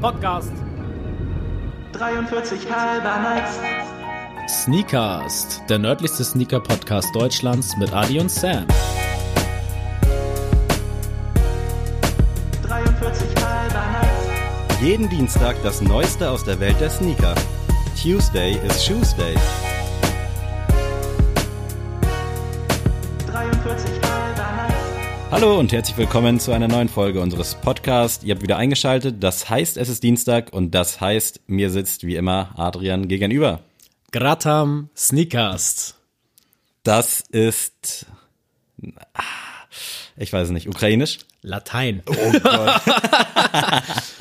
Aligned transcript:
Podcast. 0.00 0.52
43 1.92 2.58
halber 2.70 3.18
nice. 3.20 3.58
Sneakast, 4.48 5.62
der 5.68 5.78
nördlichste 5.78 6.24
Sneaker-Podcast 6.24 7.14
Deutschlands 7.14 7.76
mit 7.76 7.92
Adi 7.92 8.20
und 8.20 8.30
Sam. 8.30 8.66
43 12.62 13.26
halber 13.44 13.84
nice. 14.00 14.80
Jeden 14.80 15.08
Dienstag 15.08 15.56
das 15.62 15.80
Neueste 15.82 16.30
aus 16.30 16.44
der 16.44 16.60
Welt 16.60 16.80
der 16.80 16.90
Sneaker. 16.90 17.34
Tuesday 18.00 18.58
is 18.64 18.84
Shoes 18.84 19.14
Day. 19.16 19.34
Hallo 25.30 25.58
und 25.58 25.72
herzlich 25.72 25.98
willkommen 25.98 26.40
zu 26.40 26.52
einer 26.52 26.68
neuen 26.68 26.88
Folge 26.88 27.20
unseres 27.20 27.54
Podcasts. 27.54 28.24
Ihr 28.24 28.34
habt 28.34 28.42
wieder 28.42 28.56
eingeschaltet. 28.56 29.16
Das 29.20 29.50
heißt, 29.50 29.76
es 29.76 29.90
ist 29.90 30.02
Dienstag 30.02 30.54
und 30.54 30.74
das 30.74 31.02
heißt, 31.02 31.42
mir 31.48 31.68
sitzt 31.70 32.06
wie 32.06 32.16
immer 32.16 32.54
Adrian 32.56 33.08
gegenüber. 33.08 33.60
Gratam 34.10 34.88
Sneakast. 34.96 35.96
Das 36.82 37.20
ist, 37.20 38.06
ah, 39.12 39.22
ich 40.16 40.32
weiß 40.32 40.46
es 40.46 40.50
nicht, 40.50 40.66
ukrainisch? 40.66 41.18
Latein. 41.42 42.02
Oh 42.06 42.32
Gott. 42.32 42.80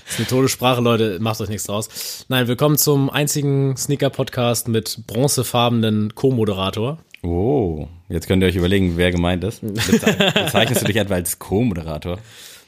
Das 0.08 0.14
ist 0.14 0.20
eine 0.20 0.28
Todessprache, 0.30 0.82
Leute, 0.82 1.18
macht 1.20 1.42
euch 1.42 1.50
nichts 1.50 1.66
draus. 1.66 2.26
Nein, 2.30 2.48
willkommen 2.48 2.78
zum 2.78 3.10
einzigen 3.10 3.76
Sneaker-Podcast 3.76 4.70
mit 4.70 5.06
bronzefarbenen 5.06 6.16
Co-Moderator. 6.16 6.98
Oh, 7.28 7.88
jetzt 8.10 8.28
könnt 8.28 8.42
ihr 8.44 8.48
euch 8.48 8.56
überlegen, 8.56 8.94
wer 8.98 9.12
gemeint 9.12 9.44
ist. 9.44 9.64
Beze- 9.64 10.44
Bezeichnest 10.46 10.82
du 10.82 10.86
dich 10.86 10.96
etwa 10.98 11.16
als 11.16 11.38
Co-Moderator? 11.40 12.20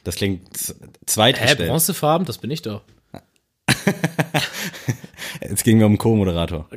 Das 0.04 0.16
klingt 0.16 0.56
z- 0.58 0.76
Hä, 0.82 0.88
zweitgestellt. 1.06 1.70
bronzefarben? 1.70 2.26
Das 2.26 2.38
bin 2.38 2.52
ich 2.52 2.62
doch. 2.62 2.82
Es 5.42 5.64
ging 5.64 5.78
mir 5.78 5.86
um 5.86 5.98
Co-Moderator. 5.98 6.68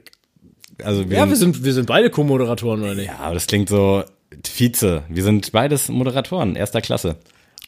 Also 0.83 1.09
wir, 1.09 1.17
Ja, 1.19 1.29
wir 1.29 1.37
sind, 1.37 1.65
wir 1.65 1.73
sind 1.73 1.87
beide 1.87 2.11
Co-Moderatoren, 2.11 2.83
oder 2.83 2.95
nicht? 2.95 3.07
Ja, 3.07 3.19
aber 3.21 3.35
das 3.35 3.47
klingt 3.47 3.69
so 3.69 4.03
Vize. 4.45 5.03
Wir 5.09 5.23
sind 5.23 5.53
beides 5.53 5.89
Moderatoren 5.89 6.57
erster 6.57 6.81
Klasse. 6.81 7.17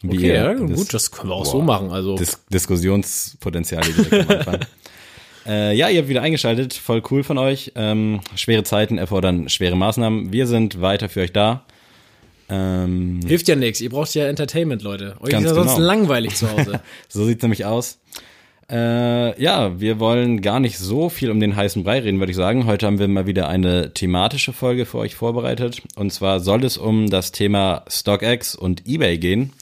Wie 0.02 0.16
Okay, 0.18 0.34
ja, 0.34 0.52
gut, 0.54 0.92
das 0.92 1.10
können 1.10 1.30
wir 1.30 1.34
auch 1.36 1.46
so 1.46 1.58
Boah. 1.58 1.64
machen. 1.64 1.90
Also, 1.90 2.16
Dis 2.16 2.38
Diskussionspotenzial 2.52 3.82
direkt 3.82 4.12
am 4.30 4.36
Anfang. 4.38 4.58
äh, 5.46 5.76
ja, 5.76 5.88
ihr 5.88 5.98
habt 6.00 6.08
wieder 6.08 6.22
eingeschaltet. 6.22 6.74
Voll 6.74 7.02
cool 7.10 7.22
von 7.22 7.38
euch. 7.38 7.72
Ähm, 7.74 8.20
schwere 8.36 8.64
Zeiten 8.64 8.98
erfordern 8.98 9.48
schwere 9.48 9.76
Maßnahmen. 9.76 10.32
Wir 10.32 10.46
sind 10.46 10.80
weiter 10.80 11.08
für 11.08 11.22
euch 11.22 11.32
da. 11.32 11.64
Ähm, 12.48 13.20
hilft 13.26 13.48
ja 13.48 13.56
nichts. 13.56 13.80
Ihr 13.80 13.90
braucht 13.90 14.14
ja 14.14 14.26
Entertainment, 14.26 14.82
Leute. 14.82 15.16
Euch 15.20 15.32
ist 15.32 15.42
ja 15.42 15.54
sonst 15.54 15.76
genau. 15.76 15.86
langweilig 15.86 16.34
zu 16.34 16.50
Hause. 16.50 16.80
so 17.08 17.24
sieht's 17.24 17.42
nämlich 17.42 17.64
aus. 17.64 17.98
Äh, 18.70 19.40
ja, 19.42 19.78
wir 19.78 20.00
wollen 20.00 20.40
gar 20.40 20.58
nicht 20.60 20.78
so 20.78 21.08
viel 21.10 21.30
um 21.30 21.38
den 21.38 21.54
heißen 21.54 21.84
Brei 21.84 22.00
reden, 22.00 22.18
würde 22.18 22.30
ich 22.30 22.36
sagen. 22.36 22.66
Heute 22.66 22.86
haben 22.86 22.98
wir 22.98 23.08
mal 23.08 23.26
wieder 23.26 23.48
eine 23.48 23.92
thematische 23.92 24.52
Folge 24.52 24.86
für 24.86 24.98
euch 24.98 25.14
vorbereitet. 25.14 25.82
Und 25.96 26.12
zwar 26.12 26.40
soll 26.40 26.64
es 26.64 26.78
um 26.78 27.10
das 27.10 27.32
Thema 27.32 27.84
StockX 27.88 28.54
und 28.54 28.86
eBay 28.86 29.18
gehen. 29.18 29.52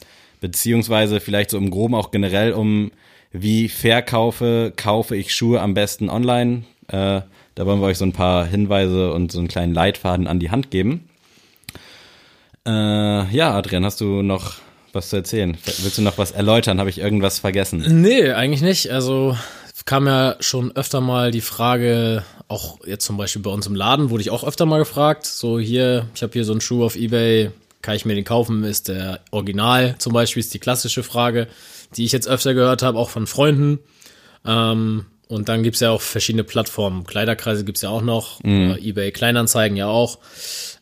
Beziehungsweise 0.41 1.21
vielleicht 1.21 1.51
so 1.51 1.59
im 1.59 1.71
Groben 1.71 1.95
auch 1.95 2.11
generell 2.11 2.53
um, 2.53 2.91
wie 3.33 3.69
verkaufe, 3.69 4.73
kaufe 4.77 5.17
ich 5.17 5.35
Schuhe 5.35 5.61
am 5.61 5.75
besten 5.75 6.09
online. 6.09 6.65
Äh, 6.89 7.23
da 7.55 7.67
wollen 7.67 7.81
wir 7.81 7.87
euch 7.87 7.99
so 7.99 8.05
ein 8.05 8.13
paar 8.13 8.47
Hinweise 8.47 9.13
und 9.13 9.33
so 9.33 9.39
einen 9.39 9.49
kleinen 9.49 9.75
Leitfaden 9.75 10.27
an 10.27 10.39
die 10.39 10.51
Hand 10.51 10.71
geben. 10.71 11.09
Äh, 12.67 12.71
ja, 12.71 13.53
Adrian, 13.53 13.85
hast 13.85 14.01
du 14.01 14.23
noch 14.23 14.55
was 14.93 15.09
zu 15.09 15.17
erzählen? 15.17 15.57
Willst 15.65 15.99
du 15.99 16.03
noch 16.03 16.19
was 16.19 16.33
erläutern? 16.33 16.79
Habe 16.79 16.91
ich 16.91 16.99
irgendwas 16.99 17.39
vergessen? 17.39 18.03
nee, 18.03 18.31
eigentlich 18.31 18.63
nicht. 18.63 18.91
Also 18.91 19.37
kam 19.85 20.07
ja 20.07 20.37
schon 20.41 20.75
öfter 20.77 21.01
mal 21.01 21.31
die 21.31 21.41
Frage, 21.41 22.25
auch 22.49 22.79
jetzt 22.87 23.05
zum 23.05 23.17
Beispiel 23.17 23.43
bei 23.43 23.51
uns 23.51 23.67
im 23.67 23.75
Laden, 23.75 24.11
wurde 24.11 24.23
ich 24.23 24.31
auch 24.31 24.45
öfter 24.45 24.67
mal 24.67 24.79
gefragt. 24.79 25.27
So 25.27 25.59
hier, 25.59 26.07
ich 26.15 26.23
habe 26.23 26.33
hier 26.33 26.45
so 26.45 26.53
einen 26.53 26.61
Schuh 26.61 26.85
auf 26.85 26.97
Ebay, 26.97 27.51
kann 27.81 27.97
ich 27.97 28.05
mir 28.05 28.15
den 28.15 28.25
kaufen? 28.25 28.65
Ist 28.65 28.89
der 28.89 29.21
Original 29.31 29.97
zum 29.99 30.13
Beispiel, 30.13 30.41
ist 30.41 30.55
die 30.55 30.61
klassische 30.61 31.03
Frage, 31.03 31.49
die 31.97 32.05
ich 32.05 32.13
jetzt 32.13 32.29
öfter 32.29 32.55
gehört 32.55 32.83
habe, 32.83 32.99
auch 32.99 33.11
von 33.11 33.27
Freunden. 33.27 33.79
Ähm, 34.47 35.07
und 35.29 35.49
dann 35.49 35.63
gibt's 35.63 35.81
ja 35.81 35.91
auch 35.91 36.01
verschiedene 36.03 36.45
Plattformen. 36.45 37.05
Kleiderkreise 37.05 37.65
gibt's 37.65 37.81
ja 37.83 37.89
auch 37.89 38.03
noch, 38.03 38.43
äh, 38.45 38.73
eBay 38.87 39.13
Kleinanzeigen 39.13 39.77
ja 39.77 39.87
auch. 39.87 40.19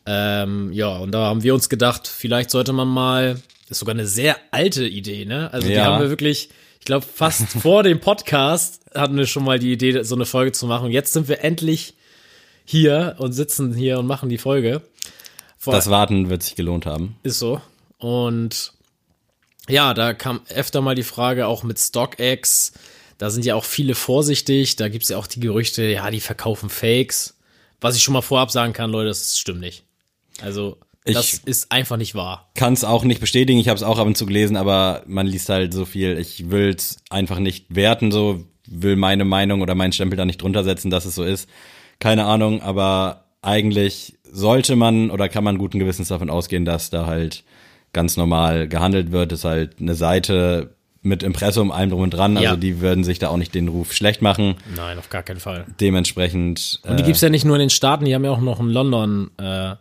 Ähm, 0.07 0.73
ja, 0.73 0.97
und 0.99 1.13
da 1.13 1.27
haben 1.27 1.43
wir 1.43 1.55
uns 1.55 1.69
gedacht, 1.69 2.09
vielleicht 2.09 2.51
sollte 2.51 2.73
man 2.73 2.89
mal, 2.89 3.41
ist 3.69 3.79
sogar 3.79 3.95
eine 3.95 4.07
sehr 4.07 4.37
alte 4.51 4.87
Idee, 4.87 5.25
ne? 5.25 5.53
Also 5.53 5.69
die 5.69 5.75
Ja. 5.75 5.85
haben 5.85 6.03
wir 6.03 6.09
wirklich, 6.11 6.49
ich 6.81 6.85
glaube, 6.87 7.07
fast 7.07 7.47
vor 7.63 7.83
dem 7.85 8.01
Podcast 8.01 8.81
hatten 8.95 9.17
wir 9.17 9.27
schon 9.27 9.45
mal 9.45 9.59
die 9.61 9.73
Idee, 9.73 10.03
so 10.03 10.17
eine 10.17 10.25
Folge 10.27 10.51
zu 10.53 10.67
machen. 10.67 10.87
Und 10.87 10.91
jetzt 10.93 11.13
sind 11.13 11.29
wir 11.29 11.45
endlich 11.45 11.95
hier 12.65 13.15
und 13.19 13.33
sitzen 13.33 13.73
hier 13.75 13.99
und 14.01 14.07
machen 14.07 14.29
die 14.29 14.39
Folge. 14.39 14.83
Vor, 15.59 15.75
Das 15.75 15.91
Warten 15.91 16.29
wird 16.31 16.43
sich 16.43 16.57
gelohnt 16.57 16.87
haben. 16.87 17.17
ist 17.23 17.39
so. 17.39 17.61
Und 17.99 18.73
ja, 19.69 19.95
da 19.95 20.15
kam 20.15 20.41
öfter 20.55 20.81
mal 20.81 20.95
die 20.95 21.03
Frage 21.03 21.47
auch 21.47 21.63
mit 21.63 21.79
StockX. 21.79 22.73
Da 23.19 23.31
sind 23.31 23.45
ja 23.45 23.55
auch 23.55 23.65
viele 23.65 23.95
vorsichtig. 23.95 24.77
Da 24.77 24.89
gibt's 24.89 25.11
ja 25.11 25.19
auch 25.19 25.27
die 25.27 25.41
Gerüchte, 25.41 25.83
ja, 25.85 26.11
die 26.11 26.21
verkaufen 26.21 26.71
Fakes. 26.71 27.37
Was 27.81 27.97
ich 27.97 28.03
schon 28.03 28.15
mal 28.15 28.23
vorab 28.23 28.51
sagen 28.51 28.73
kann, 28.73 28.91
Leute, 28.91 29.09
das 29.09 29.39
stimmt 29.39 29.61
nicht. 29.61 29.85
Also, 30.43 30.79
das 31.05 31.35
Ich- 31.35 31.47
ist 31.47 31.73
einfach 31.73 31.97
nicht 31.97 32.15
wahr. 32.15 32.51
Kann 32.55 32.73
es 32.73 32.85
auch 32.85 33.05
nicht 33.05 33.21
bestätigen, 33.21 33.59
ich 33.59 33.69
habe 33.69 33.77
es 33.77 33.83
auch 33.83 33.99
ab 33.99 34.07
und 34.07 34.17
zu 34.19 34.27
gelesen, 34.27 34.57
aber 34.57 35.03
man 35.07 35.27
liest 35.27 35.49
halt 35.49 35.73
so 35.73 35.85
viel. 35.85 36.19
Ich 36.19 36.51
will 36.51 36.75
es 36.77 36.99
einfach 37.11 37.39
nicht 37.39 37.67
werten, 37.75 38.11
so 38.13 38.45
will 38.67 38.97
meine 38.97 39.25
Meinung 39.25 39.63
oder 39.63 39.75
meinen 39.75 39.93
Stempel 39.93 40.17
da 40.17 40.25
nicht 40.25 40.41
drunter 40.43 40.63
setzen, 40.65 40.91
dass 40.91 41.05
es 41.07 41.15
so 41.15 41.25
ist. 41.25 41.49
Keine 41.99 42.25
Ahnung, 42.25 42.63
aber 42.63 43.25
eigentlich 43.43 44.19
sollte 44.31 44.77
man 44.77 45.11
oder 45.11 45.29
kann 45.29 45.43
man 45.45 45.59
guten 45.59 45.79
Gewissens 45.79 46.09
davon 46.09 46.31
ausgehen, 46.31 46.65
dass 46.65 46.91
da 46.91 47.07
halt 47.07 47.45
ganz 47.93 48.17
normal 48.17 48.69
gehandelt 48.69 49.13
wird. 49.13 49.33
Ist 49.33 49.45
halt 49.45 49.77
eine 49.81 49.95
Seite 49.95 50.75
mit 51.03 51.23
Impressum, 51.23 51.73
allem 51.73 51.91
drum 51.91 52.03
und 52.03 52.11
dran. 52.11 52.37
Also 52.37 52.51
Ja. 52.51 52.57
die 52.57 52.81
würden 52.81 53.05
sich 53.05 53.19
da 53.19 53.29
auch 53.29 53.37
nicht 53.39 53.55
den 53.55 53.69
Ruf 53.69 53.93
schlecht 53.93 54.21
machen. 54.21 54.57
Nein, 54.77 54.99
auf 54.99 55.09
gar 55.09 55.23
keinen 55.23 55.41
Fall. 55.41 55.65
Dementsprechend. 55.81 56.81
Und 56.87 56.99
die 56.99 57.05
gibt's 57.05 57.21
ja 57.21 57.29
nicht 57.31 57.45
nur 57.45 57.57
in 57.57 57.61
den 57.61 57.71
Staaten, 57.71 58.05
die 58.05 58.15
haben 58.15 58.25
ja 58.25 58.31
auch 58.31 58.41
noch 58.41 58.61
in 58.61 58.69
London 58.69 59.31
äh, 59.39 59.43
einen 59.43 59.77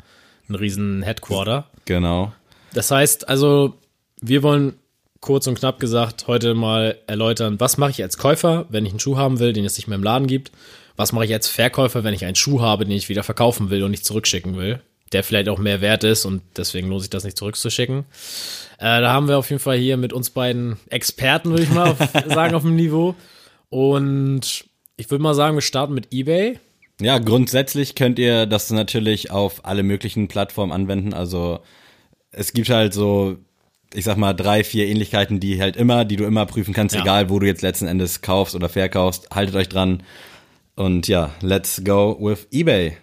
riesen 0.50 1.02
Headquarter. 1.04 1.68
genau. 1.86 2.32
Das 2.74 2.92
heißt 2.92 3.28
also, 3.28 3.80
wir 4.22 4.44
wollen 4.44 4.74
kurz 5.22 5.48
und 5.48 5.58
knapp 5.60 5.80
gesagt 5.80 6.28
heute 6.28 6.54
mal 6.54 6.98
erläutern, 7.08 7.60
was 7.60 7.78
mache 7.78 7.92
ich 7.92 8.04
als 8.04 8.18
Käufer, 8.18 8.66
wenn 8.70 8.86
ich 8.86 8.92
einen 8.92 9.00
Schuh 9.00 9.18
haben 9.18 9.40
will, 9.40 9.54
den 9.54 9.66
es 9.66 9.76
nicht 9.78 9.88
mehr 9.88 9.98
im 9.98 10.04
Laden 10.04 10.28
gibt. 10.28 10.52
Was 10.96 11.12
mache 11.14 11.26
ich 11.26 11.34
als 11.34 11.48
Verkäufer, 11.48 12.04
wenn 12.04 12.14
ich 12.14 12.26
einen 12.26 12.36
Schuh 12.36 12.62
habe, 12.62 12.86
den 12.86 12.96
ich 12.96 13.10
wieder 13.10 13.24
verkaufen 13.24 13.70
will 13.72 13.84
und 13.84 13.92
nicht 13.92 14.06
zurückschicken 14.06 14.56
will, 14.58 14.82
der 15.14 15.24
vielleicht 15.24 15.50
auch 15.50 15.58
mehr 15.60 15.82
wert 15.82 16.04
ist 16.04 16.26
und 16.26 16.42
deswegen 16.58 16.88
lohnt 16.90 17.02
sich 17.02 17.10
das 17.10 17.24
nicht 17.24 17.38
zurückzuschicken. 17.38 18.06
Äh, 18.78 19.02
da 19.02 19.12
haben 19.12 19.28
wir 19.28 19.38
auf 19.38 19.50
jeden 19.50 19.62
Fall 19.62 19.78
hier 19.78 19.98
mit 19.98 20.14
uns 20.14 20.30
beiden 20.30 20.78
Experten, 20.90 21.50
würde 21.52 21.64
ich 21.64 21.70
mal 21.70 21.90
auf, 21.92 21.98
sagen, 22.28 22.56
auf 22.56 22.62
dem 22.64 22.76
Niveau. 22.76 23.16
Und 23.70 24.66
ich 24.98 25.10
würde 25.12 25.22
mal 25.24 25.34
sagen, 25.36 25.56
wir 25.56 25.62
starten 25.62 25.94
mit 25.94 26.08
eBay. 26.12 26.60
Ja, 27.02 27.18
grundsätzlich 27.18 27.96
könnt 27.96 28.20
ihr 28.20 28.46
das 28.46 28.70
natürlich 28.72 29.32
auf 29.32 29.66
alle 29.66 29.84
möglichen 29.84 30.28
Plattformen 30.28 30.72
anwenden. 30.72 31.14
Also 31.14 31.60
es 32.32 32.52
gibt 32.54 32.70
halt 32.70 32.94
so, 32.94 33.38
ich 33.94 34.04
sag 34.04 34.18
mal, 34.18 34.34
drei, 34.34 34.64
vier 34.64 34.88
Ähnlichkeiten, 34.88 35.40
die 35.40 35.62
halt 35.62 35.78
immer, 35.78 36.04
die 36.06 36.18
du 36.18 36.26
immer 36.26 36.46
prüfen 36.46 36.74
kannst, 36.74 36.96
Ja. 36.96 37.02
egal 37.02 37.30
wo 37.30 37.40
du 37.40 37.48
jetzt 37.48 37.62
letzten 37.62 37.88
Endes 37.88 38.22
kaufst 38.22 38.54
oder 38.54 38.70
verkaufst. 38.70 39.30
Haltet 39.32 39.56
euch 39.56 39.70
dran. 39.70 40.04
Und 40.76 41.08
ja, 41.08 41.32
let's 41.42 41.82
go 41.84 42.18
with 42.20 42.48
eBay. 42.52 42.98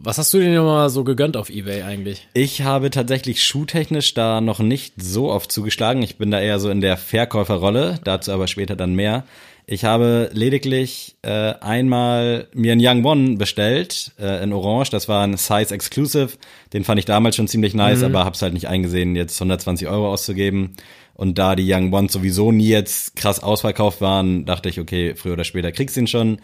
Was 0.00 0.16
hast 0.16 0.32
du 0.32 0.38
dir 0.38 0.54
nochmal 0.54 0.90
so 0.90 1.02
gegönnt 1.02 1.36
auf 1.36 1.50
eBay 1.50 1.82
eigentlich? 1.82 2.28
Ich 2.32 2.62
habe 2.62 2.90
tatsächlich 2.90 3.42
schuhtechnisch 3.42 4.14
da 4.14 4.40
noch 4.40 4.60
nicht 4.60 4.94
so 4.96 5.30
oft 5.30 5.50
zugeschlagen. 5.50 6.02
Ich 6.02 6.18
bin 6.18 6.30
da 6.30 6.40
eher 6.40 6.60
so 6.60 6.70
in 6.70 6.80
der 6.80 6.96
Verkäuferrolle, 6.96 7.98
dazu 8.04 8.30
aber 8.30 8.46
später 8.46 8.76
dann 8.76 8.94
mehr. 8.94 9.24
Ich 9.66 9.84
habe 9.84 10.30
lediglich 10.32 11.16
äh, 11.22 11.52
einmal 11.60 12.46
mir 12.54 12.72
einen 12.72 12.80
Young 12.82 13.04
One 13.04 13.36
bestellt 13.36 14.12
äh, 14.18 14.42
in 14.42 14.52
Orange. 14.52 14.90
Das 14.90 15.08
war 15.08 15.26
ein 15.26 15.36
Size 15.36 15.74
Exclusive. 15.74 16.38
Den 16.72 16.84
fand 16.84 17.00
ich 17.00 17.04
damals 17.04 17.34
schon 17.34 17.48
ziemlich 17.48 17.74
nice, 17.74 18.02
aber 18.04 18.24
hab's 18.24 18.40
halt 18.40 18.54
nicht 18.54 18.68
eingesehen, 18.68 19.16
jetzt 19.16 19.38
120 19.38 19.88
Euro 19.88 20.10
auszugeben. 20.12 20.74
Und 21.12 21.36
da 21.36 21.56
die 21.56 21.70
Young 21.70 21.92
Ones 21.92 22.12
sowieso 22.12 22.52
nie 22.52 22.68
jetzt 22.68 23.16
krass 23.16 23.42
ausverkauft 23.42 24.00
waren, 24.00 24.44
dachte 24.44 24.68
ich, 24.68 24.78
okay, 24.78 25.16
früher 25.16 25.32
oder 25.32 25.44
später 25.44 25.72
kriegst 25.72 25.96
du 25.96 26.00
ihn 26.00 26.06
schon. 26.06 26.38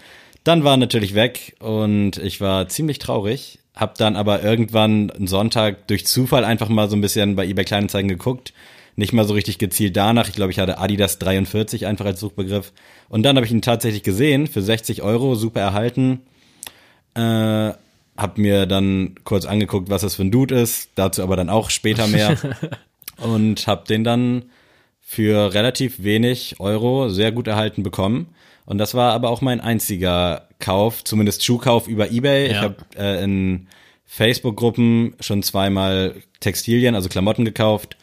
Dann 0.44 0.62
war 0.62 0.74
er 0.74 0.76
natürlich 0.76 1.14
weg 1.14 1.56
und 1.58 2.18
ich 2.18 2.40
war 2.40 2.68
ziemlich 2.68 2.98
traurig. 2.98 3.58
Hab 3.74 3.96
dann 3.96 4.14
aber 4.14 4.42
irgendwann 4.42 5.10
einen 5.10 5.26
Sonntag 5.26 5.88
durch 5.88 6.06
Zufall 6.06 6.44
einfach 6.44 6.68
mal 6.68 6.88
so 6.88 6.96
ein 6.96 7.00
bisschen 7.00 7.34
bei 7.34 7.46
eBay 7.46 7.64
Kleinanzeigen 7.64 8.08
geguckt. 8.08 8.52
Nicht 8.94 9.12
mal 9.12 9.24
so 9.24 9.34
richtig 9.34 9.58
gezielt 9.58 9.96
danach. 9.96 10.28
Ich 10.28 10.34
glaube, 10.34 10.52
ich 10.52 10.58
hatte 10.60 10.78
Adidas 10.78 11.18
43 11.18 11.86
einfach 11.86 12.04
als 12.04 12.20
Suchbegriff. 12.20 12.72
Und 13.08 13.24
dann 13.24 13.36
habe 13.36 13.46
ich 13.46 13.52
ihn 13.52 13.62
tatsächlich 13.62 14.04
gesehen 14.04 14.46
für 14.46 14.62
60 14.62 15.02
Euro, 15.02 15.34
super 15.34 15.60
erhalten. 15.60 16.20
Äh, 17.14 17.72
hab 18.16 18.38
mir 18.38 18.66
dann 18.66 19.16
kurz 19.24 19.46
angeguckt, 19.46 19.90
was 19.90 20.02
das 20.02 20.14
für 20.14 20.22
ein 20.22 20.30
Dude 20.30 20.54
ist. 20.54 20.90
Dazu 20.94 21.22
aber 21.22 21.34
dann 21.34 21.48
auch 21.48 21.70
später 21.70 22.06
mehr. 22.06 22.36
und 23.16 23.66
hab 23.66 23.86
den 23.86 24.04
dann 24.04 24.44
für 25.00 25.54
relativ 25.54 26.02
wenig 26.02 26.56
Euro 26.60 27.08
sehr 27.08 27.32
gut 27.32 27.48
erhalten 27.48 27.82
bekommen. 27.82 28.28
Und 28.66 28.78
das 28.78 28.94
war 28.94 29.12
aber 29.12 29.30
auch 29.30 29.40
mein 29.42 29.60
einziger 29.60 30.48
Kauf, 30.58 31.04
zumindest 31.04 31.44
Schuhkauf 31.44 31.86
über 31.88 32.10
Ebay. 32.10 32.46
Ich 32.46 32.52
Ja. 32.52 32.62
habe 32.62 32.76
äh, 32.96 33.22
in 33.22 33.66
Facebook-Gruppen 34.06 35.14
schon 35.20 35.42
zweimal 35.42 36.14
Textilien, 36.40 36.94
also 36.94 37.08
Klamotten 37.08 37.44
gekauft. 37.44 37.96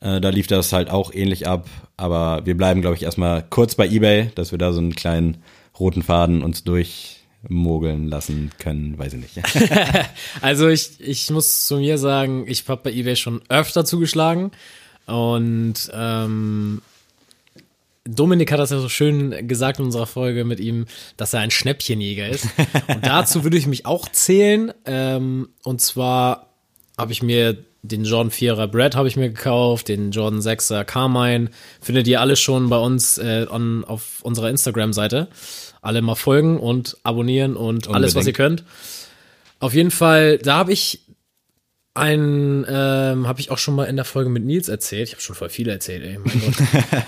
Äh, 0.00 0.20
da 0.20 0.28
lief 0.30 0.46
das 0.46 0.72
halt 0.72 0.90
auch 0.90 1.12
ähnlich 1.14 1.46
ab. 1.46 1.68
Aber 1.96 2.44
wir 2.46 2.56
bleiben, 2.56 2.80
glaube 2.80 2.96
ich, 2.96 3.02
erstmal 3.02 3.44
kurz 3.48 3.74
bei 3.74 3.86
Ebay, 3.88 4.30
dass 4.34 4.50
wir 4.50 4.58
da 4.58 4.72
so 4.72 4.80
einen 4.80 4.94
kleinen 4.94 5.38
roten 5.78 6.02
Faden 6.02 6.42
uns 6.42 6.64
durchmogeln 6.64 8.08
lassen 8.08 8.50
können, 8.58 8.98
weiß 8.98 9.14
ich 9.14 9.20
nicht. 9.36 9.36
Also 10.40 10.68
ich, 10.68 11.00
ich 11.00 11.30
muss 11.30 11.66
zu 11.66 11.76
mir 11.78 11.98
sagen, 11.98 12.44
ich 12.48 12.68
habe 12.68 12.82
bei 12.84 12.92
eBay 12.92 13.16
schon 13.16 13.42
öfter 13.48 13.84
zugeschlagen 13.84 14.50
und 15.06 15.74
ähm, 15.92 16.82
Dominik 18.10 18.50
hat 18.50 18.58
das 18.58 18.70
ja 18.70 18.78
so 18.78 18.88
schön 18.88 19.46
gesagt 19.46 19.78
in 19.78 19.84
unserer 19.84 20.06
Folge 20.06 20.44
mit 20.44 20.60
ihm, 20.60 20.86
dass 21.16 21.34
er 21.34 21.40
ein 21.40 21.50
Schnäppchenjäger 21.50 22.28
ist. 22.28 22.46
Und 22.88 23.04
dazu 23.04 23.44
würde 23.44 23.58
ich 23.58 23.66
mich 23.66 23.84
auch 23.84 24.08
zählen. 24.08 24.72
Ähm, 24.86 25.48
und 25.62 25.80
zwar 25.80 26.54
habe 26.96 27.12
ich 27.12 27.22
mir 27.22 27.58
den 27.82 28.04
Jordan 28.04 28.32
4er 28.32 28.66
Brad 28.66 28.96
habe 28.96 29.08
ich 29.08 29.16
mir 29.16 29.28
gekauft, 29.28 29.88
den 29.88 30.10
Jordan 30.10 30.40
6er 30.40 30.84
Carmine. 30.84 31.50
Findet 31.80 32.08
ihr 32.08 32.20
alle 32.20 32.36
schon 32.36 32.68
bei 32.68 32.78
uns 32.78 33.18
äh, 33.18 33.46
on, 33.48 33.84
auf 33.84 34.20
unserer 34.22 34.50
Instagram-Seite. 34.50 35.28
Alle 35.80 36.02
mal 36.02 36.16
folgen 36.16 36.58
und 36.58 36.96
abonnieren 37.04 37.56
und 37.56 37.88
alles, 37.88 38.14
was 38.14 38.26
ihr 38.26 38.30
Unbedingt. 38.30 38.36
könnt. 38.36 38.64
Auf 39.60 39.74
jeden 39.74 39.90
Fall, 39.90 40.38
da 40.38 40.56
habe 40.56 40.72
ich 40.72 41.04
ein, 41.94 42.64
ähm, 42.68 43.26
habe 43.28 43.40
ich 43.40 43.50
auch 43.50 43.58
schon 43.58 43.74
mal 43.74 43.84
in 43.84 43.96
der 43.96 44.04
Folge 44.04 44.30
mit 44.30 44.44
Nils 44.44 44.68
erzählt. 44.68 45.08
Ich 45.08 45.14
habe 45.14 45.22
schon 45.22 45.36
voll 45.36 45.48
viele 45.48 45.72
erzählt, 45.72 46.04
ey. 46.04 46.18
Mein 46.18 46.40
Gott. 46.40 46.54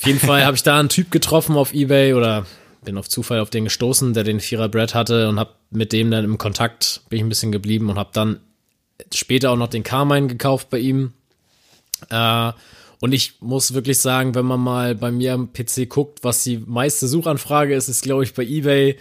auf 0.00 0.06
jeden 0.06 0.18
Fall 0.18 0.46
habe 0.46 0.56
ich 0.56 0.62
da 0.62 0.80
einen 0.80 0.88
Typ 0.88 1.10
getroffen 1.10 1.56
auf 1.56 1.74
Ebay 1.74 2.14
oder 2.14 2.46
bin 2.82 2.96
auf 2.96 3.10
Zufall 3.10 3.40
auf 3.40 3.50
den 3.50 3.64
gestoßen, 3.64 4.14
der 4.14 4.24
den 4.24 4.40
Vierer 4.40 4.70
Brad 4.70 4.94
hatte 4.94 5.28
und 5.28 5.38
habe 5.38 5.50
mit 5.70 5.92
dem 5.92 6.10
dann 6.10 6.24
im 6.24 6.38
Kontakt, 6.38 7.02
bin 7.10 7.18
ich 7.18 7.22
ein 7.22 7.28
bisschen 7.28 7.52
geblieben 7.52 7.90
und 7.90 7.98
habe 7.98 8.08
dann 8.14 8.40
später 9.12 9.50
auch 9.50 9.56
noch 9.56 9.68
den 9.68 9.82
Carmine 9.82 10.26
gekauft 10.26 10.70
bei 10.70 10.78
ihm. 10.78 11.12
Äh, 12.08 12.52
und 13.00 13.12
ich 13.12 13.34
muss 13.40 13.74
wirklich 13.74 14.00
sagen, 14.00 14.34
wenn 14.34 14.46
man 14.46 14.60
mal 14.60 14.94
bei 14.94 15.10
mir 15.10 15.34
am 15.34 15.52
PC 15.52 15.86
guckt, 15.90 16.24
was 16.24 16.44
die 16.44 16.56
meiste 16.56 17.06
Suchanfrage 17.06 17.74
ist, 17.74 17.88
ist 17.88 18.02
glaube 18.02 18.24
ich 18.24 18.32
bei 18.32 18.42
eBay 18.42 18.96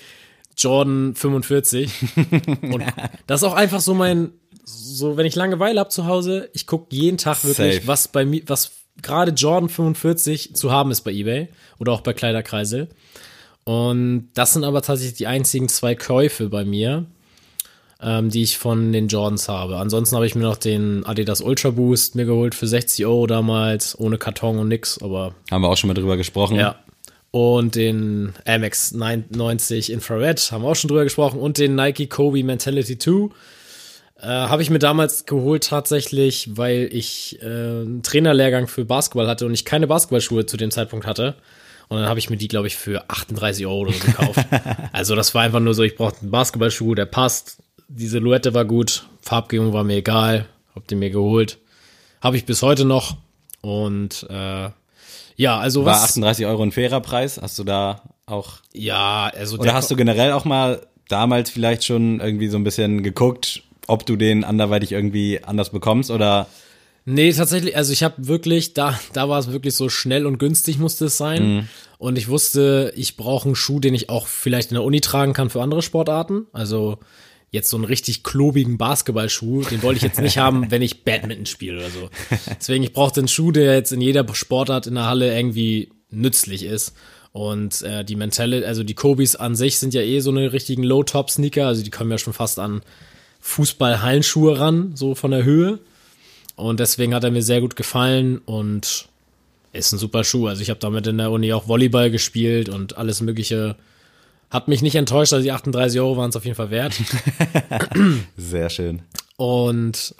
Jordan 0.57 1.15
45. 1.15 1.89
Und 2.61 2.83
das 3.25 3.41
ist 3.41 3.47
auch 3.47 3.53
einfach 3.53 3.79
so 3.79 3.93
mein, 3.93 4.31
so 4.65 5.15
wenn 5.15 5.25
ich 5.25 5.35
Langeweile 5.35 5.79
habe 5.79 5.89
zu 5.89 6.05
Hause, 6.05 6.49
ich 6.53 6.67
gucke 6.67 6.93
jeden 6.93 7.17
Tag 7.17 7.45
wirklich, 7.45 7.75
Safe. 7.75 7.87
was 7.87 8.09
bei 8.09 8.25
mir, 8.25 8.41
was 8.47 8.78
gerade 9.01 9.31
Jordan 9.31 9.69
45 9.69 10.55
zu 10.55 10.71
haben 10.71 10.91
ist 10.91 11.01
bei 11.01 11.11
eBay 11.11 11.49
oder 11.79 11.91
auch 11.91 12.01
bei 12.01 12.13
Kleiderkreisel. 12.13 12.89
Und 13.63 14.29
das 14.33 14.53
sind 14.53 14.63
aber 14.63 14.81
tatsächlich 14.81 15.17
die 15.17 15.27
einzigen 15.27 15.69
zwei 15.69 15.95
Käufe 15.95 16.49
bei 16.49 16.65
mir, 16.65 17.05
ähm, 18.01 18.29
die 18.29 18.41
ich 18.43 18.57
von 18.57 18.91
den 18.91 19.07
Jordans 19.07 19.47
habe. 19.49 19.77
Ansonsten 19.77 20.15
habe 20.15 20.25
ich 20.25 20.35
mir 20.35 20.43
noch 20.43 20.57
den 20.57 21.05
Adidas 21.05 21.41
Ultra 21.41 21.69
Boost 21.69 22.15
mir 22.15 22.25
geholt 22.25 22.55
für 22.55 22.67
60 22.67 23.05
Euro 23.05 23.27
damals, 23.27 23.99
ohne 23.99 24.17
Karton 24.17 24.57
und 24.57 24.69
nix, 24.69 25.01
aber 25.01 25.35
Haben 25.51 25.61
wir 25.61 25.69
auch 25.69 25.77
schon 25.77 25.89
mal 25.89 25.93
drüber 25.93 26.17
gesprochen. 26.17 26.55
ja. 26.55 26.75
Und 27.31 27.75
den 27.75 28.33
Amex 28.47 28.91
90 28.91 29.91
Infrared, 29.91 30.51
haben 30.51 30.63
wir 30.63 30.69
auch 30.69 30.75
schon 30.75 30.87
drüber 30.87 31.03
gesprochen. 31.03 31.39
Und 31.39 31.59
den 31.59 31.75
Nike 31.75 32.07
Kobe 32.07 32.43
Mentality 32.43 32.97
2. 32.97 33.29
Äh, 34.21 34.27
habe 34.27 34.61
ich 34.61 34.69
mir 34.69 34.79
damals 34.79 35.25
geholt 35.25 35.63
tatsächlich, 35.63 36.49
weil 36.57 36.89
ich 36.91 37.41
äh, 37.41 37.45
einen 37.45 38.03
Trainerlehrgang 38.03 38.67
für 38.67 38.83
Basketball 38.83 39.27
hatte 39.27 39.45
und 39.45 39.53
ich 39.53 39.63
keine 39.63 39.87
Basketballschuhe 39.87 40.45
zu 40.45 40.57
dem 40.57 40.71
Zeitpunkt 40.71 41.05
hatte. 41.05 41.35
Und 41.87 41.97
dann 41.99 42.07
habe 42.07 42.19
ich 42.19 42.29
mir 42.29 42.37
die, 42.37 42.49
glaube 42.49 42.67
ich, 42.67 42.75
für 42.75 43.09
38 43.09 43.65
Euro 43.65 43.79
oder 43.79 43.93
so 43.93 44.05
gekauft. 44.05 44.45
also 44.91 45.15
das 45.15 45.33
war 45.33 45.43
einfach 45.43 45.61
nur 45.61 45.73
so, 45.73 45.83
ich 45.83 45.95
brauchte 45.95 46.21
einen 46.21 46.31
Basketballschuh, 46.31 46.95
der 46.95 47.05
passt. 47.05 47.57
Die 47.87 48.07
Silhouette 48.07 48.53
war 48.53 48.65
gut, 48.65 49.07
Farbgebung 49.21 49.73
war 49.73 49.83
mir 49.83 49.95
egal, 49.95 50.45
hab 50.75 50.87
den 50.87 50.99
mir 50.99 51.09
geholt. 51.09 51.57
Habe 52.21 52.37
ich 52.37 52.45
bis 52.45 52.61
heute 52.61 52.85
noch. 52.85 53.17
Und 53.61 54.27
äh, 54.29 54.69
ja, 55.35 55.57
also 55.57 55.85
War 55.85 55.95
was. 55.95 56.03
38 56.03 56.45
Euro 56.45 56.61
ein 56.61 56.71
fairer 56.73 56.99
Preis? 56.99 57.39
Hast 57.41 57.57
du 57.57 57.63
da 57.63 58.03
auch 58.25 58.57
Ja, 58.73 59.31
also 59.35 59.57
Oder 59.57 59.73
hast 59.73 59.89
du 59.89 59.95
generell 59.95 60.33
auch 60.33 60.45
mal 60.45 60.85
damals 61.07 61.49
vielleicht 61.49 61.85
schon 61.85 62.19
irgendwie 62.19 62.49
so 62.49 62.57
ein 62.57 62.63
bisschen 62.63 63.01
geguckt, 63.01 63.63
ob 63.89 64.05
du 64.05 64.15
den 64.15 64.43
anderweitig 64.43 64.91
irgendwie 64.91 65.43
anders 65.43 65.71
bekommst 65.71 66.11
oder 66.11 66.47
Nee, 67.05 67.33
tatsächlich, 67.33 67.75
also 67.75 67.91
ich 67.91 68.03
habe 68.03 68.27
wirklich, 68.27 68.73
da, 68.73 68.99
da 69.13 69.27
war 69.27 69.39
es 69.39 69.51
wirklich 69.51 69.73
so 69.73 69.89
schnell 69.89 70.27
und 70.27 70.37
günstig 70.37 70.77
musste 70.77 71.05
es 71.05 71.17
sein. 71.17 71.55
Mhm. 71.55 71.67
Und 71.97 72.17
ich 72.17 72.27
wusste, 72.27 72.93
ich 72.95 73.17
brauche 73.17 73.45
einen 73.47 73.55
Schuh, 73.55 73.79
den 73.79 73.95
ich 73.95 74.09
auch 74.09 74.27
vielleicht 74.27 74.69
in 74.69 74.75
der 74.75 74.83
Uni 74.83 75.01
tragen 75.01 75.33
kann 75.33 75.49
für 75.49 75.61
andere 75.61 75.81
Sportarten. 75.81 76.45
Also 76.53 76.99
jetzt 77.51 77.69
so 77.69 77.77
einen 77.77 77.85
richtig 77.85 78.23
klobigen 78.23 78.77
Basketballschuh, 78.77 79.63
den 79.63 79.81
wollte 79.81 79.97
ich 79.97 80.03
jetzt 80.03 80.21
nicht 80.21 80.37
haben, 80.39 80.69
wenn 80.69 80.83
ich 80.83 81.03
Badminton 81.03 81.47
spiele 81.47 81.79
oder 81.79 81.89
so. 81.89 82.09
Deswegen, 82.59 82.83
ich 82.83 82.93
brauchte 82.93 83.21
einen 83.21 83.27
Schuh, 83.27 83.51
der 83.51 83.73
jetzt 83.73 83.91
in 83.91 84.01
jeder 84.01 84.25
Sportart 84.35 84.85
in 84.85 84.95
der 84.95 85.07
Halle 85.07 85.35
irgendwie 85.35 85.89
nützlich 86.11 86.63
ist. 86.63 86.93
Und 87.31 87.81
äh, 87.81 88.05
die 88.05 88.15
Mentale, 88.15 88.67
also 88.67 88.83
die 88.83 88.95
Kobis 88.95 89.35
an 89.35 89.55
sich 89.55 89.77
sind 89.77 89.93
ja 89.93 90.01
eh 90.01 90.19
so 90.19 90.29
eine 90.29 90.53
richtigen 90.53 90.83
Low-Top-Sneaker, 90.83 91.65
also 91.65 91.83
die 91.83 91.91
kommen 91.91 92.11
ja 92.11 92.17
schon 92.17 92.33
fast 92.33 92.59
an 92.59 92.81
Fußball-Hallenschuhe 93.41 94.59
ran, 94.59 94.91
so 94.95 95.15
von 95.15 95.31
der 95.31 95.43
Höhe. 95.43 95.79
Und 96.55 96.79
deswegen 96.79 97.13
hat 97.13 97.23
er 97.23 97.31
mir 97.31 97.41
sehr 97.41 97.61
gut 97.61 97.75
gefallen 97.75 98.39
und 98.45 99.07
ist 99.71 99.91
ein 99.91 99.99
super 99.99 100.23
Schuh. 100.23 100.47
Also 100.47 100.61
ich 100.61 100.69
habe 100.69 100.79
damit 100.79 101.07
in 101.07 101.17
der 101.17 101.31
Uni 101.31 101.53
auch 101.53 101.67
Volleyball 101.67 102.11
gespielt 102.11 102.69
und 102.69 102.97
alles 102.97 103.21
Mögliche. 103.21 103.75
Hat 104.49 104.67
mich 104.67 104.81
nicht 104.81 104.95
enttäuscht, 104.95 105.31
also 105.31 105.43
die 105.43 105.51
38 105.51 105.99
Euro 105.99 106.17
waren 106.17 106.31
es 106.31 106.35
auf 106.35 106.43
jeden 106.43 106.57
Fall 106.57 106.71
wert. 106.71 106.99
sehr 108.37 108.69
schön. 108.69 109.03
Und 109.37 110.15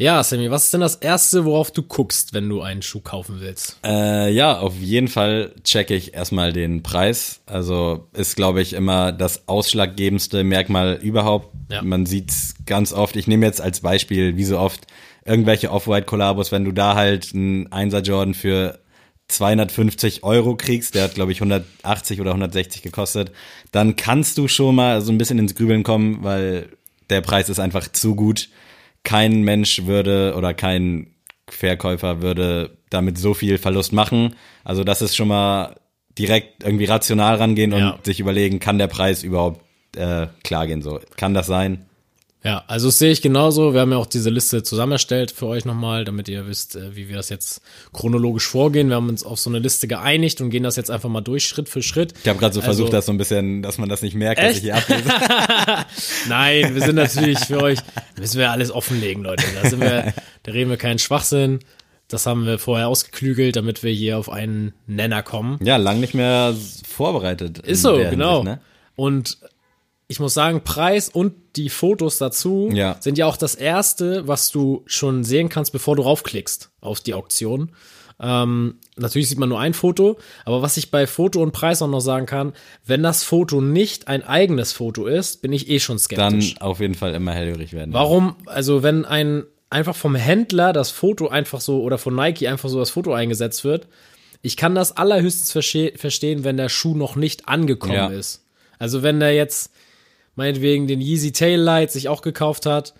ja, 0.00 0.24
Sammy, 0.24 0.50
was 0.50 0.64
ist 0.64 0.72
denn 0.72 0.80
das 0.80 0.94
Erste, 0.94 1.44
worauf 1.44 1.70
du 1.70 1.82
guckst, 1.82 2.32
wenn 2.32 2.48
du 2.48 2.62
einen 2.62 2.80
Schuh 2.80 3.00
kaufen 3.00 3.36
willst? 3.40 3.76
Äh, 3.84 4.32
ja, 4.32 4.58
auf 4.58 4.74
jeden 4.78 5.08
Fall 5.08 5.54
checke 5.62 5.94
ich 5.94 6.14
erstmal 6.14 6.54
den 6.54 6.82
Preis. 6.82 7.42
Also 7.44 8.08
ist, 8.14 8.34
glaube 8.34 8.62
ich, 8.62 8.72
immer 8.72 9.12
das 9.12 9.46
ausschlaggebendste 9.46 10.42
Merkmal 10.42 10.98
überhaupt. 11.02 11.54
Ja. 11.70 11.82
Man 11.82 12.06
sieht's 12.06 12.54
ganz 12.64 12.94
oft. 12.94 13.14
Ich 13.14 13.26
nehme 13.26 13.44
jetzt 13.44 13.60
als 13.60 13.80
Beispiel, 13.80 14.38
wie 14.38 14.44
so 14.44 14.58
oft, 14.58 14.86
irgendwelche 15.26 15.70
Off-White-Kollabos, 15.70 16.50
wenn 16.50 16.64
du 16.64 16.72
da 16.72 16.94
halt 16.94 17.34
einen 17.34 17.68
1er 17.68 18.00
Jordan 18.00 18.32
für 18.32 18.80
250 19.28 20.24
Euro 20.24 20.56
kriegst, 20.56 20.94
der 20.94 21.04
hat, 21.04 21.14
glaube 21.14 21.32
ich, 21.32 21.42
180 21.42 22.22
oder 22.22 22.30
160 22.30 22.80
gekostet, 22.80 23.32
dann 23.70 23.96
kannst 23.96 24.38
du 24.38 24.48
schon 24.48 24.76
mal 24.76 25.02
so 25.02 25.12
ein 25.12 25.18
bisschen 25.18 25.38
ins 25.38 25.54
Grübeln 25.54 25.82
kommen, 25.82 26.24
weil 26.24 26.70
der 27.10 27.20
Preis 27.20 27.50
ist 27.50 27.60
einfach 27.60 27.86
zu 27.92 28.14
gut. 28.14 28.48
Kein 29.02 29.42
Mensch 29.42 29.86
würde 29.86 30.34
oder 30.36 30.54
kein 30.54 31.14
Verkäufer 31.48 32.22
würde 32.22 32.76
damit 32.90 33.18
so 33.18 33.34
viel 33.34 33.58
Verlust 33.58 33.92
machen. 33.92 34.36
Also 34.64 34.84
das 34.84 35.02
ist 35.02 35.16
schon 35.16 35.28
mal 35.28 35.76
direkt 36.18 36.62
irgendwie 36.64 36.84
rational 36.84 37.36
rangehen 37.36 37.72
und 37.72 37.80
Ja. 37.80 37.98
sich 38.02 38.20
überlegen, 38.20 38.60
kann 38.60 38.78
der 38.78 38.88
Preis 38.88 39.22
überhaupt 39.22 39.64
äh, 39.96 40.26
klar 40.44 40.66
gehen? 40.66 40.82
So, 40.82 41.00
kann 41.16 41.34
das 41.34 41.46
sein? 41.46 41.86
Ja, 42.42 42.64
also 42.68 42.88
das 42.88 42.98
sehe 42.98 43.10
ich 43.12 43.20
genauso. 43.20 43.74
Wir 43.74 43.80
haben 43.82 43.90
ja 43.92 43.98
auch 43.98 44.06
diese 44.06 44.30
Liste 44.30 44.62
zusammen 44.62 44.92
erstellt 44.92 45.30
für 45.30 45.46
euch 45.46 45.66
nochmal, 45.66 46.06
damit 46.06 46.26
ihr 46.26 46.46
wisst, 46.46 46.74
äh, 46.74 46.96
wie 46.96 47.08
wir 47.10 47.16
das 47.16 47.28
jetzt 47.28 47.60
chronologisch 47.92 48.46
vorgehen. 48.46 48.88
Wir 48.88 48.96
haben 48.96 49.10
uns 49.10 49.24
auf 49.24 49.38
so 49.38 49.50
eine 49.50 49.58
Liste 49.58 49.86
geeinigt 49.88 50.40
und 50.40 50.48
gehen 50.48 50.62
das 50.62 50.76
jetzt 50.76 50.90
einfach 50.90 51.10
mal 51.10 51.20
durch, 51.20 51.46
Schritt 51.46 51.68
für 51.68 51.82
Schritt. 51.82 52.14
Ich 52.22 52.28
habe 52.28 52.38
gerade 52.38 52.54
so 52.54 52.60
Also- 52.60 52.72
versucht, 52.72 52.94
das 52.94 53.04
so 53.04 53.12
ein 53.12 53.18
bisschen, 53.18 53.60
dass 53.62 53.76
man 53.76 53.90
das 53.90 54.00
nicht 54.00 54.14
merkt, 54.14 54.40
dass 54.40 54.46
Echt? 54.52 54.56
ich 54.58 54.62
hier 54.64 54.76
ablese. 54.76 55.04
Nein, 56.28 56.74
wir 56.74 56.82
sind 56.82 56.94
natürlich 56.96 57.38
für 57.40 57.60
euch, 57.62 57.78
müssen 58.18 58.38
wir 58.38 58.50
alles 58.50 58.70
offenlegen, 58.70 59.22
Leute. 59.22 59.44
Da 59.62 59.68
sind 59.68 59.80
wir, 59.80 60.14
da 60.42 60.52
reden 60.52 60.70
wir 60.70 60.76
keinen 60.76 60.98
Schwachsinn. 60.98 61.60
Das 62.08 62.26
haben 62.26 62.46
wir 62.46 62.58
vorher 62.58 62.88
ausgeklügelt, 62.88 63.54
damit 63.54 63.82
wir 63.82 63.92
hier 63.92 64.18
auf 64.18 64.30
einen 64.30 64.72
Nenner 64.86 65.22
kommen. 65.22 65.58
Ja, 65.62 65.76
lang 65.76 66.00
nicht 66.00 66.14
mehr 66.14 66.56
vorbereitet. 66.88 67.58
Ist 67.58 67.82
so, 67.82 67.96
genau. 67.96 68.38
Hinsicht, 68.38 68.44
ne? 68.44 68.60
Und 68.96 69.38
ich 70.10 70.18
muss 70.18 70.34
sagen, 70.34 70.62
Preis 70.64 71.08
und 71.08 71.34
die 71.54 71.68
Fotos 71.68 72.18
dazu 72.18 72.68
Ja. 72.72 72.96
sind 73.00 73.16
ja 73.16 73.26
auch 73.26 73.36
das 73.36 73.54
erste, 73.54 74.26
was 74.26 74.50
du 74.50 74.82
schon 74.86 75.22
sehen 75.22 75.48
kannst, 75.48 75.70
bevor 75.72 75.94
du 75.94 76.02
raufklickst 76.02 76.70
auf 76.80 77.00
die 77.00 77.14
Auktion. 77.14 77.70
Ähm, 78.22 78.74
natürlich 78.96 79.28
sieht 79.28 79.38
man 79.38 79.48
nur 79.48 79.60
ein 79.60 79.72
Foto, 79.72 80.18
aber 80.44 80.62
was 80.62 80.76
ich 80.76 80.90
bei 80.90 81.06
Foto 81.06 81.40
und 81.40 81.52
Preis 81.52 81.80
auch 81.80 81.88
noch 81.88 82.00
sagen 82.00 82.26
kann, 82.26 82.52
wenn 82.84 83.02
das 83.04 83.22
Foto 83.22 83.60
nicht 83.60 84.08
ein 84.08 84.22
eigenes 84.24 84.72
Foto 84.72 85.06
ist, 85.06 85.42
bin 85.42 85.52
ich 85.52 85.70
eh 85.70 85.78
schon 85.80 85.96
Dann 86.10 86.40
skeptisch. 86.42 86.60
auf 86.60 86.80
jeden 86.80 86.94
Fall 86.94 87.14
immer 87.14 87.32
hellhörig 87.32 87.72
werden. 87.72 87.94
Warum, 87.94 88.34
also 88.46 88.82
wenn 88.82 89.04
ein 89.04 89.44
einfach 89.70 89.94
vom 89.94 90.16
Händler 90.16 90.72
das 90.72 90.90
Foto 90.90 91.28
einfach 91.28 91.60
so 91.60 91.80
oder 91.82 91.96
von 91.98 92.14
Nike 92.16 92.48
einfach 92.48 92.68
so 92.68 92.80
das 92.80 92.90
Foto 92.90 93.14
eingesetzt 93.14 93.62
wird, 93.64 93.86
ich 94.42 94.56
kann 94.56 94.74
das 94.74 94.96
allerhöchstens 94.96 95.52
verste 95.52 95.92
verstehen, 95.96 96.42
wenn 96.42 96.56
der 96.56 96.68
Schuh 96.68 96.96
noch 96.96 97.14
nicht 97.14 97.48
angekommen 97.48 97.94
Ja. 97.94 98.08
ist. 98.08 98.44
Also 98.80 99.02
wenn 99.04 99.20
der 99.20 99.34
jetzt 99.34 99.70
meinetwegen 100.36 100.86
den 100.86 101.00
Yeezy 101.00 101.32
Taillight 101.32 101.90
sich 101.90 102.08
auch 102.08 102.22
gekauft 102.22 102.66
hat, 102.66 102.94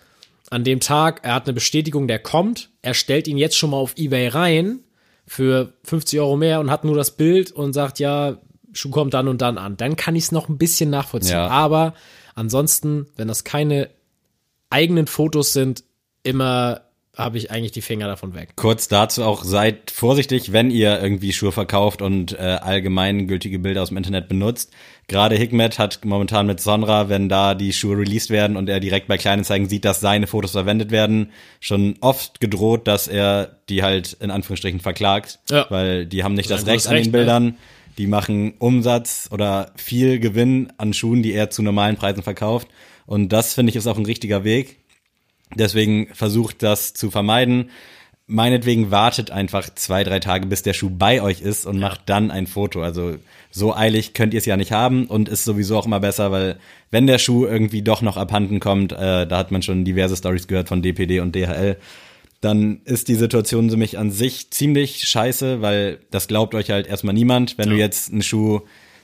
an 0.51 0.65
dem 0.65 0.81
Tag, 0.81 1.21
er 1.23 1.35
hat 1.35 1.47
eine 1.47 1.55
Bestätigung, 1.55 2.09
der 2.09 2.19
kommt, 2.19 2.71
er 2.83 2.95
stellt 2.95 3.29
ihn 3.29 3.39
jetzt 3.39 3.57
schon 3.57 3.71
mal 3.71 3.77
auf 3.77 3.97
Ebay 3.97 4.29
rein, 4.29 4.81
für 5.27 5.75
50 5.85 6.19
Euro 6.19 6.37
mehr 6.37 6.59
und 6.59 6.73
hat 6.73 6.85
nur 6.85 6.97
das 6.97 7.13
Bild 7.13 7.53
und 7.53 7.73
sagt, 7.73 8.01
ja, 8.01 8.39
Schuh 8.73 8.91
kommt 8.91 9.15
dann 9.15 9.29
und 9.29 9.41
dann 9.41 9.59
an. 9.59 9.77
Dann 9.77 9.95
kann 9.95 10.17
ich 10.17 10.25
es 10.25 10.33
noch 10.33 10.49
ein 10.49 10.59
bisschen 10.59 10.91
nachvollziehen. 10.91 11.37
Ja. 11.37 11.47
Aber 11.47 11.95
ansonsten, 12.35 13.07
wenn 13.17 13.29
das 13.29 13.45
keine 13.45 13.91
eigenen 14.71 15.07
Fotos 15.07 15.53
sind, 15.53 15.85
immer 16.25 16.83
habe 17.17 17.39
ich 17.39 17.51
eigentlich 17.51 17.73
die 17.73 17.83
Finger 17.83 18.07
davon 18.07 18.35
weg. 18.35 18.51
Kurz 18.57 18.87
dazu 18.89 19.25
auch, 19.25 19.43
seid 19.45 19.91
vorsichtig, 19.91 20.53
wenn 20.53 20.71
ihr 20.71 21.01
irgendwie 21.03 21.33
Schuhe 21.33 21.53
verkauft 21.53 22.03
und 22.03 22.33
äh, 22.33 22.37
allgemeingültige 22.61 23.59
Bilder 23.59 23.83
aus 23.83 23.89
dem 23.89 23.97
Internet 23.97 24.29
benutzt. 24.29 24.73
Gerade 25.09 25.35
Hikmet 25.35 25.79
hat 25.81 26.05
momentan 26.05 26.47
mit 26.47 26.61
Sonra, 26.61 27.09
wenn 27.09 27.29
da 27.29 27.55
die 27.55 27.73
Schuhe 27.73 27.99
released 27.99 28.31
werden 28.31 28.57
und 28.57 28.69
er 28.69 28.79
direkt 28.79 29.09
bei 29.09 29.19
Kleinanzeigen 29.19 29.69
sieht, 29.69 29.85
dass 29.85 30.01
seine 30.01 30.29
Fotos 30.29 30.53
verwendet 30.53 30.93
werden, 30.93 31.33
schon 31.59 31.97
oft 32.01 32.41
gedroht, 32.41 32.87
dass 32.87 33.09
er 33.09 33.57
die 33.69 33.83
halt 33.83 34.13
in 34.21 34.31
Anführungsstrichen 34.31 34.81
verklagt, 34.81 35.41
Ja. 35.51 35.67
weil 35.69 36.07
die 36.07 36.23
haben 36.23 36.35
nicht 36.35 36.49
das 36.49 36.61
Sein 36.61 36.71
Recht 36.75 36.87
an 36.87 36.93
den 36.95 36.99
Recht, 36.99 37.07
ne? 37.13 37.19
Bildern. 37.19 37.57
Die 37.99 38.07
machen 38.07 38.55
Umsatz 38.59 39.29
oder 39.33 39.73
viel 39.75 40.21
Gewinn 40.21 40.73
an 40.79 40.95
Schuhen, 40.95 41.23
die 41.25 41.33
er 41.33 41.51
zu 41.51 41.63
normalen 41.63 41.97
Preisen 41.97 42.23
verkauft. 42.23 42.69
Und 43.05 43.31
das 43.31 43.53
finde 43.53 43.71
ich 43.71 43.77
ist 43.77 43.89
auch 43.89 43.99
ein 43.99 44.07
richtiger 44.07 44.45
Weg. 44.45 44.77
Deswegen 45.55 46.09
versucht 46.13 46.63
das 46.63 46.95
zu 46.95 47.11
vermeiden. 47.11 47.71
Meinetwegen 48.27 48.93
wartet 48.93 49.33
einfach 49.33 49.75
zwei, 49.75 50.05
drei 50.05 50.21
Tage, 50.21 50.47
bis 50.47 50.63
der 50.63 50.73
Schuh 50.73 50.91
bei 50.91 51.21
euch 51.21 51.41
ist 51.41 51.67
und 51.67 51.81
macht 51.81 52.03
dann 52.07 52.31
ein 52.31 52.47
Foto. 52.47 52.83
Also 52.83 53.17
so 53.51 53.75
eilig 53.75 54.15
könnt 54.15 54.35
ihr 54.35 54.39
es 54.39 54.47
ja 54.47 54.57
nicht 54.57 54.71
haben 54.71 55.07
und 55.07 55.29
ist 55.29 55.45
sowieso 55.45 55.77
auch 55.77 55.87
immer 55.87 55.99
besser, 55.99 56.31
weil 56.31 56.59
wenn 56.93 57.09
der 57.09 57.19
Schuh 57.19 57.47
irgendwie 57.47 57.83
doch 57.83 58.03
noch 58.03 58.17
abhanden 58.17 58.61
kommt, 58.61 58.93
äh, 58.93 59.27
da 59.27 59.37
hat 59.37 59.51
man 59.51 59.63
schon 59.63 59.85
diverse 59.85 60.17
Stories 60.17 60.47
gehört 60.47 60.69
von 60.69 60.83
DPD 60.83 61.19
und 61.19 61.35
DHL, 61.35 61.77
dann 62.41 62.81
ist 62.85 63.09
die 63.09 63.17
Situation 63.17 63.67
mich 63.67 63.99
an 63.99 64.13
sich 64.13 64.51
ziemlich 64.51 65.03
scheiße, 65.09 65.61
weil 65.61 65.99
das 66.11 66.29
glaubt 66.29 66.55
euch 66.55 66.71
halt 66.71 66.87
erstmal 66.87 67.15
niemand. 67.15 67.59
Wenn 67.59 67.69
du 67.69 67.77
jetzt 67.77 68.13
einen 68.13 68.23
Schuh, 68.23 68.61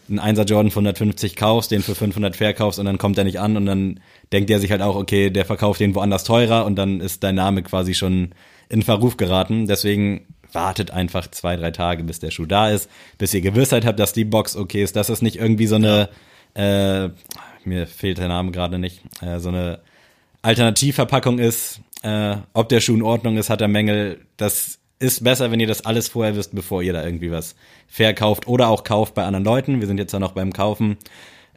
einen 0.08 0.20
1er 0.20 0.44
Jordan 0.44 0.70
für 0.70 0.80
150 0.80 1.36
kaufst, 1.36 1.70
den 1.70 1.82
für 1.82 1.94
500 1.94 2.36
verkaufst 2.36 2.78
und 2.78 2.86
dann 2.86 2.98
kommt 2.98 3.18
er 3.18 3.24
nicht 3.24 3.40
an 3.40 3.56
und 3.56 3.66
dann 3.66 4.00
denkt 4.32 4.50
der 4.50 4.60
sich 4.60 4.70
halt 4.70 4.82
auch, 4.82 4.96
okay, 4.96 5.30
der 5.30 5.44
verkauft 5.44 5.80
den 5.80 5.94
woanders 5.94 6.24
teurer 6.24 6.64
und 6.64 6.76
dann 6.76 7.00
ist 7.00 7.22
dein 7.22 7.34
Name 7.34 7.62
quasi 7.62 7.94
schon 7.94 8.30
in 8.68 8.82
Verruf 8.82 9.16
geraten. 9.16 9.66
Deswegen 9.66 10.26
wartet 10.52 10.90
einfach 10.90 11.30
zwei, 11.30 11.56
drei 11.56 11.70
Tage, 11.70 12.04
bis 12.04 12.20
der 12.20 12.30
Schuh 12.30 12.46
da 12.46 12.70
ist, 12.70 12.90
bis 13.18 13.34
ihr 13.34 13.40
Gewissheit 13.40 13.84
habt, 13.84 13.98
dass 13.98 14.12
die 14.12 14.24
Box 14.24 14.56
okay 14.56 14.82
ist, 14.82 14.96
dass 14.96 15.08
es 15.08 15.22
nicht 15.22 15.36
irgendwie 15.36 15.66
so 15.66 15.76
eine, 15.76 16.08
äh, 16.54 17.08
mir 17.64 17.86
fehlt 17.86 18.18
der 18.18 18.28
Name 18.28 18.52
gerade 18.52 18.78
nicht, 18.78 19.02
äh, 19.20 19.38
so 19.38 19.48
eine 19.48 19.80
Alternativverpackung 20.42 21.38
ist, 21.38 21.80
äh, 22.02 22.36
ob 22.52 22.68
der 22.68 22.80
Schuh 22.80 22.94
in 22.94 23.02
Ordnung 23.02 23.36
ist, 23.36 23.50
hat 23.50 23.60
er 23.60 23.68
Mängel. 23.68 24.20
Das 24.36 24.78
ist 24.98 25.22
besser, 25.24 25.50
wenn 25.50 25.60
ihr 25.60 25.66
das 25.66 25.84
alles 25.84 26.08
vorher 26.08 26.36
wisst, 26.36 26.54
bevor 26.54 26.82
ihr 26.82 26.92
da 26.92 27.04
irgendwie 27.04 27.30
was 27.30 27.54
verkauft 27.88 28.46
oder 28.46 28.68
auch 28.68 28.84
kauft 28.84 29.14
bei 29.14 29.24
anderen 29.24 29.44
Leuten. 29.44 29.80
Wir 29.80 29.86
sind 29.86 29.98
jetzt 29.98 30.12
ja 30.12 30.18
noch 30.18 30.32
beim 30.32 30.52
Kaufen. 30.52 30.96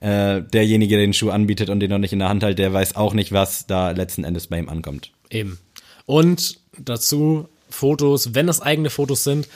Äh, 0.02 0.42
derjenige, 0.44 0.96
der 0.96 1.06
den 1.06 1.14
Schuh 1.14 1.30
anbietet 1.30 1.70
und 1.70 1.80
den 1.82 1.90
noch 1.90 1.98
nicht 1.98 2.14
in 2.14 2.20
der 2.20 2.30
Hand 2.30 2.44
hält, 2.44 2.58
der 2.60 2.72
weiß 2.74 2.96
auch 2.96 3.14
nicht, 3.14 3.32
was 3.34 3.68
da 3.68 3.92
letzten 3.92 4.24
Endes 4.24 4.48
bei 4.48 4.58
ihm 4.58 4.70
ankommt. 4.70 5.12
Eben. 5.30 5.60
Und 6.06 6.60
dazu 6.78 7.48
Fotos, 7.70 8.34
wenn 8.34 8.48
das 8.48 8.62
eigene 8.62 8.90
Fotos 8.90 9.24
sind, 9.24 9.48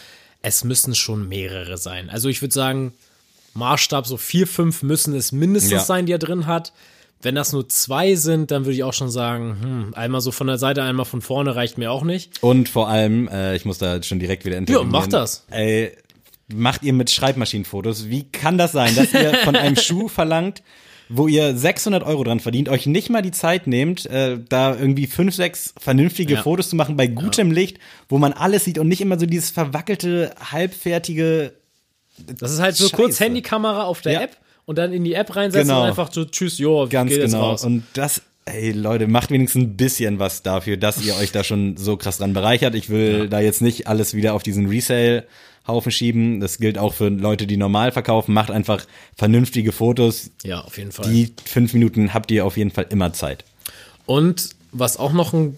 es 0.42 0.63
müssen 0.63 0.96
schon 0.96 1.28
mehrere 1.30 1.78
sein. 1.78 2.10
Also 2.10 2.28
ich 2.30 2.42
würde 2.42 2.54
sagen, 2.54 2.94
Maßstab 3.54 4.06
so 4.06 4.18
vier, 4.18 4.46
fünf 4.48 4.84
müssen 4.84 5.16
es 5.16 5.32
mindestens 5.32 5.72
Ja. 5.72 5.80
sein, 5.80 6.06
die 6.06 6.12
er 6.12 6.20
drin 6.20 6.46
hat. 6.46 6.74
Wenn 7.24 7.36
das 7.36 7.53
nur 7.53 7.68
zwei 7.70 8.15
sind, 8.15 8.51
dann 8.51 8.65
würde 8.65 8.75
ich 8.75 8.84
auch 8.84 8.94
schon 8.94 9.10
sagen, 9.10 9.58
hm, 9.62 9.94
einmal 9.96 10.22
so 10.22 10.32
von 10.32 10.48
der 10.48 10.58
Seite, 10.58 10.84
einmal 10.84 11.06
von 11.06 11.22
vorne 11.22 11.56
reicht 11.56 11.77
mir 11.77 11.92
auch 11.92 12.03
nicht. 12.03 12.44
Und 12.44 12.70
vor 12.70 12.88
allem, 12.89 13.27
äh, 13.30 13.56
ich 13.56 13.65
muss 13.65 13.77
da 13.80 14.01
schon 14.03 14.20
direkt 14.20 14.46
wieder 14.46 14.58
intervenieren. 14.58 14.92
mach 14.92 15.08
das. 15.08 15.46
Ey, 15.50 15.92
macht 16.53 16.84
ihr 16.84 16.94
mit 16.94 17.10
Schreibmaschinenfotos? 17.10 18.10
Wie 18.10 18.24
kann 18.30 18.58
das 18.58 18.74
sein, 18.74 18.96
dass 18.96 19.13
ihr 19.13 19.34
von 19.46 19.56
einem 19.56 19.75
Schuh 19.77 20.08
verlangt, 20.10 20.62
wo 21.10 21.27
ihr 21.27 21.56
600 21.56 22.03
Euro 22.03 22.24
dran 22.24 22.39
verdient, 22.39 22.70
euch 22.70 22.86
nicht 22.88 23.10
mal 23.10 23.22
die 23.22 23.32
Zeit 23.32 23.68
nehmt, 23.68 24.06
äh, 24.08 24.39
da 24.50 24.75
irgendwie 24.75 25.08
fünf, 25.08 25.36
sechs 25.36 25.74
vernünftige 25.80 26.36
Ja. 26.36 26.42
Fotos 26.44 26.70
zu 26.70 26.75
machen 26.75 26.98
bei 26.98 27.08
gutem 27.08 27.51
Licht, 27.51 27.77
wo 28.10 28.18
man 28.18 28.34
alles 28.34 28.65
sieht 28.65 28.80
und 28.80 28.88
nicht 28.88 29.01
immer 29.01 29.20
so 29.20 29.25
dieses 29.25 29.51
verwackelte, 29.51 30.34
halbfertige 30.51 31.53
Das 32.38 32.51
ist 32.51 32.60
halt 32.60 32.75
so 32.75 32.86
Scheiße. 32.86 32.96
kurz 32.96 33.20
Handykamera 33.20 33.84
auf 33.84 34.01
der 34.01 34.13
Ja. 34.13 34.22
App 34.24 34.38
und 34.65 34.77
dann 34.77 34.93
in 34.93 35.03
die 35.03 35.13
App 35.13 35.36
reinsetzen 35.36 35.67
Genau. 35.70 35.82
und 35.82 35.88
einfach 35.89 36.12
so, 36.12 36.25
tschüss, 36.25 36.58
jo, 36.58 36.88
Ganz 36.89 37.10
geht 37.12 37.22
genau. 37.22 37.41
raus. 37.51 37.63
Und 37.65 37.84
das, 37.93 38.22
ey 38.46 38.72
Leute, 38.72 39.08
macht 39.08 39.29
wenigstens 39.32 39.63
ein 39.63 39.75
bisschen 39.77 40.20
was 40.20 40.41
dafür, 40.43 40.77
dass 40.77 41.03
ihr 41.03 41.15
euch 41.15 41.32
da 41.32 41.43
schon 41.43 41.77
so 41.77 41.98
krass 41.98 42.17
dran 42.17 42.34
bereichert. 42.34 42.75
Ich 42.75 42.89
will 42.89 43.27
da 43.29 43.39
jetzt 43.39 43.62
nicht 43.62 43.88
alles 43.88 44.13
wieder 44.13 44.34
auf 44.34 44.43
diesen 44.43 44.67
Resale-Haufen 44.67 45.91
schieben. 45.91 46.39
Das 46.39 46.58
gilt 46.58 46.77
auch 46.77 46.93
für 46.93 47.10
Leute, 47.10 47.48
die 47.48 47.58
normal 47.58 47.91
verkaufen. 47.91 48.34
Macht 48.34 48.51
einfach 48.51 48.86
vernünftige 49.17 49.72
Fotos. 49.72 50.32
ja, 50.43 50.62
auf 50.62 50.77
jeden 50.77 50.91
Fall. 50.91 51.10
Die 51.12 51.34
fünf 51.46 51.74
Minuten 51.74 52.13
habt 52.13 52.32
ihr 52.32 52.46
auf 52.46 52.58
jeden 52.58 52.72
Fall 52.72 52.88
immer 52.89 53.13
Zeit. 53.13 53.43
Und 54.05 54.50
was 54.72 54.98
auch 54.98 55.13
noch 55.13 55.34
ein, 55.34 55.58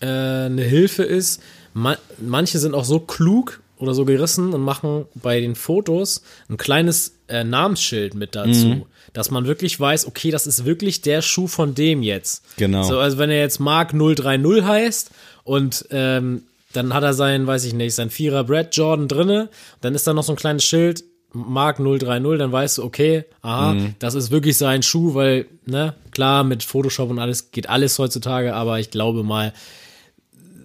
äh, 0.00 0.06
eine 0.06 0.62
Hilfe 0.62 1.02
ist, 1.02 1.40
ma 1.72 1.96
manche 2.18 2.58
sind 2.58 2.74
auch 2.74 2.84
so 2.84 3.00
klug 3.00 3.60
oder 3.84 3.94
so 3.94 4.04
gerissen 4.04 4.52
und 4.52 4.60
machen 4.62 5.06
bei 5.14 5.40
den 5.40 5.54
Fotos 5.54 6.22
ein 6.50 6.56
kleines 6.56 7.14
äh, 7.28 7.44
Namensschild 7.44 8.14
mit 8.14 8.34
dazu, 8.34 8.66
Mhm. 8.66 8.82
dass 9.12 9.30
man 9.30 9.46
wirklich 9.46 9.78
weiß, 9.78 10.06
okay, 10.06 10.30
das 10.30 10.46
ist 10.46 10.64
wirklich 10.64 11.00
der 11.02 11.22
Schuh 11.22 11.46
von 11.46 11.74
dem 11.74 12.02
jetzt. 12.02 12.42
Genau. 12.56 12.82
So, 12.82 12.98
also 12.98 13.18
wenn 13.18 13.30
er 13.30 13.38
jetzt 13.40 13.60
Mark 13.60 13.92
030 13.92 14.64
heißt 14.64 15.10
und 15.44 15.86
ähm, 15.90 16.42
dann 16.72 16.92
hat 16.92 17.04
er 17.04 17.14
sein, 17.14 17.46
weiß 17.46 17.64
ich 17.66 17.72
nicht, 17.74 17.94
sein 17.94 18.10
Vierer 18.10 18.42
Brad 18.44 18.74
Jordan 18.76 19.06
drinne, 19.08 19.48
dann 19.80 19.94
ist 19.94 20.06
da 20.06 20.12
noch 20.12 20.24
so 20.24 20.32
ein 20.32 20.36
kleines 20.36 20.64
Schild, 20.64 21.04
Mark 21.32 21.78
030, 21.78 22.38
dann 22.38 22.52
weißt 22.52 22.78
du, 22.78 22.84
okay, 22.84 23.24
aha, 23.42 23.74
Mhm. 23.74 23.94
das 24.00 24.14
ist 24.14 24.30
wirklich 24.30 24.56
sein 24.58 24.82
Schuh, 24.82 25.14
weil, 25.14 25.46
ne, 25.66 25.94
klar, 26.10 26.44
mit 26.44 26.62
Photoshop 26.62 27.10
und 27.10 27.18
alles 27.18 27.50
geht 27.52 27.68
alles 27.68 27.98
heutzutage, 27.98 28.54
aber 28.54 28.78
ich 28.80 28.90
glaube 28.90 29.22
mal, 29.24 29.52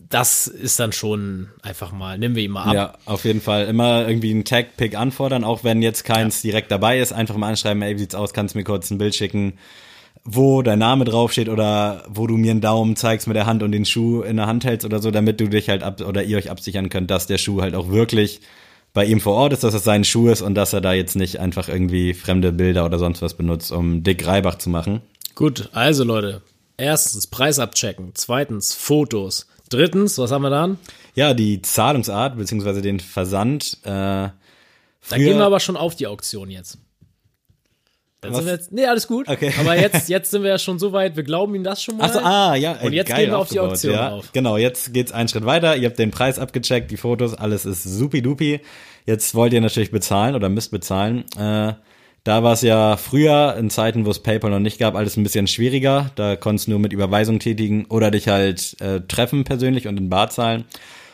das 0.09 0.47
ist 0.47 0.79
dann 0.79 0.91
schon 0.91 1.49
einfach 1.61 1.91
mal, 1.91 2.17
nehmen 2.17 2.35
wir 2.35 2.43
ihn 2.43 2.51
mal 2.51 2.63
ab. 2.63 2.73
Ja, 2.73 2.93
auf 3.05 3.25
jeden 3.25 3.41
Fall. 3.41 3.67
Immer 3.67 4.07
irgendwie 4.07 4.31
einen 4.31 4.43
Tag-Pick 4.43 4.95
anfordern, 4.95 5.43
auch 5.43 5.63
wenn 5.63 5.83
jetzt 5.83 6.03
keins 6.03 6.41
direkt 6.41 6.71
dabei 6.71 6.99
ist. 6.99 7.13
Einfach 7.13 7.37
mal 7.37 7.49
anschreiben, 7.49 7.81
ey, 7.83 7.95
wie 7.95 7.99
sieht's 7.99 8.15
aus, 8.15 8.33
kannst 8.33 8.55
du 8.55 8.57
mir 8.57 8.63
kurz 8.63 8.89
ein 8.89 8.97
Bild 8.97 9.13
schicken, 9.13 9.53
wo 10.23 10.63
dein 10.63 10.79
Name 10.79 11.05
draufsteht 11.05 11.47
oder 11.47 12.03
wo 12.09 12.25
du 12.25 12.37
mir 12.37 12.51
einen 12.51 12.61
Daumen 12.61 12.95
zeigst 12.95 13.27
mit 13.27 13.35
der 13.35 13.45
Hand 13.45 13.61
und 13.61 13.71
den 13.71 13.85
Schuh 13.85 14.21
in 14.21 14.37
der 14.37 14.47
Hand 14.47 14.65
hältst 14.65 14.85
oder 14.85 14.99
so, 14.99 15.11
damit 15.11 15.39
du 15.39 15.47
dich 15.47 15.69
halt 15.69 15.83
ab 15.83 16.01
oder 16.01 16.23
ihr 16.23 16.37
euch 16.37 16.49
absichern 16.49 16.89
könnt, 16.89 17.11
dass 17.11 17.27
der 17.27 17.37
Schuh 17.37 17.61
halt 17.61 17.75
auch 17.75 17.89
wirklich 17.89 18.41
bei 18.93 19.05
ihm 19.05 19.19
vor 19.19 19.35
Ort 19.35 19.53
ist, 19.53 19.63
dass 19.63 19.75
es 19.75 19.83
sein 19.83 20.03
Schuh 20.03 20.29
ist 20.29 20.41
und 20.41 20.55
dass 20.55 20.73
er 20.73 20.81
da 20.81 20.93
jetzt 20.93 21.15
nicht 21.15 21.39
einfach 21.39 21.69
irgendwie 21.69 22.15
fremde 22.15 22.51
Bilder 22.51 22.85
oder 22.85 22.97
sonst 22.97 23.21
was 23.21 23.35
benutzt, 23.35 23.71
um 23.71 24.01
Dick 24.01 24.25
Reibach 24.25 24.55
zu 24.55 24.71
machen. 24.71 25.01
Gut, 25.35 25.69
also 25.73 26.03
Leute, 26.03 26.41
erstens 26.77 27.27
Preis 27.27 27.59
abchecken, 27.59 28.11
zweitens 28.15 28.73
Fotos, 28.73 29.47
drittens, 29.69 30.17
was 30.17 30.31
haben 30.31 30.41
wir 30.41 30.49
dann? 30.49 30.77
Ja, 31.15 31.33
die 31.33 31.61
Zahlungsart 31.61 32.37
beziehungsweise 32.37 32.81
den 32.81 32.99
Versand. 32.99 33.77
Äh, 33.83 33.89
Da 33.89 34.33
gehen 35.11 35.37
wir 35.37 35.45
aber 35.45 35.59
schon 35.59 35.77
auf 35.77 35.95
die 35.95 36.07
Auktion 36.07 36.49
jetzt. 36.49 36.77
Dann 38.21 38.31
Was? 38.31 38.39
sind 38.39 38.47
wir 38.47 38.53
jetzt, 38.53 38.71
nee, 38.73 38.85
alles 38.85 39.07
gut. 39.07 39.29
Okay. 39.29 39.53
Aber 39.59 39.77
jetzt, 39.79 40.09
jetzt 40.09 40.31
sind 40.31 40.43
wir 40.43 40.49
ja 40.49 40.59
schon 40.59 40.77
so 40.77 40.91
weit, 40.91 41.15
wir 41.15 41.23
glauben 41.23 41.55
ihm 41.55 41.63
das 41.63 41.81
schon 41.81 41.97
mal. 41.97 42.05
Ach 42.09 42.13
so, 42.13 42.19
ah, 42.19 42.55
ja. 42.55 42.73
Und 42.81 42.91
jetzt 42.91 43.15
gehen 43.15 43.29
wir 43.29 43.37
auf 43.37 43.49
die 43.49 43.59
Auktion 43.59 43.93
ja. 43.93 44.09
auf. 44.09 44.33
Genau, 44.33 44.57
jetzt 44.57 44.93
geht's 44.93 45.13
einen 45.13 45.29
Schritt 45.29 45.45
weiter. 45.45 45.77
Ihr 45.77 45.87
habt 45.87 45.99
den 45.99 46.11
Preis 46.11 46.37
abgecheckt, 46.37 46.91
die 46.91 46.97
Fotos, 46.97 47.33
alles 47.33 47.65
ist 47.65 47.83
supi-dupi. 47.83 48.59
Jetzt 49.05 49.35
wollt 49.35 49.53
ihr 49.53 49.61
natürlich 49.61 49.91
bezahlen 49.91 50.35
oder 50.35 50.49
müsst 50.49 50.71
bezahlen. 50.71 51.23
Äh, 51.37 51.73
da 52.23 52.43
war 52.43 52.53
es 52.53 52.61
ja 52.61 52.97
früher, 52.97 53.55
in 53.57 53.69
Zeiten, 53.69 54.05
wo 54.05 54.11
es 54.11 54.19
PayPal 54.19 54.51
noch 54.51 54.59
nicht 54.59 54.79
gab, 54.79 54.95
alles 54.95 55.17
ein 55.17 55.23
bisschen 55.23 55.47
schwieriger. 55.47 56.11
Da 56.15 56.35
konntest 56.35 56.67
du 56.67 56.71
nur 56.71 56.79
mit 56.79 56.93
Überweisung 56.93 57.39
tätigen 57.39 57.85
oder 57.85 58.11
dich 58.11 58.27
halt 58.27 58.79
äh, 58.81 59.01
treffen 59.01 59.43
persönlich 59.43 59.87
und 59.87 59.97
in 59.97 60.09
Bar 60.09 60.29
zahlen. 60.29 60.65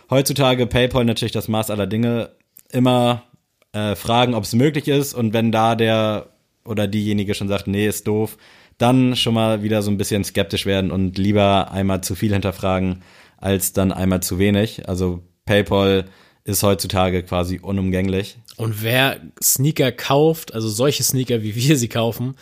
Heutzutage 0.09 0.67
PayPal 0.67 1.05
natürlich 1.05 1.31
das 1.31 1.47
Maß 1.47 1.69
aller 1.69 1.87
Dinge. 1.87 2.31
Immer 2.71 3.23
äh, 3.73 3.95
fragen, 3.95 4.33
ob 4.33 4.43
es 4.43 4.53
möglich 4.53 4.87
ist 4.87 5.13
und 5.13 5.33
wenn 5.33 5.51
da 5.51 5.75
der 5.75 6.27
oder 6.65 6.87
diejenige 6.87 7.35
schon 7.35 7.47
sagt, 7.47 7.67
nee, 7.67 7.87
ist 7.87 8.07
doof, 8.07 8.37
dann 8.77 9.15
schon 9.15 9.35
mal 9.35 9.63
wieder 9.63 9.81
so 9.81 9.91
ein 9.91 9.97
bisschen 9.97 10.23
skeptisch 10.23 10.65
werden 10.65 10.91
und 10.91 11.17
lieber 11.17 11.71
einmal 11.71 12.01
zu 12.01 12.15
viel 12.15 12.33
hinterfragen, 12.33 13.03
als 13.37 13.73
dann 13.73 13.91
einmal 13.91 14.21
zu 14.21 14.39
wenig. 14.39 14.89
Also 14.89 15.21
PayPal 15.45 16.05
ist 16.45 16.63
heutzutage 16.63 17.23
quasi 17.23 17.59
unumgänglich. 17.61 18.37
Und 18.55 18.81
wer 18.83 19.19
Sneaker 19.43 19.91
kauft, 19.91 20.53
also 20.53 20.69
solche 20.69 21.03
Sneaker, 21.03 21.41
wie 21.43 21.55
wir 21.55 21.75
sie 21.77 21.89
kaufen, 21.89 22.35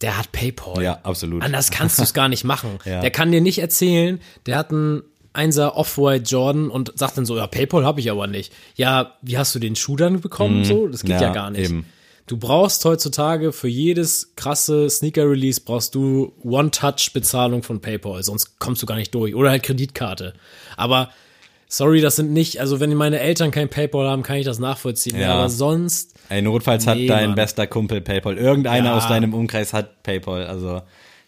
der 0.00 0.16
hat 0.18 0.32
PayPal. 0.32 0.82
Ja, 0.82 0.98
absolut. 1.02 1.42
Anders 1.42 1.70
kannst 1.70 1.98
du 1.98 2.02
es 2.02 2.14
gar 2.14 2.28
nicht 2.28 2.42
machen. 2.44 2.78
Ja. 2.86 3.00
Der 3.02 3.10
kann 3.10 3.30
dir 3.30 3.40
nicht 3.42 3.58
erzählen, 3.58 4.18
der 4.46 4.56
hat 4.56 4.70
einen 4.70 5.02
Einser 5.32 5.76
Off-White 5.76 6.24
Jordan 6.24 6.70
und 6.70 6.92
sagt 6.98 7.16
dann 7.18 7.26
so, 7.26 7.36
ja, 7.36 7.46
PayPal 7.46 7.84
habe 7.84 8.00
ich 8.00 8.10
aber 8.10 8.26
nicht. 8.26 8.52
Ja, 8.74 9.14
wie 9.22 9.38
hast 9.38 9.54
du 9.54 9.58
den 9.60 9.76
Schuh 9.76 9.94
dann 9.96 10.20
bekommen? 10.20 10.64
So, 10.64 10.88
das 10.88 11.02
geht 11.02 11.10
ja, 11.12 11.18
Mhm. 11.18 11.22
Ja, 11.22 11.32
gar 11.32 11.50
nicht. 11.50 11.70
eben. 11.70 11.86
Du 12.26 12.36
brauchst 12.36 12.84
heutzutage 12.84 13.52
für 13.52 13.68
jedes 13.68 14.34
krasse 14.36 14.88
Sneaker-Release 14.88 15.60
brauchst 15.64 15.94
du 15.94 16.32
One-Touch-Bezahlung 16.42 17.62
von 17.62 17.80
PayPal, 17.80 18.22
sonst 18.22 18.58
kommst 18.58 18.82
du 18.82 18.86
gar 18.86 18.96
nicht 18.96 19.14
durch. 19.14 19.34
Oder 19.34 19.50
halt 19.50 19.62
Kreditkarte. 19.62 20.32
Aber 20.76 21.10
sorry, 21.70 22.02
das 22.02 22.16
sind 22.16 22.32
nicht, 22.32 22.60
also 22.60 22.80
wenn 22.80 22.92
meine 22.94 23.20
Eltern 23.20 23.50
kein 23.50 23.70
PayPal 23.70 24.06
haben, 24.10 24.22
kann 24.22 24.36
ich 24.36 24.44
das 24.44 24.58
nachvollziehen. 24.58 25.18
Ja. 25.18 25.34
Aber 25.36 25.48
sonst, 25.48 26.14
Ey, 26.28 26.42
notfalls 26.42 26.86
hat 26.86 26.98
Nee, 26.98 27.06
dein 27.06 27.28
Mann. 27.28 27.34
bester 27.36 27.66
Kumpel 27.66 28.02
PayPal. 28.02 28.36
Irgendeiner 28.36 28.90
Ja. 28.90 28.96
aus 28.98 29.08
deinem 29.08 29.32
Umkreis 29.32 29.72
hat 29.72 30.02
PayPal. 30.02 30.46
Also 30.46 30.82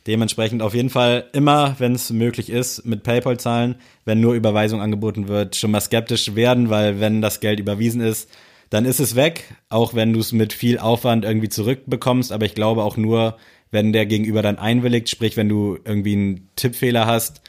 dementsprechend 0.07 0.63
auf 0.63 0.75
jeden 0.75 0.91
Fall 0.91 1.25
immer, 1.33 1.77
wenn 1.79 1.95
es 1.95 2.11
möglich 2.11 2.51
ist, 2.51 2.85
mit 2.85 3.03
PayPal 3.05 3.39
zahlen. 3.39 3.77
Wenn 4.05 4.21
nur 4.21 4.35
Überweisung 4.35 4.81
angeboten 4.83 5.29
wird, 5.29 5.57
schon 5.57 5.71
mal 5.71 5.81
skeptisch 5.81 6.35
werden, 6.35 6.71
weil 6.71 7.01
wenn 7.01 7.23
das 7.23 7.41
Geld 7.41 7.61
überwiesen 7.61 8.01
ist, 8.01 8.29
dann 8.71 8.85
ist 8.85 9.01
es 9.01 9.17
weg, 9.17 9.45
auch 9.69 9.95
wenn 9.95 10.13
du 10.13 10.21
es 10.21 10.33
mit 10.33 10.53
viel 10.53 10.79
Aufwand 10.79 11.25
irgendwie 11.25 11.49
zurückbekommst. 11.51 12.33
Aber 12.33 12.47
ich 12.47 12.55
glaube 12.55 12.83
auch 12.83 12.97
nur, 12.97 13.37
wenn 13.71 13.93
der 13.93 14.07
Gegenüber 14.07 14.43
dann 14.43 14.59
einwilligt, 14.59 15.09
sprich, 15.09 15.37
wenn 15.37 15.49
du 15.49 15.79
irgendwie 15.85 16.15
einen 16.15 16.49
Tippfehler 16.57 17.07
hast, 17.07 17.43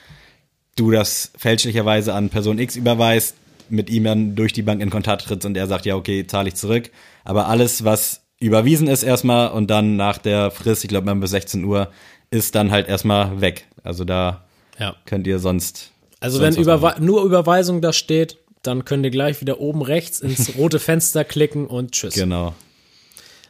du 0.75 0.91
das 0.91 1.31
fälschlicherweise 1.37 2.13
an 2.13 2.29
Person 2.29 2.59
X 2.59 2.75
überweist, 2.75 3.35
mit 3.69 3.89
ihm 3.89 4.03
dann 4.03 4.35
durch 4.35 4.53
die 4.53 4.61
Bank 4.61 4.81
in 4.81 4.89
Kontakt 4.89 5.25
trittst 5.25 5.45
und 5.45 5.55
er 5.57 5.67
sagt, 5.67 5.85
ja, 5.85 5.95
okay, 5.95 6.27
zahle 6.27 6.49
ich 6.49 6.55
zurück. 6.55 6.91
Aber 7.23 7.47
alles, 7.47 7.83
was 7.83 8.21
überwiesen 8.39 8.87
ist 8.87 9.03
erstmal 9.03 9.51
und 9.51 9.69
dann 9.69 9.95
nach 9.95 10.17
der 10.17 10.51
Frist, 10.51 10.83
ich 10.83 10.89
glaube, 10.89 11.13
bis 11.15 11.31
16 11.31 11.63
Uhr, 11.63 11.89
ist 12.29 12.55
dann 12.55 12.71
halt 12.71 12.87
erstmal 12.87 13.41
weg. 13.41 13.67
Also 13.83 14.03
da 14.03 14.45
ja. 14.79 14.95
könnt 15.05 15.27
ihr 15.27 15.39
sonst. 15.39 15.91
Also 16.19 16.39
sonst 16.39 16.57
wenn 16.57 16.61
Überwe 16.61 16.95
nur 16.99 17.23
Überweisung 17.23 17.81
da 17.81 17.93
steht, 17.93 18.37
dann 18.61 18.85
könnt 18.85 19.05
ihr 19.05 19.11
gleich 19.11 19.41
wieder 19.41 19.59
oben 19.59 19.81
rechts 19.81 20.19
ins 20.19 20.55
rote 20.57 20.79
Fenster 20.79 21.23
klicken 21.23 21.67
und 21.67 21.91
tschüss. 21.91 22.15
Genau. 22.15 22.53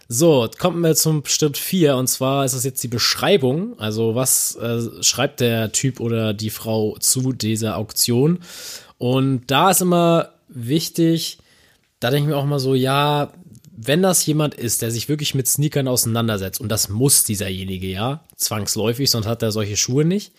So, 0.09 0.49
kommen 0.59 0.81
wir 0.81 0.95
zum 0.95 1.23
Schritt 1.25 1.57
4 1.57 1.95
und 1.95 2.07
zwar 2.07 2.45
ist 2.45 2.53
das 2.53 2.63
jetzt 2.63 2.83
die 2.83 2.89
Beschreibung. 2.89 3.79
Also 3.79 4.15
was 4.15 4.55
äh, 4.55 4.81
schreibt 5.01 5.39
der 5.39 5.71
Typ 5.71 5.99
oder 5.99 6.33
die 6.33 6.49
Frau 6.49 6.97
zu 6.99 7.31
dieser 7.31 7.77
Auktion? 7.77 8.39
Und 8.97 9.43
da 9.47 9.71
ist 9.71 9.81
immer 9.81 10.29
wichtig, 10.49 11.39
da 11.99 12.09
denke 12.09 12.29
ich 12.29 12.35
mir 12.35 12.37
auch 12.37 12.45
mal 12.45 12.59
so, 12.59 12.75
ja, 12.75 13.31
wenn 13.75 14.01
das 14.01 14.25
jemand 14.25 14.55
ist, 14.55 14.81
der 14.81 14.91
sich 14.91 15.09
wirklich 15.09 15.35
mit 15.35 15.47
Sneakern 15.47 15.87
auseinandersetzt, 15.87 16.61
und 16.61 16.69
das 16.69 16.89
muss 16.89 17.23
dieserjenige 17.23 17.87
ja, 17.87 18.23
zwangsläufig, 18.35 19.09
sonst 19.09 19.25
hat 19.25 19.41
er 19.41 19.51
solche 19.51 19.77
Schuhe 19.77 20.05
nicht, 20.05 20.33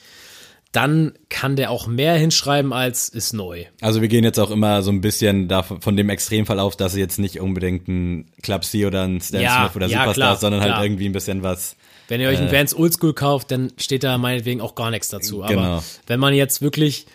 dann 0.75 1.13
kann 1.29 1.55
der 1.55 1.71
auch 1.71 1.87
mehr 1.87 2.15
hinschreiben 2.17 2.73
als 2.73 3.09
ist 3.09 3.33
neu. 3.33 3.65
Also 3.81 4.01
wir 4.03 4.09
gehen 4.09 4.25
jetzt 4.25 4.41
auch 4.41 4.51
immer 4.51 4.83
so 4.83 4.91
ein 4.91 5.01
bisschen 5.01 5.47
davon, 5.47 5.81
von 5.81 5.97
dem 5.97 6.09
Extremfall 6.11 6.59
auf, 6.59 6.75
dass 6.77 6.95
es 6.95 6.99
jetzt 6.99 7.21
nicht 7.21 7.41
unbedingt 7.41 7.87
ein 7.87 8.27
Club 8.43 8.65
C 8.65 8.85
oder 8.85 9.03
ein 9.03 9.21
Stan 9.21 9.41
Ja, 9.41 9.61
Smith 9.63 9.77
oder 9.77 9.87
ja, 9.87 10.01
Superstar 10.01 10.15
klar, 10.15 10.37
sondern 10.37 10.61
halt 10.63 10.73
klar. 10.73 10.85
irgendwie 10.85 11.09
ein 11.09 11.13
bisschen 11.13 11.45
was. 11.45 11.77
Wenn 12.09 12.21
ihr 12.21 12.29
euch 12.29 12.39
einen 12.39 12.51
Vans 12.51 12.77
Oldschool 12.77 13.15
kauft, 13.15 13.53
dann 13.53 13.73
steht 13.77 14.03
da 14.03 14.19
meinetwegen 14.19 14.61
auch 14.61 14.75
gar 14.75 14.91
nichts 14.91 15.09
dazu. 15.11 15.45
Aber 15.45 15.55
Genau. 15.55 15.85
wenn 16.09 16.19
man 16.19 16.35
jetzt 16.35 16.61
wirklich 16.61 17.07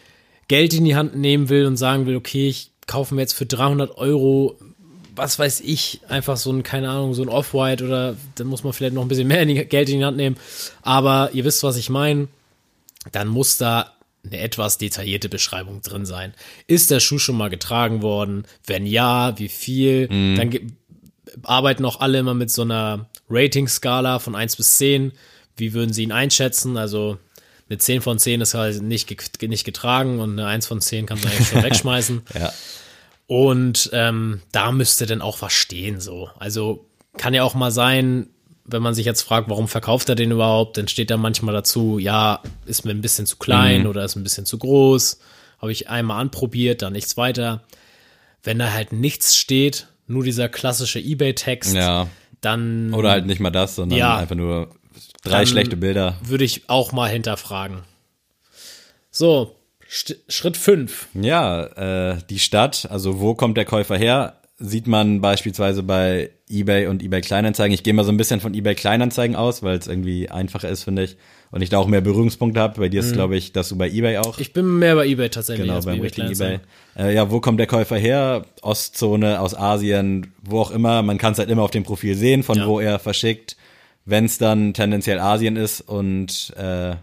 Geld 0.47 0.73
in 0.73 0.85
die 0.85 0.95
Hand 0.95 1.15
nehmen 1.17 1.49
will 1.49 1.65
und 1.65 1.75
sagen 1.75 2.05
will, 2.05 2.15
okay, 2.15 2.47
ich 2.47 2.71
kaufe 2.87 3.13
mir 3.13 3.21
jetzt 3.21 3.33
für 3.33 3.45
300 3.45 3.97
Euro, 3.97 4.55
was 5.17 5.37
weiß 5.37 5.59
ich, 5.59 5.99
einfach 6.07 6.37
so 6.37 6.49
ein, 6.51 6.63
keine 6.63 6.89
Ahnung, 6.89 7.13
so 7.13 7.23
ein 7.23 7.29
Off-White 7.29 7.83
oder 7.83 8.15
dann 8.35 8.47
muss 8.47 8.63
man 8.63 8.71
vielleicht 8.71 8.93
noch 8.95 9.01
ein 9.01 9.09
bisschen 9.09 9.27
mehr 9.27 9.45
Geld 9.45 9.89
in 9.89 9.99
die 9.99 10.05
Hand 10.05 10.15
nehmen. 10.15 10.37
Aber 10.81 11.29
ihr 11.33 11.43
wisst, 11.43 11.61
was 11.63 11.75
ich 11.75 11.89
meine. 11.89 12.29
Dann 13.11 13.27
muss 13.27 13.57
da 13.57 13.93
eine 14.25 14.39
etwas 14.39 14.77
detaillierte 14.77 15.29
Beschreibung 15.29 15.81
drin 15.81 16.05
sein. 16.05 16.33
Ist 16.67 16.91
der 16.91 16.99
Schuh 16.99 17.19
schon 17.19 17.37
mal 17.37 17.49
getragen 17.49 18.01
worden? 18.01 18.45
Wenn 18.65 18.85
ja, 18.85 19.37
wie 19.39 19.47
viel? 19.49 20.07
Dann 20.07 20.49
ge- 20.49 20.67
arbeiten 21.43 21.85
auch 21.85 22.01
alle 22.01 22.19
immer 22.19 22.33
mit 22.33 22.51
so 22.51 22.63
einer 22.63 23.07
Rating-Skala 23.29 24.19
von 24.19 24.35
1 24.35 24.55
bis 24.57 24.77
10. 24.77 25.13
Wie 25.55 25.73
würden 25.73 25.93
sie 25.93 26.03
ihn 26.03 26.11
einschätzen? 26.11 26.75
Also 26.77 27.17
eine 27.69 27.77
10 27.77 28.01
von 28.01 28.19
10 28.19 28.41
ist 28.41 28.53
halt 28.55 28.81
nicht, 28.81 29.41
nicht 29.41 29.63
getragen 29.63 30.19
und 30.19 30.31
eine 30.33 30.47
1 30.47 30.67
von 30.67 30.81
10 30.81 31.05
kann 31.05 31.19
man 31.21 31.31
eigentlich 31.31 31.47
schon 31.47 31.63
wegschmeißen. 31.63 32.21
Ja. 32.37 32.51
Und 33.27 33.89
ähm, 33.93 34.41
da 34.51 34.71
müsste 34.71 35.05
dann 35.05 35.21
auch 35.21 35.41
was 35.41 35.53
stehen 35.53 36.01
so. 36.01 36.29
Also 36.39 36.85
kann 37.17 37.33
ja 37.33 37.43
auch 37.43 37.53
mal 37.53 37.71
sein, 37.71 38.27
wenn 38.71 38.81
man 38.81 38.93
sich 38.93 39.05
jetzt 39.05 39.21
fragt, 39.21 39.49
warum 39.49 39.67
verkauft 39.67 40.09
er 40.09 40.15
den 40.15 40.31
überhaupt, 40.31 40.77
dann 40.77 40.87
steht 40.87 41.09
da 41.09 41.17
manchmal 41.17 41.53
dazu, 41.53 41.99
ja, 41.99 42.41
ist 42.65 42.85
mir 42.85 42.91
ein 42.91 43.01
bisschen 43.01 43.25
zu 43.25 43.37
klein 43.37 43.87
oder 43.87 44.03
ist 44.03 44.15
ein 44.15 44.23
bisschen 44.23 44.45
zu 44.45 44.57
groß. 44.57 45.19
Habe 45.61 45.71
ich 45.71 45.89
einmal 45.89 46.21
anprobiert, 46.21 46.81
dann 46.81 46.93
nichts 46.93 47.17
weiter. 47.17 47.63
Wenn 48.43 48.59
da 48.59 48.71
halt 48.71 48.93
nichts 48.93 49.35
steht, 49.35 49.87
nur 50.07 50.23
dieser 50.23 50.49
klassische 50.49 50.99
Ebay-Text, 50.99 51.73
Ja. 51.75 52.07
dann 52.41 52.93
Oder 52.93 53.11
halt 53.11 53.25
nicht 53.25 53.39
mal 53.41 53.49
das, 53.51 53.75
sondern 53.75 53.99
Ja. 53.99 54.17
einfach 54.17 54.35
nur 54.35 54.69
drei 55.23 55.45
schlechte 55.45 55.75
Bilder. 55.77 56.17
würde 56.23 56.45
ich 56.45 56.69
auch 56.69 56.91
mal 56.91 57.09
hinterfragen. 57.09 57.79
So, 59.11 59.55
Schritt 59.87 60.55
5. 60.55 61.07
Ja, 61.15 61.63
äh, 62.13 62.17
die 62.29 62.39
Stadt, 62.39 62.87
also 62.89 63.19
wo 63.19 63.33
kommt 63.33 63.57
der 63.57 63.65
Käufer 63.65 63.97
her, 63.97 64.35
sieht 64.59 64.87
man 64.87 65.19
beispielsweise 65.21 65.83
bei 65.83 66.29
eBay 66.49 66.87
und 66.87 67.03
eBay 67.03 67.21
Kleinanzeigen. 67.21 67.73
Ich 67.73 67.83
gehe 67.83 67.93
mal 67.93 68.03
so 68.03 68.11
ein 68.11 68.17
bisschen 68.17 68.39
von 68.39 68.53
eBay 68.53 68.75
Kleinanzeigen 68.75 69.35
aus, 69.35 69.61
weil 69.61 69.77
es 69.77 69.87
irgendwie 69.87 70.29
einfacher 70.29 70.69
ist, 70.69 70.83
finde 70.83 71.03
ich. 71.03 71.17
Und 71.51 71.61
ich 71.61 71.69
da 71.69 71.77
auch 71.77 71.87
mehr 71.87 72.01
Berührungspunkte 72.01 72.59
habe. 72.59 72.79
Bei 72.79 72.89
dir 72.89 72.99
ist, 72.99 73.13
glaube 73.13 73.35
ich, 73.35 73.53
dass 73.53 73.69
du 73.69 73.77
bei 73.77 73.89
eBay 73.89 74.17
auch. 74.17 74.37
Mhm. 74.37 74.41
Ich 74.41 74.53
bin 74.53 74.79
mehr 74.79 74.95
bei 74.95 75.07
eBay 75.07 75.29
tatsächlich. 75.29 75.65
Genau, 75.65 75.75
als 75.75 75.85
bei 75.85 75.93
beim 75.93 76.01
richtigen 76.01 76.31
eBay. 76.31 76.59
Äh, 76.97 77.13
ja, 77.15 77.31
wo 77.31 77.39
kommt 77.39 77.59
der 77.59 77.67
Käufer 77.67 77.97
her? 77.97 78.45
Ostzone, 78.61 79.39
aus 79.39 79.55
Asien, 79.55 80.33
wo 80.43 80.59
auch 80.59 80.71
immer. 80.71 81.01
Man 81.01 81.17
kann 81.17 81.33
es 81.33 81.39
halt 81.39 81.49
immer 81.49 81.63
auf 81.63 81.71
dem 81.71 81.83
Profil 81.83 82.15
sehen, 82.15 82.43
von 82.43 82.57
Ja. 82.57 82.67
wo 82.67 82.79
er 82.79 82.99
verschickt. 82.99 83.57
Wenn 84.05 84.25
es 84.25 84.37
dann 84.37 84.73
tendenziell 84.73 85.19
Asien 85.19 85.55
ist 85.55 85.81
und 85.81 86.53
äh, 86.57 86.95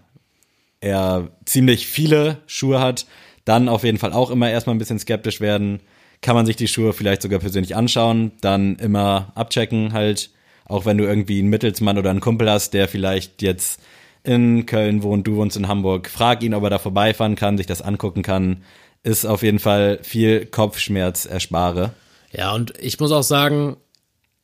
er 0.81 1.29
ziemlich 1.45 1.87
viele 1.87 2.39
Schuhe 2.47 2.81
hat, 2.81 3.07
dann 3.45 3.69
auf 3.69 3.85
jeden 3.85 3.99
Fall 3.99 4.13
auch 4.13 4.31
immer 4.31 4.51
erstmal 4.51 4.75
ein 4.75 4.79
bisschen 4.79 4.99
skeptisch 4.99 5.41
werden. 5.41 5.81
Kann 6.27 6.35
man 6.35 6.45
sich 6.45 6.57
die 6.57 6.67
Schuhe 6.67 6.93
vielleicht 6.93 7.23
sogar 7.23 7.39
persönlich 7.39 7.77
anschauen, 7.77 8.33
dann 8.41 8.75
immer 8.81 9.31
abchecken 9.37 9.93
halt, 9.93 10.31
auch 10.65 10.85
wenn 10.85 10.99
du 10.99 11.05
irgendwie 11.05 11.39
einen 11.39 11.51
Mittelsmann 11.51 11.99
oder 11.99 12.11
einen 12.11 12.19
Kumpel 12.19 12.51
hast, 12.51 12.75
der 12.75 12.89
vielleicht 12.89 13.43
jetzt 13.43 13.81
in 14.25 14.67
Köln 14.67 15.05
wohnt, 15.05 15.25
du 15.29 15.37
wohnst 15.37 15.57
in 15.57 15.69
Hamburg, 15.69 16.11
frag 16.11 16.43
ihn, 16.43 16.53
ob 16.53 16.65
er 16.65 16.71
da 16.71 16.79
vorbeifahren 16.81 17.37
kann, 17.37 17.57
sich 17.57 17.69
das 17.69 17.81
angucken 17.81 18.25
kann, 18.25 18.65
ist 19.05 19.25
auf 19.25 19.45
jeden 19.45 19.61
Fall 19.61 20.01
viel 20.03 20.47
Kopfschmerz 20.47 21.27
erspare. 21.27 21.93
Ja, 22.33 22.53
und 22.57 22.75
ich 22.81 22.99
muss 22.99 23.13
auch 23.13 23.23
sagen, 23.23 23.77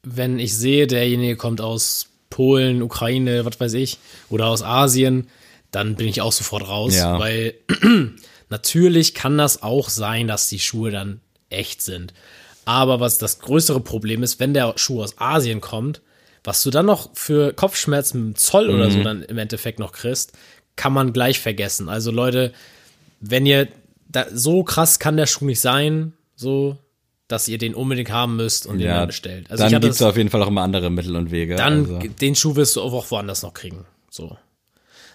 wenn 0.05 0.39
ich 0.39 0.57
sehe, 0.57 0.87
derjenige 0.87 1.35
kommt 1.35 1.61
aus 1.61 2.11
Polen, 2.31 2.81
Ukraine, 2.81 3.45
was 3.45 3.59
weiß 3.59 3.73
ich, 3.75 3.99
oder 4.31 4.47
aus 4.47 4.63
Asien, 4.63 5.27
dann 5.73 5.97
bin 5.97 6.07
ich 6.07 6.21
auch 6.21 6.31
sofort 6.31 6.69
raus, 6.69 6.95
Ja. 6.95 7.19
weil 7.19 7.55
natürlich 8.51 9.15
kann 9.15 9.37
das 9.37 9.65
auch 9.65 9.89
sein, 9.89 10.29
dass 10.29 10.49
die 10.49 10.61
Schuhe 10.61 10.93
dann 10.93 11.21
echt 11.53 11.83
sind. 11.83 12.13
Aber 12.65 13.01
was 13.01 13.19
das 13.19 13.41
größere 13.41 13.81
Problem 13.81 14.23
ist, 14.23 14.41
wenn 14.41 14.55
der 14.55 14.75
Schuh 14.77 15.03
aus 15.03 15.19
Asien 15.19 15.61
kommt, 15.61 16.01
was 16.45 16.63
du 16.63 16.71
dann 16.71 16.87
noch 16.87 17.11
für 17.15 17.53
Kopfschmerzen 17.53 18.27
mit 18.27 18.37
dem 18.37 18.39
Zoll 18.39 18.71
oder 18.71 18.91
so 18.91 19.03
dann 19.03 19.23
im 19.23 19.39
Endeffekt 19.39 19.79
noch 19.79 19.93
kriegst, 19.93 20.33
kann 20.77 20.93
man 20.93 21.13
gleich 21.13 21.41
vergessen. 21.41 21.89
Also 21.89 22.11
Leute, 22.11 22.53
wenn 23.21 23.47
ihr 23.47 23.69
da, 24.09 24.27
so 24.33 24.65
krass 24.65 24.99
kann 24.99 25.17
der 25.17 25.27
Schuh 25.27 25.47
nicht 25.47 25.61
sein, 25.61 26.13
so 26.35 26.79
dass 27.29 27.49
ihr 27.49 27.59
den 27.59 27.75
unbedingt 27.75 28.11
haben 28.11 28.37
müsst 28.37 28.67
und 28.67 28.79
den 28.79 28.89
Ja, 28.89 28.99
dann 28.99 29.07
bestellt. 29.07 29.51
Also 29.51 29.65
dann 29.65 29.75
hatte 29.75 29.87
gibt's 29.87 29.99
das, 29.99 30.09
auf 30.09 30.17
jeden 30.17 30.29
Fall 30.29 30.43
auch 30.43 30.49
immer 30.49 30.63
andere 30.63 30.91
Mittel 30.91 31.17
und 31.17 31.31
Wege. 31.31 31.57
dann 31.57 31.97
also. 31.97 32.09
den 32.21 32.35
Schuh 32.35 32.57
wirst 32.57 32.77
du 32.77 32.83
auch 32.83 33.11
woanders 33.11 33.43
noch 33.43 33.55
kriegen. 33.55 33.87
So. 34.11 34.37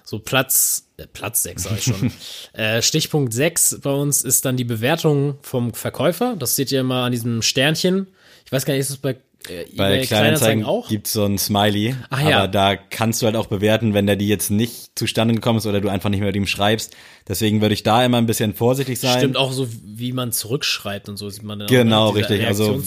So 0.09 0.19
Platz, 0.19 0.87
äh, 0.95 1.05
Platz 1.05 1.43
6 1.43 1.63
sag 1.63 1.77
ich 1.79 1.83
schon. 1.83 2.13
äh, 2.53 2.81
Stichpunkt 2.81 3.33
6 3.33 3.79
bei 3.83 3.91
uns 3.91 4.21
ist 4.21 4.45
dann 4.45 4.55
die 4.55 4.63
Bewertung 4.63 5.35
vom 5.41 5.73
Verkäufer. 5.73 6.37
Das 6.39 6.55
seht 6.55 6.71
ihr 6.71 6.79
immer 6.79 7.03
an 7.03 7.11
diesem 7.11 7.41
Sternchen. 7.41 8.07
Ich 8.45 8.51
weiß 8.53 8.63
gar 8.63 8.73
nicht, 8.73 8.79
ist 8.79 8.91
das 8.91 8.97
bei, 8.99 9.17
äh, 9.49 9.65
Bei 9.75 9.95
eBay 9.95 10.05
Kleinanzeigen 10.05 10.63
auch? 10.63 10.87
gibt's 10.87 11.11
so 11.11 11.25
ein 11.25 11.37
Smiley, 11.37 11.93
Ach 12.09 12.21
ja. 12.21 12.37
aber 12.37 12.47
da 12.47 12.77
kannst 12.77 13.21
du 13.21 13.25
halt 13.25 13.35
auch 13.35 13.47
bewerten, 13.47 13.93
wenn 13.93 14.07
der 14.07 14.15
die 14.15 14.29
jetzt 14.29 14.49
nicht 14.49 14.97
zustande 14.97 15.33
gekommen 15.33 15.57
ist 15.57 15.65
oder 15.65 15.81
du 15.81 15.89
einfach 15.89 16.09
nicht 16.09 16.21
mehr 16.21 16.29
mit 16.29 16.37
ihm 16.37 16.47
schreibst. 16.47 16.95
Deswegen 17.27 17.59
würde 17.59 17.73
ich 17.73 17.83
da 17.83 18.05
immer 18.05 18.17
ein 18.17 18.27
bisschen 18.27 18.53
vorsichtig 18.53 19.01
sein. 19.01 19.17
Stimmt 19.17 19.35
auch 19.35 19.51
so, 19.51 19.67
wie 19.83 20.13
man 20.13 20.31
zurückschreibt 20.31 21.09
und 21.09 21.17
so 21.17 21.29
sieht 21.29 21.43
man 21.43 21.59
dann 21.59 21.67
Genau, 21.67 22.11
auch 22.11 22.15
richtig. 22.15 22.47
Also 22.47 22.81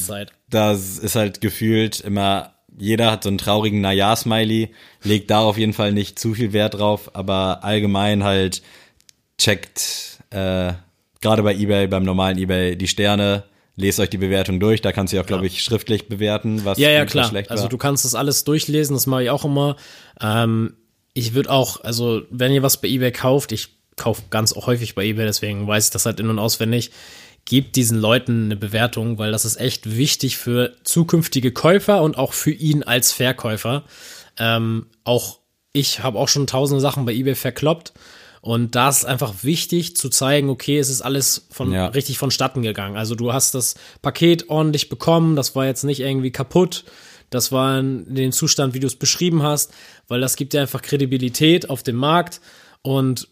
das 0.48 0.98
ist 0.98 1.16
halt 1.16 1.42
gefühlt 1.42 2.00
immer, 2.00 2.54
jeder 2.80 3.10
hat 3.10 3.22
so 3.24 3.28
einen 3.28 3.38
traurigen 3.38 3.80
Naja-Smiley, 3.80 4.70
legt 5.02 5.30
da 5.30 5.40
auf 5.40 5.58
jeden 5.58 5.72
Fall 5.72 5.92
nicht 5.92 6.18
zu 6.18 6.34
viel 6.34 6.52
Wert 6.52 6.74
drauf, 6.74 7.10
aber 7.14 7.62
allgemein 7.64 8.24
halt 8.24 8.62
checkt, 9.38 10.18
äh, 10.30 10.72
gerade 11.20 11.42
bei 11.42 11.54
Ebay, 11.54 11.86
beim 11.86 12.02
normalen 12.04 12.38
Ebay, 12.38 12.76
die 12.76 12.88
Sterne, 12.88 13.44
lest 13.76 14.00
euch 14.00 14.10
die 14.10 14.18
Bewertung 14.18 14.60
durch, 14.60 14.82
da 14.82 14.92
kannst 14.92 15.12
du 15.12 15.16
ja 15.16 15.22
auch, 15.22 15.26
glaube 15.26 15.46
ich, 15.46 15.62
schriftlich 15.62 16.08
bewerten, 16.08 16.64
was 16.64 16.78
Ja, 16.78 16.90
ja, 16.90 17.06
klar. 17.06 17.28
schlecht 17.28 17.50
Also 17.50 17.64
war. 17.64 17.70
du 17.70 17.78
kannst 17.78 18.04
das 18.04 18.14
alles 18.14 18.44
durchlesen, 18.44 18.94
das 18.94 19.06
mache 19.06 19.24
ich 19.24 19.30
auch 19.30 19.44
immer. 19.44 19.76
Ähm, 20.20 20.74
ich 21.14 21.34
würde 21.34 21.50
auch, 21.50 21.82
also 21.82 22.22
wenn 22.30 22.52
ihr 22.52 22.62
was 22.62 22.80
bei 22.80 22.88
eBay 22.88 23.12
kauft, 23.12 23.52
ich 23.52 23.68
kaufe 23.96 24.22
ganz 24.30 24.54
häufig 24.54 24.94
bei 24.94 25.04
eBay, 25.04 25.26
deswegen 25.26 25.66
weiß 25.66 25.86
ich 25.86 25.90
das 25.92 26.06
halt 26.06 26.20
in- 26.20 26.28
und 26.28 26.38
auswendig, 26.38 26.90
gebt 27.50 27.74
diesen 27.74 27.98
Leuten 27.98 28.44
eine 28.44 28.54
Bewertung, 28.56 29.18
weil 29.18 29.32
das 29.32 29.44
ist 29.44 29.56
echt 29.60 29.96
wichtig 29.96 30.36
für 30.36 30.72
zukünftige 30.84 31.50
Käufer 31.50 32.00
und 32.00 32.16
auch 32.16 32.32
für 32.32 32.52
ihn 32.52 32.84
als 32.84 33.10
Verkäufer. 33.10 33.82
Ähm, 34.38 34.86
auch 35.02 35.40
ich 35.72 36.00
habe 36.04 36.16
auch 36.18 36.28
schon 36.28 36.46
tausende 36.46 36.80
Sachen 36.80 37.04
bei 37.06 37.12
eBay 37.12 37.34
verkloppt 37.34 37.92
Und 38.40 38.74
da 38.76 38.88
ist 38.88 39.04
einfach 39.04 39.42
wichtig 39.42 39.96
zu 39.96 40.08
zeigen, 40.10 40.48
okay, 40.48 40.78
es 40.78 40.88
ist 40.88 41.02
alles 41.02 41.48
von, 41.50 41.72
Ja. 41.72 41.88
richtig 41.88 42.18
vonstatten 42.18 42.62
gegangen. 42.62 42.96
Also 42.96 43.14
du 43.16 43.32
hast 43.32 43.54
das 43.56 43.74
Paket 44.00 44.48
ordentlich 44.48 44.88
bekommen, 44.88 45.34
das 45.36 45.56
war 45.56 45.66
jetzt 45.66 45.82
nicht 45.82 46.00
irgendwie 46.00 46.30
kaputt, 46.30 46.84
das 47.30 47.50
war 47.52 47.80
in 47.80 48.14
dem 48.14 48.30
Zustand, 48.32 48.74
wie 48.74 48.80
du 48.80 48.86
es 48.86 48.94
beschrieben 48.96 49.42
hast, 49.42 49.72
weil 50.08 50.20
das 50.20 50.36
gibt 50.36 50.52
dir 50.52 50.60
einfach 50.60 50.82
Kredibilität 50.82 51.68
auf 51.68 51.82
dem 51.82 51.96
Markt 51.96 52.40
und 52.82 53.26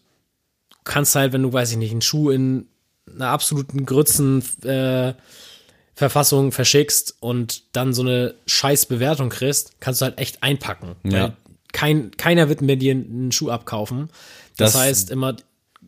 kannst 0.83 1.15
halt, 1.15 1.31
wenn 1.33 1.43
du, 1.43 1.53
weiß 1.53 1.71
ich 1.71 1.77
nicht, 1.77 1.91
einen 1.91 2.01
Schuh 2.01 2.29
in 2.29 2.67
einer 3.15 3.27
absoluten 3.29 3.85
Grützen 3.85 4.43
äh, 4.63 5.13
Verfassung 5.95 6.51
verschickst 6.51 7.15
und 7.19 7.63
dann 7.75 7.93
so 7.93 8.01
eine 8.01 8.35
scheiß 8.45 8.85
Bewertung 8.85 9.29
kriegst, 9.29 9.81
kannst 9.81 10.01
du 10.01 10.05
halt 10.05 10.17
echt 10.17 10.41
einpacken. 10.43 10.95
Ja. 11.03 11.33
Kein, 11.73 12.11
keiner 12.17 12.47
wird 12.49 12.61
mir 12.61 12.77
dir 12.77 12.93
einen 12.93 13.31
Schuh 13.31 13.49
abkaufen. 13.49 14.09
Das, 14.57 14.73
Das- 14.73 14.81
heißt, 14.81 15.11
immer 15.11 15.35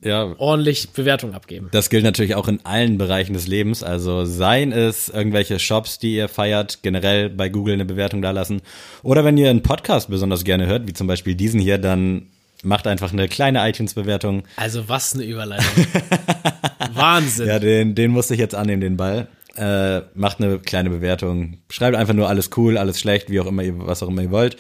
Ja, 0.04 0.34
ordentlich 0.38 0.90
Bewertung 0.90 1.34
abgeben. 1.34 1.70
Das 1.72 1.90
gilt 1.90 2.04
natürlich 2.04 2.34
auch 2.36 2.48
in 2.48 2.60
allen 2.66 2.98
Bereichen 2.98 3.34
des 3.34 3.46
Lebens. 3.48 3.84
Also 3.84 4.26
seien 4.26 4.72
es 4.72 5.10
irgendwelche 5.10 5.60
Shops, 5.60 6.00
die 6.00 6.16
ihr 6.16 6.28
feiert, 6.28 6.80
generell 6.82 7.30
bei 7.30 7.50
Google 7.50 7.76
eine 7.76 7.86
Bewertung 7.86 8.22
dalassen. 8.22 8.62
Oder 9.04 9.24
wenn 9.24 9.38
ihr 9.38 9.50
einen 9.50 9.62
Podcast 9.64 10.10
besonders 10.10 10.44
gerne 10.44 10.66
hört, 10.66 10.88
wie 10.88 10.94
zum 10.94 11.06
Beispiel 11.08 11.36
diesen 11.36 11.60
hier, 11.60 11.78
dann 11.78 12.28
macht 12.64 12.88
einfach 12.88 13.12
eine 13.12 13.28
kleine 13.28 13.68
iTunes-Bewertung. 13.68 14.44
Also 14.56 14.88
was 14.88 15.14
eine 15.14 15.24
Überleitung. 15.24 15.86
Wahnsinn. 16.94 17.48
Ja, 17.48 17.60
den, 17.60 17.96
den 17.96 18.12
musste 18.12 18.34
ich 18.34 18.40
jetzt 18.40 18.56
annehmen, 18.56 18.82
den 18.82 18.98
Ball. 18.98 19.28
Äh, 19.56 20.02
macht 20.14 20.42
eine 20.42 20.60
kleine 20.60 20.90
Bewertung. 20.90 21.58
Schreibt 21.70 21.98
einfach 21.98 22.14
nur 22.14 22.30
alles 22.30 22.52
cool, 22.56 22.78
alles 22.78 23.00
schlecht, 23.00 23.30
wie 23.30 23.40
auch 23.40 23.48
immer 23.48 23.64
ihr, 23.64 23.74
was 23.80 24.02
auch 24.02 24.08
immer 24.08 24.22
ihr 24.22 24.32
wollt. 24.32 24.58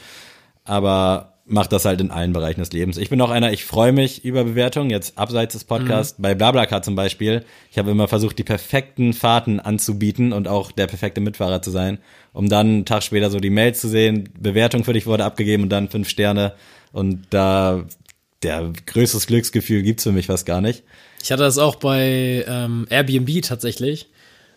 Aber 0.63 1.31
macht 1.45 1.71
das 1.71 1.85
halt 1.85 2.01
in 2.01 2.11
allen 2.11 2.33
Bereichen 2.33 2.59
des 2.59 2.71
Lebens. 2.71 2.97
Ich 2.97 3.09
bin 3.09 3.19
auch 3.21 3.29
einer, 3.29 3.51
ich 3.51 3.65
freue 3.65 3.91
mich 3.91 4.23
über 4.23 4.43
Bewertungen, 4.43 4.89
jetzt 4.89 5.17
abseits 5.17 5.53
des 5.53 5.65
Podcasts. 5.65 6.15
Bei 6.17 6.35
BlaBlaCar 6.35 6.81
zum 6.81 6.95
Beispiel. 6.95 7.43
Ich 7.71 7.77
habe 7.77 7.91
immer 7.91 8.07
versucht, 8.07 8.37
die 8.39 8.43
perfekten 8.43 9.13
Fahrten 9.13 9.59
anzubieten 9.59 10.33
und 10.33 10.47
auch 10.47 10.71
der 10.71 10.87
perfekte 10.87 11.19
Mitfahrer 11.19 11.61
zu 11.61 11.71
sein, 11.71 11.99
um 12.33 12.47
dann 12.47 12.67
einen 12.67 12.85
Tag 12.85 13.03
später 13.03 13.29
so 13.29 13.39
die 13.39 13.49
Mails 13.49 13.81
zu 13.81 13.89
sehen, 13.89 14.29
Bewertung 14.39 14.83
für 14.83 14.93
dich 14.93 15.05
wurde 15.05 15.25
abgegeben 15.25 15.63
und 15.63 15.69
dann 15.69 15.89
fünf 15.89 16.09
Sterne. 16.09 16.53
Und 16.91 17.25
da, 17.29 17.85
der 18.43 18.71
größtes 18.85 19.27
Glücksgefühl 19.27 19.81
gibt's 19.83 20.03
für 20.03 20.11
mich 20.11 20.27
fast 20.27 20.45
gar 20.45 20.61
nicht. 20.61 20.83
Ich 21.23 21.31
hatte 21.31 21.43
das 21.43 21.57
auch 21.57 21.75
bei 21.75 22.43
ähm, 22.47 22.87
Airbnb 22.89 23.41
tatsächlich. 23.43 24.07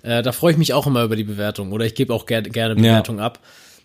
Äh, 0.03 0.23
da 0.23 0.33
freue 0.33 0.53
ich 0.53 0.59
mich 0.59 0.73
auch 0.73 0.87
immer 0.87 1.05
über 1.05 1.17
die 1.17 1.25
Bewertung. 1.25 1.73
Oder 1.73 1.85
ich 1.87 1.95
gebe 1.95 2.13
auch 2.13 2.27
ger 2.27 2.43
gerne 2.43 2.75
Bewertung 2.75 3.21
ab. 3.21 3.41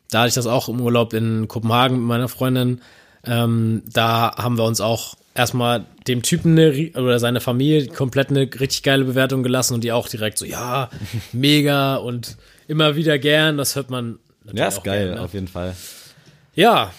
Da 0.09 0.19
hatte 0.21 0.29
ich 0.29 0.33
das 0.35 0.47
auch 0.47 0.69
im 0.69 0.81
Urlaub 0.81 1.13
in 1.13 1.47
Kopenhagen 1.47 1.97
mit 1.97 2.07
meiner 2.07 2.27
Freundin. 2.29 2.81
Ähm, 3.25 3.83
da 3.91 4.35
haben 4.37 4.57
wir 4.57 4.63
uns 4.63 4.81
auch 4.81 5.15
erstmal 5.35 5.85
dem 6.07 6.21
Typen 6.23 6.57
eine, 6.57 6.91
oder 6.95 7.19
seine 7.19 7.41
Familie 7.41 7.87
komplett 7.87 8.29
eine 8.29 8.41
richtig 8.59 8.83
geile 8.83 9.05
Bewertung 9.05 9.43
gelassen 9.43 9.73
und 9.75 9.83
die 9.83 9.91
auch 9.91 10.07
direkt 10.07 10.37
so, 10.37 10.45
ja, 10.45 10.89
mega 11.31 11.97
und 11.97 12.37
immer 12.67 12.95
wieder 12.95 13.19
gern. 13.19 13.57
Das 13.57 13.75
hört 13.75 13.89
man 13.89 14.19
natürlich 14.43 14.59
Ja, 14.59 14.67
ist 14.67 14.77
auch 14.79 14.83
geil, 14.83 15.05
gern, 15.07 15.15
ne? 15.15 15.21
auf 15.21 15.33
jeden 15.33 15.47
Fall. 15.47 15.75
Ja, 16.55 16.91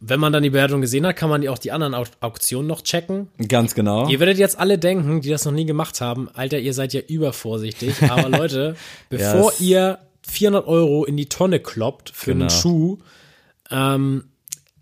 wenn 0.00 0.20
man 0.20 0.32
dann 0.32 0.42
die 0.42 0.50
Bewertung 0.50 0.80
gesehen 0.80 1.06
hat, 1.06 1.16
kann 1.16 1.28
man 1.28 1.40
die 1.40 1.48
auch 1.48 1.58
die 1.58 1.72
anderen 1.72 1.94
Au 1.94 2.04
Auktionen 2.20 2.66
noch 2.68 2.82
checken. 2.82 3.28
Ganz 3.48 3.74
genau. 3.74 4.08
Ihr 4.08 4.20
werdet 4.20 4.38
jetzt 4.38 4.58
alle 4.58 4.78
denken, 4.78 5.20
die 5.20 5.28
das 5.30 5.44
noch 5.44 5.52
nie 5.52 5.66
gemacht 5.66 6.00
haben, 6.00 6.28
Alter, 6.34 6.58
ihr 6.58 6.72
seid 6.74 6.92
ja 6.92 7.00
übervorsichtig. 7.00 8.02
Aber 8.10 8.28
Leute, 8.28 8.76
bevor 9.10 9.50
es- 9.50 9.60
ihr 9.60 9.98
400 10.28 10.66
Euro 10.66 11.04
in 11.04 11.16
die 11.16 11.28
Tonne 11.28 11.58
kloppt 11.58 12.10
für 12.10 12.30
einen 12.32 12.40
Genau. 12.40 12.50
Schuh, 12.52 12.98
ähm, 13.70 14.24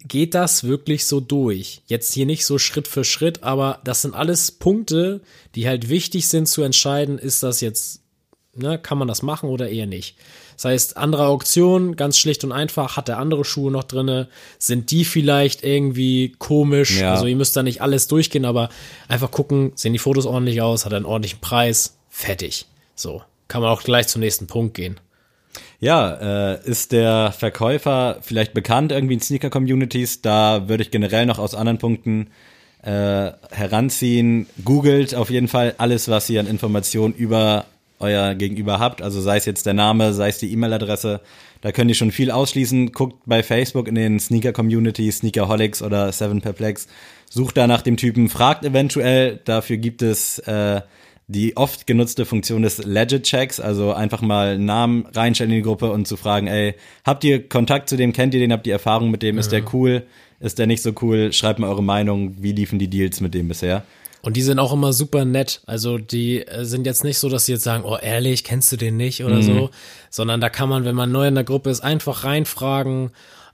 geht 0.07 0.35
das 0.35 0.65
wirklich 0.65 1.07
so 1.07 1.21
durch. 1.21 1.83
Jetzt 1.87 2.13
hier 2.13 2.27
nicht 2.27 2.45
so 2.45 2.59
Schritt 2.59 2.87
für 2.87 3.05
Schritt, 3.05 3.43
aber 3.43 3.81
das 3.85 4.03
sind 4.03 4.15
alles 4.15 4.53
Punkte, 4.53 5.21
die 5.57 5.67
halt 5.67 5.89
wichtig 5.89 6.29
sind 6.29 6.47
zu 6.47 6.63
entscheiden, 6.63 7.19
ist 7.19 7.43
das 7.43 7.61
jetzt, 7.61 8.03
ne, 8.55 8.79
kann 8.79 8.99
man 8.99 9.09
das 9.09 9.23
machen 9.23 9.49
oder 9.51 9.69
eher 9.69 9.87
nicht. 9.87 10.17
Das 10.57 10.65
heißt, 10.65 10.97
andere 10.97 11.27
Auktionen, 11.27 11.97
ganz 11.97 12.19
schlicht 12.19 12.43
und 12.43 12.51
einfach, 12.53 12.97
hat 12.97 13.09
der 13.09 13.19
andere 13.19 13.45
Schuhe 13.45 13.71
noch 13.71 13.85
drinne, 13.85 14.29
sind 14.59 14.91
die 14.91 15.05
vielleicht 15.05 15.63
irgendwie 15.63 16.35
komisch, 16.39 16.99
Ja. 16.99 17.13
also 17.13 17.27
ihr 17.27 17.37
müsst 17.37 17.57
da 17.57 17.63
nicht 17.63 17.83
alles 17.83 18.09
durchgehen, 18.09 18.45
aber 18.45 18.71
einfach 19.07 19.31
gucken, 19.31 19.73
sehen 19.75 19.93
die 19.93 19.99
Fotos 19.99 20.27
ordentlich 20.27 20.63
aus, 20.63 20.85
hat 20.85 20.93
er 20.93 20.97
einen 20.97 21.05
ordentlichen 21.07 21.41
Preis, 21.41 21.97
fertig. 22.09 22.67
So, 22.95 23.23
kann 23.49 23.61
man 23.63 23.71
auch 23.71 23.83
gleich 23.83 24.09
zum 24.09 24.21
nächsten 24.21 24.47
Punkt 24.47 24.75
gehen. 24.75 24.99
Ja, 25.79 26.55
äh, 26.55 26.65
ist 26.69 26.93
der 26.93 27.33
Verkäufer 27.33 28.19
vielleicht 28.23 28.55
bekannt 28.55 28.93
irgendwie 28.93 29.15
in 29.15 29.21
Sneaker-Communities? 29.21 30.23
Da 30.23 30.69
würde 30.69 30.83
ich 30.83 30.91
generell 30.91 31.27
noch 31.27 31.39
aus 31.39 31.55
anderen 31.55 31.77
Punkten 31.79 32.29
äh, 32.83 33.33
heranziehen. 33.51 34.47
Googelt 34.65 35.15
auf 35.15 35.29
jeden 35.29 35.49
Fall 35.49 35.75
alles, 35.79 36.09
was 36.09 36.31
ihr 36.31 36.41
an 36.41 36.47
Informationen 36.47 37.13
über 37.15 37.67
euer 37.99 38.35
Gegenüber 38.35 38.79
habt. 38.79 39.03
Also 39.03 39.21
sei 39.21 39.37
es 39.37 39.45
jetzt 39.45 39.67
der 39.67 39.75
Name, 39.75 40.13
sei 40.13 40.29
es 40.29 40.39
die 40.39 40.53
E-Mail-Adresse. 40.53 41.21
Da 41.61 41.73
könnt 41.73 41.91
ihr 41.91 41.95
schon 41.95 42.13
viel 42.13 42.31
ausschließen. 42.31 42.93
Guckt 42.93 43.23
bei 43.27 43.43
Facebook 43.43 43.89
in 43.89 43.95
den 43.95 44.21
Sneaker-Communities, 44.21 45.19
Sneakerholics 45.19 45.83
oder 45.83 46.13
Seven 46.13 46.41
Perplex. 46.41 46.87
Sucht 47.31 47.57
da 47.57 47.67
nach 47.67 47.83
dem 47.83 47.97
Typen, 47.97 48.29
fragt 48.29 48.65
eventuell. 48.65 49.41
Dafür 49.45 49.79
gibt 49.79 50.03
es 50.03 50.39
äh, 50.41 50.81
die 51.29 51.57
oft 51.57 51.87
genutzte 51.87 52.25
Funktion 52.25 52.63
des 52.63 52.79
Legit-Checks, 52.85 53.59
also 53.59 53.93
einfach 53.93 54.23
mal 54.23 54.55
einen 54.55 54.65
Namen 54.65 55.07
reinstellen 55.07 55.51
in 55.51 55.59
die 55.59 55.63
Gruppe 55.63 55.91
und 55.91 56.07
zu 56.07 56.17
fragen, 56.17 56.47
ey, 56.47 56.75
habt 57.05 57.25
ihr 57.25 57.49
Kontakt 57.49 57.89
zu 57.89 57.97
dem, 57.97 58.13
kennt 58.13 58.33
ihr 58.35 58.41
den, 58.41 58.53
habt 58.53 58.67
ihr 58.67 58.75
Erfahrung 58.75 59.11
mit 59.11 59.23
dem, 59.23 59.39
ist 59.39 59.51
der 59.51 59.63
cool, 59.75 60.07
ist 60.39 60.59
der 60.59 60.69
nicht 60.69 60.83
so 60.83 60.93
cool, 61.03 61.33
schreibt 61.33 61.59
mal 61.59 61.69
eure 61.69 61.83
Meinung, 61.83 62.37
wie 62.41 62.53
liefen 62.53 62.79
die 62.79 62.89
Deals 62.89 63.21
mit 63.21 63.35
dem 63.35 63.49
bisher? 63.49 63.83
Und 64.27 64.37
die 64.37 64.43
sind 64.43 64.59
auch 64.59 64.73
immer 64.73 64.93
super 64.93 65.25
nett. 65.25 65.61
Also 65.67 65.99
die 65.99 66.45
äh, 66.45 66.65
sind 66.65 66.85
jetzt 66.85 67.05
nicht 67.05 67.17
so, 67.17 67.29
dass 67.29 67.47
sie 67.47 67.53
jetzt 67.53 67.63
sagen, 67.63 67.85
oh 67.87 67.97
ehrlich, 67.97 68.43
kennst 68.43 68.73
du 68.73 68.77
den 68.77 68.97
nicht 68.97 69.23
oder 69.23 69.41
so, 69.41 69.71
sondern 70.11 70.41
da 70.41 70.49
kann 70.49 70.69
man, 70.69 70.85
wenn 70.85 70.97
man 70.97 71.13
neu 71.13 71.29
in 71.29 71.37
der 71.37 71.45
Gruppe 71.45 71.71
ist, 71.71 71.81
einfach 71.81 72.25
reinfragen. 72.25 73.13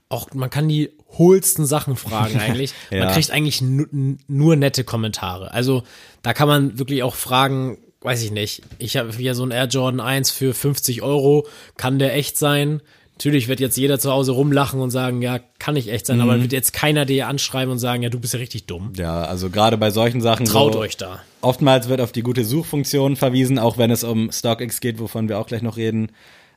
Auch 0.09 0.33
man 0.33 0.49
kann 0.49 0.67
die 0.67 0.89
hohlsten 1.15 1.67
Sachen 1.67 1.95
fragen 1.95 2.39
eigentlich. 2.39 2.73
Ja. 2.89 3.05
Man 3.05 3.13
kriegt 3.13 3.29
eigentlich 3.29 3.61
nu 3.61 4.17
nur 4.27 4.55
nette 4.55 4.83
Kommentare. 4.83 5.51
Also 5.51 5.83
da 6.23 6.33
kann 6.33 6.47
man 6.47 6.79
wirklich 6.79 7.03
auch 7.03 7.13
fragen, 7.13 7.77
weiß 8.01 8.23
ich 8.23 8.31
nicht. 8.31 8.63
Ich 8.79 8.97
habe 8.97 9.13
hier 9.13 9.35
so 9.35 9.45
ein 9.45 9.51
Air 9.51 9.67
Jordan 9.67 9.99
1 9.99 10.31
für 10.31 10.55
50 10.55 11.03
Euro. 11.03 11.45
Kann 11.77 11.99
der 11.99 12.15
echt 12.15 12.35
sein? 12.35 12.81
Natürlich 13.23 13.47
wird 13.47 13.61
jetzt 13.61 13.77
jeder 13.77 13.99
zu 13.99 14.11
Hause 14.11 14.33
rumlachen 14.33 14.81
und 14.81 14.89
sagen, 14.89 15.21
ja, 15.21 15.39
kann 15.57 15.75
nicht 15.75 15.87
echt 15.87 16.07
sein, 16.07 16.19
aber 16.19 16.41
wird 16.41 16.51
jetzt 16.51 16.73
keiner 16.73 17.05
dir 17.05 17.29
anschreiben 17.29 17.71
und 17.71 17.79
sagen, 17.79 18.03
ja, 18.03 18.09
du 18.09 18.19
bist 18.19 18.33
ja 18.33 18.39
richtig 18.39 18.65
dumm. 18.65 18.91
Ja, 18.97 19.23
also 19.23 19.49
gerade 19.49 19.77
bei 19.77 19.91
solchen 19.91 20.19
Sachen. 20.19 20.45
Traut 20.45 20.73
so, 20.73 20.79
euch 20.79 20.97
da. 20.97 21.21
Oftmals 21.39 21.87
wird 21.87 22.01
auf 22.01 22.11
die 22.11 22.21
gute 22.21 22.43
Suchfunktion 22.43 23.15
verwiesen, 23.15 23.59
auch 23.59 23.77
wenn 23.77 23.91
es 23.91 24.03
um 24.03 24.29
StockX 24.29 24.81
geht, 24.81 24.99
wovon 24.99 25.29
wir 25.29 25.39
auch 25.39 25.47
gleich 25.47 25.61
noch 25.61 25.77
reden. 25.77 26.11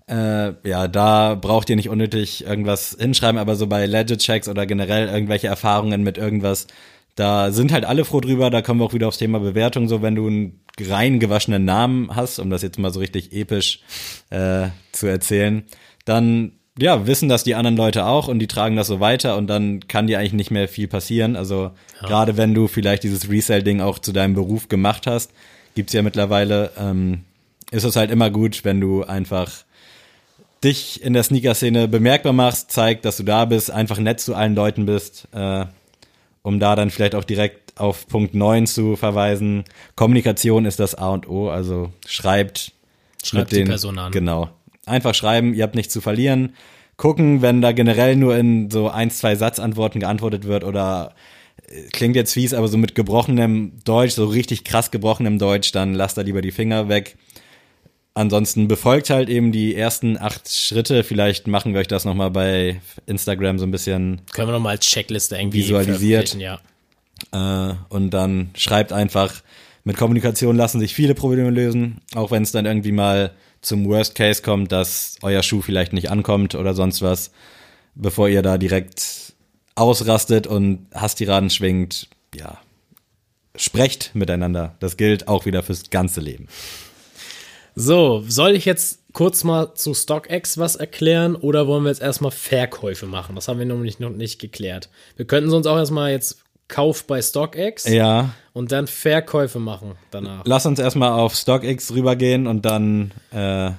Äh, 0.09 0.55
ja, 0.69 0.89
da 0.89 1.37
braucht 1.37 1.71
ihr 1.71 1.77
nicht 1.77 1.89
unnötig 1.89 2.45
irgendwas 2.45 2.97
hinschreiben, 2.99 3.39
aber 3.39 3.55
so 3.55 3.69
bei 3.69 3.87
Legit-Checks 3.87 4.49
oder 4.49 4.67
generell 4.67 5.07
irgendwelche 5.07 5.47
Erfahrungen 5.47 6.03
mit 6.03 6.19
irgendwas, 6.19 6.67
da 7.15 7.53
sind 7.53 7.71
halt 7.71 7.85
alle 7.85 8.05
froh 8.05 8.21
drüber, 8.21 8.51
da 8.51 8.61
kommen 8.61 8.81
wir 8.81 8.87
auch 8.87 8.93
wieder 8.93 9.07
aufs 9.07 9.19
Thema 9.19 9.39
Bewertung, 9.39 9.87
so 9.87 10.03
wenn 10.03 10.17
du 10.17 10.27
einen 10.27 10.61
rein 10.81 11.21
gewaschenen 11.21 11.65
Namen 11.65 12.15
hast, 12.15 12.41
um 12.41 12.51
das 12.51 12.63
jetzt 12.63 12.79
mal 12.81 12.93
so 12.93 12.99
richtig 12.99 13.33
episch 13.33 13.83
äh, 14.31 14.69
zu 14.91 15.07
erzählen, 15.07 15.65
dann 16.07 16.53
ja, 16.79 17.07
wissen 17.07 17.29
das 17.29 17.45
die 17.45 17.55
anderen 17.55 17.77
Leute 17.77 18.05
auch 18.05 18.29
und 18.29 18.39
die 18.39 18.47
tragen 18.47 18.77
das 18.77 18.87
so 18.87 19.01
weiter 19.01 19.37
und 19.37 19.47
dann 19.47 19.87
kann 19.89 20.07
dir 20.07 20.19
eigentlich 20.19 20.35
nicht 20.35 20.51
mehr 20.51 20.69
viel 20.69 20.89
passieren. 20.89 21.35
Also 21.37 21.71
gerade 22.01 22.37
wenn 22.37 22.55
du 22.55 22.69
vielleicht 22.69 23.03
dieses 23.03 23.31
Resell-Ding 23.31 23.81
auch 23.81 23.99
zu 23.99 24.13
deinem 24.13 24.35
Beruf 24.35 24.69
gemacht 24.69 25.07
hast, 25.07 25.31
gibt's 25.75 25.95
ja 25.95 26.03
mittlerweile, 26.03 26.73
ähm, 26.79 27.25
ist 27.71 27.85
es 27.85 27.97
halt 27.97 28.11
immer 28.11 28.31
gut, 28.31 28.65
wenn 28.65 28.81
du 28.81 29.05
einfach 29.05 29.51
dich 30.63 31.03
in 31.03 31.15
der 31.15 31.23
Sneaker-Szene 31.23 31.89
bemerkbar 31.89 32.33
machst, 32.33 32.71
zeigt, 32.71 33.05
dass 33.05 33.17
du 33.17 33.23
da 33.23 33.47
bist, 33.47 33.71
einfach 33.71 33.99
nett 33.99 34.21
zu 34.21 34.35
allen 34.35 34.55
Leuten 34.55 34.85
bist, 34.85 35.29
äh, 35.33 35.65
um 36.43 36.61
da 36.61 36.77
dann 36.77 36.91
vielleicht 36.91 37.15
auch 37.15 37.25
direkt 37.25 37.79
auf 37.79 38.07
Punkt 38.07 38.35
9 38.35 38.67
zu 38.67 38.97
verweisen. 38.97 39.65
Kommunikation 39.97 40.67
ist 40.67 40.79
das 40.79 40.95
A 40.95 41.09
und 41.11 41.29
O, 41.29 41.49
also 41.49 41.93
schreibt, 42.07 42.73
Schreibt 43.23 43.45
mit 43.45 43.53
die 43.53 43.57
den, 43.57 43.69
Person 43.69 43.99
an. 43.99 44.13
Genau. 44.13 44.51
Einfach 44.87 45.15
schreiben, 45.15 45.53
ihr 45.53 45.65
habt 45.65 45.75
nichts 45.75 45.93
zu 45.93 46.01
verlieren. 46.01 46.55
Gucken, 46.97 47.43
wenn 47.43 47.61
da 47.61 47.73
generell 47.73 48.17
nur 48.17 48.37
in 48.37 48.71
so 48.71 48.89
ein, 48.89 49.11
zwei 49.11 49.35
Satzantworten 49.35 50.01
geantwortet 50.01 50.45
wird 50.45 50.65
oder 50.65 51.15
äh, 51.69 51.83
klingt 51.93 52.17
jetzt 52.17 52.33
fies, 52.33 52.55
aber 52.55 52.69
so 52.69 52.79
mit 52.79 52.95
gebrochenem 52.95 53.73
Deutsch, 53.85 54.15
so 54.15 54.27
richtig 54.27 54.65
krass 54.65 54.91
gebrochenem 54.91 55.39
Deutsch, 55.39 55.73
dann 55.73 55.93
lasst 55.93 56.17
da 56.17 56.23
lieber 56.23 56.41
die 56.41 56.53
Finger 56.53 56.89
weg. 56.89 57.17
Ansonsten 58.15 58.67
befolgt 58.67 59.11
halt 59.11 59.29
eben 59.29 59.53
die 59.53 59.75
ersten 59.75 60.17
acht 60.17 60.49
Schritte. 60.49 61.05
Vielleicht 61.05 61.49
machen 61.49 61.75
wir 61.75 61.81
euch 61.81 61.89
das 61.89 62.07
nochmal 62.07 62.31
bei 62.31 62.81
Instagram 63.05 63.59
so 63.59 63.67
ein 63.67 63.71
bisschen 63.71 64.23
Können 64.33 64.49
wir 64.49 64.53
noch 64.53 64.61
mal 64.61 64.71
als 64.71 64.87
Checkliste 64.87 65.37
irgendwie 65.37 65.59
Visualisiert. 65.59 66.35
Ja. 66.37 66.61
äh, 67.33 67.75
und 67.91 68.11
dann 68.11 68.53
schreibt 68.57 68.95
einfach, 68.95 69.35
mit 69.85 69.99
Kommunikation 69.99 70.57
lassen 70.57 70.81
sich 70.81 70.95
viele 70.95 71.15
Probleme 71.15 71.51
lösen, 71.51 72.01
auch 72.15 72.31
wenn 72.31 72.43
es 72.43 72.53
dann 72.53 72.65
irgendwie 72.65 72.93
mal 72.93 73.33
zum 73.67 73.85
Worst 73.89 74.15
Case 74.15 74.43
kommt, 74.43 74.71
dass 74.71 75.17
euer 75.23 75.43
Schuh 75.43 75.61
vielleicht 75.61 75.93
nicht 75.93 76.09
ankommt 76.09 76.55
oder 76.55 76.73
sonst 76.73 77.03
was, 77.03 77.33
bevor 77.97 78.29
ihr 78.29 78.43
da 78.43 78.59
direkt 78.59 79.35
ausrastet 79.75 80.47
und 80.47 80.87
Hastiraden 80.95 81.51
schwingt, 81.51 82.09
ja, 82.33 82.61
sprecht 83.57 84.13
miteinander. 84.15 84.77
Das 84.79 84.97
gilt 84.97 85.27
auch 85.27 85.47
wieder 85.47 85.65
fürs 85.65 85.91
ganze 85.91 86.21
Leben. 86.21 86.47
So, 87.75 88.23
soll 88.29 88.53
ich 88.53 88.67
jetzt 88.67 89.01
kurz 89.13 89.43
mal 89.43 89.75
zu 89.75 89.95
StockX 89.95 90.59
was 90.59 90.77
erklären 90.77 91.35
oder 91.35 91.67
wollen 91.67 91.83
wir 91.83 91.91
jetzt 91.91 92.03
erstmal 92.03 92.31
Verkäufe 92.31 93.07
machen? 93.07 93.35
Das 93.35 93.49
haben 93.49 93.59
wir 93.59 93.67
nämlich 93.67 93.99
noch 93.99 94.11
nicht 94.11 94.39
geklärt. 94.39 94.91
Wir 95.17 95.27
könnten 95.27 95.51
sonst 95.51 95.67
auch 95.67 95.77
erstmal 95.77 96.13
jetzt 96.13 96.39
Kauf 96.69 97.05
bei 97.05 97.21
StockX 97.21 97.89
Ja, 97.89 98.31
und 98.57 98.73
dann 98.73 98.87
Verkäufe 98.87 99.59
machen 99.59 99.97
danach. 100.11 100.41
lass 100.47 100.65
uns 100.65 100.79
erstmal 100.79 101.11
auf 101.11 101.35
StockX 101.35 101.93
rübergehen 101.93 102.47
und 102.47 102.65
dann, 102.65 103.13
äh, 103.31 103.73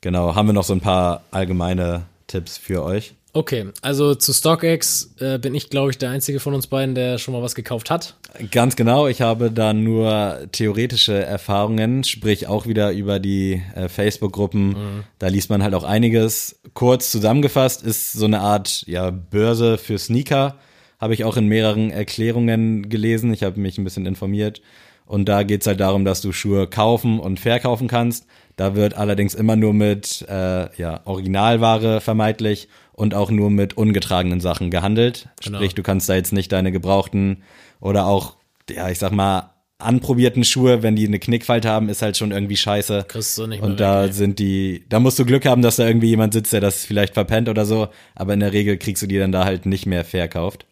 genau, 0.00 0.34
haben 0.34 0.48
wir 0.48 0.52
noch 0.52 0.64
so 0.64 0.72
ein 0.72 0.80
paar 0.80 1.22
allgemeine 1.30 2.06
Tipps 2.26 2.58
für 2.58 2.82
euch. 2.82 3.14
Okay, 3.32 3.68
also 3.82 4.16
zu 4.16 4.32
StockX 4.32 5.14
äh, 5.20 5.38
bin 5.38 5.54
ich, 5.54 5.70
glaube 5.70 5.92
ich, 5.92 5.98
der 5.98 6.10
einzige 6.10 6.40
von 6.40 6.54
uns 6.54 6.66
beiden, 6.66 6.96
der 6.96 7.18
schon 7.18 7.32
mal 7.32 7.42
was 7.44 7.54
gekauft 7.54 7.88
hat. 7.88 8.16
Ganz 8.50 8.74
genau, 8.74 9.06
ich 9.06 9.20
habe 9.20 9.52
da 9.52 9.72
nur 9.72 10.40
theoretische 10.50 11.14
Erfahrungen, 11.14 12.02
sprich 12.02 12.48
auch 12.48 12.66
wieder 12.66 12.90
über 12.90 13.20
die 13.20 13.62
äh, 13.76 13.88
Facebook-Gruppen. 13.88 15.04
Da 15.20 15.28
liest 15.28 15.50
man 15.50 15.62
halt 15.62 15.74
auch 15.74 15.84
einiges. 15.84 16.58
Kurz 16.74 17.12
zusammengefasst 17.12 17.84
ist 17.84 18.14
so 18.14 18.24
eine 18.24 18.40
Art 18.40 18.82
ja, 18.88 19.10
Börse 19.10 19.78
für 19.78 19.98
Sneaker. 19.98 20.56
Habe 21.00 21.14
ich 21.14 21.24
auch 21.24 21.36
in 21.36 21.46
mehreren 21.46 21.90
Erklärungen 21.90 22.88
gelesen. 22.88 23.32
Ich 23.32 23.42
habe 23.42 23.58
mich 23.58 23.78
ein 23.78 23.84
bisschen 23.84 24.06
informiert. 24.06 24.60
Und 25.06 25.28
da 25.28 25.42
geht's 25.42 25.66
halt 25.66 25.80
darum, 25.80 26.04
dass 26.04 26.20
du 26.20 26.30
Schuhe 26.30 26.68
kaufen 26.68 27.18
und 27.18 27.40
verkaufen 27.40 27.88
kannst. 27.88 28.26
Da 28.54 28.76
wird 28.76 28.94
allerdings 28.94 29.34
immer 29.34 29.56
nur 29.56 29.74
mit 29.74 30.24
äh, 30.28 30.68
ja, 30.76 31.00
Originalware 31.04 32.00
vermeintlich 32.00 32.68
und 32.92 33.14
auch 33.14 33.30
nur 33.30 33.50
mit 33.50 33.76
ungetragenen 33.76 34.40
Sachen 34.40 34.70
gehandelt. 34.70 35.28
Genau. 35.42 35.58
Sprich, 35.58 35.74
du 35.74 35.82
kannst 35.82 36.08
da 36.08 36.14
jetzt 36.14 36.32
nicht 36.32 36.52
deine 36.52 36.70
gebrauchten 36.70 37.42
oder 37.80 38.06
auch, 38.06 38.36
ja, 38.68 38.88
ich 38.90 38.98
sag 38.98 39.10
mal, 39.10 39.50
anprobierten 39.78 40.44
Schuhe, 40.44 40.82
wenn 40.82 40.94
die 40.94 41.06
eine 41.06 41.18
Knickfalte 41.18 41.68
haben, 41.68 41.88
ist 41.88 42.02
halt 42.02 42.16
schon 42.16 42.30
irgendwie 42.30 42.56
scheiße. 42.56 43.06
Kriegst 43.08 43.36
du 43.38 43.46
nicht 43.46 43.62
mehr 43.62 43.70
Und 43.70 43.80
da 43.80 44.04
weg, 44.04 44.12
sind 44.12 44.38
die, 44.38 44.84
da 44.88 45.00
musst 45.00 45.18
du 45.18 45.24
Glück 45.24 45.46
haben, 45.46 45.62
dass 45.62 45.76
da 45.76 45.86
irgendwie 45.86 46.08
jemand 46.08 46.34
sitzt, 46.34 46.52
der 46.52 46.60
das 46.60 46.84
vielleicht 46.84 47.14
verpennt 47.14 47.48
oder 47.48 47.64
so. 47.64 47.88
Aber 48.14 48.34
in 48.34 48.40
der 48.40 48.52
Regel 48.52 48.76
kriegst 48.76 49.02
du 49.02 49.06
die 49.06 49.18
dann 49.18 49.32
da 49.32 49.44
halt 49.44 49.66
nicht 49.66 49.86
mehr 49.86 50.04
verkauft. 50.04 50.66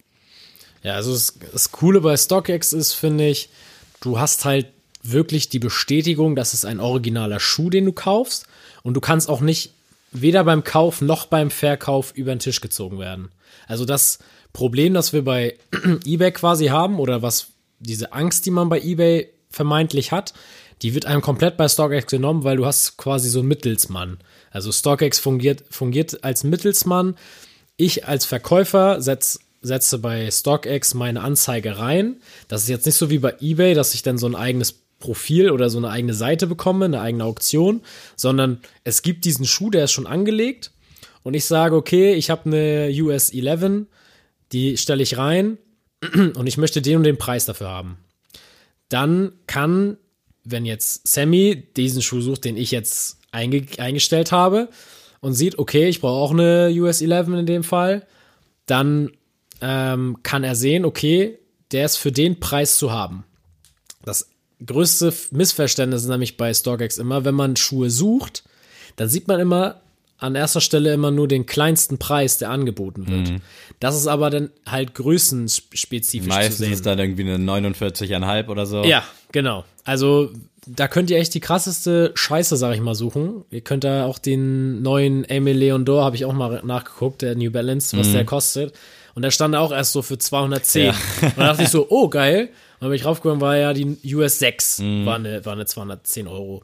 Ja, 0.82 0.94
also 0.94 1.12
das, 1.12 1.34
das 1.52 1.72
Coole 1.72 2.00
bei 2.00 2.16
StockX 2.16 2.72
ist, 2.72 2.92
finde 2.92 3.28
ich, 3.28 3.48
du 4.00 4.18
hast 4.18 4.44
halt 4.44 4.66
wirklich 5.02 5.48
die 5.48 5.58
Bestätigung, 5.58 6.36
dass 6.36 6.54
es 6.54 6.64
ein 6.64 6.80
originaler 6.80 7.40
Schuh, 7.40 7.70
den 7.70 7.84
du 7.84 7.92
kaufst. 7.92 8.46
Und 8.82 8.94
du 8.94 9.00
kannst 9.00 9.28
auch 9.28 9.40
nicht 9.40 9.72
weder 10.12 10.44
beim 10.44 10.64
Kauf 10.64 11.00
noch 11.00 11.26
beim 11.26 11.50
Verkauf 11.50 12.12
über 12.14 12.34
den 12.34 12.38
Tisch 12.38 12.60
gezogen 12.60 12.98
werden. 12.98 13.30
Also 13.66 13.84
das 13.84 14.18
Problem, 14.52 14.94
das 14.94 15.12
wir 15.12 15.24
bei 15.24 15.56
eBay 16.04 16.32
quasi 16.32 16.66
haben 16.66 16.98
oder 16.98 17.22
was 17.22 17.48
diese 17.80 18.12
Angst, 18.12 18.46
die 18.46 18.50
man 18.50 18.68
bei 18.68 18.80
eBay 18.80 19.28
vermeintlich 19.50 20.12
hat, 20.12 20.34
die 20.82 20.94
wird 20.94 21.06
einem 21.06 21.22
komplett 21.22 21.56
bei 21.56 21.68
StockX 21.68 22.06
genommen, 22.06 22.44
weil 22.44 22.56
du 22.56 22.66
hast 22.66 22.96
quasi 22.96 23.28
so 23.28 23.40
einen 23.40 23.48
Mittelsmann. 23.48 24.18
Also 24.50 24.72
StockX 24.72 25.18
fungiert, 25.18 25.64
fungiert 25.70 26.24
als 26.24 26.44
Mittelsmann. 26.44 27.16
Ich 27.76 28.06
als 28.06 28.24
Verkäufer 28.24 29.00
setz, 29.02 29.40
setze 29.60 29.98
bei 29.98 30.30
StockX 30.30 30.94
meine 30.94 31.20
Anzeige 31.20 31.78
rein. 31.78 32.16
Das 32.48 32.62
ist 32.62 32.68
jetzt 32.68 32.86
nicht 32.86 32.96
so 32.96 33.10
wie 33.10 33.18
bei 33.18 33.34
eBay, 33.40 33.74
dass 33.74 33.94
ich 33.94 34.02
dann 34.02 34.18
so 34.18 34.26
ein 34.26 34.34
eigenes 34.34 34.74
Profil 34.98 35.50
oder 35.50 35.70
so 35.70 35.78
eine 35.78 35.90
eigene 35.90 36.14
Seite 36.14 36.46
bekomme, 36.46 36.86
eine 36.86 37.00
eigene 37.00 37.24
Auktion, 37.24 37.82
sondern 38.16 38.60
es 38.84 39.02
gibt 39.02 39.24
diesen 39.24 39.46
Schuh, 39.46 39.70
der 39.70 39.84
ist 39.84 39.92
schon 39.92 40.06
angelegt 40.06 40.72
und 41.22 41.34
ich 41.34 41.44
sage, 41.44 41.76
okay, 41.76 42.14
ich 42.14 42.30
habe 42.30 42.46
eine 42.46 42.90
US 43.02 43.30
11, 43.30 43.86
die 44.52 44.76
stelle 44.76 45.02
ich 45.02 45.16
rein 45.16 45.58
und 46.14 46.46
ich 46.46 46.58
möchte 46.58 46.82
den 46.82 46.96
und 46.96 47.04
den 47.04 47.18
Preis 47.18 47.46
dafür 47.46 47.68
haben. 47.68 47.98
Dann 48.88 49.32
kann, 49.46 49.98
wenn 50.44 50.64
jetzt 50.64 51.06
Sammy 51.06 51.64
diesen 51.76 52.02
Schuh 52.02 52.20
sucht, 52.20 52.44
den 52.44 52.56
ich 52.56 52.70
jetzt 52.70 53.18
einge 53.30 53.66
eingestellt 53.78 54.32
habe 54.32 54.68
und 55.20 55.34
sieht, 55.34 55.58
okay, 55.58 55.88
ich 55.88 56.00
brauche 56.00 56.20
auch 56.20 56.30
eine 56.32 56.70
US 56.72 57.02
11 57.02 57.28
in 57.28 57.46
dem 57.46 57.62
Fall, 57.62 58.06
dann 58.66 59.12
ähm, 59.60 60.18
kann 60.22 60.44
er 60.44 60.54
sehen, 60.54 60.84
okay, 60.84 61.38
der 61.72 61.84
ist 61.84 61.96
für 61.96 62.12
den 62.12 62.40
Preis 62.40 62.76
zu 62.76 62.92
haben. 62.92 63.24
Das 64.04 64.28
größte 64.64 65.12
Missverständnis 65.30 66.02
ist 66.02 66.08
nämlich 66.08 66.36
bei 66.36 66.52
StockX 66.52 66.98
immer, 66.98 67.24
wenn 67.24 67.34
man 67.34 67.56
Schuhe 67.56 67.90
sucht, 67.90 68.44
dann 68.96 69.08
sieht 69.08 69.28
man 69.28 69.40
immer 69.40 69.80
an 70.18 70.34
erster 70.34 70.60
Stelle 70.60 70.92
immer 70.92 71.12
nur 71.12 71.28
den 71.28 71.46
kleinsten 71.46 71.98
Preis, 71.98 72.38
der 72.38 72.50
angeboten 72.50 73.06
wird. 73.06 73.40
Das 73.78 73.96
ist 73.96 74.08
aber 74.08 74.30
dann 74.30 74.50
halt 74.66 74.94
größenspezifisch 74.94 76.28
zu 76.28 76.34
Meistens 76.34 76.58
sehen. 76.58 76.72
ist 76.72 76.86
dann 76.86 76.98
irgendwie 76.98 77.22
eine 77.22 77.36
49,5 77.36 78.48
oder 78.48 78.66
so. 78.66 78.82
Ja, 78.82 79.04
genau. 79.30 79.64
Also 79.84 80.30
da 80.66 80.88
könnt 80.88 81.10
ihr 81.10 81.18
echt 81.18 81.34
die 81.34 81.40
krasseste 81.40 82.10
Scheiße, 82.14 82.56
sag 82.56 82.74
ich 82.74 82.80
mal, 82.80 82.96
suchen. 82.96 83.44
Ihr 83.50 83.60
könnt 83.60 83.84
da 83.84 84.06
auch 84.06 84.18
den 84.18 84.82
neuen 84.82 85.24
Emil 85.24 85.56
Leon 85.56 85.84
Dor, 85.84 86.04
habe 86.04 86.16
ich 86.16 86.24
auch 86.24 86.32
mal 86.32 86.62
nachgeguckt, 86.64 87.22
der 87.22 87.36
New 87.36 87.52
Balance, 87.52 87.96
was 87.96 88.10
der 88.10 88.24
kostet. 88.24 88.74
Und 89.14 89.22
der 89.22 89.30
stand 89.30 89.54
auch 89.56 89.72
erst 89.72 89.92
so 89.92 90.02
für 90.02 90.18
210. 90.18 90.86
Ja. 90.86 90.94
Und 91.22 91.38
da 91.38 91.46
dachte 91.48 91.62
ich 91.64 91.68
so, 91.68 91.86
oh 91.90 92.08
geil. 92.08 92.42
Und 92.42 92.82
dann 92.82 92.90
bin 92.90 92.96
ich 92.96 93.04
raufgekommen, 93.04 93.40
war 93.40 93.56
ja 93.56 93.72
die 93.72 93.96
US 94.14 94.38
6, 94.38 94.80
war, 95.04 95.16
eine, 95.16 95.44
war 95.44 95.54
eine 95.54 95.66
210 95.66 96.28
Euro. 96.28 96.62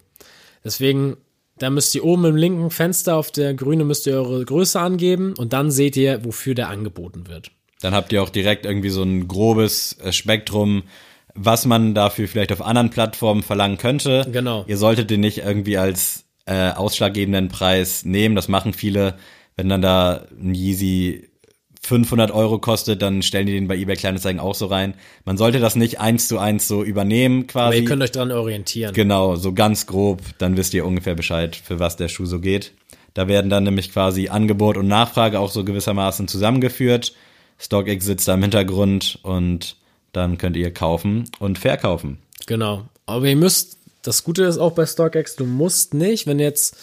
Deswegen, 0.64 1.16
da 1.58 1.70
müsst 1.70 1.94
ihr 1.94 2.04
oben 2.04 2.24
im 2.24 2.36
linken 2.36 2.70
Fenster 2.70 3.16
auf 3.16 3.30
der 3.30 3.54
grüne 3.54 3.84
müsst 3.84 4.06
ihr 4.06 4.14
eure 4.14 4.44
Größe 4.44 4.80
angeben 4.80 5.34
und 5.36 5.52
dann 5.52 5.70
seht 5.70 5.96
ihr, 5.96 6.24
wofür 6.24 6.54
der 6.54 6.68
angeboten 6.68 7.28
wird. 7.28 7.50
Dann 7.80 7.94
habt 7.94 8.12
ihr 8.12 8.22
auch 8.22 8.30
direkt 8.30 8.64
irgendwie 8.64 8.90
so 8.90 9.02
ein 9.02 9.28
grobes 9.28 9.98
äh, 10.00 10.12
Spektrum, 10.12 10.84
was 11.34 11.66
man 11.66 11.94
dafür 11.94 12.28
vielleicht 12.28 12.52
auf 12.52 12.62
anderen 12.62 12.90
Plattformen 12.90 13.42
verlangen 13.42 13.76
könnte. 13.76 14.26
Genau. 14.32 14.64
Ihr 14.66 14.78
solltet 14.78 15.10
den 15.10 15.20
nicht 15.20 15.38
irgendwie 15.38 15.76
als 15.76 16.24
äh, 16.46 16.70
ausschlaggebenden 16.70 17.48
Preis 17.48 18.04
nehmen. 18.04 18.36
Das 18.36 18.48
machen 18.48 18.72
viele. 18.72 19.18
Wenn 19.56 19.68
dann 19.68 19.82
da 19.82 20.26
ein 20.40 20.54
Yeezy 20.54 21.28
500 21.84 22.30
Euro 22.30 22.58
kostet, 22.58 23.02
dann 23.02 23.22
stellen 23.22 23.46
die 23.46 23.52
den 23.52 23.68
bei 23.68 23.76
eBay 23.76 23.96
Kleinanzeigen 23.96 24.40
auch 24.40 24.54
so 24.54 24.66
rein. 24.66 24.94
Man 25.24 25.36
sollte 25.36 25.60
das 25.60 25.76
nicht 25.76 26.00
eins 26.00 26.28
zu 26.28 26.38
eins 26.38 26.66
so 26.66 26.82
übernehmen 26.82 27.40
Aber 27.42 27.46
quasi. 27.52 27.78
ihr 27.78 27.84
könnt 27.84 28.02
euch 28.02 28.12
dran 28.12 28.32
orientieren. 28.32 28.94
Genau, 28.94 29.36
so 29.36 29.52
ganz 29.52 29.86
grob, 29.86 30.22
dann 30.38 30.56
wisst 30.56 30.72
ihr 30.74 30.86
ungefähr 30.86 31.14
Bescheid, 31.14 31.54
für 31.56 31.78
was 31.78 31.96
der 31.96 32.08
Schuh 32.08 32.26
so 32.26 32.40
geht. 32.40 32.72
Da 33.12 33.28
werden 33.28 33.50
dann 33.50 33.64
nämlich 33.64 33.92
quasi 33.92 34.28
Angebot 34.28 34.76
und 34.76 34.88
Nachfrage 34.88 35.38
auch 35.38 35.50
so 35.50 35.62
gewissermaßen 35.64 36.26
zusammengeführt. 36.26 37.14
StockX 37.58 38.04
sitzt 38.04 38.28
da 38.28 38.34
im 38.34 38.42
Hintergrund 38.42 39.18
und 39.22 39.76
dann 40.12 40.38
könnt 40.38 40.56
ihr 40.56 40.72
kaufen 40.72 41.24
und 41.38 41.58
verkaufen. 41.58 42.18
Genau. 42.46 42.86
Aber 43.06 43.26
ihr 43.26 43.36
müsst, 43.36 43.78
das 44.02 44.24
Gute 44.24 44.44
ist 44.44 44.58
auch 44.58 44.72
bei 44.72 44.86
StockX, 44.86 45.36
du 45.36 45.44
musst 45.44 45.94
nicht, 45.94 46.26
wenn 46.26 46.38
jetzt 46.38 46.76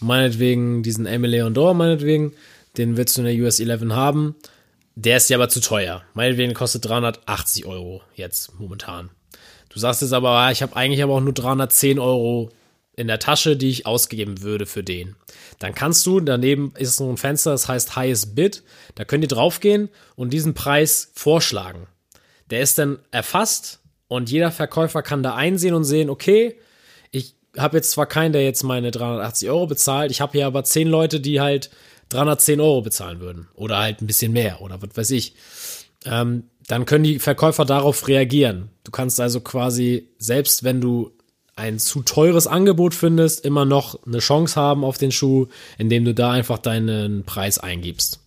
meinetwegen 0.00 0.82
diesen 0.82 1.06
Emile 1.06 1.38
Leon 1.38 1.54
Dor, 1.54 1.74
meinetwegen, 1.74 2.32
den 2.76 2.96
willst 2.96 3.16
du 3.16 3.22
in 3.22 3.26
der 3.26 3.44
US 3.44 3.60
11 3.60 3.90
haben, 3.90 4.36
der 4.94 5.16
ist 5.16 5.30
ja 5.30 5.36
aber 5.36 5.48
zu 5.48 5.60
teuer. 5.60 6.02
Meinetwegen 6.14 6.54
kostet 6.54 6.84
380 6.84 7.66
Euro 7.66 8.02
jetzt 8.14 8.58
momentan. 8.58 9.10
Du 9.68 9.78
sagst 9.78 10.02
jetzt 10.02 10.12
aber, 10.12 10.30
ah, 10.30 10.50
ich 10.50 10.62
habe 10.62 10.74
eigentlich 10.76 11.02
aber 11.02 11.14
auch 11.14 11.20
nur 11.20 11.32
310 11.32 11.98
Euro 11.98 12.50
in 12.96 13.06
der 13.06 13.20
Tasche, 13.20 13.56
die 13.56 13.68
ich 13.68 13.86
ausgeben 13.86 14.42
würde 14.42 14.66
für 14.66 14.82
den. 14.82 15.14
Dann 15.60 15.72
kannst 15.72 16.04
du, 16.04 16.18
daneben 16.18 16.72
ist 16.76 16.96
so 16.96 17.08
ein 17.08 17.16
Fenster, 17.16 17.52
das 17.52 17.68
heißt 17.68 17.94
Highest 17.94 18.34
Bid, 18.34 18.64
da 18.96 19.04
könnt 19.04 19.22
ihr 19.22 19.28
draufgehen 19.28 19.88
und 20.16 20.32
diesen 20.32 20.54
Preis 20.54 21.12
vorschlagen. 21.14 21.86
Der 22.50 22.60
ist 22.60 22.78
dann 22.78 22.98
erfasst 23.12 23.80
und 24.08 24.30
jeder 24.30 24.50
Verkäufer 24.50 25.02
kann 25.02 25.22
da 25.22 25.36
einsehen 25.36 25.74
und 25.74 25.84
sehen, 25.84 26.10
okay, 26.10 26.58
ich 27.12 27.36
habe 27.56 27.76
jetzt 27.76 27.92
zwar 27.92 28.06
keinen, 28.06 28.32
der 28.32 28.42
jetzt 28.42 28.64
meine 28.64 28.90
380 28.90 29.48
Euro 29.48 29.68
bezahlt, 29.68 30.10
ich 30.10 30.20
habe 30.20 30.32
hier 30.32 30.46
aber 30.46 30.64
10 30.64 30.88
Leute, 30.88 31.20
die 31.20 31.40
halt 31.40 31.70
310 32.08 32.60
Euro 32.60 32.82
bezahlen 32.82 33.20
würden 33.20 33.48
oder 33.54 33.78
halt 33.78 34.00
ein 34.00 34.06
bisschen 34.06 34.32
mehr 34.32 34.60
oder 34.60 34.80
was 34.82 34.96
weiß 34.96 35.10
ich. 35.12 35.34
Ähm, 36.04 36.44
dann 36.66 36.84
können 36.84 37.04
die 37.04 37.18
Verkäufer 37.18 37.64
darauf 37.64 38.08
reagieren. 38.08 38.70
Du 38.84 38.90
kannst 38.90 39.20
also 39.20 39.40
quasi, 39.40 40.08
selbst 40.18 40.64
wenn 40.64 40.80
du 40.80 41.12
ein 41.56 41.78
zu 41.78 42.02
teures 42.02 42.46
Angebot 42.46 42.94
findest, 42.94 43.44
immer 43.44 43.64
noch 43.64 44.06
eine 44.06 44.18
Chance 44.18 44.60
haben 44.60 44.84
auf 44.84 44.96
den 44.96 45.10
Schuh, 45.10 45.46
indem 45.76 46.04
du 46.04 46.14
da 46.14 46.30
einfach 46.30 46.58
deinen 46.58 47.24
Preis 47.24 47.58
eingibst. 47.58 48.20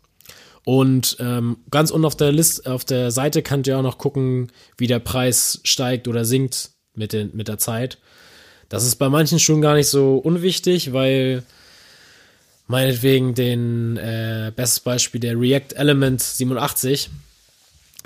Und 0.64 1.18
ähm, 1.20 1.58
ganz 1.72 1.92
unten 1.92 2.06
auf 2.06 2.18
der 2.18 2.32
Liste, 2.32 2.72
auf 2.72 2.84
der 2.84 3.12
Seite 3.12 3.42
könnt 3.42 3.68
ihr 3.68 3.78
auch 3.78 3.84
noch 3.84 3.98
gucken, 3.98 4.52
wie 4.78 4.88
der 4.88 5.00
Preis 5.00 5.62
steigt 5.64 6.08
oder 6.08 6.26
sinkt 6.26 6.72
mit, 6.94 7.14
den, 7.14 7.32
mit 7.34 7.48
der 7.48 7.58
Zeit. 7.58 8.00
Das 8.70 8.86
ist 8.86 8.96
bei 8.96 9.10
manchen 9.10 9.40
Schuhen 9.40 9.62
gar 9.62 9.76
nicht 9.76 9.88
so 9.88 10.18
unwichtig, 10.18 10.94
weil 10.94 11.44
meinetwegen 12.72 13.36
den 13.36 13.98
äh, 13.98 14.52
bestes 14.56 14.80
Beispiel 14.80 15.22
der 15.22 15.40
React 15.40 15.76
Element 15.76 16.22
87. 16.22 17.10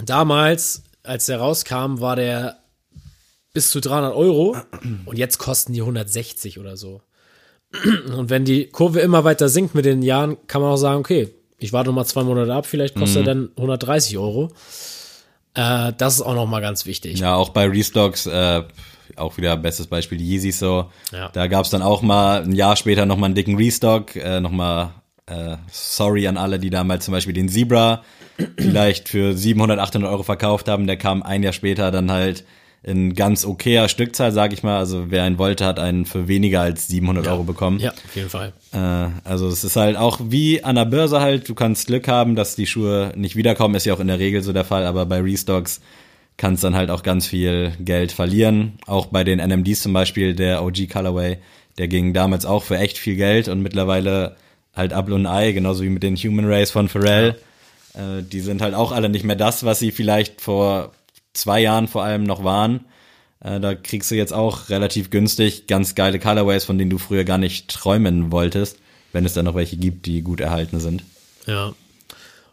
Damals, 0.03 0.83
als 1.03 1.27
der 1.27 1.37
rauskam, 1.37 2.01
war 2.01 2.17
der 2.17 2.57
bis 3.53 3.71
zu 3.71 3.79
300 3.79 4.13
Euro 4.13 4.57
und 5.05 5.17
jetzt 5.17 5.37
kosten 5.37 5.71
die 5.71 5.81
160 5.81 6.59
oder 6.59 6.75
so. 6.75 7.01
Und 8.15 8.29
wenn 8.29 8.43
die 8.43 8.67
Kurve 8.67 8.99
immer 8.99 9.23
weiter 9.23 9.47
sinkt 9.47 9.75
mit 9.75 9.85
den 9.85 10.01
Jahren, 10.01 10.35
kann 10.47 10.61
man 10.61 10.71
auch 10.71 10.77
sagen, 10.77 10.99
okay, 10.99 11.29
ich 11.57 11.71
warte 11.71 11.89
noch 11.89 11.95
mal 11.95 12.05
zwei 12.05 12.23
Monate 12.23 12.53
ab, 12.53 12.65
vielleicht 12.65 12.95
kostet 12.95 13.21
er 13.21 13.33
dann 13.33 13.49
130 13.55 14.17
Euro. 14.17 14.51
Äh, 15.53 15.93
das 15.97 16.15
ist 16.15 16.21
auch 16.21 16.35
nochmal 16.35 16.61
ganz 16.61 16.85
wichtig. 16.85 17.19
Ja, 17.19 17.35
auch 17.35 17.49
bei 17.49 17.67
Restocks, 17.67 18.25
äh, 18.25 18.63
auch 19.15 19.37
wieder 19.37 19.55
bestes 19.57 19.87
Beispiel 19.87 20.17
die 20.17 20.25
Yeezys 20.25 20.59
so. 20.59 20.91
Ja. 21.11 21.29
Da 21.29 21.47
gab's 21.47 21.69
dann 21.69 21.81
auch 21.81 22.01
mal 22.01 22.43
ein 22.43 22.53
Jahr 22.53 22.75
später 22.75 23.05
nochmal 23.05 23.27
einen 23.27 23.35
dicken 23.35 23.57
Restock, 23.57 24.15
äh, 24.15 24.39
nochmal 24.39 24.91
äh, 25.27 25.57
sorry 25.71 26.27
an 26.27 26.37
alle, 26.37 26.59
die 26.59 26.69
damals 26.69 27.05
zum 27.05 27.11
Beispiel 27.13 27.33
den 27.33 27.49
Zebra 27.49 28.03
vielleicht 28.57 29.09
für 29.09 29.33
700, 29.33 29.79
800 29.79 30.11
Euro 30.11 30.23
verkauft 30.23 30.67
haben. 30.67 30.87
Der 30.87 30.97
kam 30.97 31.23
ein 31.23 31.43
Jahr 31.43 31.53
später 31.53 31.91
dann 31.91 32.11
halt 32.11 32.45
in 32.83 33.15
ganz 33.15 33.45
okayer 33.45 33.89
Stückzahl, 33.89 34.31
sag 34.31 34.53
ich 34.53 34.61
mal. 34.61 34.77
Also 34.77 35.05
wer 35.09 35.23
einen 35.23 35.39
wollte, 35.39 35.65
hat 35.65 35.79
einen 35.79 36.05
für 36.05 36.27
weniger 36.27 36.61
als 36.61 36.87
700 36.87 37.27
Euro 37.27 37.43
bekommen. 37.43 37.79
Ja, 37.79 37.91
auf 37.91 38.15
jeden 38.15 38.29
Fall. 38.29 38.53
Äh, 38.73 39.27
also 39.27 39.47
es 39.47 39.63
ist 39.63 39.75
halt 39.75 39.97
auch 39.97 40.19
wie 40.23 40.63
an 40.63 40.75
der 40.75 40.85
Börse 40.85 41.19
halt, 41.19 41.49
du 41.49 41.55
kannst 41.55 41.87
Glück 41.87 42.07
haben, 42.07 42.35
dass 42.35 42.55
die 42.55 42.67
Schuhe 42.67 43.11
nicht 43.15 43.35
wiederkommen, 43.35 43.73
ist 43.73 43.85
ja 43.85 43.93
auch 43.95 43.99
in 43.99 44.07
der 44.07 44.19
Regel 44.19 44.43
so 44.43 44.53
der 44.53 44.65
Fall, 44.65 44.85
aber 44.85 45.07
bei 45.07 45.19
Restocks 45.19 45.81
kannst 46.37 46.63
dann 46.63 46.75
halt 46.75 46.89
auch 46.89 47.03
ganz 47.03 47.27
viel 47.27 47.73
Geld 47.79 48.11
verlieren. 48.11 48.73
Auch 48.85 49.07
bei 49.07 49.23
den 49.23 49.39
NMDs 49.39 49.81
zum 49.81 49.93
Beispiel, 49.93 50.35
der 50.35 50.63
OG 50.63 50.89
Colorway, 50.91 51.37
der 51.77 51.87
ging 51.87 52.13
damals 52.13 52.45
auch 52.45 52.63
für 52.63 52.77
echt 52.77 52.97
viel 52.97 53.15
Geld 53.15 53.47
und 53.47 53.61
mittlerweile 53.61 54.35
halt 54.73 54.91
Apple 54.91 55.15
und 55.15 55.25
Ei, 55.25 55.51
genauso 55.51 55.83
wie 55.83 55.89
mit 55.89 56.03
den 56.03 56.15
Human 56.17 56.45
Race 56.45 56.71
von 56.71 56.89
Pharrell. 56.89 57.39
Äh, 57.93 58.23
die 58.23 58.41
sind 58.41 58.61
halt 58.61 58.73
auch 58.73 58.91
alle 58.91 59.09
nicht 59.09 59.23
mehr 59.23 59.35
das, 59.35 59.63
was 59.63 59.79
sie 59.79 59.91
vielleicht 59.91 60.41
vor 60.41 60.91
zwei 61.33 61.61
Jahren 61.61 61.87
vor 61.87 62.03
allem 62.03 62.23
noch 62.23 62.43
waren. 62.43 62.85
Äh, 63.41 63.59
da 63.59 63.75
kriegst 63.75 64.11
du 64.11 64.15
jetzt 64.15 64.33
auch 64.33 64.69
relativ 64.69 65.09
günstig 65.09 65.67
ganz 65.67 65.95
geile 65.95 66.19
Colorways, 66.19 66.65
von 66.65 66.77
denen 66.77 66.89
du 66.89 66.97
früher 66.97 67.23
gar 67.23 67.37
nicht 67.37 67.69
träumen 67.69 68.31
wolltest, 68.31 68.79
wenn 69.13 69.25
es 69.25 69.33
dann 69.33 69.45
noch 69.45 69.55
welche 69.55 69.77
gibt, 69.77 70.05
die 70.05 70.21
gut 70.21 70.41
erhalten 70.41 70.79
sind. 70.79 71.03
Ja. 71.45 71.73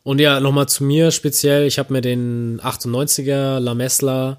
Und 0.04 0.20
ja, 0.20 0.40
nochmal 0.40 0.68
zu 0.68 0.84
mir 0.84 1.10
speziell. 1.10 1.66
Ich 1.66 1.78
habe 1.78 1.92
mir 1.92 2.00
den 2.00 2.60
98er 2.60 3.60
La 3.60 3.74
Mesla 3.74 4.38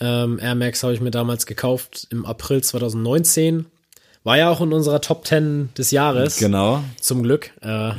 ähm, 0.00 0.38
Air 0.38 0.54
Max 0.54 0.82
habe 0.82 0.94
ich 0.94 1.00
mir 1.00 1.10
damals 1.10 1.46
gekauft 1.46 2.06
im 2.10 2.26
April 2.26 2.62
2019. 2.62 3.66
War 4.24 4.38
ja 4.38 4.50
auch 4.50 4.60
in 4.60 4.72
unserer 4.72 5.00
Top 5.00 5.26
10 5.26 5.70
des 5.76 5.90
Jahres. 5.90 6.38
Genau. 6.38 6.82
Zum 7.00 7.22
Glück. 7.22 7.52
Äh, 7.62 7.92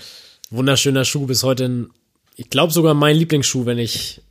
wunderschöner 0.50 1.04
Schuh 1.04 1.26
bis 1.26 1.42
heute. 1.42 1.66
Ein, 1.66 1.90
ich 2.36 2.50
glaube 2.50 2.72
sogar 2.72 2.94
mein 2.94 3.16
Lieblingsschuh, 3.16 3.66
wenn 3.66 3.78
ich 3.78 4.22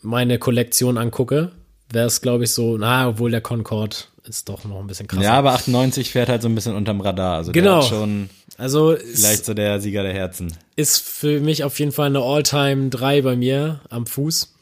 meine 0.00 0.38
Kollektion 0.38 0.98
angucke. 0.98 1.52
Wäre 1.92 2.06
es, 2.06 2.20
glaube 2.20 2.44
ich, 2.44 2.52
so, 2.52 2.76
na, 2.78 3.08
obwohl 3.08 3.30
der 3.30 3.40
Concorde 3.40 3.96
ist 4.24 4.48
doch 4.48 4.64
noch 4.64 4.80
ein 4.80 4.86
bisschen 4.86 5.06
krasser. 5.06 5.24
Ja, 5.24 5.34
aber 5.34 5.52
98 5.52 6.10
fährt 6.10 6.28
halt 6.28 6.42
so 6.42 6.48
ein 6.48 6.54
bisschen 6.54 6.74
unterm 6.74 7.00
Radar. 7.00 7.36
Also 7.36 7.52
Genau. 7.52 7.80
der 7.80 7.88
schon 7.88 8.30
also 8.56 8.96
vielleicht 8.96 9.44
so 9.44 9.54
der 9.54 9.80
Sieger 9.80 10.02
der 10.02 10.12
Herzen. 10.12 10.52
ist 10.76 11.02
für 11.02 11.40
mich 11.40 11.64
auf 11.64 11.78
jeden 11.78 11.92
Fall 11.92 12.06
eine 12.06 12.20
All-Time 12.20 12.90
3 12.90 13.22
bei 13.22 13.36
mir 13.36 13.80
am 13.88 14.06
Fuß. 14.06 14.54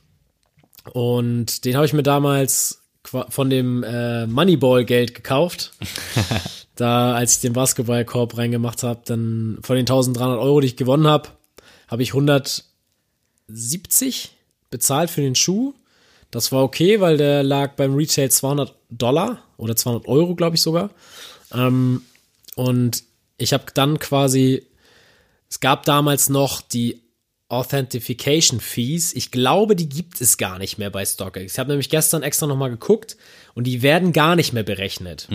Und 0.93 1.65
den 1.65 1.77
habe 1.77 1.87
ich 1.87 1.93
mir 1.93 2.03
damals 2.03 2.83
von 3.05 3.51
dem 3.51 3.83
äh, 3.83 4.27
Moneyball-Geld 4.27 5.15
gekauft. 5.15 5.73
da, 6.77 7.15
als 7.15 7.37
ich 7.37 7.41
den 7.43 7.53
Basketballkorb 7.53 8.37
reingemacht 8.39 8.83
habe, 8.83 9.01
dann 9.05 9.59
von 9.63 9.77
den 9.77 9.83
1300 9.83 10.39
Euro, 10.39 10.61
die 10.61 10.69
ich 10.69 10.77
gewonnen 10.77 11.07
habe, 11.07 11.29
habe 11.89 12.03
ich 12.03 12.15
170 12.15 14.31
bezahlt 14.71 15.11
für 15.11 15.21
den 15.21 15.35
Schuh. 15.35 15.75
Das 16.31 16.53
war 16.53 16.63
okay, 16.63 17.01
weil 17.01 17.17
der 17.17 17.43
lag 17.43 17.75
beim 17.75 17.95
Retail 17.95 18.31
200 18.31 18.75
Dollar 18.91 19.43
oder 19.57 19.77
200 19.77 20.07
Euro, 20.07 20.35
glaube 20.35 20.57
ich 20.57 20.63
sogar. 20.63 20.91
Ähm, 21.53 22.03
und 22.55 23.03
ich 23.37 23.53
habe 23.53 23.65
dann 23.75 23.99
quasi 23.99 24.67
es 25.51 25.59
gab 25.59 25.85
damals 25.85 26.29
noch 26.29 26.63
die 26.63 27.03
Authentication 27.49 28.61
Fees. 28.61 29.13
Ich 29.13 29.33
glaube, 29.33 29.75
die 29.75 29.89
gibt 29.89 30.21
es 30.21 30.39
gar 30.39 30.59
nicht 30.61 30.79
mehr 30.79 30.91
bei 30.91 31.05
StockX. 31.05 31.53
Ich 31.53 31.59
habe 31.59 31.71
nämlich 31.71 31.91
gestern 31.91 32.23
extra 32.23 32.47
nochmal 32.47 32.71
geguckt 32.71 33.17
und 33.55 33.65
die 33.65 33.83
werden 33.83 34.13
gar 34.13 34.37
nicht 34.37 34.53
mehr 34.53 34.63
berechnet. 34.63 35.27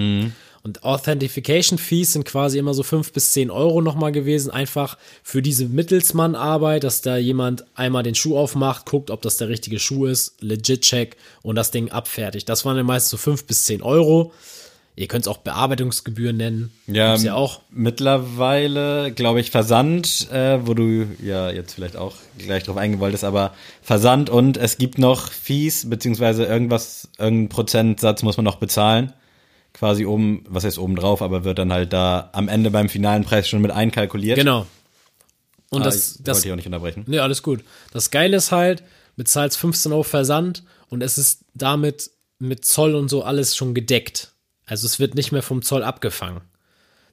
Und 0.66 0.84
Authentication 0.84 1.78
Fees 1.78 2.14
sind 2.14 2.26
quasi 2.26 2.58
immer 2.58 2.74
so 2.74 2.82
fünf 2.82 3.14
bis 3.14 3.34
zehn 3.34 3.52
Euro 3.52 3.82
nochmal 3.82 4.12
gewesen, 4.12 4.50
einfach 4.50 4.98
für 5.22 5.44
diese 5.44 5.68
Mittelsmann-Arbeit, 5.68 6.84
dass 6.84 7.04
da 7.04 7.18
jemand 7.18 7.66
einmal 7.76 8.02
den 8.02 8.16
Schuh 8.16 8.36
aufmacht, 8.36 8.88
guckt, 8.88 9.12
ob 9.12 9.22
das 9.22 9.38
der 9.38 9.48
richtige 9.48 9.78
Schuh 9.78 10.08
ist, 10.08 10.42
legit 10.42 10.82
check 10.82 11.18
und 11.44 11.56
das 11.56 11.70
Ding 11.70 11.92
abfertigt. 11.92 12.50
Das 12.50 12.66
waren 12.66 12.78
dann 12.78 12.88
meist 12.88 13.10
so 13.10 13.18
fünf 13.18 13.46
bis 13.46 13.66
zehn 13.66 13.84
Euro. 13.84 14.34
Ihr 14.96 15.08
könnt 15.08 15.26
es 15.26 15.28
auch 15.28 15.38
Bearbeitungsgebühren 15.38 16.38
nennen. 16.38 16.72
Ja, 16.88 17.12
Gibt's 17.12 17.26
ja 17.26 17.36
auch. 17.36 17.62
Mittlerweile, 17.70 19.12
glaube 19.12 19.42
ich, 19.42 19.52
Versand, 19.52 20.32
äh, 20.32 20.66
wo 20.66 20.74
du 20.74 21.06
ja 21.22 21.52
jetzt 21.52 21.74
vielleicht 21.76 21.96
auch 21.96 22.16
gleich 22.40 22.64
drauf 22.64 22.78
eingehen 22.78 23.00
wolltest, 23.00 23.24
aber 23.24 23.54
Versand 23.84 24.32
und 24.32 24.58
es 24.58 24.80
gibt 24.80 24.98
noch 24.98 25.30
Fees, 25.30 25.88
beziehungsweise 25.88 26.46
irgendwas, 26.46 27.08
irgendein 27.20 27.50
Prozentsatz 27.50 28.24
muss 28.24 28.38
man 28.38 28.46
noch 28.46 28.56
bezahlen. 28.56 29.14
Quasi 29.78 30.06
oben, 30.06 30.44
was 30.48 30.64
heißt 30.64 30.78
oben 30.80 30.96
drauf, 30.96 31.22
aber 31.22 31.44
wird 31.44 31.60
dann 31.60 31.74
halt 31.74 31.92
da 31.92 32.30
am 32.34 32.48
Ende 32.48 32.72
beim 32.72 32.88
finalen 32.88 33.24
Preis 33.26 33.48
schon 33.48 33.62
mit 33.62 33.72
einkalkuliert. 33.72 34.38
Genau. 34.38 34.66
Und 35.70 35.82
Ah, 35.82 35.86
das, 35.86 36.16
ich 36.16 36.24
das, 36.24 36.38
wollte 36.38 36.48
ich 36.48 36.52
auch 36.54 36.56
nicht 36.56 36.66
unterbrechen. 36.68 37.04
Nee, 37.08 37.20
alles 37.20 37.44
gut. 37.44 37.64
Das 37.92 38.10
Geile 38.10 38.38
ist 38.38 38.52
halt, 38.54 38.84
bezahlst 39.18 39.58
15 39.58 39.92
Euro 39.92 40.04
Versand 40.04 40.64
und 40.90 41.04
es 41.04 41.18
ist 41.18 41.42
damit 41.54 42.10
mit 42.40 42.66
Zoll 42.66 42.96
und 42.96 43.10
so 43.10 43.24
alles 43.24 43.56
schon 43.56 43.74
gedeckt. 43.74 44.32
Also 44.66 44.86
es 44.86 45.00
wird 45.00 45.16
nicht 45.16 45.32
mehr 45.32 45.42
vom 45.44 45.62
Zoll 45.62 45.84
abgefangen. 45.84 46.42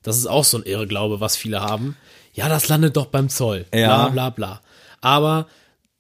Das 0.03 0.17
ist 0.17 0.27
auch 0.27 0.45
so 0.45 0.59
ein 0.59 0.65
Irrglaube, 0.65 1.21
was 1.21 1.37
viele 1.37 1.61
haben. 1.61 1.97
Ja, 2.33 2.49
das 2.49 2.69
landet 2.69 2.97
doch 2.97 3.07
beim 3.07 3.29
Zoll. 3.29 3.67
Ja. 3.75 4.09
Bla 4.09 4.09
bla 4.09 4.31
bla. 4.31 4.61
Aber 5.01 5.47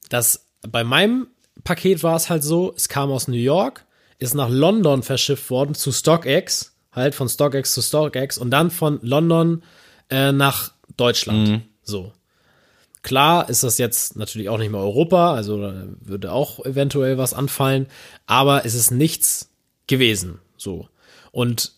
das, 0.09 0.46
bei 0.68 0.85
meinem 0.85 1.27
Paket 1.64 2.03
war 2.03 2.16
es 2.16 2.31
halt 2.31 2.42
so, 2.44 2.72
es 2.77 2.88
kam 2.88 3.11
aus 3.11 3.29
New 3.29 3.35
York, 3.37 3.85
ist 4.22 4.35
nach 4.35 4.48
London 4.48 5.02
verschifft 5.02 5.50
worden 5.50 5.74
zu 5.74 5.92
StockX, 5.92 6.74
halt 6.92 7.14
von 7.14 7.28
StockX 7.28 7.74
zu 7.74 7.82
StockX 7.82 8.38
und 8.38 8.50
dann 8.50 8.70
von 8.70 9.00
London 9.02 9.62
äh, 10.11 10.32
nach 10.32 10.72
Deutschland. 10.96 11.62
So. 11.82 12.12
Klar 13.02 13.48
ist 13.48 13.64
das 13.64 13.78
jetzt 13.78 14.16
natürlich 14.16 14.48
auch 14.48 14.58
nicht 14.58 14.70
mehr 14.70 14.80
Europa, 14.80 15.35
also 15.35 15.72
würde 16.00 16.30
auch 16.30 16.64
eventuell 16.64 17.18
was 17.18 17.35
anfallen, 17.35 17.87
aber 18.26 18.64
es 18.64 18.74
ist 18.74 18.92
nichts 18.92 19.50
gewesen, 19.88 20.38
so. 20.56 20.88
Und 21.32 21.72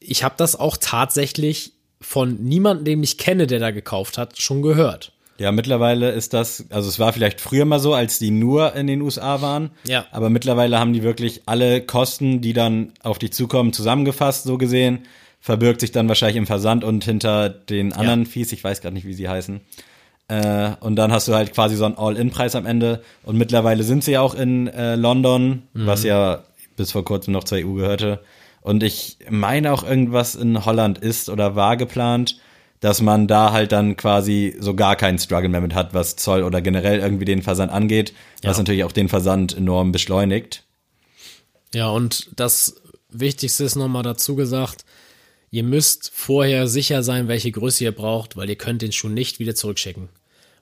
ich 0.00 0.24
habe 0.24 0.34
das 0.36 0.56
auch 0.56 0.76
tatsächlich 0.80 1.74
von 2.00 2.42
niemandem, 2.42 2.84
den 2.84 3.02
ich 3.04 3.18
kenne, 3.18 3.46
der 3.46 3.60
da 3.60 3.70
gekauft 3.70 4.18
hat, 4.18 4.40
schon 4.40 4.62
gehört. 4.62 5.12
Ja, 5.42 5.50
mittlerweile 5.50 6.12
ist 6.12 6.34
das, 6.34 6.66
also 6.70 6.88
es 6.88 7.00
war 7.00 7.12
vielleicht 7.12 7.40
früher 7.40 7.64
mal 7.64 7.80
so, 7.80 7.94
als 7.94 8.20
die 8.20 8.30
nur 8.30 8.76
in 8.76 8.86
den 8.86 9.02
USA 9.02 9.42
waren. 9.42 9.70
Ja. 9.82 10.06
Aber 10.12 10.30
mittlerweile 10.30 10.78
haben 10.78 10.92
die 10.92 11.02
wirklich 11.02 11.42
alle 11.46 11.80
Kosten, 11.80 12.40
die 12.40 12.52
dann 12.52 12.92
auf 13.02 13.18
dich 13.18 13.32
zukommen, 13.32 13.72
zusammengefasst, 13.72 14.44
so 14.44 14.56
gesehen. 14.56 15.00
Verbirgt 15.40 15.80
sich 15.80 15.90
dann 15.90 16.06
wahrscheinlich 16.06 16.36
im 16.36 16.46
Versand 16.46 16.84
und 16.84 17.02
hinter 17.02 17.48
den 17.48 17.92
anderen 17.92 18.24
Fees, 18.24 18.52
ich 18.52 18.62
weiß 18.62 18.82
gerade 18.82 18.94
nicht, 18.94 19.04
wie 19.04 19.14
sie 19.14 19.28
heißen. 19.28 19.60
Äh, 20.28 20.70
und 20.78 20.94
dann 20.94 21.10
hast 21.10 21.26
du 21.26 21.34
halt 21.34 21.52
quasi 21.52 21.74
so 21.74 21.86
einen 21.86 21.98
All-In-Preis 21.98 22.54
am 22.54 22.64
Ende. 22.64 23.02
Und 23.24 23.36
mittlerweile 23.36 23.82
sind 23.82 24.04
sie 24.04 24.12
ja 24.12 24.20
auch 24.20 24.36
in 24.36 24.68
äh, 24.68 24.94
London, 24.94 25.64
was 25.74 26.04
ja 26.04 26.44
bis 26.76 26.92
vor 26.92 27.04
kurzem 27.04 27.32
noch 27.32 27.42
zur 27.42 27.58
EU 27.58 27.72
gehörte. 27.72 28.20
Und 28.60 28.84
ich 28.84 29.18
meine 29.28 29.72
auch 29.72 29.82
irgendwas 29.82 30.36
in 30.36 30.64
Holland 30.64 30.98
ist 30.98 31.28
oder 31.28 31.56
war 31.56 31.76
geplant, 31.76 32.36
dass 32.82 33.00
man 33.00 33.26
da 33.28 33.52
halt 33.52 33.72
dann 33.72 33.96
quasi 33.96 34.54
so 34.60 34.74
gar 34.74 34.96
keinen 34.96 35.18
Struggle 35.18 35.48
mehr 35.48 35.60
mit 35.60 35.74
hat, 35.74 35.94
was 35.94 36.16
Zoll 36.16 36.42
oder 36.42 36.60
generell 36.60 36.98
irgendwie 37.00 37.24
den 37.24 37.40
Versand 37.40 37.72
angeht, 37.72 38.12
was 38.42 38.56
Ja. 38.56 38.62
natürlich 38.62 38.84
auch 38.84 38.92
den 38.92 39.08
Versand 39.08 39.56
enorm 39.56 39.92
beschleunigt. 39.92 40.64
Ja, 41.72 41.88
und 41.88 42.28
das 42.36 42.74
Wichtigste 43.08 43.64
ist 43.64 43.76
nochmal 43.76 44.02
dazu 44.02 44.36
gesagt, 44.36 44.84
ihr 45.50 45.62
müsst 45.62 46.10
vorher 46.14 46.66
sicher 46.66 47.02
sein, 47.02 47.28
welche 47.28 47.50
Größe 47.52 47.84
ihr 47.84 47.92
braucht, 47.92 48.36
weil 48.36 48.48
ihr 48.50 48.56
könnt 48.56 48.82
den 48.82 48.92
Schuh 48.92 49.08
nicht 49.08 49.38
wieder 49.38 49.54
zurückschicken. 49.54 50.08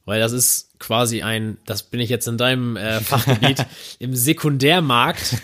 Weil 0.05 0.21
das 0.21 0.33
ist 0.33 0.79
quasi 0.79 1.23
ein, 1.23 1.59
das 1.67 1.85
bin 1.85 2.01
ich 2.01 2.11
jetzt 2.11 2.27
in 2.29 2.39
deinem 2.39 2.77
äh, 2.77 3.01
Fachgebiet, 3.01 3.65
im 3.99 4.15
Sekundärmarkt 4.15 5.37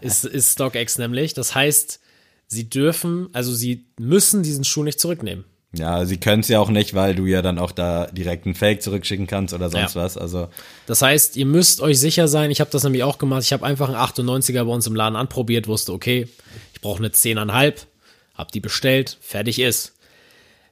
ist, 0.00 0.24
ist 0.24 0.52
StockX 0.52 0.98
nämlich. 0.98 1.34
Das 1.34 1.54
heißt, 1.54 2.00
sie 2.46 2.68
dürfen, 2.70 3.28
also 3.32 3.52
sie 3.54 3.84
müssen 3.98 4.42
diesen 4.42 4.64
Schuh 4.64 4.84
nicht 4.84 5.00
zurücknehmen. 5.00 5.44
Ja, 5.76 6.04
sie 6.04 6.16
können 6.18 6.40
es 6.40 6.48
ja 6.48 6.60
auch 6.60 6.70
nicht, 6.70 6.94
weil 6.94 7.14
du 7.14 7.26
ja 7.26 7.42
dann 7.42 7.58
auch 7.58 7.72
da 7.72 8.06
direkt 8.06 8.46
einen 8.46 8.54
Fake 8.54 8.82
zurückschicken 8.82 9.26
kannst 9.26 9.54
oder 9.54 9.70
sonst 9.70 9.94
Ja. 9.94 10.02
was. 10.02 10.16
Also 10.16 10.48
Das 10.86 11.02
heißt, 11.02 11.36
ihr 11.36 11.46
müsst 11.46 11.80
euch 11.80 11.98
sicher 11.98 12.28
sein, 12.28 12.50
ich 12.50 12.60
habe 12.60 12.70
das 12.70 12.84
nämlich 12.84 13.02
auch 13.02 13.18
gemacht, 13.18 13.42
ich 13.42 13.52
habe 13.52 13.64
einfach 13.66 13.88
einen 13.88 13.96
98er 13.96 14.64
bei 14.64 14.72
uns 14.72 14.86
im 14.86 14.94
Laden 14.94 15.16
anprobiert, 15.16 15.66
wusste, 15.68 15.92
okay, 15.92 16.28
ich 16.74 16.80
brauche 16.80 16.98
eine 16.98 17.08
10,5, 17.08 17.86
hab 18.34 18.52
die 18.52 18.60
bestellt, 18.60 19.18
fertig 19.20 19.58
ist. 19.58 19.92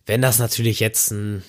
Wenn 0.07 0.22
das 0.22 0.38
natürlich 0.38 0.80
jetzt 0.80 1.11
ein 1.11 1.42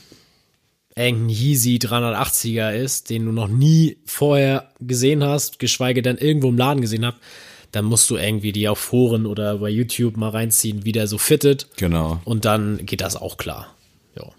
irgendein 0.96 1.30
Yeezy 1.30 1.80
380er 1.82 2.72
ist, 2.72 3.10
den 3.10 3.26
du 3.26 3.32
noch 3.32 3.48
nie 3.48 3.98
vorher 4.06 4.70
gesehen 4.80 5.24
hast, 5.24 5.58
geschweige 5.58 6.02
denn 6.04 6.18
irgendwo 6.18 6.50
im 6.50 6.58
Laden 6.58 6.82
gesehen 6.82 7.06
habt, 7.06 7.18
dann 7.74 7.86
musst 7.86 8.10
du 8.10 8.16
irgendwie 8.18 8.52
die 8.52 8.70
auf 8.70 8.78
Foren 8.78 9.26
oder 9.26 9.58
bei 9.58 9.70
YouTube 9.70 10.16
mal 10.16 10.30
reinziehen, 10.30 10.86
wie 10.86 10.92
der 10.94 11.08
so 11.08 11.18
fittet. 11.18 11.68
genau. 11.76 12.22
Und 12.24 12.46
dann 12.46 12.86
geht 12.86 13.02
das 13.02 13.16
auch 13.18 13.36
klar. 13.36 13.74
Ja. 14.16 14.30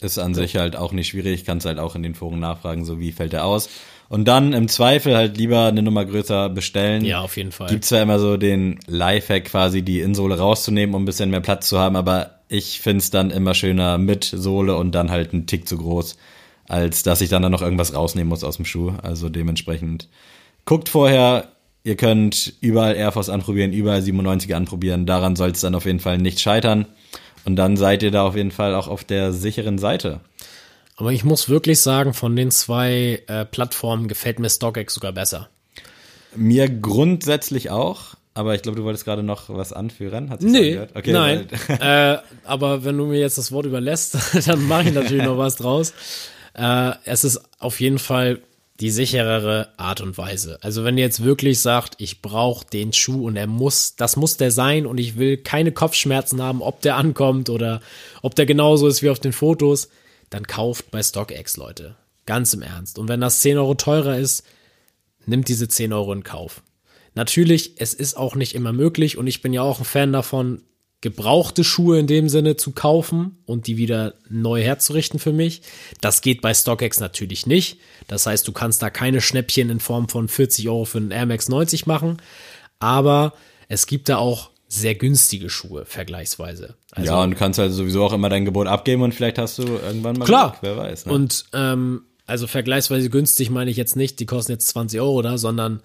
Ist 0.00 0.18
an 0.18 0.34
sich 0.34 0.56
halt 0.56 0.76
auch 0.76 0.92
nicht 0.92 1.08
schwierig, 1.08 1.44
kannst 1.44 1.66
halt 1.66 1.78
auch 1.78 1.94
in 1.94 2.02
den 2.02 2.14
Foren 2.14 2.40
nachfragen, 2.40 2.86
so 2.86 2.98
wie 2.98 3.12
fällt 3.12 3.34
er 3.34 3.44
aus. 3.44 3.68
Und 4.08 4.24
dann 4.24 4.54
im 4.54 4.66
Zweifel 4.66 5.14
halt 5.14 5.36
lieber 5.36 5.66
eine 5.66 5.82
Nummer 5.82 6.06
größer 6.06 6.48
bestellen. 6.48 7.04
Ja, 7.04 7.20
auf 7.20 7.36
jeden 7.36 7.52
Fall. 7.52 7.68
Gibt 7.68 7.84
zwar 7.84 8.00
immer 8.00 8.18
so 8.18 8.38
den 8.38 8.80
Lifehack 8.86 9.44
quasi, 9.44 9.82
die 9.82 10.00
Innensohle 10.00 10.38
rauszunehmen, 10.38 10.94
um 10.96 11.02
ein 11.02 11.06
bisschen 11.06 11.30
mehr 11.30 11.42
Platz 11.42 11.68
zu 11.68 11.78
haben, 11.78 11.96
aber 11.96 12.40
ich 12.48 12.80
find's 12.80 13.10
dann 13.10 13.30
immer 13.30 13.52
schöner 13.52 13.98
mit 13.98 14.24
Sohle 14.24 14.74
und 14.74 14.92
dann 14.94 15.10
halt 15.10 15.34
einen 15.34 15.46
Tick 15.46 15.68
zu 15.68 15.76
groß, 15.76 16.16
als 16.66 17.02
dass 17.02 17.20
ich 17.20 17.28
dann, 17.28 17.42
dann 17.42 17.52
noch 17.52 17.62
irgendwas 17.62 17.94
rausnehmen 17.94 18.30
muss 18.30 18.42
aus 18.42 18.56
dem 18.56 18.64
Schuh. 18.64 18.94
Also 19.02 19.28
dementsprechend 19.28 20.08
guckt 20.64 20.88
vorher, 20.88 21.52
ihr 21.84 21.96
könnt 21.96 22.54
überall 22.60 22.96
Air 22.96 23.12
Force 23.12 23.28
anprobieren, 23.28 23.72
überall 23.72 24.00
97er 24.00 24.54
anprobieren. 24.54 25.06
Daran 25.06 25.36
soll 25.36 25.50
es 25.50 25.60
dann 25.60 25.74
auf 25.74 25.86
jeden 25.86 26.00
Fall 26.00 26.18
nicht 26.18 26.40
scheitern. 26.40 26.86
Und 27.44 27.56
dann 27.56 27.76
seid 27.76 28.02
ihr 28.02 28.10
da 28.10 28.24
auf 28.26 28.36
jeden 28.36 28.50
Fall 28.50 28.74
auch 28.74 28.88
auf 28.88 29.04
der 29.04 29.32
sicheren 29.32 29.78
Seite. 29.78 30.20
Aber 30.96 31.12
ich 31.12 31.24
muss 31.24 31.48
wirklich 31.48 31.80
sagen, 31.80 32.12
von 32.12 32.36
den 32.36 32.50
zwei 32.50 33.22
äh, 33.26 33.46
Plattformen 33.46 34.08
gefällt 34.08 34.38
mir 34.38 34.50
StockX 34.50 34.92
sogar 34.92 35.12
besser. 35.12 35.48
Mir 36.36 36.68
grundsätzlich 36.68 37.70
auch, 37.70 38.14
aber 38.34 38.54
ich 38.54 38.62
glaube, 38.62 38.76
du 38.76 38.84
wolltest 38.84 39.06
gerade 39.06 39.22
noch 39.22 39.48
was 39.48 39.72
anführen. 39.72 40.28
Hat 40.28 40.42
Nee, 40.42 40.76
angehört? 40.76 40.90
Okay, 40.94 41.12
nein. 41.12 41.48
äh, 41.80 42.18
aber 42.44 42.84
wenn 42.84 42.98
du 42.98 43.06
mir 43.06 43.18
jetzt 43.18 43.38
das 43.38 43.50
Wort 43.50 43.64
überlässt, 43.64 44.18
dann 44.46 44.68
mache 44.68 44.88
ich 44.88 44.94
natürlich 44.94 45.24
noch 45.24 45.38
was 45.38 45.56
draus. 45.56 45.94
Äh, 46.52 46.92
es 47.04 47.24
ist 47.24 47.40
auf 47.58 47.80
jeden 47.80 47.98
Fall 47.98 48.40
die 48.80 48.90
sicherere 48.90 49.68
Art 49.76 50.00
und 50.00 50.16
Weise. 50.16 50.58
Also 50.62 50.84
wenn 50.84 50.96
ihr 50.96 51.04
jetzt 51.04 51.22
wirklich 51.22 51.60
sagt, 51.60 51.96
ich 51.98 52.22
brauche 52.22 52.66
den 52.66 52.92
Schuh 52.92 53.26
und 53.26 53.36
er 53.36 53.46
muss, 53.46 53.94
das 53.96 54.16
muss 54.16 54.38
der 54.38 54.50
sein 54.50 54.86
und 54.86 54.98
ich 54.98 55.18
will 55.18 55.36
keine 55.36 55.72
Kopfschmerzen 55.72 56.42
haben, 56.42 56.62
ob 56.62 56.80
der 56.80 56.96
ankommt 56.96 57.50
oder 57.50 57.82
ob 58.22 58.34
der 58.34 58.46
genauso 58.46 58.88
ist 58.88 59.02
wie 59.02 59.10
auf 59.10 59.20
den 59.20 59.32
Fotos, 59.32 59.90
dann 60.30 60.46
kauft 60.46 60.90
bei 60.90 61.02
StockX, 61.02 61.58
Leute. 61.58 61.96
Ganz 62.24 62.54
im 62.54 62.62
Ernst. 62.62 62.98
Und 62.98 63.08
wenn 63.08 63.20
das 63.20 63.40
10 63.40 63.58
Euro 63.58 63.74
teurer 63.74 64.16
ist, 64.16 64.44
nimmt 65.26 65.48
diese 65.48 65.68
10 65.68 65.92
Euro 65.92 66.12
in 66.12 66.24
Kauf. 66.24 66.62
Natürlich, 67.14 67.74
es 67.78 67.92
ist 67.92 68.16
auch 68.16 68.34
nicht 68.34 68.54
immer 68.54 68.72
möglich 68.72 69.18
und 69.18 69.26
ich 69.26 69.42
bin 69.42 69.52
ja 69.52 69.62
auch 69.62 69.80
ein 69.80 69.84
Fan 69.84 70.12
davon, 70.12 70.62
gebrauchte 71.00 71.64
Schuhe 71.64 71.98
in 71.98 72.06
dem 72.06 72.28
Sinne 72.28 72.56
zu 72.56 72.72
kaufen 72.72 73.38
und 73.46 73.66
die 73.66 73.76
wieder 73.76 74.14
neu 74.28 74.62
herzurichten 74.62 75.18
für 75.18 75.32
mich. 75.32 75.62
Das 76.00 76.20
geht 76.20 76.42
bei 76.42 76.52
StockX 76.52 77.00
natürlich 77.00 77.46
nicht. 77.46 77.78
Das 78.06 78.26
heißt, 78.26 78.46
du 78.46 78.52
kannst 78.52 78.82
da 78.82 78.90
keine 78.90 79.20
Schnäppchen 79.20 79.70
in 79.70 79.80
Form 79.80 80.08
von 80.08 80.28
40 80.28 80.68
Euro 80.68 80.84
für 80.84 80.98
einen 80.98 81.10
Air 81.10 81.26
Max 81.26 81.48
90 81.48 81.86
machen. 81.86 82.18
Aber 82.80 83.32
es 83.68 83.86
gibt 83.86 84.08
da 84.08 84.18
auch 84.18 84.50
sehr 84.68 84.94
günstige 84.94 85.50
Schuhe 85.50 85.84
vergleichsweise. 85.84 86.76
Also, 86.92 87.10
ja, 87.10 87.22
und 87.22 87.32
du 87.32 87.36
kannst 87.36 87.58
halt 87.58 87.72
sowieso 87.72 88.04
auch 88.04 88.12
immer 88.12 88.28
dein 88.28 88.44
Gebot 88.44 88.68
abgeben 88.68 89.02
und 89.02 89.14
vielleicht 89.14 89.38
hast 89.38 89.58
du 89.58 89.62
irgendwann 89.64 90.16
mal 90.16 90.24
Klar. 90.26 90.50
Glück, 90.50 90.62
wer 90.62 90.76
weiß. 90.76 91.06
Ne? 91.06 91.12
Und 91.12 91.44
ähm, 91.52 92.02
also 92.26 92.46
vergleichsweise 92.46 93.10
günstig 93.10 93.50
meine 93.50 93.70
ich 93.70 93.76
jetzt 93.76 93.96
nicht, 93.96 94.20
die 94.20 94.26
kosten 94.26 94.52
jetzt 94.52 94.68
20 94.68 95.00
Euro 95.00 95.20
da, 95.22 95.36
sondern 95.36 95.82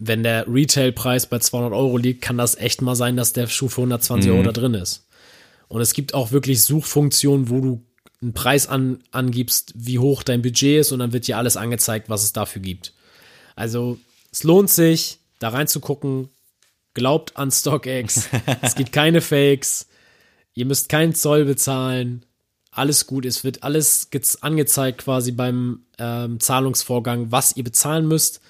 wenn 0.00 0.22
der 0.22 0.46
Retailpreis 0.48 1.26
bei 1.26 1.38
200 1.38 1.72
Euro 1.72 1.96
liegt, 1.98 2.22
kann 2.22 2.38
das 2.38 2.56
echt 2.56 2.80
mal 2.82 2.96
sein, 2.96 3.16
dass 3.16 3.32
der 3.34 3.46
Schuh 3.46 3.68
für 3.68 3.82
120 3.82 4.30
Euro 4.30 4.42
da 4.42 4.52
drin 4.52 4.74
ist. 4.74 5.06
Und 5.68 5.82
es 5.82 5.92
gibt 5.92 6.14
auch 6.14 6.32
wirklich 6.32 6.62
Suchfunktionen, 6.64 7.50
wo 7.50 7.60
du 7.60 7.84
einen 8.22 8.32
Preis 8.32 8.66
an, 8.66 9.02
angibst, 9.12 9.72
wie 9.76 9.98
hoch 9.98 10.22
dein 10.22 10.42
Budget 10.42 10.80
ist 10.80 10.92
und 10.92 10.98
dann 10.98 11.12
wird 11.12 11.26
dir 11.26 11.38
alles 11.38 11.56
angezeigt, 11.56 12.08
was 12.08 12.22
es 12.24 12.32
dafür 12.32 12.62
gibt. 12.62 12.92
Also 13.56 13.98
es 14.32 14.42
lohnt 14.42 14.70
sich, 14.70 15.18
da 15.38 15.50
reinzugucken. 15.50 16.28
Glaubt 16.94 17.36
an 17.36 17.50
StockX. 17.50 18.28
es 18.62 18.74
gibt 18.74 18.92
keine 18.92 19.20
Fakes. 19.20 19.86
Ihr 20.54 20.64
müsst 20.66 20.88
keinen 20.88 21.14
Zoll 21.14 21.44
bezahlen. 21.44 22.24
Alles 22.72 23.06
gut. 23.06 23.24
Es 23.26 23.44
wird 23.44 23.62
alles 23.62 24.10
gez- 24.10 24.38
angezeigt 24.40 25.02
quasi 25.02 25.30
beim 25.32 25.84
ähm, 25.98 26.40
Zahlungsvorgang, 26.40 27.30
was 27.30 27.56
ihr 27.56 27.64
bezahlen 27.64 28.08
müsst. 28.08 28.40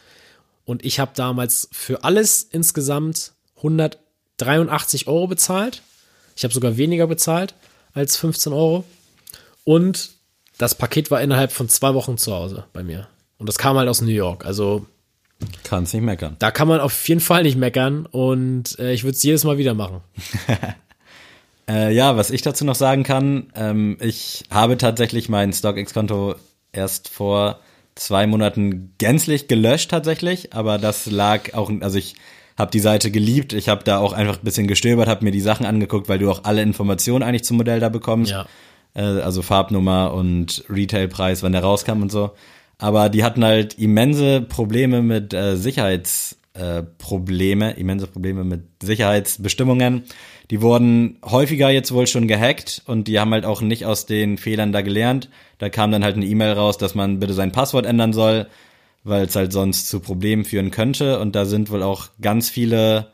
Und 0.70 0.84
ich 0.84 1.00
habe 1.00 1.10
damals 1.16 1.68
für 1.72 2.04
alles 2.04 2.44
insgesamt 2.44 3.32
183 3.56 5.08
Euro 5.08 5.26
bezahlt. 5.26 5.82
Ich 6.36 6.44
habe 6.44 6.54
sogar 6.54 6.76
weniger 6.76 7.08
bezahlt 7.08 7.56
als 7.92 8.16
15 8.16 8.52
Euro. 8.52 8.84
Und 9.64 10.10
das 10.58 10.76
Paket 10.76 11.10
war 11.10 11.20
innerhalb 11.22 11.50
von 11.50 11.68
zwei 11.68 11.92
Wochen 11.94 12.18
zu 12.18 12.32
Hause 12.32 12.66
bei 12.72 12.84
mir. 12.84 13.08
Und 13.36 13.48
das 13.48 13.58
kam 13.58 13.76
halt 13.78 13.88
aus 13.88 14.00
New 14.00 14.12
York. 14.12 14.44
Also 14.44 14.86
kannst 15.64 15.92
nicht 15.92 16.04
meckern. 16.04 16.36
da 16.38 16.52
kann 16.52 16.68
man 16.68 16.78
auf 16.78 17.08
jeden 17.08 17.20
Fall 17.20 17.42
nicht 17.42 17.58
meckern. 17.58 18.06
Und 18.06 18.78
äh, 18.78 18.92
ich 18.92 19.02
würde 19.02 19.16
es 19.16 19.24
jedes 19.24 19.42
Mal 19.42 19.58
wieder 19.58 19.74
machen. 19.74 20.02
Äh, 21.68 21.94
ja, 21.94 22.16
was 22.16 22.30
ich 22.30 22.42
dazu 22.42 22.64
noch 22.64 22.74
sagen 22.74 23.04
kann, 23.04 23.52
ähm, 23.54 23.96
ich 24.00 24.42
habe 24.50 24.76
tatsächlich 24.76 25.28
mein 25.28 25.52
StockX-Konto 25.52 26.34
erst 26.72 27.08
vor 27.08 27.60
zwei 28.00 28.26
Monaten 28.26 28.94
gänzlich 28.98 29.46
gelöscht 29.46 29.90
tatsächlich, 29.90 30.54
aber 30.54 30.78
das 30.78 31.10
lag 31.10 31.52
auch, 31.54 31.70
also 31.80 31.98
ich 31.98 32.14
habe 32.56 32.70
die 32.70 32.80
Seite 32.80 33.10
geliebt, 33.10 33.52
ich 33.52 33.68
habe 33.68 33.84
da 33.84 33.98
auch 33.98 34.12
einfach 34.12 34.38
ein 34.38 34.44
bisschen 34.44 34.66
gestöbert, 34.66 35.06
habe 35.06 35.24
mir 35.24 35.30
die 35.30 35.40
Sachen 35.40 35.66
angeguckt, 35.66 36.08
weil 36.08 36.18
du 36.18 36.30
auch 36.30 36.44
alle 36.44 36.62
Informationen 36.62 37.22
eigentlich 37.22 37.44
zum 37.44 37.58
Modell 37.58 37.78
da 37.78 37.90
bekommst. 37.90 38.32
Ja. 38.32 38.46
Äh, 38.94 39.02
also 39.02 39.42
Farbnummer 39.42 40.14
und 40.14 40.64
Retailpreis, 40.70 41.42
wann 41.42 41.52
der 41.52 41.62
rauskam 41.62 42.02
und 42.02 42.10
so. 42.10 42.30
Aber 42.78 43.10
die 43.10 43.22
hatten 43.22 43.44
halt 43.44 43.74
immense 43.74 44.40
Probleme 44.40 45.02
mit 45.02 45.34
äh, 45.34 45.56
Sicherheits 45.56 46.38
äh, 46.54 46.82
immense 47.76 48.06
Probleme 48.06 48.44
mit 48.44 48.62
Sicherheitsbestimmungen. 48.82 50.04
Die 50.50 50.60
wurden 50.60 51.18
häufiger 51.24 51.70
jetzt 51.70 51.92
wohl 51.92 52.08
schon 52.08 52.26
gehackt 52.26 52.82
und 52.86 53.06
die 53.06 53.20
haben 53.20 53.30
halt 53.30 53.44
auch 53.44 53.60
nicht 53.60 53.86
aus 53.86 54.06
den 54.06 54.36
Fehlern 54.36 54.72
da 54.72 54.82
gelernt. 54.82 55.28
Da 55.58 55.68
kam 55.68 55.92
dann 55.92 56.02
halt 56.02 56.16
eine 56.16 56.26
E-Mail 56.26 56.52
raus, 56.52 56.76
dass 56.76 56.96
man 56.96 57.20
bitte 57.20 57.34
sein 57.34 57.52
Passwort 57.52 57.86
ändern 57.86 58.12
soll, 58.12 58.48
weil 59.04 59.26
es 59.26 59.36
halt 59.36 59.52
sonst 59.52 59.88
zu 59.88 60.00
Problemen 60.00 60.44
führen 60.44 60.72
könnte. 60.72 61.20
Und 61.20 61.36
da 61.36 61.44
sind 61.44 61.70
wohl 61.70 61.84
auch 61.84 62.08
ganz 62.20 62.50
viele 62.50 63.12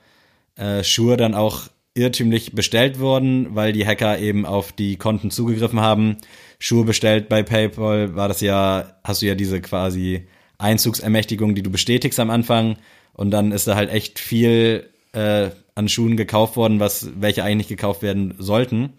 äh, 0.57 0.83
Schuhe 0.83 1.19
dann 1.19 1.35
auch 1.35 1.69
irrtümlich 1.93 2.55
bestellt 2.55 3.01
worden, 3.01 3.55
weil 3.55 3.75
die 3.75 3.87
Hacker 3.87 4.19
eben 4.19 4.47
auf 4.47 4.73
die 4.73 4.97
Konten 4.97 5.31
zugegriffen 5.31 5.81
haben. 5.81 6.17
Schuhe 6.59 6.85
bestellt 6.85 7.29
bei 7.29 7.43
PayPal 7.43 8.15
war 8.15 8.29
das 8.29 8.41
ja, 8.41 8.97
hast 9.05 9.21
du 9.21 9.27
ja 9.27 9.35
diese 9.35 9.61
quasi 9.61 10.27
Einzugsermächtigung, 10.57 11.55
die 11.55 11.63
du 11.63 11.71
bestätigst 11.71 12.19
am 12.19 12.31
Anfang 12.31 12.77
und 13.13 13.31
dann 13.31 13.53
ist 13.53 13.67
da 13.67 13.77
halt 13.77 13.91
echt 13.91 14.19
viel 14.19 14.89
äh, 15.17 15.51
an 15.75 15.89
Schuhen 15.89 16.17
gekauft 16.17 16.55
worden, 16.57 16.79
was 16.79 17.09
welche 17.17 17.43
eigentlich 17.43 17.67
gekauft 17.69 18.03
werden 18.03 18.35
sollten. 18.39 18.93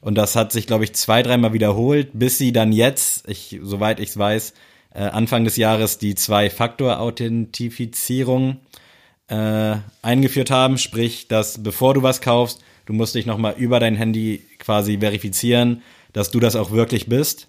Und 0.00 0.14
das 0.14 0.36
hat 0.36 0.52
sich, 0.52 0.66
glaube 0.66 0.84
ich, 0.84 0.94
zwei, 0.94 1.22
dreimal 1.22 1.52
wiederholt, 1.52 2.08
bis 2.12 2.38
sie 2.38 2.52
dann 2.52 2.72
jetzt, 2.72 3.28
ich, 3.28 3.58
soweit 3.62 4.00
ich 4.00 4.08
es 4.10 4.18
weiß, 4.18 4.54
äh, 4.94 5.00
Anfang 5.00 5.44
des 5.44 5.56
Jahres 5.56 5.98
die 5.98 6.14
Zwei-Faktor-Authentifizierung 6.14 8.58
äh, 9.28 9.76
eingeführt 10.02 10.50
haben, 10.50 10.76
sprich, 10.78 11.28
dass 11.28 11.62
bevor 11.62 11.94
du 11.94 12.02
was 12.02 12.20
kaufst, 12.20 12.60
du 12.86 12.92
musst 12.92 13.16
dich 13.16 13.26
nochmal 13.26 13.54
über 13.58 13.80
dein 13.80 13.96
Handy 13.96 14.42
quasi 14.58 14.98
verifizieren, 14.98 15.82
dass 16.12 16.30
du 16.30 16.38
das 16.38 16.54
auch 16.54 16.70
wirklich 16.70 17.06
bist. 17.06 17.48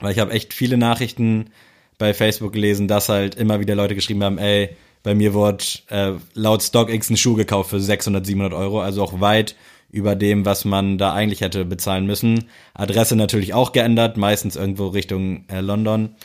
Weil 0.00 0.12
ich 0.12 0.18
habe 0.18 0.32
echt 0.32 0.52
viele 0.52 0.76
Nachrichten 0.76 1.50
bei 1.98 2.12
Facebook 2.12 2.52
gelesen, 2.52 2.88
dass 2.88 3.08
halt 3.08 3.36
immer 3.36 3.60
wieder 3.60 3.74
Leute 3.74 3.94
geschrieben 3.94 4.24
haben, 4.24 4.36
ey, 4.38 4.76
bei 5.06 5.14
mir 5.14 5.34
wurde 5.34 5.62
äh, 5.88 6.14
laut 6.34 6.64
StockX 6.64 7.10
ein 7.10 7.16
Schuh 7.16 7.36
gekauft 7.36 7.70
für 7.70 7.78
600, 7.78 8.26
700 8.26 8.52
Euro, 8.52 8.80
also 8.80 9.04
auch 9.04 9.20
weit 9.20 9.54
über 9.88 10.16
dem, 10.16 10.44
was 10.44 10.64
man 10.64 10.98
da 10.98 11.12
eigentlich 11.12 11.42
hätte 11.42 11.64
bezahlen 11.64 12.06
müssen. 12.06 12.46
Adresse 12.74 13.14
natürlich 13.14 13.54
auch 13.54 13.70
geändert, 13.70 14.16
meistens 14.16 14.56
irgendwo 14.56 14.88
Richtung 14.88 15.44
äh, 15.46 15.60
London. 15.60 16.16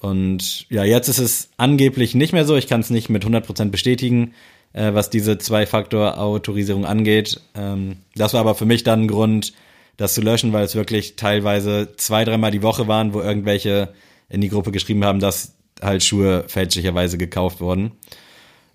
Und 0.00 0.68
ja, 0.68 0.82
jetzt 0.82 1.06
ist 1.06 1.20
es 1.20 1.50
angeblich 1.58 2.16
nicht 2.16 2.32
mehr 2.32 2.44
so. 2.44 2.56
Ich 2.56 2.66
kann 2.66 2.80
es 2.80 2.90
nicht 2.90 3.08
mit 3.08 3.24
100% 3.24 3.70
bestätigen, 3.70 4.34
äh, 4.72 4.92
was 4.92 5.10
diese 5.10 5.38
Zwei-Faktor-Autorisierung 5.38 6.86
angeht. 6.86 7.40
Ähm, 7.54 7.98
das 8.16 8.34
war 8.34 8.40
aber 8.40 8.56
für 8.56 8.66
mich 8.66 8.82
dann 8.82 9.02
ein 9.02 9.08
Grund, 9.08 9.52
das 9.96 10.14
zu 10.14 10.22
löschen, 10.22 10.52
weil 10.52 10.64
es 10.64 10.74
wirklich 10.74 11.14
teilweise 11.14 11.92
zwei, 11.98 12.24
dreimal 12.24 12.50
die 12.50 12.62
Woche 12.64 12.88
waren, 12.88 13.14
wo 13.14 13.20
irgendwelche 13.20 13.94
in 14.28 14.40
die 14.40 14.48
Gruppe 14.48 14.72
geschrieben 14.72 15.04
haben, 15.04 15.20
dass 15.20 15.54
halt 15.80 16.02
Schuhe 16.02 16.46
fälschlicherweise 16.48 17.16
gekauft 17.16 17.60
wurden. 17.60 17.92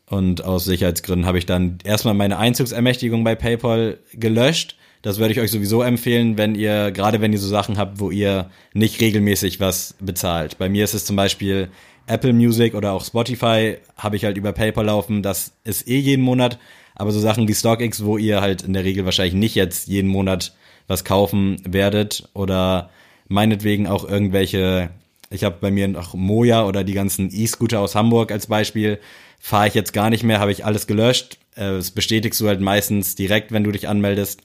Und 0.10 0.44
aus 0.44 0.66
Sicherheitsgründen 0.66 1.28
habe 1.28 1.38
ich 1.38 1.46
dann 1.46 1.78
erstmal 1.84 2.16
meine 2.16 2.38
Einzugsermächtigung 2.38 3.24
bei 3.24 3.36
PayPal 3.36 4.00
gelöscht. 4.14 4.76
Das 5.02 5.20
würde 5.20 5.34
ich 5.34 5.40
euch 5.40 5.52
sowieso 5.52 5.82
empfehlen, 5.82 6.38
wenn 6.38 6.56
ihr, 6.56 6.92
gerade 6.92 7.22
wenn 7.22 7.32
ihr 7.32 7.40
so 7.40 7.48
Sachen 7.48 7.78
habt, 7.78 8.00
wo 8.00 8.10
ihr 8.12 8.50
nicht 8.74 9.00
regelmäßig 9.00 9.60
was 9.60 9.96
bezahlt. 10.00 10.58
Bei 10.58 10.68
mir 10.68 10.84
ist 10.84 10.96
es 10.96 11.06
zum 11.06 11.16
Beispiel 11.16 11.70
Apple 12.08 12.34
Music 12.34 12.74
oder 12.74 12.92
auch 12.92 13.06
Spotify, 13.06 13.78
habe 13.96 14.16
ich 14.16 14.26
halt 14.26 14.36
über 14.36 14.52
PayPal 14.52 14.86
laufen. 14.86 15.22
Das 15.22 15.54
ist 15.64 15.88
eh 15.88 16.00
jeden 16.00 16.24
Monat. 16.24 16.58
Aber 16.96 17.12
so 17.12 17.20
Sachen 17.20 17.48
wie 17.48 17.54
StockX, 17.54 18.04
wo 18.04 18.18
ihr 18.18 18.42
halt 18.42 18.64
in 18.64 18.74
der 18.74 18.84
Regel 18.84 19.06
wahrscheinlich 19.06 19.36
nicht 19.36 19.56
jetzt 19.56 19.88
jeden 19.88 20.10
Monat 20.10 20.54
was 20.88 21.06
kaufen 21.06 21.62
werdet 21.64 22.28
oder 22.34 22.90
meinetwegen 23.28 23.88
auch 23.88 24.10
irgendwelche, 24.10 24.90
ich 25.30 25.44
habe 25.44 25.58
bei 25.62 25.72
mir 25.72 25.88
noch 25.88 26.16
Moja 26.16 26.66
oder 26.66 26.84
die 26.84 26.94
ganzen 26.94 27.30
E-Scooter 27.32 27.80
aus 27.80 27.96
Hamburg 27.96 28.32
als 28.32 28.48
Beispiel, 28.48 29.00
fahre 29.40 29.68
ich 29.68 29.74
jetzt 29.74 29.94
gar 29.94 30.10
nicht 30.10 30.24
mehr, 30.24 30.40
habe 30.40 30.52
ich 30.52 30.66
alles 30.66 30.86
gelöscht. 30.88 31.38
Äh, 31.56 31.72
Das 31.72 31.92
bestätigst 31.92 32.40
du 32.42 32.48
halt 32.48 32.62
meistens 32.62 33.16
direkt, 33.16 33.52
wenn 33.52 33.64
du 33.64 33.72
dich 33.72 33.88
anmeldest. 33.88 34.42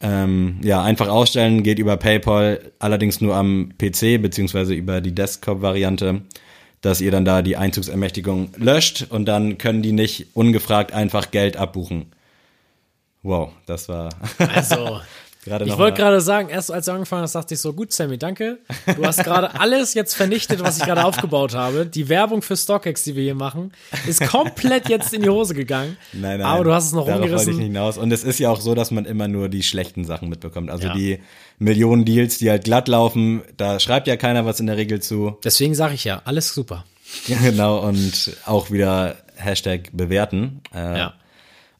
Ähm, 0.00 0.58
ja, 0.62 0.82
einfach 0.82 1.08
ausstellen, 1.08 1.62
geht 1.62 1.78
über 1.78 1.96
PayPal, 1.96 2.72
allerdings 2.80 3.20
nur 3.20 3.36
am 3.36 3.72
PC, 3.78 4.20
beziehungsweise 4.20 4.74
über 4.74 5.00
die 5.00 5.14
Desktop-Variante. 5.14 6.22
dass 6.80 7.00
ihr 7.00 7.12
dann 7.12 7.24
da 7.24 7.42
die 7.42 7.56
Einzugsermächtigung 7.56 8.54
löscht 8.56 9.06
und 9.08 9.26
dann 9.26 9.56
können 9.56 9.82
die 9.82 9.92
nicht 9.92 10.34
ungefragt 10.34 10.92
einfach 10.92 11.30
Geld 11.30 11.56
abbuchen. 11.56 12.06
Wow, 13.22 13.52
das 13.66 13.88
war 13.88 14.08
Also, 14.52 15.00
gerade 15.42 15.64
ich 15.66 15.76
wollte 15.76 15.98
gerade 16.00 16.20
sagen, 16.20 16.48
erst 16.48 16.70
als 16.72 16.86
du 16.86 16.92
angefangen 16.92 17.22
hast, 17.22 17.34
dachte 17.34 17.54
ich 17.54 17.60
so, 17.60 17.72
gut, 17.72 17.92
Sammy, 17.92 18.16
danke. 18.18 18.58
Du 18.96 19.04
hast 19.04 19.22
gerade 19.24 19.54
alles 19.60 19.94
jetzt 19.94 20.14
vernichtet, 20.14 20.62
was 20.62 20.78
ich 20.78 20.84
gerade 20.84 21.04
aufgebaut 21.04 21.54
habe. 21.54 21.84
Die 21.86 22.08
Werbung 22.08 22.42
für 22.42 22.56
StockX, 22.56 23.04
die 23.04 23.16
wir 23.16 23.22
hier 23.22 23.34
machen, 23.34 23.72
ist 24.06 24.26
komplett 24.26 24.88
jetzt 24.88 25.12
in 25.12 25.22
die 25.22 25.28
Hose 25.28 25.54
gegangen. 25.54 25.96
Nein, 26.12 26.38
nein. 26.38 26.46
Aber 26.46 26.64
du 26.64 26.72
hast 26.72 26.86
es 26.86 26.92
noch 26.92 27.06
darauf 27.06 27.28
wollte 27.30 27.50
ich 27.50 27.56
nicht 27.56 27.66
hinaus. 27.66 27.98
Und 27.98 28.12
es 28.12 28.24
ist 28.24 28.38
ja 28.38 28.50
auch 28.50 28.60
so, 28.60 28.74
dass 28.74 28.90
man 28.90 29.04
immer 29.04 29.28
nur 29.28 29.48
die 29.48 29.62
schlechten 29.62 30.04
Sachen 30.04 30.28
mitbekommt. 30.28 30.70
Also 30.70 30.88
Ja. 30.88 30.94
die 30.94 31.18
Millionen 31.58 32.04
Deals, 32.04 32.38
die 32.38 32.50
halt 32.50 32.64
glatt 32.64 32.88
laufen, 32.88 33.42
da 33.56 33.78
schreibt 33.80 34.06
ja 34.06 34.16
keiner 34.16 34.46
was 34.46 34.60
in 34.60 34.66
der 34.66 34.76
Regel 34.76 35.00
zu. 35.00 35.36
Deswegen 35.44 35.74
sage 35.74 35.94
ich 35.94 36.04
ja, 36.04 36.22
alles 36.24 36.54
super. 36.54 36.84
Ja, 37.26 37.36
genau. 37.42 37.80
Und 37.86 38.36
auch 38.46 38.70
wieder 38.70 39.16
Hashtag 39.36 39.90
bewerten. 39.92 40.60
Äh, 40.74 40.98
Ja. 40.98 41.14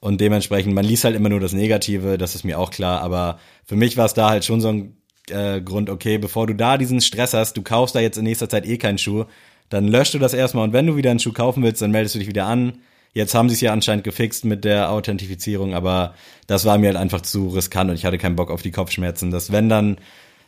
Und 0.02 0.20
dementsprechend, 0.20 0.74
man 0.74 0.84
liest 0.84 1.04
halt 1.04 1.14
immer 1.14 1.28
nur 1.28 1.38
das 1.38 1.52
Negative, 1.52 2.18
das 2.18 2.34
ist 2.34 2.42
mir 2.42 2.58
auch 2.58 2.72
klar. 2.72 3.02
Aber 3.02 3.38
für 3.64 3.76
mich 3.76 3.96
war 3.96 4.06
es 4.06 4.14
da 4.14 4.30
halt 4.30 4.44
schon 4.44 4.60
so 4.60 4.66
ein 4.66 4.96
äh, 5.30 5.60
Grund, 5.60 5.88
okay, 5.88 6.18
bevor 6.18 6.48
du 6.48 6.56
da 6.56 6.76
diesen 6.76 7.00
Stress 7.00 7.34
hast, 7.34 7.56
du 7.56 7.62
kaufst 7.62 7.94
da 7.94 8.00
jetzt 8.00 8.18
in 8.18 8.24
nächster 8.24 8.48
Zeit 8.48 8.66
eh 8.66 8.78
keinen 8.78 8.98
Schuh, 8.98 9.26
dann 9.68 9.86
löschst 9.86 10.12
du 10.14 10.18
das 10.18 10.34
erstmal 10.34 10.64
und 10.64 10.72
wenn 10.72 10.88
du 10.88 10.96
wieder 10.96 11.12
einen 11.12 11.20
Schuh 11.20 11.32
kaufen 11.32 11.62
willst, 11.62 11.82
dann 11.82 11.92
meldest 11.92 12.16
du 12.16 12.18
dich 12.18 12.26
wieder 12.26 12.46
an. 12.46 12.80
Jetzt 13.12 13.32
haben 13.36 13.48
sie 13.48 13.54
es 13.54 13.60
ja 13.60 13.72
anscheinend 13.72 14.02
gefixt 14.02 14.44
mit 14.44 14.64
der 14.64 14.90
Authentifizierung, 14.90 15.72
aber 15.72 16.14
das 16.48 16.64
war 16.64 16.78
mir 16.78 16.88
halt 16.88 16.96
einfach 16.96 17.20
zu 17.20 17.50
riskant 17.50 17.88
und 17.88 17.94
ich 17.94 18.04
hatte 18.04 18.18
keinen 18.18 18.34
Bock 18.34 18.50
auf 18.50 18.62
die 18.62 18.72
Kopfschmerzen. 18.72 19.30
Dass 19.30 19.52
wenn 19.52 19.68
dann 19.68 19.98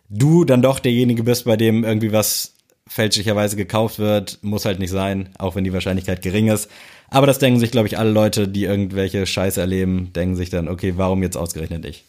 du 0.09 0.45
dann 0.45 0.63
doch 0.63 0.81
derjenige 0.81 1.23
bist, 1.23 1.45
bei 1.45 1.57
dem 1.57 1.85
irgendwie 1.85 2.11
was 2.11 2.54
fälschlicherweise 2.87 3.57
gekauft 3.57 3.99
wird, 3.99 4.39
muss 4.43 4.65
halt 4.65 4.79
nicht 4.79 4.91
sein, 4.91 5.31
auch 5.39 5.55
wenn 5.57 5.65
die 5.65 5.73
Wahrscheinlichkeit 5.73 6.23
gering 6.23 6.49
ist. 6.49 6.71
Aber 7.11 7.27
das 7.27 7.39
denken 7.39 7.61
sich, 7.61 7.71
glaube 7.71 7.87
ich, 7.89 7.99
alle 7.99 8.11
Leute, 8.11 8.49
die 8.49 8.65
irgendwelche 8.65 9.27
Scheiße 9.27 9.61
erleben, 9.61 10.13
denken 10.13 10.37
sich 10.37 10.51
dann, 10.51 10.69
okay, 10.69 10.95
warum 10.97 11.23
jetzt 11.23 11.37
ausgerechnet 11.37 11.85
ich? 11.85 12.05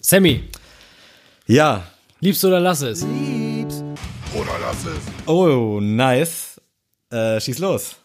Sammy, 0.00 0.44
Ja. 1.46 1.84
liebst 2.20 2.42
du 2.42 2.48
oder 2.48 2.60
lass 2.60 2.80
es? 2.82 3.02
Oder 3.02 4.52
lass 4.60 4.84
es. 4.86 5.26
Oh, 5.26 5.80
nice. 5.80 6.60
Äh, 7.10 7.40
schieß 7.40 7.58
los. 7.58 7.96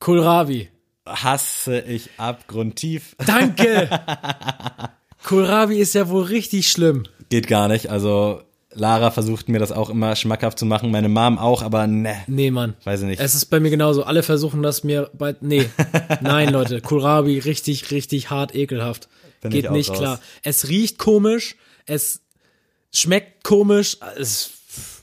Kohlrabi. 0.00 0.68
Hasse 1.06 1.80
ich 1.80 2.10
abgrundtief. 2.16 3.14
Danke. 3.24 3.88
Kohlrabi 5.24 5.78
ist 5.78 5.94
ja 5.94 6.08
wohl 6.08 6.24
richtig 6.24 6.68
schlimm. 6.68 7.04
Geht 7.28 7.46
gar 7.48 7.68
nicht. 7.68 7.90
Also, 7.90 8.42
Lara 8.76 9.10
versucht 9.10 9.48
mir 9.48 9.58
das 9.58 9.72
auch 9.72 9.90
immer 9.90 10.14
schmackhaft 10.16 10.58
zu 10.58 10.66
machen. 10.66 10.90
Meine 10.90 11.08
Mom 11.08 11.38
auch, 11.38 11.62
aber 11.62 11.86
ne. 11.86 12.16
Nee, 12.26 12.50
Mann. 12.50 12.74
Weiß 12.84 13.00
ich 13.00 13.06
nicht. 13.06 13.20
Es 13.20 13.34
ist 13.34 13.46
bei 13.46 13.58
mir 13.58 13.70
genauso. 13.70 14.04
Alle 14.04 14.22
versuchen 14.22 14.62
das 14.62 14.84
mir 14.84 15.10
bei. 15.14 15.34
Nee. 15.40 15.68
Nein, 16.20 16.50
Leute. 16.52 16.80
Kohlrabi 16.80 17.38
richtig, 17.38 17.90
richtig 17.90 18.30
hart 18.30 18.54
ekelhaft. 18.54 19.08
Bin 19.40 19.50
Geht 19.50 19.70
nicht 19.70 19.90
raus. 19.90 19.98
klar. 19.98 20.20
Es 20.42 20.68
riecht 20.68 20.98
komisch. 20.98 21.56
Es 21.86 22.20
schmeckt 22.92 23.44
komisch. 23.44 23.98
Es 24.18 24.50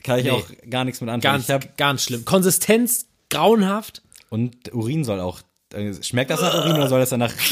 Kann 0.04 0.20
ich 0.20 0.26
nee. 0.26 0.32
auch 0.32 0.46
gar 0.70 0.86
nichts 0.86 1.02
mit 1.02 1.10
anfangen. 1.10 1.44
ganz, 1.48 1.66
ganz 1.78 2.04
schlimm. 2.04 2.26
Konsistenz 2.26 3.08
grauenhaft. 3.30 4.02
und 4.30 4.74
Urin 4.74 5.04
soll 5.04 5.20
auch. 5.20 5.42
Schmeckt 6.02 6.32
das 6.32 6.42
nach 6.42 6.54
Urin 6.54 6.76
oder 6.76 6.88
soll 6.88 7.00
das 7.00 7.10
danach? 7.10 7.34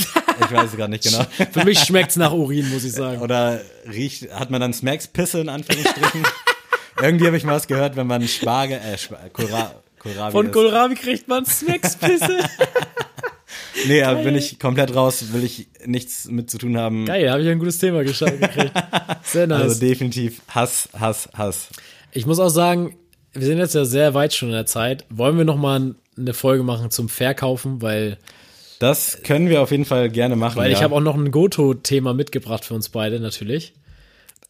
Ich 0.43 0.51
weiß 0.51 0.71
es 0.71 0.75
gerade 0.75 0.89
nicht 0.89 1.03
genau. 1.03 1.23
Für 1.51 1.63
mich 1.65 1.77
schmeckt's 1.79 2.15
nach 2.15 2.31
Urin, 2.31 2.67
muss 2.71 2.83
ich 2.83 2.93
sagen. 2.93 3.21
Oder 3.21 3.61
riecht, 3.87 4.33
hat 4.33 4.49
man 4.49 4.59
dann 4.59 4.73
Smacks 4.73 5.07
Pisse 5.07 5.39
in 5.39 5.49
Anführungsstrichen? 5.49 6.23
Irgendwie 7.01 7.27
habe 7.27 7.37
ich 7.37 7.43
mal 7.43 7.53
was 7.53 7.67
gehört, 7.67 7.95
wenn 7.95 8.07
man 8.07 8.27
Spargel, 8.27 8.77
äh, 8.77 8.97
Kohlrabi 9.29 10.31
Von 10.31 10.45
isst. 10.47 10.53
Kohlrabi 10.53 10.95
kriegt 10.95 11.27
man 11.27 11.45
Smackspisse. 11.45 12.39
Nee, 13.87 14.01
da 14.01 14.13
bin 14.13 14.35
ich 14.35 14.59
komplett 14.59 14.95
raus, 14.95 15.33
will 15.33 15.43
ich 15.43 15.67
nichts 15.85 16.25
mit 16.25 16.49
zu 16.49 16.57
tun 16.57 16.77
haben. 16.77 17.05
Geil, 17.05 17.29
habe 17.29 17.41
ich 17.41 17.49
ein 17.49 17.59
gutes 17.59 17.79
Thema 17.79 18.03
geschaut 18.03 18.39
gekriegt. 18.39 18.71
Sehr 19.23 19.47
nice. 19.47 19.61
Also 19.61 19.79
definitiv 19.79 20.41
Hass, 20.49 20.89
Hass, 20.97 21.29
Hass. 21.33 21.67
Ich 22.11 22.25
muss 22.25 22.39
auch 22.39 22.49
sagen, 22.49 22.95
wir 23.33 23.45
sind 23.45 23.57
jetzt 23.59 23.75
ja 23.75 23.85
sehr 23.85 24.13
weit 24.13 24.33
schon 24.33 24.49
in 24.49 24.55
der 24.55 24.65
Zeit. 24.65 25.05
Wollen 25.09 25.37
wir 25.37 25.45
noch 25.45 25.57
mal 25.57 25.95
eine 26.17 26.33
Folge 26.33 26.63
machen 26.63 26.91
zum 26.91 27.09
Verkaufen, 27.09 27.81
weil 27.81 28.17
Das 28.79 29.21
können 29.23 29.49
wir 29.49 29.61
auf 29.61 29.71
jeden 29.71 29.85
Fall 29.85 30.09
gerne 30.09 30.35
machen. 30.35 30.57
weil 30.57 30.71
ja. 30.71 30.77
ich 30.77 30.83
habe 30.83 30.95
auch 30.95 30.99
noch 31.01 31.15
ein 31.15 31.31
Goto-Thema 31.31 32.13
mitgebracht 32.13 32.65
für 32.65 32.73
uns 32.73 32.89
beide 32.89 33.19
natürlich. 33.19 33.73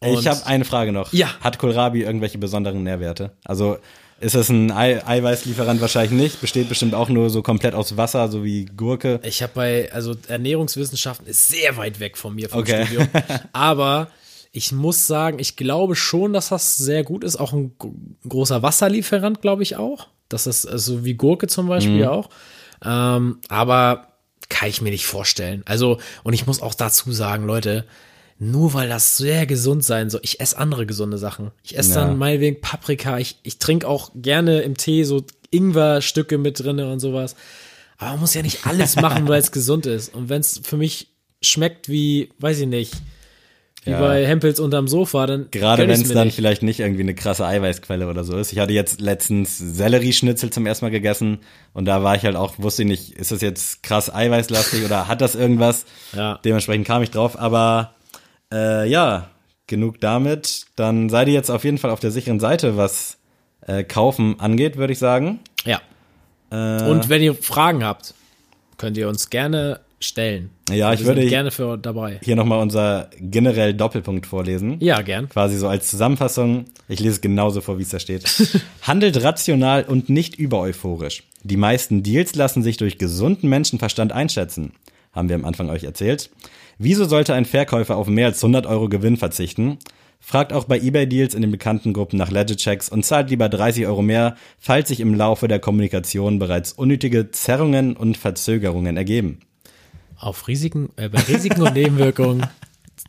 ich 0.02 0.16
und- 0.16 0.26
habe 0.26 0.46
eine 0.46 0.64
Frage 0.64 0.92
noch. 0.92 1.12
Ja. 1.12 1.28
Hat 1.40 1.58
Kohlrabi 1.58 2.02
irgendwelche 2.02 2.38
besonderen 2.38 2.82
Nährwerte? 2.82 3.30
Also 3.44 3.78
ist 4.20 4.34
es 4.36 4.48
ein 4.50 4.70
Ei 4.70 5.04
Eiweißlieferant 5.04 5.80
wahrscheinlich 5.80 6.12
nicht? 6.12 6.40
Besteht 6.40 6.68
bestimmt 6.68 6.94
auch 6.94 7.08
nur 7.08 7.28
so 7.30 7.42
komplett 7.42 7.74
aus 7.74 7.96
Wasser, 7.96 8.28
so 8.28 8.44
wie 8.44 8.66
Gurke. 8.66 9.18
Ich 9.24 9.42
habe 9.42 9.52
bei 9.54 9.92
also 9.92 10.14
Ernährungswissenschaften 10.28 11.26
ist 11.26 11.48
sehr 11.48 11.76
weit 11.76 11.98
weg 12.00 12.16
von 12.16 12.34
mir 12.34 12.48
vom 12.48 12.60
Okay. 12.60 12.84
Studium, 12.86 13.08
aber 13.52 14.08
ich 14.52 14.70
muss 14.72 15.06
sagen, 15.06 15.38
ich 15.38 15.56
glaube 15.56 15.96
schon, 15.96 16.32
dass 16.34 16.50
das 16.50 16.76
sehr 16.76 17.04
gut 17.04 17.24
ist. 17.24 17.36
Auch 17.36 17.52
ein 17.52 17.72
gro- 17.78 17.94
großer 18.28 18.62
Wasserlieferant, 18.62 19.40
glaube 19.40 19.62
ich 19.62 19.76
auch. 19.76 20.08
Das 20.28 20.46
ist 20.46 20.66
also 20.66 21.04
wie 21.04 21.14
Gurke 21.14 21.46
zum 21.46 21.68
Beispiel 21.68 22.06
auch. 22.06 22.28
Ähm, 22.84 23.38
aber 23.48 24.08
kann 24.48 24.68
ich 24.68 24.82
mir 24.82 24.90
nicht 24.90 25.06
vorstellen. 25.06 25.62
Also, 25.64 25.98
und 26.24 26.32
ich 26.34 26.46
muss 26.46 26.60
auch 26.60 26.74
dazu 26.74 27.12
sagen, 27.12 27.46
Leute, 27.46 27.86
nur 28.38 28.74
weil 28.74 28.88
das 28.88 29.16
sehr 29.16 29.46
gesund 29.46 29.84
sein 29.84 30.10
soll, 30.10 30.20
ich 30.24 30.40
esse 30.40 30.58
andere 30.58 30.84
gesunde 30.84 31.16
Sachen. 31.16 31.50
Ich 31.62 31.78
esse 31.78 31.94
Ja. 31.94 32.06
dann 32.06 32.18
meinetwegen 32.18 32.60
Paprika, 32.60 33.18
ich, 33.18 33.38
ich 33.44 33.58
trinke 33.58 33.86
auch 33.88 34.10
gerne 34.14 34.60
im 34.62 34.76
Tee 34.76 35.04
so 35.04 35.24
Ingwerstücke 35.50 36.38
mit 36.38 36.58
drinne 36.62 36.90
und 36.92 37.00
sowas. 37.00 37.36
Aber 37.98 38.10
man 38.12 38.20
muss 38.20 38.34
ja 38.34 38.42
nicht 38.42 38.66
alles 38.66 38.96
machen, 38.96 39.28
weil 39.28 39.40
es 39.40 39.52
gesund 39.52 39.86
ist. 39.86 40.14
Und 40.14 40.28
wenn 40.28 40.40
es 40.40 40.60
für 40.62 40.76
mich 40.76 41.08
schmeckt 41.40 41.88
wie, 41.88 42.30
weiß 42.38 42.58
ich 42.60 42.66
nicht, 42.66 42.94
wie 43.84 43.90
Ja. 43.90 44.00
bei 44.00 44.26
Hempels 44.26 44.60
unterm 44.60 44.86
Sofa, 44.88 45.26
dann 45.26 45.48
Gerade 45.50 45.82
wenn 45.88 46.00
es 46.00 46.12
dann 46.12 46.26
nicht. 46.28 46.36
vielleicht 46.36 46.62
nicht 46.62 46.80
irgendwie 46.80 47.02
eine 47.02 47.14
krasse 47.14 47.44
Eiweißquelle 47.46 48.08
oder 48.08 48.22
so 48.24 48.36
ist. 48.36 48.52
Ich 48.52 48.58
hatte 48.58 48.72
jetzt 48.72 49.00
letztens 49.00 49.58
Sellerieschnitzel 49.58 50.50
zum 50.50 50.66
ersten 50.66 50.84
Mal 50.84 50.90
gegessen 50.90 51.38
und 51.72 51.84
da 51.86 52.02
war 52.02 52.14
ich 52.16 52.24
halt 52.24 52.36
auch, 52.36 52.54
wusste 52.58 52.82
ich 52.82 52.88
nicht, 52.88 53.10
ist 53.12 53.32
das 53.32 53.40
jetzt 53.40 53.82
krass 53.82 54.12
eiweißlastig 54.14 54.84
oder 54.84 55.08
hat 55.08 55.20
das 55.20 55.34
irgendwas? 55.34 55.84
Ja. 56.14 56.38
Dementsprechend 56.44 56.86
kam 56.86 57.02
ich 57.02 57.10
drauf, 57.10 57.38
aber 57.38 57.94
äh, 58.52 58.88
ja, 58.88 59.30
genug 59.66 60.00
damit. 60.00 60.66
Dann 60.76 61.08
seid 61.08 61.28
ihr 61.28 61.34
jetzt 61.34 61.50
auf 61.50 61.64
jeden 61.64 61.78
Fall 61.78 61.90
auf 61.90 62.00
der 62.00 62.10
sicheren 62.10 62.38
Seite, 62.40 62.76
was 62.76 63.18
äh, 63.66 63.82
Kaufen 63.84 64.38
angeht, 64.38 64.76
würde 64.76 64.92
ich 64.92 64.98
sagen. 64.98 65.40
Ja. 65.64 65.80
Äh, 66.50 66.88
Und 66.88 67.08
wenn 67.08 67.22
ihr 67.22 67.34
Fragen 67.34 67.84
habt, 67.84 68.14
könnt 68.78 68.96
ihr 68.96 69.08
uns 69.08 69.30
gerne 69.30 69.80
stellen. 70.02 70.50
Ja, 70.70 70.92
ich 70.92 71.04
würde- 71.04 71.26
gerne 71.26 71.50
für 71.50 71.76
dabei. 71.78 72.18
hier 72.22 72.36
nochmal 72.36 72.60
unser 72.60 73.10
generell 73.20 73.74
Doppelpunkt 73.74 74.26
vorlesen. 74.26 74.76
Ja, 74.80 75.00
gern. 75.02 75.28
Quasi 75.28 75.56
so 75.58 75.68
als 75.68 75.90
Zusammenfassung. 75.90 76.64
Ich 76.88 77.00
lese 77.00 77.14
es 77.16 77.20
genauso 77.20 77.60
vor, 77.60 77.78
wie 77.78 77.82
es 77.82 77.90
da 77.90 77.98
steht. 77.98 78.24
Handelt 78.82 79.22
rational 79.22 79.84
und 79.84 80.08
nicht 80.08 80.36
übereuphorisch. 80.36 81.24
Die 81.44 81.56
meisten 81.56 82.02
Deals 82.02 82.34
lassen 82.34 82.62
sich 82.62 82.76
durch 82.76 82.98
gesunden 82.98 83.48
Menschenverstand 83.48 84.12
einschätzen. 84.12 84.72
Haben 85.12 85.28
wir 85.28 85.36
am 85.36 85.44
Anfang 85.44 85.68
euch 85.70 85.84
erzählt. 85.84 86.30
Wieso 86.78 87.04
sollte 87.04 87.34
ein 87.34 87.44
Verkäufer 87.44 87.96
auf 87.96 88.06
mehr 88.08 88.26
als 88.26 88.42
100 88.42 88.66
Euro 88.66 88.88
Gewinn 88.88 89.16
verzichten? 89.16 89.78
Fragt 90.24 90.52
auch 90.52 90.64
bei 90.64 90.78
eBay-Deals 90.78 91.34
in 91.34 91.42
den 91.42 91.50
bekannten 91.50 91.92
Gruppen 91.92 92.16
nach 92.16 92.30
Legit-Checks 92.30 92.88
und 92.88 93.04
zahlt 93.04 93.28
lieber 93.30 93.48
30 93.48 93.86
Euro 93.88 94.02
mehr, 94.02 94.36
falls 94.58 94.88
sich 94.88 95.00
im 95.00 95.14
Laufe 95.14 95.48
der 95.48 95.58
Kommunikation 95.58 96.38
bereits 96.38 96.72
unnötige 96.72 97.32
Zerrungen 97.32 97.96
und 97.96 98.16
Verzögerungen 98.16 98.96
ergeben. 98.96 99.40
Auf 100.22 100.46
Risiken, 100.46 100.90
äh, 100.96 101.08
bei 101.08 101.20
Risiken 101.20 101.62
und 101.62 101.74
Nebenwirkungen 101.74 102.46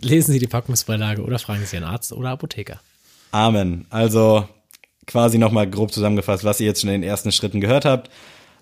lesen 0.02 0.32
Sie 0.32 0.40
die 0.40 0.48
Packungsbeilage 0.48 1.22
oder 1.22 1.38
fragen 1.38 1.64
Sie 1.64 1.76
Ihren 1.76 1.86
Arzt 1.86 2.12
oder 2.12 2.30
Apotheker. 2.32 2.80
Amen. 3.32 3.86
Also 3.92 4.48
quasi 5.06 5.38
nochmal 5.38 5.70
grob 5.70 5.92
zusammengefasst, 5.92 6.44
was 6.44 6.60
ihr 6.60 6.66
jetzt 6.66 6.82
schon 6.82 6.90
in 6.90 7.02
den 7.02 7.10
ersten 7.10 7.32
Schritten 7.32 7.62
gehört 7.62 7.86
habt. 7.86 8.10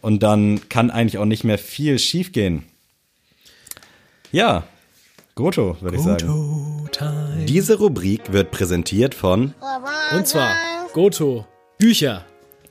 Und 0.02 0.22
dann 0.22 0.68
kann 0.68 0.92
eigentlich 0.92 1.18
auch 1.18 1.26
nicht 1.26 1.44
mehr 1.46 1.58
viel 1.58 1.98
schiefgehen. 1.98 2.64
Ja, 4.34 4.64
Goto, 5.36 5.78
würde 5.80 5.98
ich 5.98 6.04
sagen. 6.04 6.90
Time. 6.92 7.46
Diese 7.46 7.78
Rubrik 7.78 8.34
wird 8.34 8.52
präsentiert 8.52 9.16
von 9.16 9.54
Und 10.14 10.28
zwar 10.28 10.54
Goto 10.94 11.46
Bücher. 11.78 12.26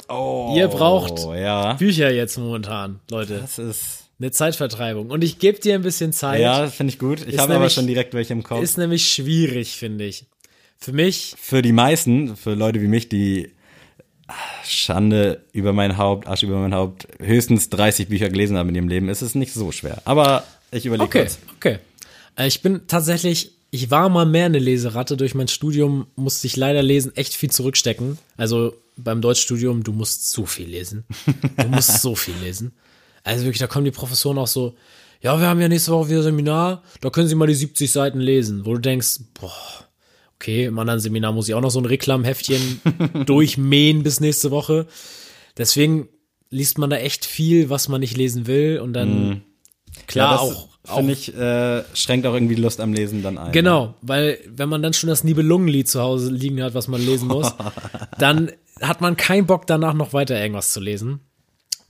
oh, 0.08 0.52
Ihr 0.56 0.68
braucht 0.68 1.18
ja. 1.34 1.72
Bücher 1.74 2.10
jetzt 2.10 2.36
momentan, 2.36 3.00
Leute. 3.10 3.38
Das 3.38 3.58
ist 3.58 3.99
Eine 4.20 4.30
Zeitvertreibung. 4.30 5.10
Und 5.10 5.24
ich 5.24 5.38
gebe 5.38 5.58
dir 5.58 5.74
ein 5.74 5.82
bisschen 5.82 6.12
Zeit. 6.12 6.40
ja, 6.40 6.66
finde 6.66 6.92
ich 6.92 6.98
gut. 6.98 7.26
Ich 7.26 7.38
habe 7.38 7.54
aber 7.54 7.70
schon 7.70 7.86
direkt 7.86 8.12
welche 8.14 8.34
im 8.34 8.42
Kopf. 8.42 8.62
Ist 8.62 8.76
nämlich 8.76 9.08
schwierig, 9.08 9.76
finde 9.76 10.04
ich. 10.04 10.26
Für 10.78 10.92
mich, 10.92 11.34
Für 11.38 11.62
die 11.62 11.72
meisten, 11.72 12.36
für 12.36 12.54
Leute 12.54 12.80
wie 12.80 12.88
mich, 12.88 13.08
die 13.08 13.50
ah, 14.28 14.34
Schande 14.64 15.44
über 15.52 15.72
mein 15.72 15.98
Haupt, 15.98 16.26
Asche 16.26 16.46
über 16.46 16.58
mein 16.58 16.74
Haupt, 16.74 17.06
höchstens 17.18 17.68
30 17.68 18.08
Bücher 18.08 18.30
gelesen 18.30 18.56
haben 18.56 18.70
in 18.70 18.74
ihrem 18.74 18.88
Leben, 18.88 19.08
ist 19.10 19.20
es 19.20 19.34
nicht 19.34 19.52
so 19.52 19.72
schwer. 19.72 20.00
Aber 20.06 20.44
ich 20.70 20.86
überlege 20.86 21.04
okay, 21.04 21.20
kurz. 21.20 21.38
okay. 21.56 21.78
Äh, 22.36 22.46
Ich 22.46 22.62
bin 22.62 22.86
tatsächlich 22.86 23.52
ich 23.70 23.90
war 23.90 24.08
mal 24.08 24.26
mehr 24.26 24.46
eine 24.46 24.58
Leseratte. 24.58 25.16
Durch 25.16 25.34
mein 25.34 25.48
Studium 25.48 26.06
musste 26.16 26.46
ich 26.46 26.56
leider 26.56 26.82
lesen, 26.82 27.14
echt 27.16 27.34
viel 27.34 27.50
zurückstecken. 27.50 28.18
Also 28.36 28.74
beim 28.96 29.20
Deutschstudium, 29.20 29.84
du 29.84 29.92
musst 29.92 30.30
so 30.30 30.44
viel 30.44 30.68
lesen. 30.68 31.04
Du 31.56 31.68
musst 31.68 31.98
so 32.02 32.16
viel 32.16 32.34
lesen. 32.42 32.72
Also 33.24 33.44
wirklich, 33.44 33.58
da 33.58 33.66
kommen 33.66 33.84
die 33.84 33.90
Professoren 33.90 34.38
auch 34.38 34.46
so, 34.46 34.74
ja, 35.20 35.38
wir 35.38 35.46
haben 35.48 35.60
ja 35.60 35.68
nächste 35.68 35.92
Woche 35.92 36.10
wieder 36.10 36.22
Seminar, 36.22 36.82
da 37.00 37.10
können 37.10 37.28
Sie 37.28 37.34
mal 37.34 37.46
die 37.46 37.54
70 37.54 37.92
Seiten 37.92 38.20
lesen, 38.20 38.64
wo 38.64 38.74
du 38.74 38.80
denkst, 38.80 39.20
boah, 39.38 39.52
okay, 40.36 40.64
im 40.64 40.78
anderen 40.78 41.00
Seminar 41.00 41.32
muss 41.32 41.48
ich 41.48 41.54
auch 41.54 41.60
noch 41.60 41.70
so 41.70 41.80
ein 41.80 41.86
Reklamheftchen 41.86 42.80
durchmähen 43.26 44.02
bis 44.02 44.20
nächste 44.20 44.50
Woche. 44.50 44.86
Deswegen 45.58 46.08
liest 46.48 46.78
man 46.78 46.90
da 46.90 46.96
echt 46.96 47.26
viel, 47.26 47.68
was 47.68 47.88
man 47.88 48.00
nicht 48.00 48.16
lesen 48.16 48.46
will 48.46 48.80
und 48.80 48.94
dann 48.94 49.42
klar 50.06 50.32
das 50.32 50.40
auch, 50.40 50.70
Finde 50.82 51.12
ich, 51.12 51.34
äh, 51.36 51.84
schränkt 51.94 52.26
auch 52.26 52.32
irgendwie 52.32 52.54
die 52.54 52.62
Lust 52.62 52.80
am 52.80 52.92
Lesen 52.92 53.22
dann 53.22 53.36
ein. 53.36 53.52
Genau, 53.52 53.94
weil 54.00 54.38
wenn 54.48 54.68
man 54.68 54.82
dann 54.82 54.94
schon 54.94 55.08
das 55.08 55.24
Nibelungenlied 55.24 55.88
zu 55.88 56.00
Hause 56.00 56.32
liegen 56.32 56.62
hat, 56.62 56.74
was 56.74 56.88
man 56.88 57.04
lesen 57.04 57.28
muss, 57.28 57.52
dann 58.18 58.50
hat 58.80 59.02
man 59.02 59.16
keinen 59.16 59.46
Bock 59.46 59.66
danach 59.66 59.92
noch 59.92 60.14
weiter 60.14 60.40
irgendwas 60.40 60.72
zu 60.72 60.80
lesen. 60.80 61.20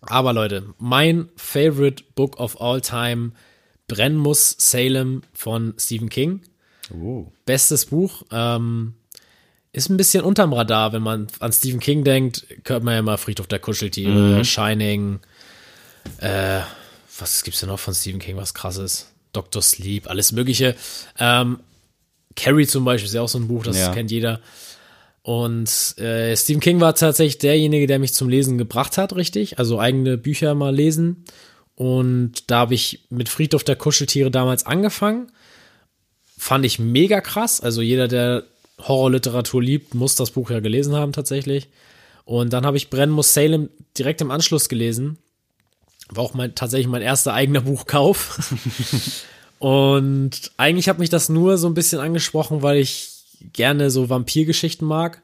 Aber 0.02 0.32
Leute, 0.32 0.74
mein 0.78 1.28
favorite 1.36 2.04
book 2.14 2.38
of 2.40 2.60
all 2.60 2.80
time, 2.80 3.32
Brennen 3.86 4.16
muss 4.16 4.54
Salem 4.58 5.22
von 5.32 5.74
Stephen 5.78 6.08
King. 6.08 6.40
Oh. 6.94 7.26
Bestes 7.44 7.86
Buch. 7.86 8.22
Ähm, 8.30 8.94
ist 9.72 9.88
ein 9.88 9.96
bisschen 9.96 10.24
unterm 10.24 10.52
Radar, 10.52 10.92
wenn 10.92 11.02
man 11.02 11.28
an 11.38 11.52
Stephen 11.52 11.80
King 11.80 12.02
denkt, 12.02 12.46
hört 12.64 12.82
man 12.82 12.94
ja 12.94 13.00
immer 13.00 13.18
Friedhof 13.18 13.46
der 13.46 13.60
Kuscheltiere, 13.60 14.44
Shining, 14.44 15.20
äh, 16.18 16.60
was 17.18 17.44
gibt's 17.44 17.60
denn 17.60 17.68
noch 17.68 17.78
von 17.78 17.94
Stephen 17.94 18.18
King, 18.20 18.36
was 18.36 18.54
krasses? 18.54 19.06
Dr. 19.32 19.62
Sleep, 19.62 20.08
alles 20.10 20.32
Mögliche. 20.32 20.74
Ähm, 21.18 21.60
Carrie 22.34 22.66
zum 22.66 22.84
Beispiel 22.84 23.06
ist 23.06 23.14
ja 23.14 23.22
auch 23.22 23.28
so 23.28 23.38
ein 23.38 23.46
Buch, 23.46 23.62
das 23.64 23.76
Ja. 23.76 23.92
kennt 23.92 24.10
jeder. 24.10 24.40
Und 25.22 25.98
äh, 25.98 26.34
Stephen 26.36 26.60
King 26.60 26.80
war 26.80 26.94
tatsächlich 26.94 27.38
derjenige, 27.38 27.86
der 27.86 27.98
mich 27.98 28.14
zum 28.14 28.28
Lesen 28.28 28.56
gebracht 28.58 28.96
hat, 28.96 29.14
richtig? 29.14 29.58
Also 29.58 29.78
eigene 29.78 30.16
Bücher 30.16 30.54
mal 30.54 30.74
lesen. 30.74 31.24
Und 31.74 32.50
da 32.50 32.60
habe 32.60 32.74
ich 32.74 33.06
mit 33.10 33.28
Friedhof 33.28 33.64
der 33.64 33.76
Kuscheltiere 33.76 34.30
damals 34.30 34.66
angefangen. 34.66 35.30
Fand 36.38 36.64
ich 36.64 36.78
mega 36.78 37.20
krass. 37.20 37.60
Also 37.60 37.82
jeder, 37.82 38.08
der 38.08 38.44
Horrorliteratur 38.78 39.62
liebt, 39.62 39.94
muss 39.94 40.14
das 40.14 40.30
Buch 40.30 40.50
ja 40.50 40.60
gelesen 40.60 40.94
haben 40.94 41.12
tatsächlich. 41.12 41.68
Und 42.24 42.52
dann 42.52 42.64
habe 42.64 42.76
ich 42.76 42.90
Brennen 42.90 43.12
muss 43.12 43.34
Salem 43.34 43.68
direkt 43.98 44.20
im 44.20 44.30
Anschluss 44.30 44.68
gelesen. 44.68 45.18
War 46.08 46.24
auch 46.24 46.34
mein, 46.34 46.54
tatsächlich 46.54 46.88
mein 46.88 47.02
erster 47.02 47.34
eigener 47.34 47.62
Buchkauf. 47.62 48.54
Und 49.58 50.52
eigentlich 50.56 50.88
hat 50.88 50.98
mich 50.98 51.10
das 51.10 51.28
nur 51.28 51.58
so 51.58 51.66
ein 51.66 51.74
bisschen 51.74 52.00
angesprochen, 52.00 52.62
weil 52.62 52.78
ich 52.78 53.19
gerne 53.52 53.90
so 53.90 54.08
Vampirgeschichten 54.08 54.86
mag. 54.86 55.22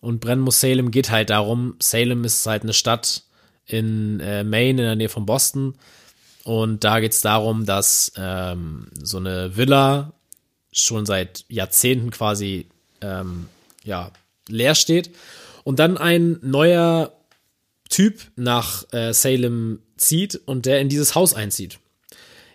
Und 0.00 0.20
Brennen 0.20 0.42
muss 0.42 0.60
Salem 0.60 0.90
geht 0.90 1.10
halt 1.10 1.30
darum. 1.30 1.76
Salem 1.80 2.24
ist 2.24 2.44
halt 2.46 2.62
eine 2.62 2.74
Stadt 2.74 3.22
in 3.66 4.20
äh, 4.20 4.44
Maine, 4.44 4.82
in 4.82 4.86
der 4.86 4.96
Nähe 4.96 5.08
von 5.08 5.26
Boston. 5.26 5.74
Und 6.44 6.84
da 6.84 7.00
geht 7.00 7.12
es 7.12 7.22
darum, 7.22 7.64
dass 7.64 8.12
ähm, 8.16 8.88
so 9.02 9.16
eine 9.16 9.56
Villa 9.56 10.12
schon 10.72 11.06
seit 11.06 11.46
Jahrzehnten 11.48 12.10
quasi 12.10 12.66
ähm, 13.00 13.48
ja, 13.82 14.10
leer 14.48 14.74
steht. 14.74 15.10
Und 15.62 15.78
dann 15.78 15.96
ein 15.96 16.38
neuer 16.42 17.12
Typ 17.88 18.20
nach 18.36 18.84
äh, 18.92 19.14
Salem 19.14 19.80
zieht 19.96 20.40
und 20.46 20.66
der 20.66 20.80
in 20.80 20.88
dieses 20.88 21.14
Haus 21.14 21.32
einzieht. 21.32 21.78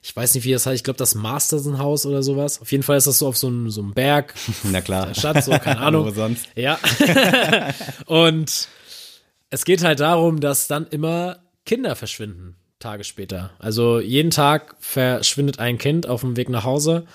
Ich 0.01 0.15
weiß 0.15 0.35
nicht, 0.35 0.43
wie 0.45 0.51
das 0.51 0.65
heißt. 0.65 0.75
Ich 0.77 0.83
glaube, 0.83 0.97
das 0.97 1.15
Masterson-Haus 1.15 2.05
oder 2.05 2.23
sowas. 2.23 2.61
Auf 2.61 2.71
jeden 2.71 2.83
Fall 2.83 2.97
ist 2.97 3.07
das 3.07 3.17
so 3.19 3.27
auf 3.27 3.37
so 3.37 3.47
einem, 3.47 3.69
so 3.69 3.81
einem 3.81 3.93
Berg 3.93 4.33
Na 4.63 4.81
klar. 4.81 5.07
der 5.07 5.13
Stadt, 5.13 5.43
so, 5.43 5.51
keine 5.51 5.79
Ahnung. 5.79 6.05
Wo 6.05 6.11
sonst? 6.11 6.47
Ja. 6.55 6.79
und 8.05 8.67
es 9.49 9.65
geht 9.65 9.83
halt 9.83 9.99
darum, 9.99 10.39
dass 10.39 10.67
dann 10.67 10.87
immer 10.87 11.39
Kinder 11.65 11.95
verschwinden, 11.95 12.55
Tage 12.79 13.03
später. 13.03 13.51
Also 13.59 13.99
jeden 13.99 14.31
Tag 14.31 14.75
verschwindet 14.79 15.59
ein 15.59 15.77
Kind 15.77 16.07
auf 16.07 16.21
dem 16.21 16.37
Weg 16.37 16.49
nach 16.49 16.63
Hause 16.63 17.05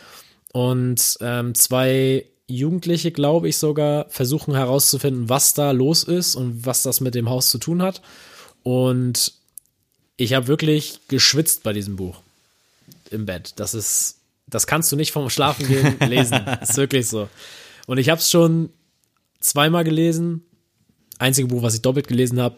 und 0.52 1.18
ähm, 1.20 1.54
zwei 1.54 2.26
Jugendliche, 2.46 3.10
glaube 3.10 3.48
ich 3.48 3.56
sogar, 3.56 4.06
versuchen 4.10 4.54
herauszufinden, 4.54 5.28
was 5.28 5.54
da 5.54 5.70
los 5.70 6.04
ist 6.04 6.36
und 6.36 6.66
was 6.66 6.82
das 6.82 7.00
mit 7.00 7.14
dem 7.14 7.30
Haus 7.30 7.48
zu 7.48 7.58
tun 7.58 7.80
hat. 7.80 8.02
Und 8.62 9.32
ich 10.16 10.34
habe 10.34 10.46
wirklich 10.46 11.00
geschwitzt 11.08 11.62
bei 11.62 11.72
diesem 11.72 11.96
Buch 11.96 12.20
im 13.14 13.24
Bett. 13.26 13.54
Das 13.56 13.72
ist, 13.74 14.18
das 14.46 14.66
kannst 14.66 14.92
du 14.92 14.96
nicht 14.96 15.12
vom 15.12 15.30
Schlafen 15.30 15.66
gehen 15.66 15.96
lesen. 16.08 16.40
ist 16.60 16.76
wirklich 16.76 17.08
so. 17.08 17.28
Und 17.86 17.98
ich 17.98 18.08
habe 18.10 18.18
es 18.20 18.30
schon 18.30 18.70
zweimal 19.40 19.84
gelesen. 19.84 20.42
Einzige 21.18 21.48
Buch, 21.48 21.62
was 21.62 21.74
ich 21.74 21.82
doppelt 21.82 22.08
gelesen 22.08 22.40
habe. 22.40 22.56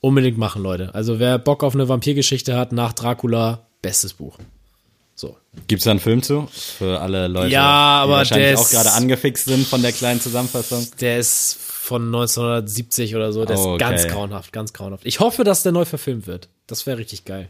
Unbedingt 0.00 0.38
machen, 0.38 0.62
Leute. 0.62 0.94
Also 0.94 1.18
wer 1.18 1.38
Bock 1.38 1.62
auf 1.64 1.74
eine 1.74 1.88
Vampirgeschichte 1.88 2.56
hat 2.56 2.72
nach 2.72 2.92
Dracula, 2.92 3.66
bestes 3.82 4.14
Buch. 4.14 4.38
So. 5.16 5.36
Gibt's 5.66 5.84
da 5.84 5.90
einen 5.90 5.98
Film 5.98 6.22
zu? 6.22 6.46
Für 6.52 7.00
alle 7.00 7.26
Leute, 7.26 7.48
Ja, 7.52 7.62
aber 8.02 8.12
die 8.12 8.18
wahrscheinlich 8.18 8.56
auch 8.56 8.70
gerade 8.70 8.92
angefixt 8.92 9.46
sind 9.46 9.66
von 9.66 9.82
der 9.82 9.90
kleinen 9.90 10.20
Zusammenfassung. 10.20 10.86
Der 11.00 11.18
ist 11.18 11.56
von 11.58 12.06
1970 12.06 13.16
oder 13.16 13.32
so. 13.32 13.44
Der 13.44 13.56
Oh, 13.58 13.60
ist 13.60 13.66
okay. 13.66 13.78
ganz 13.78 14.06
grauenhaft, 14.06 14.52
ganz 14.52 14.72
grauenhaft. 14.72 15.04
Ich 15.04 15.18
hoffe, 15.18 15.42
dass 15.42 15.64
der 15.64 15.72
neu 15.72 15.84
verfilmt 15.84 16.28
wird. 16.28 16.48
Das 16.68 16.86
wäre 16.86 16.98
richtig 16.98 17.24
geil. 17.24 17.48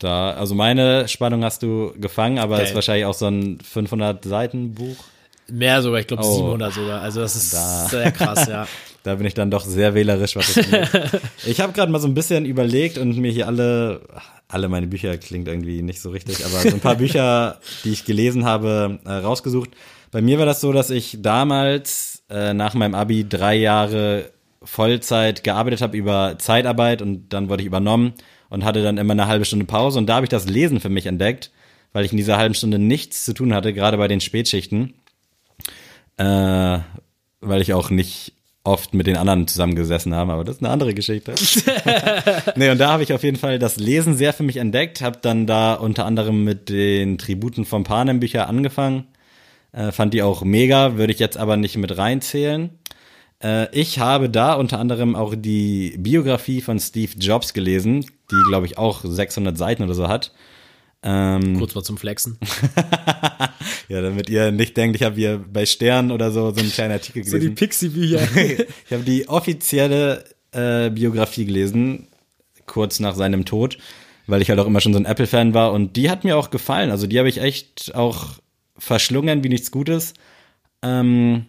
Da, 0.00 0.32
also 0.32 0.54
meine 0.54 1.06
Spannung 1.08 1.44
hast 1.44 1.62
du 1.62 1.92
gefangen, 1.98 2.38
aber 2.38 2.56
Geil. 2.56 2.66
ist 2.66 2.74
wahrscheinlich 2.74 3.04
auch 3.04 3.14
so 3.14 3.26
ein 3.26 3.58
500 3.60 4.24
Seiten 4.24 4.74
Buch. 4.74 4.96
Mehr 5.50 5.82
sogar, 5.82 6.00
ich 6.00 6.06
glaube 6.06 6.22
Oh. 6.24 6.36
700 6.36 6.72
sogar. 6.72 7.00
Also 7.02 7.20
das 7.20 7.36
ist 7.36 7.52
Da. 7.54 7.86
sehr 7.88 8.10
krass, 8.10 8.48
ja. 8.48 8.66
Da 9.02 9.14
bin 9.14 9.26
ich 9.26 9.32
dann 9.32 9.50
doch 9.50 9.64
sehr 9.64 9.94
wählerisch, 9.94 10.36
was 10.36 10.56
angeht. 10.58 10.88
Ich 11.46 11.60
habe 11.60 11.72
gerade 11.72 11.90
mal 11.90 12.00
so 12.00 12.06
ein 12.08 12.12
bisschen 12.14 12.44
überlegt 12.44 12.98
und 12.98 13.16
mir 13.16 13.30
hier 13.32 13.46
alle, 13.46 14.02
alle 14.48 14.68
meine 14.68 14.86
Bücher 14.86 15.16
klingt 15.16 15.48
irgendwie 15.48 15.80
nicht 15.82 16.00
so 16.02 16.10
richtig, 16.10 16.44
aber 16.44 16.58
so 16.60 16.68
ein 16.68 16.80
paar 16.80 16.96
Bücher, 16.96 17.60
die 17.84 17.90
ich 17.92 18.04
gelesen 18.04 18.44
habe, 18.44 18.98
äh, 19.06 19.10
rausgesucht. 19.10 19.70
Bei 20.12 20.20
mir 20.20 20.38
war 20.38 20.44
das 20.46 20.60
so, 20.60 20.72
dass 20.72 20.90
ich 20.90 21.18
damals 21.20 22.22
äh, 22.30 22.52
nach 22.52 22.74
meinem 22.74 22.94
Abi 22.94 23.26
drei 23.28 23.54
Jahre 23.56 24.30
Vollzeit 24.62 25.44
gearbeitet 25.44 25.80
habe 25.80 25.96
über 25.96 26.36
Zeitarbeit 26.38 27.00
und 27.02 27.30
dann 27.30 27.48
wurde 27.48 27.62
ich 27.62 27.66
übernommen 27.66 28.12
und 28.50 28.64
hatte 28.64 28.82
dann 28.82 28.98
immer 28.98 29.12
eine 29.12 29.26
halbe 29.26 29.46
Stunde 29.46 29.64
Pause. 29.64 29.98
Und 29.98 30.06
da 30.06 30.16
habe 30.16 30.26
ich 30.26 30.30
das 30.30 30.46
Lesen 30.46 30.80
für 30.80 30.90
mich 30.90 31.06
entdeckt, 31.06 31.50
weil 31.92 32.04
ich 32.04 32.12
in 32.12 32.18
dieser 32.18 32.36
halben 32.36 32.54
Stunde 32.54 32.78
nichts 32.78 33.24
zu 33.24 33.32
tun 33.32 33.54
hatte, 33.54 33.72
gerade 33.72 33.96
bei 33.96 34.08
den 34.08 34.20
Spätschichten. 34.20 34.94
Äh, 36.18 36.78
weil 37.40 37.62
ich 37.62 37.72
auch 37.72 37.88
nicht 37.88 38.34
oft 38.62 38.92
mit 38.92 39.06
den 39.06 39.16
anderen 39.16 39.48
zusammengesessen 39.48 40.14
habe, 40.14 40.32
aber 40.32 40.44
das 40.44 40.56
ist 40.56 40.62
eine 40.62 40.70
andere 40.70 40.92
Geschichte. 40.92 41.34
nee, 42.56 42.68
und 42.68 42.78
da 42.78 42.92
habe 42.92 43.02
ich 43.02 43.14
auf 43.14 43.22
jeden 43.22 43.38
Fall 43.38 43.58
das 43.58 43.76
Lesen 43.76 44.14
sehr 44.14 44.34
für 44.34 44.42
mich 44.42 44.58
entdeckt, 44.58 45.00
habe 45.00 45.18
dann 45.22 45.46
da 45.46 45.74
unter 45.74 46.04
anderem 46.04 46.44
mit 46.44 46.68
den 46.68 47.16
Tributen 47.16 47.64
von 47.64 47.84
Panem 47.84 48.20
Bücher 48.20 48.48
angefangen, 48.48 49.06
äh, 49.72 49.92
fand 49.92 50.12
die 50.12 50.22
auch 50.22 50.44
mega, 50.44 50.98
würde 50.98 51.12
ich 51.12 51.18
jetzt 51.18 51.38
aber 51.38 51.56
nicht 51.56 51.78
mit 51.78 51.96
reinzählen. 51.96 52.70
Äh, 53.42 53.74
ich 53.78 53.98
habe 53.98 54.28
da 54.30 54.54
unter 54.54 54.78
anderem 54.78 55.16
auch 55.16 55.34
die 55.36 55.96
Biografie 55.98 56.60
von 56.60 56.78
Steve 56.78 57.12
Jobs 57.18 57.54
gelesen, 57.54 58.04
die 58.30 58.42
glaube 58.48 58.66
ich 58.66 58.78
auch 58.78 59.00
600 59.04 59.56
Seiten 59.56 59.82
oder 59.82 59.94
so 59.94 60.08
hat. 60.08 60.32
Ähm, 61.02 61.58
Kurz 61.58 61.74
mal 61.74 61.82
zum 61.82 61.96
Flexen. 61.96 62.38
ja, 63.88 64.02
damit 64.02 64.28
ihr 64.28 64.52
nicht 64.52 64.76
denkt, 64.76 64.96
ich 64.96 65.02
habe 65.02 65.16
hier 65.16 65.42
bei 65.50 65.64
Stern 65.64 66.10
oder 66.10 66.30
so 66.30 66.50
so 66.50 66.60
einen 66.60 66.70
kleinen 66.70 66.92
Artikel 66.92 67.24
So 67.24 67.38
die 67.38 67.46
gelesen. 67.46 67.54
Pixie-Bücher. 67.54 68.20
ich 68.86 68.92
habe 68.92 69.04
die 69.04 69.26
offizielle 69.28 70.24
äh, 70.52 70.90
Biografie 70.90 71.46
gelesen, 71.46 72.08
kurz 72.66 73.00
nach 73.00 73.14
seinem 73.14 73.46
Tod, 73.46 73.78
weil 74.26 74.42
ich 74.42 74.50
halt 74.50 74.60
auch 74.60 74.66
immer 74.66 74.82
schon 74.82 74.92
so 74.92 74.98
ein 74.98 75.06
Apple-Fan 75.06 75.54
war 75.54 75.72
und 75.72 75.96
die 75.96 76.10
hat 76.10 76.24
mir 76.24 76.36
auch 76.36 76.50
gefallen. 76.50 76.90
Also 76.90 77.06
die 77.06 77.18
habe 77.18 77.30
ich 77.30 77.38
echt 77.38 77.94
auch 77.94 78.34
verschlungen 78.76 79.42
wie 79.42 79.48
nichts 79.48 79.70
Gutes. 79.70 80.12
Ähm, 80.82 81.46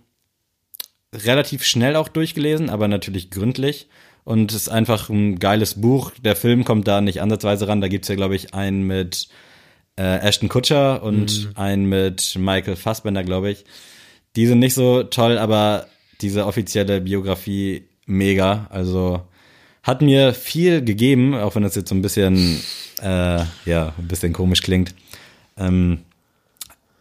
relativ 1.13 1.63
schnell 1.63 1.95
auch 1.95 2.07
durchgelesen, 2.07 2.69
aber 2.69 2.87
natürlich 2.87 3.29
gründlich. 3.29 3.87
Und 4.23 4.51
es 4.51 4.63
ist 4.63 4.69
einfach 4.69 5.09
ein 5.09 5.39
geiles 5.39 5.81
Buch. 5.81 6.11
Der 6.23 6.35
Film 6.35 6.63
kommt 6.63 6.87
da 6.87 7.01
nicht 7.01 7.21
ansatzweise 7.21 7.67
ran. 7.67 7.81
Da 7.81 7.87
gibt's 7.87 8.07
ja, 8.07 8.15
glaube 8.15 8.35
ich, 8.35 8.53
einen 8.53 8.83
mit 8.85 9.27
äh, 9.97 10.19
Ashton 10.19 10.49
Kutcher 10.49 11.03
und 11.03 11.51
einen 11.55 11.85
mit 11.85 12.35
Michael 12.37 12.75
Fassbender, 12.75 13.23
glaube 13.23 13.51
ich. 13.51 13.65
Die 14.35 14.47
sind 14.47 14.59
nicht 14.59 14.75
so 14.75 15.03
toll, 15.03 15.37
aber 15.37 15.87
diese 16.21 16.45
offizielle 16.45 17.01
Biografie 17.01 17.87
mega. 18.05 18.67
Also 18.69 19.21
hat 19.83 20.01
mir 20.01 20.33
viel 20.33 20.83
gegeben, 20.83 21.33
auch 21.33 21.55
wenn 21.55 21.63
das 21.63 21.75
jetzt 21.75 21.89
so 21.89 21.95
ein 21.95 22.01
bisschen, 22.01 22.61
äh, 23.01 23.43
ja, 23.65 23.93
ein 23.97 24.07
bisschen 24.07 24.33
komisch 24.33 24.61
klingt. 24.61 24.93
Ähm, 25.57 25.99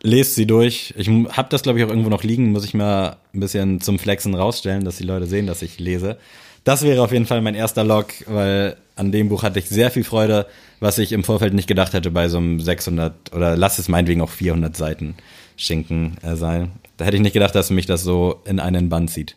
lest 0.03 0.35
sie 0.35 0.47
durch. 0.47 0.95
Ich 0.97 1.09
habe 1.09 1.49
das, 1.51 1.63
glaube 1.63 1.79
ich, 1.79 1.85
auch 1.85 1.89
irgendwo 1.89 2.11
noch 2.11 2.23
liegen. 2.23 2.53
Muss 2.53 2.65
ich 2.65 2.75
mal 2.75 3.17
ein 3.35 3.41
bisschen 3.41 3.81
zum 3.81 3.99
Flexen 3.99 4.35
rausstellen, 4.35 4.85
dass 4.85 4.97
die 4.97 5.05
Leute 5.05 5.27
sehen, 5.27 5.47
dass 5.47 5.63
ich 5.63 5.79
lese. 5.79 6.19
Das 6.65 6.83
wäre 6.83 7.03
auf 7.03 7.13
jeden 7.13 7.27
Fall 7.27 7.41
mein 7.41 7.55
erster 7.55 7.85
Log, 7.85 8.13
weil 8.27 8.77
an 8.97 9.13
dem 9.13 9.29
Buch 9.29 9.43
hatte 9.43 9.59
ich 9.59 9.69
sehr 9.69 9.91
viel 9.91 10.05
Freude, 10.05 10.47
was 10.79 10.99
ich 10.99 11.13
im 11.13 11.25
Vorfeld 11.25 11.55
nicht 11.55 11.69
gedacht 11.69 11.95
hätte 11.95 12.11
bei 12.11 12.29
so 12.29 12.37
einem 12.37 12.61
600 12.61 13.35
oder 13.35 13.57
lass 13.57 13.79
es 13.79 13.89
meinetwegen 13.89 14.21
auch 14.21 14.31
400 14.31 14.77
Seiten 14.77 15.15
Schinken 15.57 16.17
äh, 16.23 16.37
sein. 16.37 16.73
Da 16.97 17.07
hätte 17.07 17.17
ich 17.17 17.23
nicht 17.23 17.33
gedacht, 17.33 17.55
dass 17.55 17.71
mich 17.71 17.87
das 17.87 18.03
so 18.03 18.43
in 18.45 18.61
einen 18.61 18.89
Bann 18.91 19.09
zieht. 19.09 19.37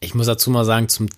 Ich 0.00 0.14
muss 0.14 0.26
dazu 0.26 0.50
mal 0.50 0.64
sagen, 0.64 0.88
zum 0.88 1.08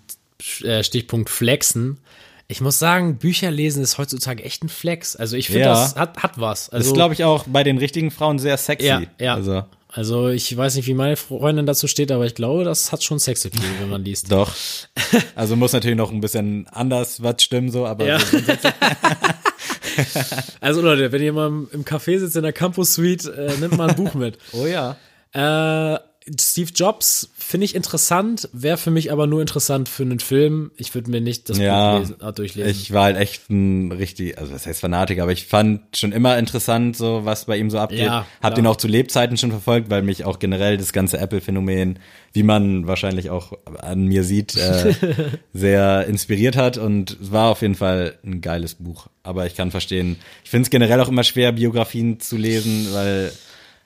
äh, 0.62 0.82
Stichpunkt 0.82 1.30
Flexen. 1.30 1.98
Ich 2.46 2.60
muss 2.60 2.78
sagen, 2.78 3.16
Bücher 3.16 3.50
lesen 3.50 3.82
ist 3.82 3.96
heutzutage 3.98 4.44
echt 4.44 4.62
ein 4.62 4.68
Flex. 4.68 5.16
Also 5.16 5.36
ich 5.36 5.46
finde, 5.46 5.62
Ja. 5.62 5.68
das 5.72 5.96
hat, 5.96 6.22
hat 6.22 6.32
was. 6.38 6.66
Das 6.66 6.74
Also, 6.74 6.90
ist, 6.90 6.94
glaube 6.94 7.14
ich, 7.14 7.24
auch 7.24 7.44
bei 7.46 7.64
den 7.64 7.78
richtigen 7.78 8.10
Frauen 8.10 8.38
sehr 8.38 8.56
sexy. 8.58 8.86
ja, 8.86 9.02
ja. 9.18 9.34
Also, 9.34 9.64
Also 9.88 10.28
ich 10.28 10.54
weiß 10.56 10.74
nicht, 10.74 10.86
wie 10.86 10.94
meine 10.94 11.16
Freundin 11.16 11.66
dazu 11.66 11.86
steht, 11.86 12.10
aber 12.12 12.26
ich 12.26 12.34
glaube, 12.34 12.64
das 12.64 12.92
hat 12.92 13.02
schon 13.04 13.18
Sexappeal, 13.18 13.62
wenn 13.80 13.88
man 13.88 14.04
liest. 14.04 14.30
doch. 14.30 14.52
Also 15.36 15.56
muss 15.56 15.72
natürlich 15.72 15.96
noch 15.96 16.10
ein 16.12 16.20
bisschen 16.20 16.66
anders 16.68 17.22
was 17.22 17.42
stimmen, 17.42 17.70
so, 17.70 17.86
aber 17.86 18.06
Ja. 18.06 18.18
so 18.18 18.38
Also 20.60 20.80
Leute, 20.82 21.12
wenn 21.12 21.22
ihr 21.22 21.32
mal 21.32 21.46
im- 21.48 21.68
im 21.72 21.84
Café 21.84 22.18
sitzt 22.18 22.36
in 22.36 22.42
der 22.42 22.52
Campus 22.52 22.94
Suite, 22.94 23.26
äh, 23.26 23.52
nimmt 23.60 23.76
mal 23.76 23.90
ein 23.90 23.96
Buch 23.96 24.14
mit. 24.14 24.38
Oh 24.52 24.66
ja. 24.66 24.96
Äh, 25.32 25.98
Steve 26.40 26.70
Jobs 26.74 27.28
finde 27.36 27.66
ich 27.66 27.74
interessant, 27.74 28.48
wäre 28.54 28.78
für 28.78 28.90
mich 28.90 29.12
aber 29.12 29.26
nur 29.26 29.42
interessant 29.42 29.90
für 29.90 30.04
einen 30.04 30.20
Film. 30.20 30.70
Ich 30.78 30.94
würde 30.94 31.10
mir 31.10 31.20
nicht 31.20 31.50
das 31.50 31.58
Ja, 31.58 31.92
Buch 31.92 32.00
lesen, 32.00 32.20
äh, 32.20 32.32
durchlesen. 32.32 32.70
Ich 32.70 32.92
war 32.94 33.04
halt 33.04 33.18
echt 33.18 33.50
ein 33.50 33.92
richtig, 33.92 34.38
also 34.38 34.54
was 34.54 34.64
heißt 34.64 34.80
Fanatiker, 34.80 35.24
aber 35.24 35.32
ich 35.32 35.44
fand 35.44 35.82
schon 35.94 36.12
immer 36.12 36.38
interessant, 36.38 36.96
so 36.96 37.26
was 37.26 37.44
bei 37.44 37.58
ihm 37.58 37.68
so 37.68 37.78
abgeht. 37.78 37.98
Ja, 38.06 38.26
Hab 38.42 38.54
den 38.54 38.66
auch 38.66 38.76
zu 38.76 38.88
Lebzeiten 38.88 39.36
schon 39.36 39.50
verfolgt, 39.50 39.90
weil 39.90 40.00
mich 40.00 40.24
auch 40.24 40.38
generell 40.38 40.78
das 40.78 40.94
ganze 40.94 41.18
Apple-Phänomen, 41.18 41.98
wie 42.32 42.42
man 42.42 42.86
wahrscheinlich 42.86 43.28
auch 43.28 43.52
an 43.80 44.06
mir 44.06 44.24
sieht, 44.24 44.56
äh, 44.56 44.94
sehr 45.52 46.06
inspiriert 46.06 46.56
hat 46.56 46.78
und 46.78 47.18
es 47.20 47.32
war 47.32 47.50
auf 47.50 47.60
jeden 47.60 47.74
Fall 47.74 48.18
ein 48.24 48.40
geiles 48.40 48.76
Buch. 48.76 49.08
Aber 49.22 49.44
ich 49.44 49.54
kann 49.54 49.70
verstehen, 49.70 50.16
ich 50.42 50.48
finde 50.48 50.64
es 50.64 50.70
generell 50.70 51.00
auch 51.00 51.08
immer 51.08 51.24
schwer, 51.24 51.52
Biografien 51.52 52.18
zu 52.18 52.38
lesen, 52.38 52.88
weil 52.94 53.30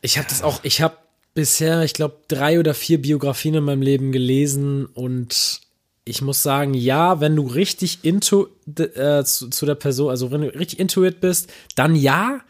Ich 0.02 0.18
habe 0.18 0.28
das 0.28 0.44
auch, 0.44 0.60
ich 0.62 0.80
habe 0.82 0.96
bisher, 1.38 1.84
ich 1.84 1.92
glaube, 1.92 2.16
drei 2.26 2.58
oder 2.58 2.74
vier 2.74 3.00
Biografien 3.00 3.54
in 3.54 3.62
meinem 3.62 3.80
Leben 3.80 4.10
gelesen 4.10 4.86
und 4.86 5.60
ich 6.04 6.20
muss 6.20 6.42
sagen, 6.42 6.74
ja, 6.74 7.20
wenn 7.20 7.36
du 7.36 7.46
richtig 7.46 8.00
into 8.02 8.48
äh, 8.76 9.22
zu, 9.22 9.48
zu 9.48 9.64
der 9.64 9.76
Person, 9.76 10.10
also 10.10 10.32
wenn 10.32 10.40
du 10.40 10.48
richtig 10.48 10.80
intuit 10.80 11.20
bist, 11.20 11.48
dann 11.76 11.94
ja. 11.94 12.40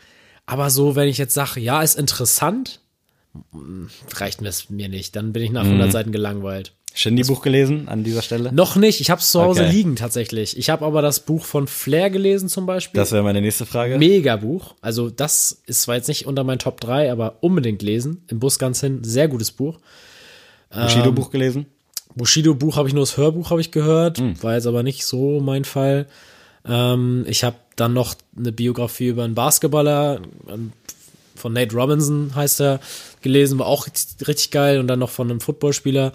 Aber 0.46 0.70
so, 0.70 0.96
wenn 0.96 1.06
ich 1.06 1.18
jetzt 1.18 1.34
sage, 1.34 1.60
ja, 1.60 1.82
ist 1.82 1.98
interessant, 1.98 2.80
mm, 3.52 3.88
reicht 4.14 4.40
mir 4.40 4.48
es 4.48 4.70
mir 4.70 4.88
nicht. 4.88 5.14
Dann 5.14 5.34
bin 5.34 5.42
ich 5.42 5.50
nach 5.50 5.64
100 5.64 5.92
Seiten 5.92 6.10
gelangweilt. 6.10 6.72
Shindy-Buch 6.98 7.42
gelesen 7.42 7.86
an 7.88 8.02
dieser 8.02 8.22
Stelle. 8.22 8.52
Noch 8.52 8.74
nicht. 8.74 9.00
Ich 9.00 9.08
habe 9.10 9.20
es 9.20 9.30
zu 9.30 9.40
Hause 9.40 9.62
Okay. 9.62 9.70
liegen 9.70 9.94
tatsächlich. 9.94 10.58
Ich 10.58 10.68
habe 10.68 10.84
aber 10.84 11.00
das 11.00 11.20
Buch 11.20 11.44
von 11.44 11.68
Flair 11.68 12.10
gelesen 12.10 12.48
zum 12.48 12.66
Beispiel. 12.66 12.98
Das 12.98 13.12
wäre 13.12 13.22
meine 13.22 13.40
nächste 13.40 13.66
Frage. 13.66 13.98
Mega 13.98 14.34
Buch. 14.34 14.74
Also 14.80 15.08
das 15.08 15.62
ist 15.66 15.82
zwar 15.82 15.94
jetzt 15.94 16.08
nicht 16.08 16.26
unter 16.26 16.42
meinen 16.42 16.58
Top 16.58 16.80
3, 16.80 17.12
aber 17.12 17.36
unbedingt 17.40 17.82
lesen. 17.82 18.24
Im 18.26 18.40
Bus 18.40 18.58
ganz 18.58 18.80
hin. 18.80 19.04
Sehr 19.04 19.28
gutes 19.28 19.52
Buch. 19.52 19.78
Bushido-Buch 20.74 21.30
gelesen. 21.30 21.66
Bushido-Buch 22.16 22.76
habe 22.76 22.88
ich 22.88 22.94
nur 22.94 23.02
das 23.04 23.16
Hörbuch 23.16 23.50
habe 23.50 23.60
ich 23.60 23.70
gehört. 23.70 24.18
Hm. 24.18 24.42
War 24.42 24.54
jetzt 24.54 24.66
aber 24.66 24.82
nicht 24.82 25.04
so 25.04 25.38
mein 25.40 25.64
Fall. 25.64 26.06
Ähm, 26.68 27.24
ich 27.28 27.44
habe 27.44 27.56
dann 27.76 27.92
noch 27.92 28.16
eine 28.36 28.50
Biografie 28.50 29.06
über 29.08 29.22
einen 29.22 29.36
Basketballer 29.36 30.20
ähm, 30.48 30.72
von 31.36 31.52
Nate 31.52 31.76
Robinson 31.76 32.32
heißt 32.34 32.60
er 32.60 32.80
gelesen. 33.22 33.60
War 33.60 33.66
auch 33.66 33.86
richtig, 33.86 34.26
richtig 34.26 34.50
geil. 34.50 34.80
Und 34.80 34.88
dann 34.88 34.98
noch 34.98 35.10
von 35.10 35.30
einem 35.30 35.40
Footballspieler. 35.40 36.12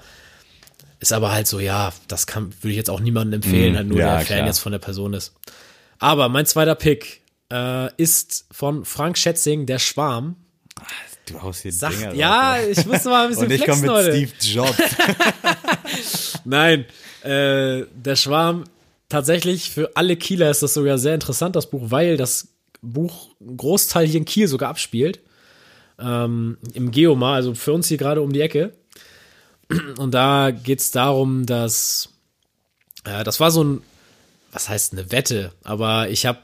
Ist 1.03 1.11
aber 1.11 1.33
halt 1.33 1.47
so, 1.47 1.59
ja, 1.59 1.91
das 2.07 2.27
kann, 2.27 2.53
würde 2.61 2.69
ich 2.71 2.77
jetzt 2.77 2.89
auch 2.89 3.01
niemandem 3.01 3.41
empfehlen, 3.41 3.73
Mm, 3.73 3.75
halt 3.75 3.87
nur 3.89 3.99
ja, 3.99 4.05
der 4.15 4.25
Fan 4.25 4.37
klar. 4.37 4.47
jetzt 4.47 4.59
von 4.59 4.71
der 4.71 4.79
Person 4.79 5.13
ist. 5.13 5.33
Aber 5.99 6.29
mein 6.29 6.45
zweiter 6.45 6.75
Pick 6.75 7.19
äh, 7.51 7.93
ist 8.01 8.45
von 8.51 8.85
Frank 8.85 9.17
Schätzing, 9.17 9.65
der 9.65 9.79
Schwarm. 9.79 10.37
Du 11.25 11.41
haust 11.41 11.61
hier 11.63 11.73
Sagt, 11.73 11.99
Dinger 11.99 12.13
ja, 12.13 12.55
ey. 12.55 12.71
ich 12.71 12.85
muss 12.85 13.03
mal 13.03 13.23
ein 13.23 13.29
bisschen 13.31 13.47
Und 13.47 13.51
ich 13.51 13.65
komme 13.65 13.79
flexen, 13.79 13.81
mit 13.81 14.05
Leute. 14.05 14.11
Steve 14.13 14.31
Jobs. 14.53 14.77
Nein, 16.45 16.85
äh, 17.23 17.83
der 17.93 18.15
Schwarm, 18.15 18.63
tatsächlich 19.09 19.71
für 19.71 19.91
alle 19.97 20.15
Kieler 20.15 20.49
ist 20.51 20.63
das 20.63 20.73
sogar 20.73 20.97
sehr 20.99 21.15
interessant, 21.15 21.57
das 21.57 21.69
Buch, 21.69 21.81
weil 21.91 22.15
das 22.15 22.47
Buch 22.81 23.27
einen 23.41 23.57
Großteil 23.57 24.07
hier 24.07 24.19
in 24.21 24.25
Kiel 24.25 24.47
sogar 24.47 24.69
abspielt. 24.69 25.19
Ähm, 25.99 26.59
Im 26.73 26.91
Geomar, 26.91 27.35
also 27.35 27.53
für 27.55 27.73
uns 27.73 27.89
hier 27.89 27.97
gerade 27.97 28.21
um 28.21 28.31
die 28.31 28.39
Ecke. 28.39 28.71
Und 29.97 30.13
da 30.13 30.51
geht's 30.51 30.91
darum, 30.91 31.45
dass 31.45 32.09
äh, 33.05 33.23
das 33.23 33.39
war 33.39 33.51
so 33.51 33.63
ein, 33.63 33.81
was 34.51 34.69
heißt 34.69 34.93
eine 34.93 35.11
Wette, 35.11 35.51
aber 35.63 36.09
ich 36.09 36.25
habe 36.25 36.39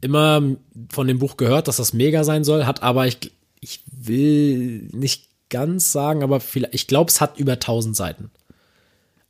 immer 0.00 0.42
von 0.90 1.06
dem 1.06 1.18
Buch 1.18 1.36
gehört, 1.36 1.68
dass 1.68 1.76
das 1.76 1.92
mega 1.92 2.24
sein 2.24 2.44
soll, 2.44 2.66
hat 2.66 2.82
aber 2.82 3.06
ich, 3.06 3.32
ich 3.60 3.82
will 3.90 4.88
nicht 4.92 5.28
ganz 5.48 5.92
sagen, 5.92 6.22
aber 6.22 6.40
vielleicht, 6.40 6.74
ich 6.74 6.86
glaube, 6.86 7.10
es 7.10 7.20
hat 7.20 7.38
über 7.38 7.52
1000 7.52 7.94
Seiten. 7.94 8.30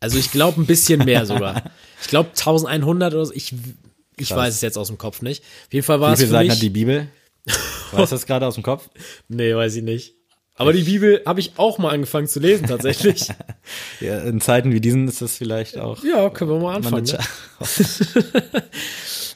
Also 0.00 0.18
ich 0.18 0.32
glaube 0.32 0.60
ein 0.60 0.66
bisschen 0.66 1.04
mehr 1.04 1.26
sogar. 1.26 1.70
Ich 2.00 2.08
glaube 2.08 2.30
1100 2.30 3.14
oder 3.14 3.26
so. 3.26 3.32
Ich, 3.32 3.54
ich 4.16 4.28
Krass. 4.28 4.38
weiß 4.38 4.54
es 4.54 4.60
jetzt 4.60 4.76
aus 4.76 4.88
dem 4.88 4.98
Kopf 4.98 5.22
nicht. 5.22 5.44
Auf 5.66 5.72
jeden 5.72 5.86
Fall 5.86 6.00
war 6.00 6.10
Wie 6.10 6.14
es 6.14 6.18
viele 6.18 6.28
für 6.28 6.32
Seiten 6.32 6.50
hat 6.50 6.62
die 6.62 6.70
Bibel? 6.70 7.08
Weißt 7.92 8.10
du 8.10 8.16
das 8.16 8.26
gerade 8.26 8.46
aus 8.46 8.54
dem 8.54 8.64
Kopf? 8.64 8.88
nee, 9.28 9.54
weiß 9.54 9.76
ich 9.76 9.84
nicht. 9.84 10.14
Aber 10.54 10.72
die 10.72 10.82
Bibel 10.82 11.22
habe 11.24 11.40
ich 11.40 11.52
auch 11.56 11.78
mal 11.78 11.90
angefangen 11.90 12.28
zu 12.28 12.40
lesen 12.40 12.66
tatsächlich. 12.66 13.28
Ja, 14.00 14.18
in 14.20 14.40
Zeiten 14.40 14.72
wie 14.72 14.80
diesen 14.80 15.06
ist 15.06 15.22
das 15.22 15.36
vielleicht 15.36 15.78
auch. 15.78 16.02
ja, 16.02 16.28
können 16.30 16.50
wir 16.50 16.58
mal 16.58 16.74
anfangen. 16.74 17.04
Ne? 17.04 17.18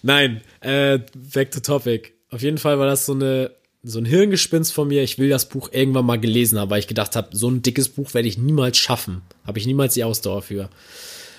Nein, 0.03 0.41
äh, 0.61 0.99
back 1.33 1.53
to 1.53 1.61
topic. 1.61 2.15
Auf 2.31 2.43
jeden 2.43 2.59
Fall 2.59 2.81
war 2.81 2.87
das 2.87 3.07
so 3.07 3.13
eine 3.13 3.53
so 3.89 4.01
ein 4.01 4.05
Hirngespinst 4.05 4.73
von 4.73 4.89
mir. 4.89 5.05
Ich 5.05 5.19
will 5.19 5.29
das 5.29 5.49
Buch 5.49 5.69
irgendwann 5.73 6.07
mal 6.07 6.19
gelesen 6.19 6.59
haben, 6.59 6.71
weil 6.71 6.81
ich 6.81 6.89
gedacht 6.89 7.15
habe, 7.15 7.37
so 7.37 7.49
ein 7.49 7.63
dickes 7.63 7.89
Buch 7.89 8.13
werde 8.15 8.27
ich 8.27 8.37
niemals 8.37 8.77
schaffen. 8.79 9.23
Habe 9.47 9.61
ich 9.61 9.67
niemals 9.67 9.95
die 9.95 10.03
Ausdauer 10.03 10.43
für. 10.43 10.69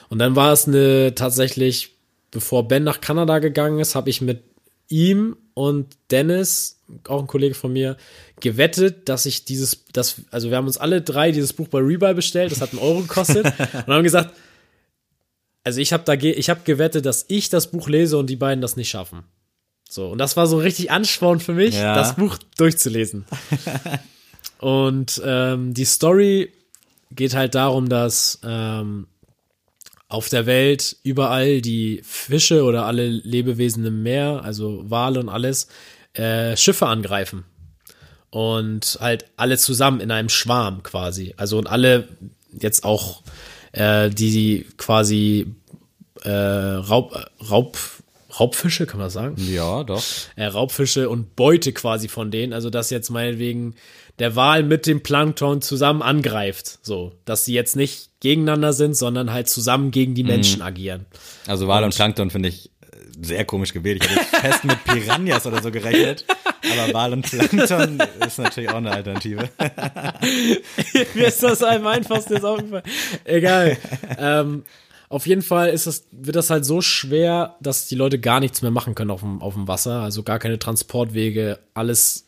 Und 0.09 0.19
dann 0.19 0.38
war 0.38 0.53
es 0.53 0.65
eine 0.65 1.13
tatsächlich, 1.13 1.97
bevor 2.32 2.67
Ben 2.67 2.86
nach 2.86 3.01
Kanada 3.01 3.39
gegangen 3.39 3.80
ist, 3.80 3.95
habe 3.95 4.09
ich 4.09 4.21
mit 4.21 4.43
ihm 4.88 5.36
und 5.53 5.97
Dennis, 6.09 6.80
auch 7.07 7.19
ein 7.19 7.28
Kollege 7.28 7.55
von 7.55 7.73
mir, 7.73 7.97
gewettet, 8.40 9.10
dass 9.10 9.26
ich 9.26 9.46
dieses, 9.46 9.86
das, 9.94 10.22
also 10.32 10.50
wir 10.50 10.58
haben 10.58 10.68
uns 10.68 10.78
alle 10.78 11.02
drei 11.02 11.32
dieses 11.32 11.54
Buch 11.54 11.68
bei 11.68 11.80
Rebuy 11.80 12.14
bestellt, 12.14 12.52
das 12.52 12.62
hat 12.62 12.72
einen 12.72 12.82
Euro 12.82 13.02
gekostet 13.02 13.46
und 13.88 13.94
haben 13.94 14.04
gesagt, 14.04 14.34
also 15.64 15.82
ich 15.82 15.92
habe 15.92 16.04
da, 16.06 16.14
ich 16.14 16.50
habe 16.50 16.62
gewettet, 16.64 17.06
dass 17.06 17.26
ich 17.28 17.50
das 17.50 17.72
Buch 17.72 17.90
lese 17.90 18.18
und 18.18 18.30
die 18.30 18.36
beiden 18.36 18.62
das 18.62 18.78
nicht 18.78 18.90
schaffen. 18.90 19.24
So 19.90 20.10
und 20.10 20.18
das 20.18 20.38
war 20.38 20.48
so 20.48 20.58
richtig 20.58 20.92
Ansporn 20.92 21.40
für 21.40 21.54
mich, 21.54 21.76
Ja. 21.76 21.96
das 21.96 22.16
Buch 22.16 22.38
durchzulesen. 22.58 23.26
und 24.60 25.22
ähm, 25.26 25.74
die 25.74 25.86
Story 25.86 26.52
geht 27.12 27.36
halt 27.36 27.56
darum, 27.56 27.90
dass 27.90 28.40
ähm, 28.44 29.08
auf 30.10 30.30
der 30.30 30.46
Welt 30.46 30.96
überall 31.04 31.62
die 31.62 32.02
Fische 32.04 32.64
oder 32.64 32.86
alle 32.86 33.08
Lebewesen 33.08 33.86
im 33.86 34.04
Meer, 34.04 34.42
also 34.44 34.90
Wale 34.90 35.20
und 35.20 35.30
alles, 35.30 35.68
äh, 36.14 36.56
Schiffe 36.56 36.88
angreifen. 36.88 37.46
Und 38.30 38.97
halt 38.99 39.25
alle 39.38 39.57
zusammen 39.57 39.99
in 39.99 40.11
einem 40.11 40.30
Schwarm 40.30 40.84
quasi. 40.84 41.34
Also 41.38 41.57
und 41.57 41.67
alle 41.67 42.07
jetzt 42.51 42.84
auch 42.84 43.23
äh, 43.71 44.09
die, 44.09 44.65
quasi 44.78 45.55
äh, 46.23 46.30
Raub, 46.30 47.15
Raub, 47.49 47.78
Raubfische, 48.39 48.86
kann 48.86 48.99
man 48.99 49.09
sagen? 49.09 49.36
Ja, 49.49 49.84
doch. 49.84 50.03
äh, 50.36 50.45
Raubfische 50.45 51.09
und 51.09 51.36
Beute 51.36 51.71
quasi 51.73 52.07
von 52.07 52.30
denen. 52.30 52.53
Also 52.53 52.69
dass 52.69 52.89
jetzt 52.89 53.09
meinetwegen 53.09 53.75
der 54.19 54.36
Wal 54.36 54.63
mit 54.63 54.86
dem 54.88 55.01
Plankton 55.01 55.61
zusammen 55.61 56.01
angreift. 56.01 56.80
So, 56.82 57.13
dass 57.25 57.45
sie 57.45 57.53
jetzt 57.53 57.75
nicht 57.75 58.09
gegeneinander 58.19 58.73
sind, 58.73 58.95
sondern 58.95 59.32
halt 59.32 59.47
zusammen 59.47 59.91
gegen 59.91 60.15
die 60.15 60.23
Menschen 60.23 60.61
agieren. 60.61 61.05
Also 61.45 61.67
Wal 61.67 61.84
und 61.84 61.95
Plankton 61.95 62.30
finde 62.30 62.49
ich 62.49 62.71
sehr 63.22 63.45
komisch 63.45 63.74
gewählt. 63.74 64.03
Ich 64.03 64.09
hätte 64.09 64.26
fest 64.26 64.63
mit 64.63 64.84
Piranhas 64.84 65.45
oder 65.45 65.61
so 65.61 65.72
gerechnet. 65.72 66.26
Aber 66.72 66.93
Wal 66.93 67.13
und 67.13 67.24
Plankton 67.24 67.99
ist 68.26 68.39
natürlich 68.39 68.70
auch 68.70 68.76
eine 68.76 68.91
Alternative. 68.91 69.49
Mir 71.13 71.28
ist 71.28 71.41
das 71.41 71.63
am 71.63 71.88
einfachsten 71.88 72.34
jetzt 72.34 72.45
aufgefallen. 72.45 72.84
Egal. 73.24 73.78
ähm, 74.18 74.63
auf 75.09 75.26
jeden 75.26 75.41
Fall 75.41 75.70
ist 75.70 75.88
das, 75.88 76.05
wird 76.11 76.36
das 76.36 76.49
halt 76.49 76.65
so 76.65 76.82
schwer, 76.82 77.55
dass 77.61 77.88
die 77.88 77.95
Leute 77.95 78.20
gar 78.20 78.39
nichts 78.39 78.61
mehr 78.61 78.72
machen 78.72 78.93
können 78.93 79.11
auf 79.11 79.22
dem, 79.22 79.41
auf 79.41 79.53
dem 79.53 79.68
Wasser. 79.68 80.01
Also 80.01 80.24
gar 80.24 80.39
keine 80.39 80.59
Transportwege, 80.59 81.59
alles, 81.74 82.26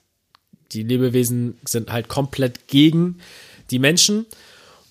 die 0.71 0.83
Lebewesen 0.83 1.57
sind 1.65 1.91
halt 1.91 2.07
komplett 2.07 2.67
gegen 2.67 3.19
die 3.69 3.79
Menschen. 3.79 4.25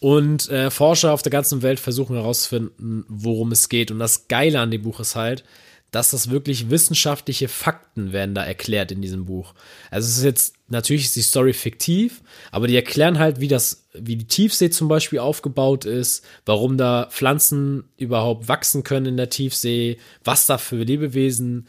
Und 0.00 0.48
äh, 0.50 0.70
Forscher 0.70 1.12
auf 1.12 1.22
der 1.22 1.32
ganzen 1.32 1.62
Welt 1.62 1.80
versuchen 1.80 2.14
herauszufinden, 2.14 3.04
worum 3.08 3.50
es 3.52 3.68
geht. 3.68 3.90
Und 3.90 3.98
das 3.98 4.28
Geile 4.28 4.60
an 4.60 4.70
dem 4.70 4.82
Buch 4.82 5.00
ist 5.00 5.16
halt, 5.16 5.42
dass 5.90 6.10
das 6.10 6.30
wirklich 6.30 6.70
wissenschaftliche 6.70 7.48
Fakten 7.48 8.12
werden 8.12 8.34
da 8.34 8.44
erklärt 8.44 8.92
in 8.92 9.00
diesem 9.00 9.24
Buch. 9.24 9.54
Also 9.90 10.08
es 10.08 10.18
ist 10.18 10.24
jetzt, 10.24 10.54
natürlich 10.68 11.06
ist 11.06 11.16
die 11.16 11.22
Story 11.22 11.52
fiktiv, 11.52 12.22
aber 12.50 12.66
die 12.66 12.76
erklären 12.76 13.18
halt, 13.18 13.40
wie 13.40 13.48
das, 13.48 13.86
wie 13.94 14.16
die 14.16 14.26
Tiefsee 14.26 14.70
zum 14.70 14.88
Beispiel 14.88 15.18
aufgebaut 15.18 15.86
ist, 15.86 16.24
warum 16.44 16.76
da 16.76 17.08
Pflanzen 17.10 17.84
überhaupt 17.96 18.48
wachsen 18.48 18.84
können 18.84 19.06
in 19.06 19.16
der 19.16 19.30
Tiefsee, 19.30 19.98
was 20.24 20.46
da 20.46 20.58
für 20.58 20.76
Lebewesen, 20.76 21.66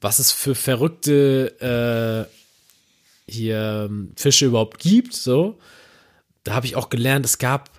was 0.00 0.18
es 0.18 0.30
für 0.30 0.54
verrückte 0.54 2.28
hier 3.28 3.88
ähm, 3.90 4.12
Fische 4.14 4.46
überhaupt 4.46 4.78
gibt, 4.78 5.14
so, 5.14 5.58
da 6.44 6.54
habe 6.54 6.66
ich 6.66 6.76
auch 6.76 6.90
gelernt, 6.90 7.26
es 7.26 7.38
gab 7.38 7.70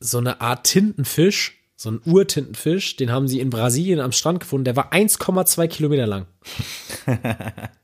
so 0.00 0.18
eine 0.18 0.40
Art 0.40 0.64
Tintenfisch, 0.64 1.55
so 1.78 1.90
einen 1.90 2.00
Urtintenfisch, 2.06 2.96
den 2.96 3.10
haben 3.12 3.28
sie 3.28 3.38
in 3.40 3.50
Brasilien 3.50 4.00
am 4.00 4.12
Strand 4.12 4.40
gefunden, 4.40 4.64
der 4.64 4.76
war 4.76 4.92
1,2 4.92 5.66
Kilometer 5.68 6.06
lang. 6.06 6.26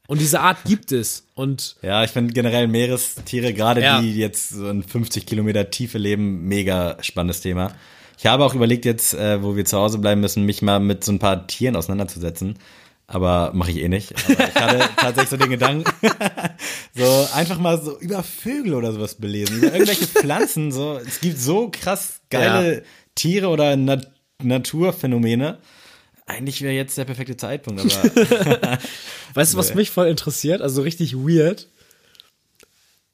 Und 0.09 0.21
diese 0.21 0.41
Art 0.41 0.59
gibt 0.65 0.93
es. 0.93 1.27
Und 1.35 1.77
Ja, 1.83 2.03
ich 2.05 2.11
finde 2.11 2.33
generell 2.33 2.69
Meerestiere, 2.69 3.53
gerade 3.53 3.83
Ja. 3.83 4.01
die 4.01 4.17
jetzt 4.17 4.51
so 4.51 4.69
in 4.69 4.83
50 4.83 5.27
Kilometer 5.27 5.71
Tiefe 5.71 5.99
leben, 5.99 6.49
mega 6.49 6.97
spannendes 7.03 7.41
Thema. 7.41 7.73
Ich 8.19 8.27
habe 8.27 8.45
auch 8.45 8.55
überlegt 8.55 8.85
jetzt, 8.85 9.15
äh, 9.15 9.43
wo 9.43 9.57
wir 9.57 9.65
zu 9.65 9.79
Hause 9.79 9.99
bleiben 9.99 10.21
müssen, 10.21 10.45
mich 10.45 10.63
mal 10.63 10.81
mit 10.81 11.05
so 11.05 11.13
ein 11.13 11.19
paar 11.19 11.47
Tieren 11.47 11.77
auseinanderzusetzen. 11.77 12.59
Aber 13.09 13.51
mache 13.53 13.73
ich 13.73 13.79
eh 13.79 13.89
nicht. 13.89 14.15
Aber 14.27 14.49
ich 14.49 14.55
hatte 14.55 14.89
tatsächlich 14.97 15.29
so 15.31 15.37
den 15.37 15.51
Gedanken, 15.51 15.85
so 16.95 17.29
einfach 17.35 17.59
mal 17.59 17.81
so 17.83 17.99
über 17.99 18.23
Vögel 18.23 18.75
oder 18.75 18.93
sowas 18.93 19.17
belesen, 19.17 19.59
über 19.59 19.73
irgendwelche 19.73 20.07
Pflanzen. 20.07 20.73
So, 20.73 20.99
es 20.99 21.21
gibt 21.21 21.39
so 21.39 21.69
krass 21.71 22.21
geile 22.31 22.83
Tiere 23.15 23.49
oder 23.49 23.77
Nat 23.77 24.11
Naturphänomene. 24.43 25.59
Eigentlich 26.27 26.63
wäre 26.63 26.73
jetzt 26.75 26.97
der 26.99 27.05
perfekte 27.05 27.37
Zeitpunkt, 27.37 27.81
aber 27.81 28.79
weißt 29.35 29.55
du, 29.55 29.59
was 29.59 29.75
mich 29.75 29.91
voll 29.91 30.09
interessiert? 30.09 30.61
Also 30.63 30.83
richtig 30.83 31.15
weird. 31.17 31.69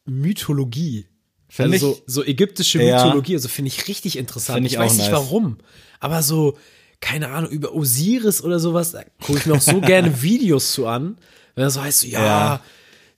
Mythologie. 0.04 1.06
Find 1.48 1.72
also 1.72 1.92
ich- 1.92 1.96
so, 2.06 2.22
so 2.22 2.24
ägyptische 2.24 2.82
Ja. 2.82 3.04
Mythologie, 3.04 3.34
also 3.34 3.48
finde 3.48 3.68
ich 3.68 3.88
richtig 3.88 4.16
interessant. 4.18 4.64
Ich 4.66 4.72
ich 4.74 4.78
weiß 4.78 4.92
nicht 4.96 5.10
nice. 5.10 5.12
warum, 5.12 5.58
aber 6.00 6.22
so, 6.22 6.56
keine 7.00 7.28
Ahnung, 7.28 7.50
über 7.50 7.74
Osiris 7.74 8.42
oder 8.42 8.58
sowas, 8.58 8.92
da 8.92 9.02
gucke 9.22 9.38
ich 9.38 9.46
mir 9.46 9.54
auch 9.54 9.60
so 9.60 9.80
gerne 9.80 10.22
Videos 10.22 10.72
zu 10.72 10.86
an, 10.86 11.16
wenn 11.54 11.64
das 11.64 11.74
so 11.74 11.82
heißt, 11.82 12.00
so, 12.00 12.06
ja, 12.06 12.22
Ja. 12.24 12.60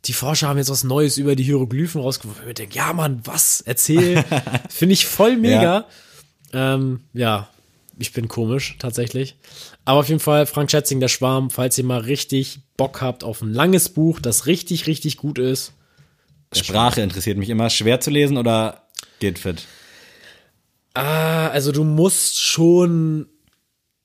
die 0.05 0.13
Forscher 0.13 0.49
haben 0.49 0.59
jetzt 0.59 0.71
was 0.71 0.85
Neues 0.85 1.19
über 1.19 1.35
die 1.37 1.43
Hieroglyphen 1.45 2.01
rausgefunden. 2.01 2.49
Ich 2.49 2.55
denke, 2.55 2.77
ja, 2.77 2.93
Mann, 2.93 3.21
was? 3.25 3.61
Erzähl. 3.61 4.25
finde 4.69 4.93
ich 4.95 5.07
voll 5.07 5.37
mega. 5.37 5.63
Ja. 5.63 5.87
Ähm, 6.53 7.01
ja, 7.13 7.49
ich 7.99 8.13
bin 8.13 8.29
komisch, 8.29 8.77
tatsächlich. 8.79 9.37
Aber 9.85 10.01
auf 10.01 10.09
jeden 10.09 10.21
Fall, 10.21 10.47
Frank 10.47 10.71
Schätzing, 10.71 11.01
der 11.01 11.09
Schwarm, 11.09 11.51
falls 11.51 11.77
ihr 11.79 11.85
mal 11.85 12.01
richtig 12.01 12.61
Bock 12.77 13.01
habt 13.01 13.25
auf 13.25 13.43
ein 13.43 13.53
langes 13.53 13.89
Buch, 13.91 14.21
das 14.21 14.47
richtig, 14.47 14.87
richtig 14.87 15.17
gut 15.17 15.39
ist. 15.39 15.73
Sprache 16.53 17.01
interessiert 17.03 17.39
mich 17.39 17.51
immer. 17.51 17.71
Schwer 17.71 18.01
zu 18.01 18.11
lesen 18.11 18.37
oder 18.37 18.83
geht 19.21 19.39
fit? 19.39 19.67
Ah, 20.95 21.49
also 21.49 21.71
du 21.73 21.85
musst 21.85 22.41
schon, 22.41 23.27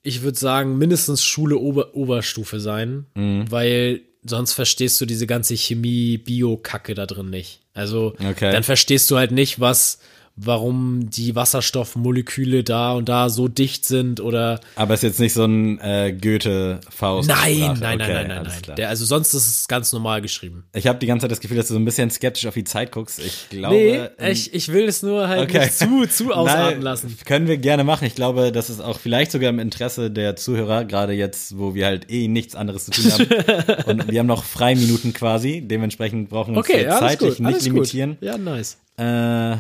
ich 0.04 0.22
würde 0.22 0.38
sagen, 0.38 0.78
mindestens 0.78 1.24
Schule 1.24 1.58
Ober 1.58 1.96
Oberstufe 1.96 2.60
sein, 2.60 3.08
Mhm. 3.16 3.50
weil 3.50 4.02
sonst 4.24 4.54
verstehst 4.54 5.00
du 5.02 5.06
diese 5.06 5.26
ganze 5.28 5.56
Chemie, 5.56 6.18
Bio-Kacke 6.18 6.94
da 6.96 7.06
drin 7.06 7.30
nicht. 7.30 7.62
Also 7.74 8.14
Okay. 8.20 8.52
dann 8.52 8.64
verstehst 8.64 9.10
du 9.10 9.18
halt 9.18 9.32
nicht, 9.32 9.60
was, 9.60 10.00
warum 10.38 11.10
die 11.10 11.36
Wasserstoffmoleküle 11.36 12.64
da 12.64 12.94
und 12.94 13.08
da 13.08 13.30
so 13.30 13.48
dicht 13.48 13.86
sind 13.86 14.20
oder 14.20 14.60
Aber 14.76 14.94
ist 14.94 15.04
jetzt 15.04 15.20
nicht 15.20 15.34
so 15.34 15.46
ein 15.46 15.80
äh, 15.80 16.12
Goethe-Faust. 16.12 17.30
nein, 17.30 17.60
nein, 17.60 17.80
nein, 17.80 18.02
Okay, 18.02 18.14
nein, 18.14 18.28
nein, 18.28 18.44
nein. 18.44 18.62
klar. 18.62 18.76
Der, 18.76 18.90
also 18.90 19.06
sonst 19.06 19.34
ist 19.34 19.48
es 19.48 19.68
ganz 19.68 19.94
normal 19.94 20.22
geschrieben. 20.22 20.66
Ich 20.74 20.88
habe 20.88 21.00
die 21.00 21.08
ganze 21.08 21.24
Zeit 21.24 21.32
das 21.32 21.40
Gefühl, 21.40 21.58
dass 21.58 21.68
du 21.68 21.74
so 21.74 21.80
ein 21.80 21.86
bisschen 21.86 22.10
skeptisch 22.12 22.46
auf 22.48 22.54
die 22.54 22.66
Zeit 22.66 22.92
guckst. 22.92 23.20
Ich 23.20 23.48
glaube. 23.50 23.76
Nee, 23.76 23.96
ähm, 24.18 24.32
ich, 24.32 24.54
ich 24.54 24.68
will 24.74 24.86
es 24.86 25.04
nur 25.04 25.28
halt 25.30 25.44
okay. 25.50 25.60
nicht 25.66 25.78
zu, 25.78 26.06
zu 26.08 26.32
ausarten 26.34 26.74
Nein, 26.76 26.82
lassen. 26.82 27.18
Können 27.26 27.48
wir 27.48 27.58
gerne 27.58 27.84
machen. 27.84 28.06
Ich 28.06 28.16
glaube, 28.16 28.52
das 28.52 28.70
ist 28.70 28.82
auch 28.82 29.00
vielleicht 29.00 29.32
sogar 29.32 29.50
im 29.50 29.60
Interesse 29.60 30.12
der 30.12 30.36
Zuhörer, 30.36 30.84
gerade 30.86 31.14
jetzt, 31.14 31.58
wo 31.58 31.76
wir 31.76 31.86
halt 31.86 32.12
eh 32.12 32.28
nichts 32.28 32.56
anderes 32.56 32.86
zu 32.86 32.92
tun 32.92 33.12
haben. 33.12 33.84
Und 33.86 34.12
wir 34.12 34.20
haben 34.20 34.28
noch 34.28 34.44
Freiminuten 34.44 35.14
quasi. 35.14 35.62
Dementsprechend 35.66 36.30
brauchen 36.30 36.54
wir 36.54 36.58
uns 36.60 36.70
Okay, 36.70 36.88
zeitlich 36.90 37.38
gut, 37.38 37.48
nicht 37.48 37.62
limitieren. 37.64 38.12
gut. 38.20 38.22
Ja, 38.24 38.38
nice. 38.38 38.78
Äh, 38.98 39.58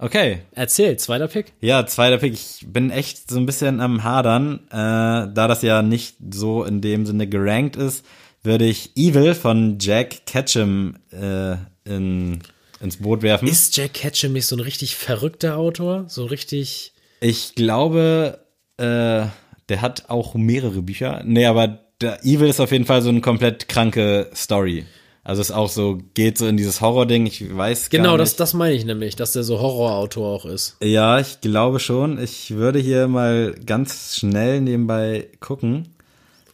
okay. 0.00 0.40
Erzähl, 0.52 0.96
zweiter 0.98 1.28
Pick. 1.28 1.52
Ja, 1.60 1.86
zweiter 1.86 2.18
Pick. 2.18 2.34
Ich 2.34 2.66
bin 2.66 2.90
echt 2.90 3.30
so 3.30 3.38
ein 3.38 3.46
bisschen 3.46 3.80
am 3.80 4.02
Hadern. 4.02 4.60
Äh, 4.70 4.72
da 4.72 5.48
das 5.48 5.62
ja 5.62 5.82
nicht 5.82 6.16
so 6.32 6.64
in 6.64 6.80
dem 6.80 7.06
Sinne 7.06 7.26
gerankt 7.26 7.76
ist, 7.76 8.04
würde 8.42 8.66
ich 8.66 8.96
Evil 8.96 9.34
von 9.34 9.78
Jack 9.80 10.26
Ketchum 10.26 10.96
äh, 11.12 11.56
in, 11.84 12.40
ins 12.80 12.96
Boot 12.98 13.22
werfen. 13.22 13.48
Ist 13.48 13.76
Jack 13.76 13.94
Ketchum 13.94 14.32
nicht 14.32 14.46
so 14.46 14.56
ein 14.56 14.60
richtig 14.60 14.96
verrückter 14.96 15.56
Autor? 15.56 16.04
So 16.08 16.24
richtig. 16.24 16.92
Ich 17.20 17.54
glaube, 17.54 18.40
äh, 18.78 19.26
der 19.68 19.80
hat 19.82 20.08
auch 20.08 20.34
mehrere 20.34 20.82
Bücher. 20.82 21.22
Nee, 21.24 21.46
aber 21.46 21.80
der 22.00 22.24
Evil 22.24 22.48
ist 22.48 22.60
auf 22.60 22.72
jeden 22.72 22.86
Fall 22.86 23.02
so 23.02 23.10
eine 23.10 23.20
komplett 23.20 23.68
kranke 23.68 24.30
Story. 24.34 24.86
Also 25.22 25.42
ist 25.42 25.50
auch 25.50 25.68
so, 25.68 25.98
geht 26.14 26.38
so 26.38 26.46
in 26.46 26.56
dieses 26.56 26.80
Horror-Ding, 26.80 27.26
ich 27.26 27.54
weiß 27.56 27.90
Genau, 27.90 28.10
gar 28.10 28.18
das, 28.18 28.30
nicht. 28.30 28.40
das 28.40 28.54
meine 28.54 28.74
ich 28.74 28.84
nämlich, 28.86 29.16
dass 29.16 29.32
der 29.32 29.42
so 29.42 29.60
Horrorautor 29.60 30.28
auch 30.28 30.44
ist. 30.46 30.76
Ja, 30.82 31.18
ich 31.20 31.40
glaube 31.42 31.78
schon. 31.78 32.18
Ich 32.22 32.52
würde 32.52 32.78
hier 32.78 33.06
mal 33.06 33.54
ganz 33.66 34.16
schnell 34.16 34.60
nebenbei 34.62 35.28
gucken. 35.40 35.88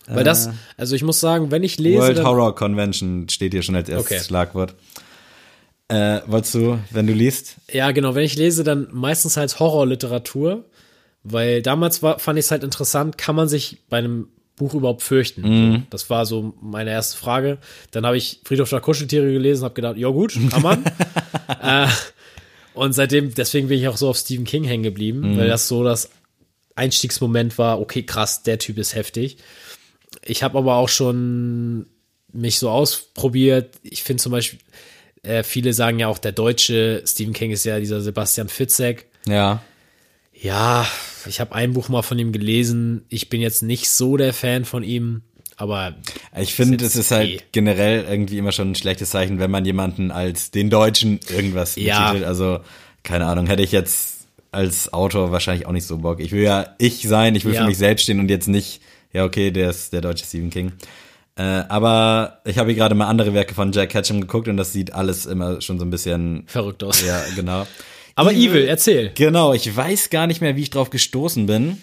Weil 0.08 0.24
das, 0.24 0.50
also 0.76 0.94
ich 0.94 1.02
muss 1.02 1.18
sagen, 1.20 1.50
wenn 1.50 1.62
ich 1.64 1.78
lese. 1.78 1.98
World 1.98 2.24
Horror 2.24 2.54
Convention 2.54 3.28
steht 3.28 3.52
hier 3.52 3.62
schon 3.62 3.74
als 3.76 3.88
erstes 3.88 4.12
Okay. 4.18 4.24
Schlagwort. 4.24 4.74
Äh, 5.88 6.20
wolltest 6.26 6.54
du, 6.54 6.78
wenn 6.90 7.06
du 7.06 7.12
liest? 7.12 7.56
Ja, 7.70 7.92
genau, 7.92 8.14
wenn 8.14 8.24
ich 8.24 8.36
lese, 8.36 8.64
dann 8.64 8.88
meistens 8.92 9.36
halt 9.36 9.58
Horrorliteratur. 9.58 10.64
Weil 11.22 11.60
damals 11.62 12.02
war, 12.04 12.18
fand 12.20 12.38
ich 12.38 12.44
es 12.44 12.50
halt 12.52 12.62
interessant, 12.62 13.18
kann 13.18 13.34
man 13.34 13.48
sich 13.48 13.78
bei 13.88 13.98
einem 13.98 14.28
Buch 14.57 14.74
überhaupt 14.74 15.02
fürchten? 15.02 15.42
Mhm. 15.42 15.86
Das 15.90 16.09
war 16.11 16.26
so 16.26 16.54
meine 16.61 16.90
erste 16.90 17.16
Frage. 17.16 17.59
Dann 17.90 18.04
habe 18.07 18.16
ich 18.16 18.40
Friedhof 18.44 18.70
der 18.70 18.80
Kuscheltiere 18.80 19.30
gelesen, 19.30 19.64
habe 19.64 19.74
gedacht, 19.74 19.96
ja 19.96 20.09
gut, 20.09 20.36
kann 20.50 20.62
man. 20.62 20.84
äh, 21.62 21.86
und 22.74 22.92
seitdem, 22.92 23.34
deswegen 23.34 23.68
bin 23.68 23.78
ich 23.78 23.88
auch 23.88 23.96
so 23.96 24.09
auf 24.09 24.16
Stephen 24.18 24.44
King 24.44 24.64
hängen 24.64 24.82
geblieben, 24.82 25.20
Mhm. 25.34 25.38
weil 25.38 25.48
das 25.48 25.68
so 25.68 25.84
das 25.84 26.11
Einstiegsmoment 26.74 27.57
war, 27.59 27.80
okay, 27.80 28.02
krass, 28.02 28.42
der 28.42 28.59
Typ 28.59 28.78
ist 28.78 28.94
heftig. 28.94 29.38
Ich 30.24 30.42
habe 30.42 30.59
aber 30.59 30.76
auch 30.76 30.88
schon 30.88 31.86
mich 32.32 32.59
so 32.59 32.68
ausprobiert. 32.70 33.74
Ich 33.82 34.02
finde 34.02 34.22
zum 34.22 34.32
Beispiel, 34.32 34.59
äh, 35.22 35.42
viele 35.42 35.72
sagen 35.72 35.98
ja 35.98 36.09
auch, 36.09 36.18
der 36.18 36.32
deutsche 36.32 37.02
Stephen 37.07 37.32
King 37.32 37.50
ist 37.50 37.64
ja 37.64 37.78
dieser 37.80 38.00
Sebastian 38.00 38.48
Fitzek. 38.48 39.07
Ja. 39.26 39.62
Ja, 40.41 40.87
ich 41.26 41.41
habe 41.41 41.55
ein 41.55 41.72
Buch 41.72 41.89
mal 41.89 42.03
von 42.03 42.18
ihm 42.18 42.32
gelesen. 42.32 43.05
Ich 43.09 43.28
bin 43.28 43.41
jetzt 43.41 43.62
nicht 43.62 43.89
so 43.89 44.16
der 44.16 44.32
Fan 44.32 44.64
von 44.64 44.82
ihm, 44.82 45.22
aber 45.57 45.95
Ich 46.39 46.55
finde, 46.55 46.84
es 46.84 46.95
ist 46.97 47.11
eh. 47.11 47.14
halt 47.14 47.45
generell 47.53 48.05
irgendwie 48.05 48.39
immer 48.39 48.53
schon 48.53 48.72
ein 48.72 48.74
schlechtes 48.74 49.11
Zeichen, 49.11 49.39
wenn 49.39 49.51
man 49.51 49.64
jemanden 49.64 50.11
als 50.11 50.51
den 50.51 50.68
Deutschen 50.70 51.20
irgendwas 51.34 51.76
Ja. 51.76 52.09
betitelt. 52.09 52.28
Also, 52.28 52.61
keine 53.03 53.26
Ahnung, 53.26 53.47
hätte 53.47 53.62
ich 53.62 53.72
jetzt 53.72 54.26
als 54.53 54.93
Autor 54.93 55.32
wahrscheinlich 55.32 55.66
auch 55.66 55.72
nicht 55.72 55.87
so 55.87 55.99
Bock. 55.99 56.20
Ich 56.20 56.32
will 56.32 56.43
ja 56.43 56.74
ich 56.78 57.03
sein, 57.09 57.34
ich 57.34 57.45
will 57.45 57.55
Ja. 57.55 57.62
für 57.62 57.66
mich 57.68 57.78
selbst 57.78 58.03
stehen 58.05 58.20
und 58.20 58.28
jetzt 58.30 58.49
nicht, 58.49 58.80
ja, 59.12 59.24
okay, 59.24 59.51
der 59.51 59.70
ist 59.70 59.93
der 59.93 60.01
deutsche 60.03 60.24
Stephen 60.26 60.51
King. 60.51 60.72
Äh, 61.37 61.43
aber 61.68 62.41
ich 62.47 62.57
habe 62.59 62.70
hier 62.70 62.76
gerade 62.78 62.95
mal 62.95 63.07
andere 63.09 63.34
Werke 63.34 63.55
von 63.55 63.72
Jack 63.72 63.91
Ketchum 63.91 64.20
geguckt 64.22 64.49
und 64.49 64.57
das 64.57 64.72
sieht 64.72 64.93
alles 64.95 65.26
immer 65.26 65.61
schon 65.61 65.78
so 65.78 65.84
ein 65.84 65.91
bisschen, 65.91 66.45
verrückt 66.47 66.82
aus. 66.82 67.05
ja, 67.05 67.22
genau. 67.34 67.66
Aber 68.16 68.32
Evil, 68.32 68.66
erzähl. 68.66 69.12
Genau, 69.14 69.52
ich 69.52 69.74
weiß 69.76 70.10
gar 70.10 70.26
nicht 70.26 70.40
mehr, 70.40 70.56
wie 70.56 70.62
ich 70.62 70.70
drauf 70.70 70.90
gestoßen 70.90 71.46
bin. 71.46 71.80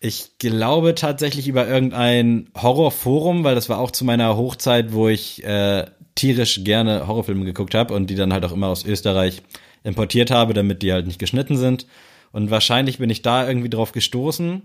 Ich 0.00 0.38
glaube 0.38 0.94
tatsächlich 0.94 1.48
über 1.48 1.66
irgendein 1.66 2.48
Horrorforum, 2.56 3.42
weil 3.42 3.54
das 3.54 3.68
war 3.68 3.78
auch 3.78 3.90
zu 3.90 4.04
meiner 4.04 4.36
Hochzeit, 4.36 4.92
wo 4.92 5.08
ich 5.08 5.42
äh, 5.44 5.84
tierisch 6.14 6.62
gerne 6.62 7.08
Horrorfilme 7.08 7.44
geguckt 7.44 7.74
habe 7.74 7.92
und 7.92 8.08
die 8.08 8.14
dann 8.14 8.32
halt 8.32 8.44
auch 8.44 8.52
immer 8.52 8.68
aus 8.68 8.84
Österreich 8.84 9.42
importiert 9.82 10.30
habe, 10.30 10.54
damit 10.54 10.82
die 10.82 10.92
halt 10.92 11.06
nicht 11.06 11.18
geschnitten 11.18 11.56
sind. 11.56 11.86
Und 12.32 12.50
wahrscheinlich 12.50 12.98
bin 12.98 13.10
ich 13.10 13.22
da 13.22 13.46
irgendwie 13.46 13.70
drauf 13.70 13.92
gestoßen, 13.92 14.62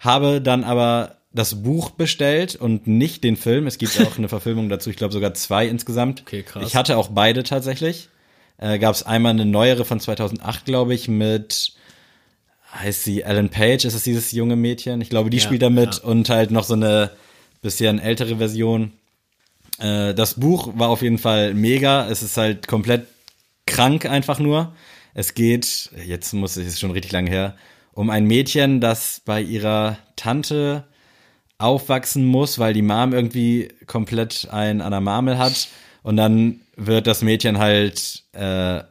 habe 0.00 0.40
dann 0.40 0.64
aber 0.64 1.16
das 1.32 1.62
Buch 1.62 1.90
bestellt 1.90 2.56
und 2.56 2.86
nicht 2.86 3.24
den 3.24 3.36
Film. 3.36 3.66
Es 3.66 3.78
gibt 3.78 4.00
auch 4.00 4.16
eine 4.16 4.28
Verfilmung 4.30 4.68
dazu, 4.68 4.88
ich 4.88 4.96
glaube 4.96 5.12
sogar 5.12 5.34
zwei 5.34 5.66
insgesamt. 5.66 6.22
Okay, 6.22 6.42
krass. 6.42 6.64
Ich 6.66 6.76
hatte 6.76 6.96
auch 6.96 7.08
beide 7.08 7.42
tatsächlich. 7.42 8.08
Äh, 8.58 8.78
Gab 8.78 8.94
es 8.94 9.02
einmal 9.02 9.30
eine 9.30 9.44
neuere 9.44 9.84
von 9.84 10.00
2008, 10.00 10.64
glaube 10.64 10.94
ich, 10.94 11.08
mit 11.08 11.72
heißt 12.74 13.04
sie 13.04 13.22
Ellen 13.22 13.48
Page, 13.48 13.84
ist 13.84 13.94
es 13.94 14.02
dieses 14.02 14.32
junge 14.32 14.56
Mädchen? 14.56 15.00
Ich 15.00 15.08
glaube, 15.08 15.30
die 15.30 15.38
Ja, 15.38 15.42
spielt 15.42 15.62
da 15.62 15.70
mit 15.70 15.96
ja. 15.96 16.04
und 16.04 16.28
halt 16.28 16.50
noch 16.50 16.64
so 16.64 16.74
eine 16.74 17.10
bisschen 17.62 17.98
ältere 17.98 18.36
Version. 18.36 18.92
Äh, 19.78 20.14
das 20.14 20.34
Buch 20.34 20.72
war 20.76 20.88
auf 20.88 21.02
jeden 21.02 21.18
Fall 21.18 21.54
mega. 21.54 22.08
Es 22.08 22.22
ist 22.22 22.36
halt 22.36 22.66
komplett 22.68 23.06
krank 23.66 24.06
einfach 24.06 24.38
nur. 24.38 24.74
Es 25.14 25.34
geht, 25.34 25.90
jetzt 26.04 26.32
muss 26.34 26.56
ich, 26.56 26.66
ist 26.66 26.80
schon 26.80 26.90
richtig 26.90 27.12
lange 27.12 27.30
her, 27.30 27.56
um 27.92 28.10
ein 28.10 28.26
Mädchen, 28.26 28.80
das 28.80 29.22
bei 29.24 29.40
ihrer 29.40 29.98
Tante 30.16 30.84
aufwachsen 31.58 32.26
muss, 32.26 32.58
weil 32.58 32.74
die 32.74 32.82
Mom 32.82 33.14
irgendwie 33.14 33.68
komplett 33.86 34.48
ein 34.50 34.82
an 34.82 34.90
der 34.90 35.00
Marmel 35.00 35.38
hat. 35.38 35.68
Und 36.06 36.16
dann 36.16 36.60
wird 36.76 37.08
das 37.08 37.22
Mädchen 37.22 37.58
halt 37.58 38.22
äh, 38.30 38.84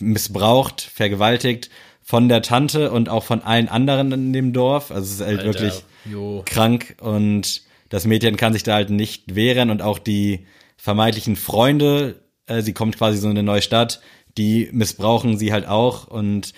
missbraucht, 0.00 0.80
vergewaltigt 0.80 1.70
von 2.02 2.28
der 2.28 2.42
Tante 2.42 2.90
und 2.90 3.08
auch 3.08 3.22
von 3.22 3.42
allen 3.42 3.68
anderen 3.68 4.10
in 4.10 4.32
dem 4.32 4.52
Dorf. 4.52 4.90
Also 4.90 5.04
es 5.04 5.20
ist 5.20 5.20
halt 5.20 5.38
Alter, 5.38 5.46
wirklich 5.46 5.84
jo. 6.10 6.42
krank 6.44 6.96
und 7.00 7.62
das 7.88 8.04
Mädchen 8.04 8.36
kann 8.36 8.52
sich 8.52 8.64
da 8.64 8.74
halt 8.74 8.90
nicht 8.90 9.36
wehren 9.36 9.70
und 9.70 9.80
auch 9.80 10.00
die 10.00 10.44
vermeintlichen 10.76 11.36
Freunde. 11.36 12.20
Äh, 12.46 12.62
sie 12.62 12.72
kommt 12.72 12.98
quasi 12.98 13.18
so 13.18 13.28
in 13.28 13.38
eine 13.38 13.44
neue 13.44 13.62
Stadt, 13.62 14.00
die 14.36 14.68
missbrauchen 14.72 15.38
sie 15.38 15.52
halt 15.52 15.68
auch. 15.68 16.08
Und 16.08 16.52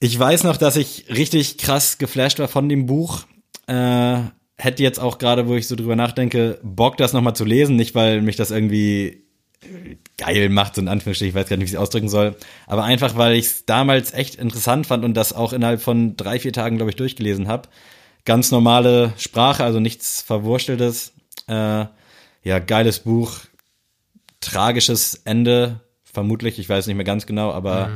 ich 0.00 0.18
weiß 0.18 0.42
noch, 0.42 0.56
dass 0.56 0.74
ich 0.74 1.04
richtig 1.10 1.58
krass 1.58 1.98
geflasht 1.98 2.40
war 2.40 2.48
von 2.48 2.68
dem 2.68 2.86
Buch. 2.86 3.22
Äh, 3.68 4.16
hätte 4.56 4.82
jetzt 4.82 5.00
auch 5.00 5.18
gerade, 5.18 5.48
wo 5.48 5.54
ich 5.54 5.68
so 5.68 5.76
drüber 5.76 5.96
nachdenke, 5.96 6.58
Bock, 6.62 6.96
das 6.96 7.12
nochmal 7.12 7.36
zu 7.36 7.44
lesen. 7.44 7.76
Nicht, 7.76 7.94
weil 7.94 8.22
mich 8.22 8.36
das 8.36 8.50
irgendwie 8.50 9.24
geil 10.16 10.48
macht, 10.48 10.74
so 10.74 10.80
in 10.80 10.88
Anführungsstrichen, 10.88 11.30
ich 11.30 11.34
weiß 11.34 11.48
gar 11.48 11.56
nicht, 11.56 11.66
wie 11.66 11.70
ich 11.70 11.74
es 11.74 11.80
ausdrücken 11.80 12.08
soll, 12.08 12.36
aber 12.66 12.84
einfach, 12.84 13.16
weil 13.16 13.34
ich 13.34 13.46
es 13.46 13.66
damals 13.66 14.12
echt 14.12 14.36
interessant 14.36 14.86
fand 14.86 15.04
und 15.04 15.14
das 15.14 15.32
auch 15.32 15.52
innerhalb 15.52 15.80
von 15.80 16.16
drei, 16.16 16.38
vier 16.38 16.52
Tagen, 16.52 16.76
glaube 16.76 16.90
ich, 16.90 16.96
durchgelesen 16.96 17.48
habe. 17.48 17.68
Ganz 18.24 18.50
normale 18.50 19.12
Sprache, 19.18 19.64
also 19.64 19.80
nichts 19.80 20.22
Verwursteltes. 20.22 21.12
Äh, 21.46 21.86
ja, 22.42 22.58
geiles 22.58 23.00
Buch, 23.00 23.40
tragisches 24.40 25.22
Ende, 25.24 25.80
vermutlich, 26.04 26.58
ich 26.58 26.68
weiß 26.68 26.86
nicht 26.86 26.96
mehr 26.96 27.04
ganz 27.04 27.26
genau, 27.26 27.50
aber 27.50 27.90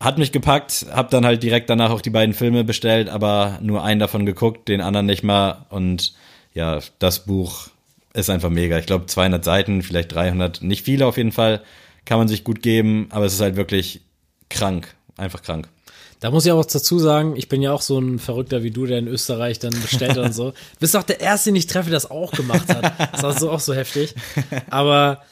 hat 0.00 0.18
mich 0.18 0.32
gepackt, 0.32 0.86
hab 0.92 1.10
dann 1.10 1.24
halt 1.24 1.42
direkt 1.42 1.70
danach 1.70 1.90
auch 1.90 2.00
die 2.00 2.10
beiden 2.10 2.34
Filme 2.34 2.64
bestellt, 2.64 3.08
aber 3.08 3.58
nur 3.62 3.82
einen 3.82 4.00
davon 4.00 4.26
geguckt, 4.26 4.68
den 4.68 4.80
anderen 4.80 5.06
nicht 5.06 5.22
mal 5.22 5.66
und 5.70 6.14
ja, 6.52 6.80
das 6.98 7.26
Buch 7.26 7.68
ist 8.12 8.30
einfach 8.30 8.50
mega. 8.50 8.78
Ich 8.78 8.86
glaube 8.86 9.06
200 9.06 9.44
Seiten, 9.44 9.82
vielleicht 9.82 10.14
300, 10.14 10.62
nicht 10.62 10.84
viele 10.84 11.06
auf 11.06 11.16
jeden 11.16 11.32
Fall, 11.32 11.62
kann 12.04 12.18
man 12.18 12.28
sich 12.28 12.44
gut 12.44 12.62
geben, 12.62 13.08
aber 13.10 13.26
es 13.26 13.34
ist 13.34 13.40
halt 13.40 13.56
wirklich 13.56 14.00
krank, 14.48 14.94
einfach 15.16 15.42
krank. 15.42 15.68
Da 16.20 16.30
muss 16.30 16.46
ich 16.46 16.52
auch 16.52 16.64
dazu 16.64 16.98
sagen, 16.98 17.36
ich 17.36 17.48
bin 17.48 17.60
ja 17.60 17.72
auch 17.72 17.82
so 17.82 17.98
ein 17.98 18.18
Verrückter 18.18 18.62
wie 18.62 18.70
du, 18.70 18.86
der 18.86 18.98
in 18.98 19.06
Österreich 19.06 19.58
dann 19.58 19.78
bestellt 19.82 20.16
und 20.16 20.34
so. 20.34 20.50
Du 20.50 20.56
bist 20.80 20.96
auch 20.96 21.02
der 21.02 21.20
Erste, 21.20 21.50
den 21.50 21.56
ich 21.56 21.66
treffe, 21.66 21.90
der 21.90 21.96
das 21.96 22.10
auch 22.10 22.32
gemacht 22.32 22.68
hat. 22.68 23.12
Das 23.12 23.22
war 23.22 23.38
so 23.38 23.50
auch 23.50 23.60
so 23.60 23.74
heftig. 23.74 24.14
Aber 24.70 25.22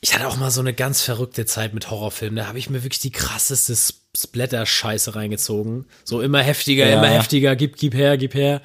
ich 0.00 0.14
hatte 0.14 0.26
auch 0.28 0.36
mal 0.38 0.50
so 0.50 0.60
eine 0.60 0.72
ganz 0.72 1.02
verrückte 1.02 1.44
Zeit 1.46 1.74
mit 1.74 1.90
Horrorfilmen. 1.90 2.36
Da 2.36 2.46
habe 2.46 2.58
ich 2.58 2.70
mir 2.70 2.82
wirklich 2.82 3.00
die 3.00 3.10
krasseste 3.10 3.74
Splatter-Scheiße 4.16 5.14
reingezogen. 5.14 5.86
So 6.04 6.20
immer 6.22 6.40
heftiger, 6.42 6.86
Ja. 6.88 6.98
immer 6.98 7.08
heftiger, 7.08 7.56
gib, 7.56 7.76
gib 7.76 7.94
her, 7.94 8.16
gib 8.16 8.34
her. 8.34 8.62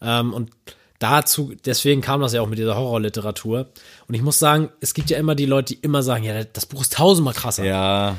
Ähm, 0.00 0.32
und 0.32 0.50
dazu, 0.98 1.52
deswegen 1.64 2.00
kam 2.02 2.20
das 2.20 2.32
ja 2.32 2.40
auch 2.40 2.46
mit 2.48 2.58
dieser 2.58 2.76
Horrorliteratur. 2.76 3.68
Und 4.06 4.14
ich 4.14 4.22
muss 4.22 4.38
sagen, 4.38 4.70
es 4.80 4.94
gibt 4.94 5.10
ja 5.10 5.18
immer 5.18 5.34
die 5.34 5.46
Leute, 5.46 5.74
die 5.74 5.80
immer 5.80 6.02
sagen, 6.02 6.24
ja, 6.24 6.44
das 6.44 6.66
Buch 6.66 6.82
ist 6.82 6.92
tausendmal 6.94 7.34
krasser. 7.34 7.64
Ja, 7.64 8.16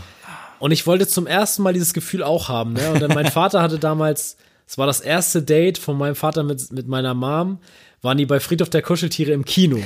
Und 0.59 0.71
ich 0.71 0.85
wollte 0.87 1.07
zum 1.07 1.25
ersten 1.27 1.63
Mal 1.63 1.73
dieses 1.73 1.93
Gefühl 1.93 2.23
auch 2.23 2.49
haben. 2.49 2.73
Ne? 2.73 2.89
Und 2.91 3.01
dann 3.01 3.13
mein 3.13 3.27
Vater 3.31 3.61
hatte 3.61 3.79
damals, 3.79 4.37
es 4.67 4.77
war 4.77 4.87
das 4.87 4.99
erste 4.99 5.41
Date 5.41 5.77
von 5.77 5.97
meinem 5.97 6.15
Vater 6.15 6.43
mit, 6.43 6.71
mit 6.73 6.87
meiner 6.87 7.13
Mom, 7.13 7.59
waren 8.01 8.17
die 8.17 8.25
bei 8.25 8.39
Friedhof 8.39 8.69
der 8.69 8.81
Kuscheltiere 8.81 9.31
im 9.31 9.45
Kino. 9.45 9.79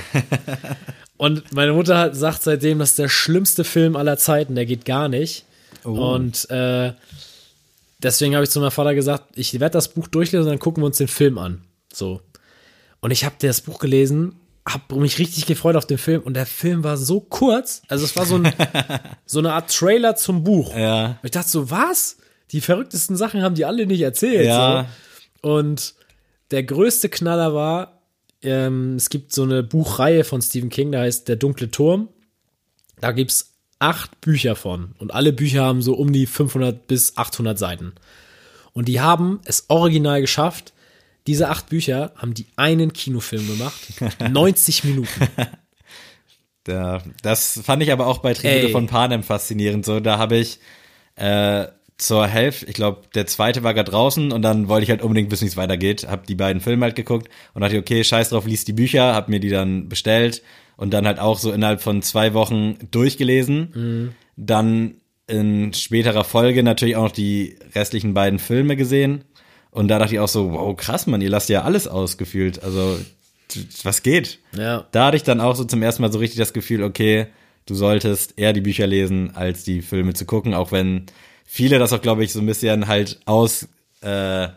Und 1.17 1.53
meine 1.53 1.73
Mutter 1.73 1.97
hat, 1.97 2.15
sagt 2.15 2.43
seitdem, 2.43 2.79
das 2.79 2.91
ist 2.91 2.99
der 2.99 3.09
schlimmste 3.09 3.63
Film 3.63 3.95
aller 3.95 4.17
Zeiten, 4.17 4.55
der 4.55 4.65
geht 4.65 4.85
gar 4.85 5.07
nicht. 5.07 5.45
Und 5.83 6.49
äh, 6.49 6.93
deswegen 8.01 8.35
habe 8.35 8.43
ich 8.43 8.49
zu 8.49 8.59
meinem 8.59 8.71
Vater 8.71 8.95
gesagt, 8.95 9.25
ich 9.35 9.59
werde 9.59 9.73
das 9.73 9.89
Buch 9.89 10.07
durchlesen 10.07 10.45
und 10.45 10.49
dann 10.49 10.59
gucken 10.59 10.81
wir 10.83 10.87
uns 10.87 10.97
den 10.97 11.07
Film 11.07 11.37
an. 11.37 11.63
So. 11.93 12.21
Und 12.99 13.11
ich 13.11 13.23
habe 13.25 13.35
das 13.39 13.61
Buch 13.61 13.79
gelesen, 13.79 14.35
habe 14.67 14.95
mich 14.95 15.17
richtig 15.19 15.45
gefreut 15.45 15.75
auf 15.75 15.87
den 15.87 15.97
Film 15.97 16.21
und 16.21 16.35
der 16.35 16.45
Film 16.45 16.83
war 16.83 16.97
so 16.97 17.19
kurz, 17.19 17.81
also 17.87 18.05
es 18.05 18.15
war 18.15 18.25
so, 18.25 18.35
ein, 18.35 18.53
so 19.25 19.39
eine 19.39 19.53
Art 19.53 19.75
Trailer 19.75 20.15
zum 20.15 20.43
Buch. 20.43 20.75
Ja. 20.75 21.05
Und 21.05 21.19
ich 21.23 21.31
dachte 21.31 21.49
so, 21.49 21.71
was? 21.71 22.17
Die 22.51 22.61
verrücktesten 22.61 23.15
Sachen 23.15 23.41
haben 23.41 23.55
die 23.55 23.65
alle 23.65 23.87
nicht 23.87 24.01
erzählt. 24.01 24.45
Ja. 24.45 24.87
So. 25.41 25.49
Und 25.49 25.95
der 26.51 26.63
größte 26.63 27.09
Knaller 27.09 27.53
war, 27.53 28.00
ähm, 28.43 28.95
es 28.95 29.09
gibt 29.09 29.33
so 29.33 29.43
eine 29.43 29.63
Buchreihe 29.63 30.23
von 30.23 30.41
Stephen 30.41 30.69
King, 30.69 30.91
da 30.91 31.01
heißt 31.01 31.27
Der 31.27 31.35
dunkle 31.35 31.71
Turm. 31.71 32.09
Da 32.99 33.11
gibt's 33.11 33.53
acht 33.79 34.21
Bücher 34.21 34.55
von. 34.55 34.93
Und 34.99 35.13
alle 35.13 35.33
Bücher 35.33 35.63
haben 35.63 35.81
so 35.81 35.93
um 35.95 36.13
die 36.13 36.25
500 36.25 36.87
bis 36.87 37.17
800 37.17 37.57
Seiten. 37.57 37.93
Und 38.73 38.87
die 38.87 39.01
haben 39.01 39.41
es 39.45 39.65
original 39.67 40.21
geschafft. 40.21 40.73
Diese 41.27 41.49
acht 41.49 41.69
Bücher 41.69 42.13
haben 42.15 42.33
die 42.33 42.47
einen 42.55 42.93
Kinofilm 42.93 43.47
gemacht. 43.47 43.79
90 44.29 44.83
Minuten. 44.85 45.27
Da, 46.63 47.01
das 47.23 47.59
fand 47.63 47.81
ich 47.81 47.91
aber 47.91 48.05
auch 48.05 48.19
bei 48.19 48.33
Tribute 48.33 48.65
Ey. 48.65 48.71
von 48.71 48.85
Panem 48.85 49.23
faszinierend. 49.23 49.83
So, 49.83 49.99
da 49.99 50.19
habe 50.19 50.37
ich 50.37 50.59
äh, 51.15 51.67
zur 52.01 52.25
Hälfte, 52.25 52.65
ich 52.65 52.73
glaube, 52.73 53.03
der 53.13 53.27
zweite 53.27 53.61
war 53.63 53.75
gerade 53.75 53.91
draußen 53.91 54.31
und 54.31 54.41
dann 54.41 54.67
wollte 54.67 54.85
ich 54.85 54.89
halt 54.89 55.03
unbedingt 55.03 55.29
wissen, 55.31 55.43
wie 55.43 55.49
es 55.49 55.57
weitergeht. 55.57 56.07
Hab 56.09 56.25
die 56.25 56.35
beiden 56.35 56.59
Filme 56.59 56.85
halt 56.85 56.95
geguckt 56.95 57.29
und 57.53 57.61
dachte, 57.61 57.77
okay, 57.77 58.03
scheiß 58.03 58.29
drauf, 58.29 58.47
lies 58.47 58.65
die 58.65 58.73
Bücher, 58.73 59.13
hab 59.13 59.29
mir 59.29 59.39
die 59.39 59.49
dann 59.49 59.87
bestellt 59.87 60.41
und 60.77 60.91
dann 60.93 61.05
halt 61.05 61.19
auch 61.19 61.37
so 61.37 61.51
innerhalb 61.51 61.79
von 61.79 62.01
zwei 62.01 62.33
Wochen 62.33 62.75
durchgelesen. 62.89 64.15
Dann 64.35 64.95
in 65.27 65.73
späterer 65.73 66.23
Folge 66.23 66.63
natürlich 66.63 66.95
auch 66.95 67.03
noch 67.03 67.11
die 67.11 67.57
restlichen 67.75 68.15
beiden 68.15 68.39
Filme 68.39 68.75
gesehen. 68.75 69.23
Und 69.69 69.87
da 69.87 69.99
dachte 69.99 70.15
ich 70.15 70.19
auch 70.19 70.27
so, 70.27 70.51
wow, 70.51 70.75
krass, 70.75 71.05
Mann, 71.05 71.21
ihr 71.21 71.29
lasst 71.29 71.49
ja 71.49 71.61
alles 71.61 71.87
ausgefühlt. 71.87 72.63
Also, 72.63 72.97
was 73.83 74.01
geht? 74.01 74.39
Ja. 74.57 74.87
Da 74.91 75.05
hatte 75.05 75.17
ich 75.17 75.23
dann 75.23 75.39
auch 75.39 75.55
so 75.55 75.65
zum 75.65 75.83
ersten 75.83 76.01
Mal 76.01 76.11
so 76.11 76.17
richtig 76.19 76.39
das 76.39 76.51
Gefühl, 76.51 76.83
okay, 76.83 77.27
du 77.67 77.75
solltest 77.75 78.39
eher 78.39 78.53
die 78.53 78.61
Bücher 78.61 78.87
lesen, 78.87 79.35
als 79.35 79.63
die 79.63 79.83
Filme 79.83 80.13
zu 80.13 80.25
gucken, 80.25 80.55
auch 80.55 80.71
wenn 80.71 81.05
viele 81.53 81.79
das 81.79 81.91
auch, 81.91 82.01
glaube 82.01 82.23
ich, 82.23 82.31
so 82.31 82.39
ein 82.39 82.45
bisschen 82.45 82.87
halt 82.87 83.19
aus, 83.25 83.67
äh, 84.01 84.47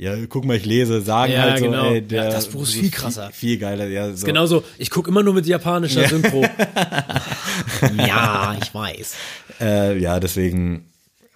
ja, 0.00 0.14
guck 0.28 0.44
mal, 0.44 0.56
ich 0.56 0.66
lese, 0.66 1.00
sagen 1.00 1.32
Ja, 1.32 1.40
halt 1.42 1.58
so, 1.58 1.64
genau. 1.64 1.90
ey, 1.90 2.02
der 2.02 2.24
Ja, 2.24 2.30
das 2.30 2.48
Buch 2.48 2.62
ist 2.64 2.74
viel 2.74 2.90
krasser. 2.90 3.30
Viel, 3.32 3.50
viel 3.52 3.58
geiler, 3.58 3.86
ja, 3.88 4.12
so. 4.12 4.26
Genauso, 4.26 4.62
ich 4.76 4.90
gucke 4.90 5.10
immer 5.10 5.22
nur 5.22 5.32
mit 5.34 5.46
japanischer 5.46 6.06
Synchro. 6.06 6.42
ja, 7.96 8.56
ich 8.62 8.72
weiß. 8.74 9.14
Äh, 9.60 9.98
ja, 9.98 10.20
deswegen, 10.20 10.84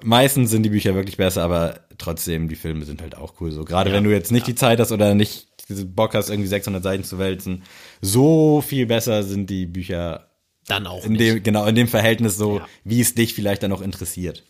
meistens 0.03 0.51
sind 0.51 0.63
die 0.63 0.69
Bücher 0.71 0.95
wirklich 0.95 1.17
besser, 1.17 1.43
aber 1.43 1.81
trotzdem, 1.99 2.49
die 2.49 2.55
Filme 2.57 2.85
sind 2.85 3.01
halt 3.03 3.17
auch 3.17 3.35
cool. 3.41 3.51
So, 3.51 3.65
gerade 3.65 3.91
Ja. 3.91 3.97
wenn 3.97 4.05
du 4.05 4.11
jetzt 4.11 4.31
nicht 4.31 4.47
die 4.47 4.55
Zeit 4.55 4.79
hast 4.79 4.93
oder 4.93 5.15
nicht 5.15 5.49
Bock 5.87 6.15
hast, 6.15 6.29
irgendwie 6.31 6.49
600 6.49 6.83
Seiten 6.83 7.05
zu 7.05 7.19
wälzen, 7.19 7.63
so 8.01 8.61
viel 8.61 8.87
besser 8.87 9.23
sind 9.23 9.49
die 9.49 9.67
Bücher 9.67 10.29
Dann 10.69 10.87
auch 10.87 11.05
in 11.05 11.13
nicht. 11.13 11.21
dem, 11.21 11.43
genau, 11.43 11.65
in 11.67 11.75
dem 11.75 11.89
Verhältnis 11.89 12.37
so, 12.37 12.59
Ja. 12.59 12.67
wie 12.85 13.01
es 13.01 13.15
dich 13.15 13.35
vielleicht 13.35 13.63
dann 13.63 13.73
auch 13.73 13.81
interessiert. 13.83 14.45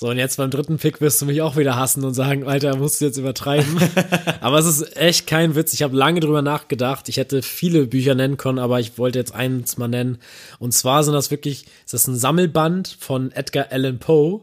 So, 0.00 0.10
und 0.10 0.16
jetzt 0.16 0.36
beim 0.36 0.48
dritten 0.48 0.76
Pick 0.76 1.00
wirst 1.00 1.20
du 1.20 1.26
mich 1.26 1.42
auch 1.42 1.56
wieder 1.56 1.74
hassen 1.74 2.04
und 2.04 2.14
sagen, 2.14 2.46
Alter, 2.46 2.76
musst 2.76 3.00
du 3.00 3.06
jetzt 3.06 3.16
übertreiben. 3.16 3.80
aber 4.40 4.60
es 4.60 4.66
ist 4.66 4.96
echt 4.96 5.26
kein 5.26 5.56
Witz. 5.56 5.74
Ich 5.74 5.82
habe 5.82 5.96
lange 5.96 6.20
drüber 6.20 6.40
nachgedacht. 6.40 7.08
Ich 7.08 7.16
hätte 7.16 7.42
viele 7.42 7.84
Bücher 7.88 8.14
nennen 8.14 8.36
können, 8.36 8.60
aber 8.60 8.78
ich 8.78 8.96
wollte 8.96 9.18
jetzt 9.18 9.34
eins 9.34 9.76
mal 9.76 9.88
nennen. 9.88 10.18
Und 10.60 10.72
zwar 10.72 11.02
sind 11.02 11.14
das 11.14 11.32
wirklich, 11.32 11.66
ist 11.84 11.94
das 11.94 12.06
ein 12.06 12.14
Sammelband 12.14 12.96
von 13.00 13.32
Edgar 13.32 13.72
Allan 13.72 13.98
Poe. 13.98 14.42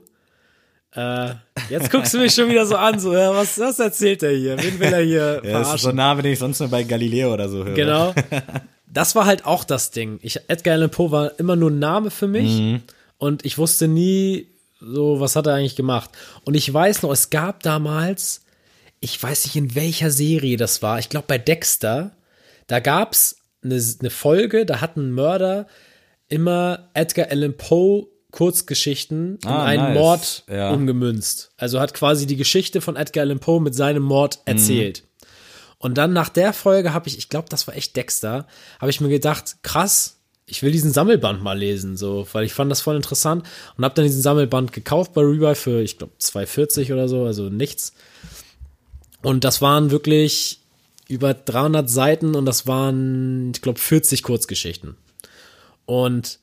Äh, 0.94 1.36
jetzt 1.70 1.90
guckst 1.90 2.14
du 2.14 2.18
mich 2.18 2.34
schon 2.34 2.50
wieder 2.50 2.66
so 2.66 2.76
an, 2.76 3.00
so, 3.00 3.14
ja, 3.14 3.34
was, 3.34 3.58
was 3.58 3.80
erzählt 3.80 4.24
er 4.24 4.32
hier? 4.32 4.62
Wen 4.62 4.78
will 4.78 4.92
er 4.92 5.04
hier 5.04 5.36
Ja, 5.36 5.36
das 5.36 5.46
ist 5.46 5.52
verarschen? 5.52 5.90
so 5.92 5.96
nah, 5.96 6.18
wenn 6.18 6.26
ich 6.26 6.38
sonst 6.38 6.60
nur 6.60 6.68
bei 6.68 6.84
Galileo 6.84 7.34
oder 7.34 7.48
so 7.48 7.64
höre. 7.64 7.76
Genau. 7.76 8.14
Das 8.88 9.14
war 9.14 9.26
halt 9.26 9.46
auch 9.46 9.66
das 9.66 9.92
Ding. 9.92 10.20
Ich, 10.22 10.40
Edgar 10.48 10.76
Allan 10.76 10.90
Poe 10.90 11.12
war 11.12 11.38
immer 11.38 11.58
nur 11.58 11.70
ein 11.70 11.80
Name 11.80 12.12
für 12.12 12.28
mich 12.28 12.80
und 13.18 13.44
ich 13.44 13.58
wusste 13.58 13.90
nie 13.90 14.48
so, 14.86 15.20
was 15.20 15.36
hat 15.36 15.48
er 15.48 15.56
eigentlich 15.56 15.76
gemacht. 15.76 16.10
Und 16.44 16.54
ich 16.56 16.72
weiß 16.72 17.02
noch, 17.02 17.12
es 17.12 17.30
gab 17.30 17.64
damals, 17.64 18.42
ich 19.00 19.22
weiß 19.22 19.46
nicht 19.46 19.56
in 19.56 19.76
welcher 19.76 20.12
Serie 20.12 20.58
das 20.58 20.82
war, 20.82 21.00
ich 21.00 21.10
glaube 21.10 21.26
bei 21.28 21.38
Dexter, 21.38 22.12
da 22.68 22.80
gab's 22.80 23.38
eine, 23.64 23.82
eine 24.00 24.10
Folge, 24.10 24.66
da 24.66 24.82
hat 24.82 24.96
ein 24.98 25.12
Mörder 25.12 25.68
immer 26.28 26.90
Edgar 26.94 27.30
Allan 27.32 27.56
Poe 27.58 28.08
Kurzgeschichten 28.32 29.40
in 29.44 29.50
Ah, 29.50 29.64
einen 29.64 29.84
nice. 29.84 29.94
Mord 29.96 30.44
Ja. 30.50 30.72
umgemünzt. 30.72 31.52
Also 31.58 31.80
hat 31.80 31.94
quasi 31.94 32.26
die 32.28 32.36
Geschichte 32.36 32.82
von 32.82 32.96
Edgar 32.96 33.22
Allan 33.24 33.40
Poe 33.40 33.62
mit 33.62 33.74
seinem 33.76 34.04
Mord 34.04 34.40
erzählt. 34.46 35.04
Und 35.78 35.98
dann 35.98 36.14
nach 36.14 36.30
der 36.30 36.52
Folge 36.52 36.94
habe 36.94 37.08
ich, 37.08 37.18
ich 37.18 37.30
glaube, 37.30 37.48
das 37.50 37.68
war 37.68 37.76
echt 37.76 37.96
Dexter, 37.96 38.46
habe 38.82 38.90
ich 38.90 39.00
mir 39.02 39.10
gedacht, 39.10 39.58
krass, 39.64 40.18
ich 40.48 40.62
will 40.62 40.72
diesen 40.72 40.94
Sammelband 40.94 41.42
mal 41.42 41.58
lesen, 41.58 41.98
so, 41.98 42.28
weil 42.34 42.46
ich 42.46 42.54
fand 42.54 42.72
das 42.72 42.82
voll 42.82 42.96
interessant 42.96 43.46
und 43.78 43.84
habe 43.84 43.96
dann 43.96 44.06
diesen 44.06 44.22
Sammelband 44.22 44.74
gekauft 44.74 45.14
bei 45.14 45.22
Rebuy 45.22 45.56
für, 45.56 45.82
ich 45.82 45.98
glaube, 45.98 46.14
2,40 46.22 46.94
oder 46.94 47.10
so, 47.10 47.26
also 47.26 47.50
nichts. 47.50 47.94
Und 49.24 49.44
das 49.44 49.62
waren 49.62 49.90
wirklich 49.90 50.60
über 51.08 51.34
300 51.34 51.90
Seiten 51.90 52.36
und 52.36 52.46
das 52.46 52.68
waren, 52.68 53.52
ich 53.56 53.62
glaube, 53.62 53.80
40 53.80 54.22
Kurzgeschichten. 54.22 54.96
Und 55.86 56.40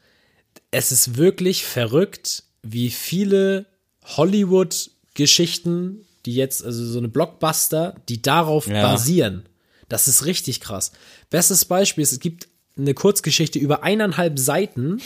es 0.72 0.90
ist 0.90 1.16
wirklich 1.16 1.64
verrückt, 1.64 2.42
wie 2.62 2.90
viele 2.90 3.66
Hollywood-Geschichten, 4.04 6.04
die 6.26 6.34
jetzt, 6.34 6.64
also 6.64 6.84
so 6.84 6.98
eine 6.98 7.08
Blockbuster, 7.08 7.94
die 8.08 8.20
darauf 8.22 8.66
Ja. 8.66 8.82
basieren. 8.82 9.44
Das 9.88 10.08
ist 10.08 10.24
richtig 10.24 10.60
krass. 10.60 10.92
Bestes 11.30 11.64
Beispiel 11.64 12.02
ist, 12.02 12.12
es 12.12 12.20
gibt 12.20 12.48
eine 12.76 12.94
Kurzgeschichte 12.94 13.58
über 13.58 13.82
eineinhalb 13.82 14.38
Seiten, 14.38 15.00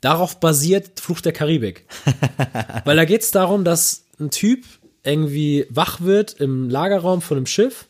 darauf 0.00 0.40
basiert 0.40 1.00
Fluch 1.00 1.20
der 1.20 1.32
Karibik. 1.32 1.86
Weil 2.84 2.96
da 2.96 3.04
geht 3.04 3.22
es 3.22 3.30
darum, 3.30 3.64
dass 3.64 4.04
ein 4.20 4.30
Typ 4.30 4.64
irgendwie 5.02 5.66
wach 5.70 6.00
wird 6.00 6.34
im 6.34 6.68
Lagerraum 6.70 7.20
von 7.20 7.36
einem 7.36 7.46
Schiff 7.46 7.86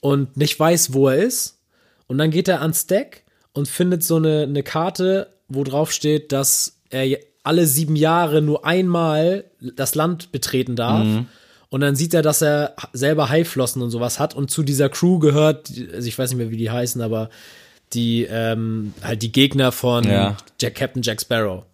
und 0.00 0.36
nicht 0.36 0.58
weiß, 0.58 0.92
wo 0.94 1.08
er 1.08 1.22
ist. 1.22 1.58
Und 2.06 2.18
dann 2.18 2.30
geht 2.30 2.48
er 2.48 2.62
ans 2.62 2.86
Deck 2.86 3.24
und 3.52 3.68
findet 3.68 4.02
so 4.02 4.16
eine, 4.16 4.42
eine 4.42 4.62
Karte, 4.62 5.28
wo 5.48 5.64
drauf 5.64 5.92
steht, 5.92 6.32
dass 6.32 6.80
er 6.90 7.18
alle 7.44 7.66
sieben 7.66 7.96
Jahre 7.96 8.42
nur 8.42 8.64
einmal 8.64 9.44
das 9.60 9.94
Land 9.94 10.32
betreten 10.32 10.76
darf. 10.76 11.06
Und 11.70 11.80
dann 11.80 11.96
sieht 11.96 12.12
er, 12.12 12.22
dass 12.22 12.42
er 12.42 12.76
selber 12.92 13.30
Haiflossen 13.30 13.80
und 13.82 13.90
sowas 13.90 14.20
hat 14.20 14.34
und 14.34 14.50
zu 14.50 14.62
dieser 14.62 14.90
Crew 14.90 15.18
gehört, 15.18 15.72
also 15.92 16.06
ich 16.06 16.18
weiß 16.18 16.30
nicht 16.30 16.38
mehr, 16.38 16.50
wie 16.50 16.58
die 16.58 16.70
heißen, 16.70 17.00
aber 17.00 17.30
die 17.94 18.24
ähm, 18.28 18.94
halt 19.02 19.22
die 19.22 19.32
Gegner 19.32 19.72
von 19.72 20.04
Ja. 20.04 20.36
Jack, 20.60 20.74
Captain 20.76 21.02
Jack 21.02 21.20
Sparrow. 21.20 21.64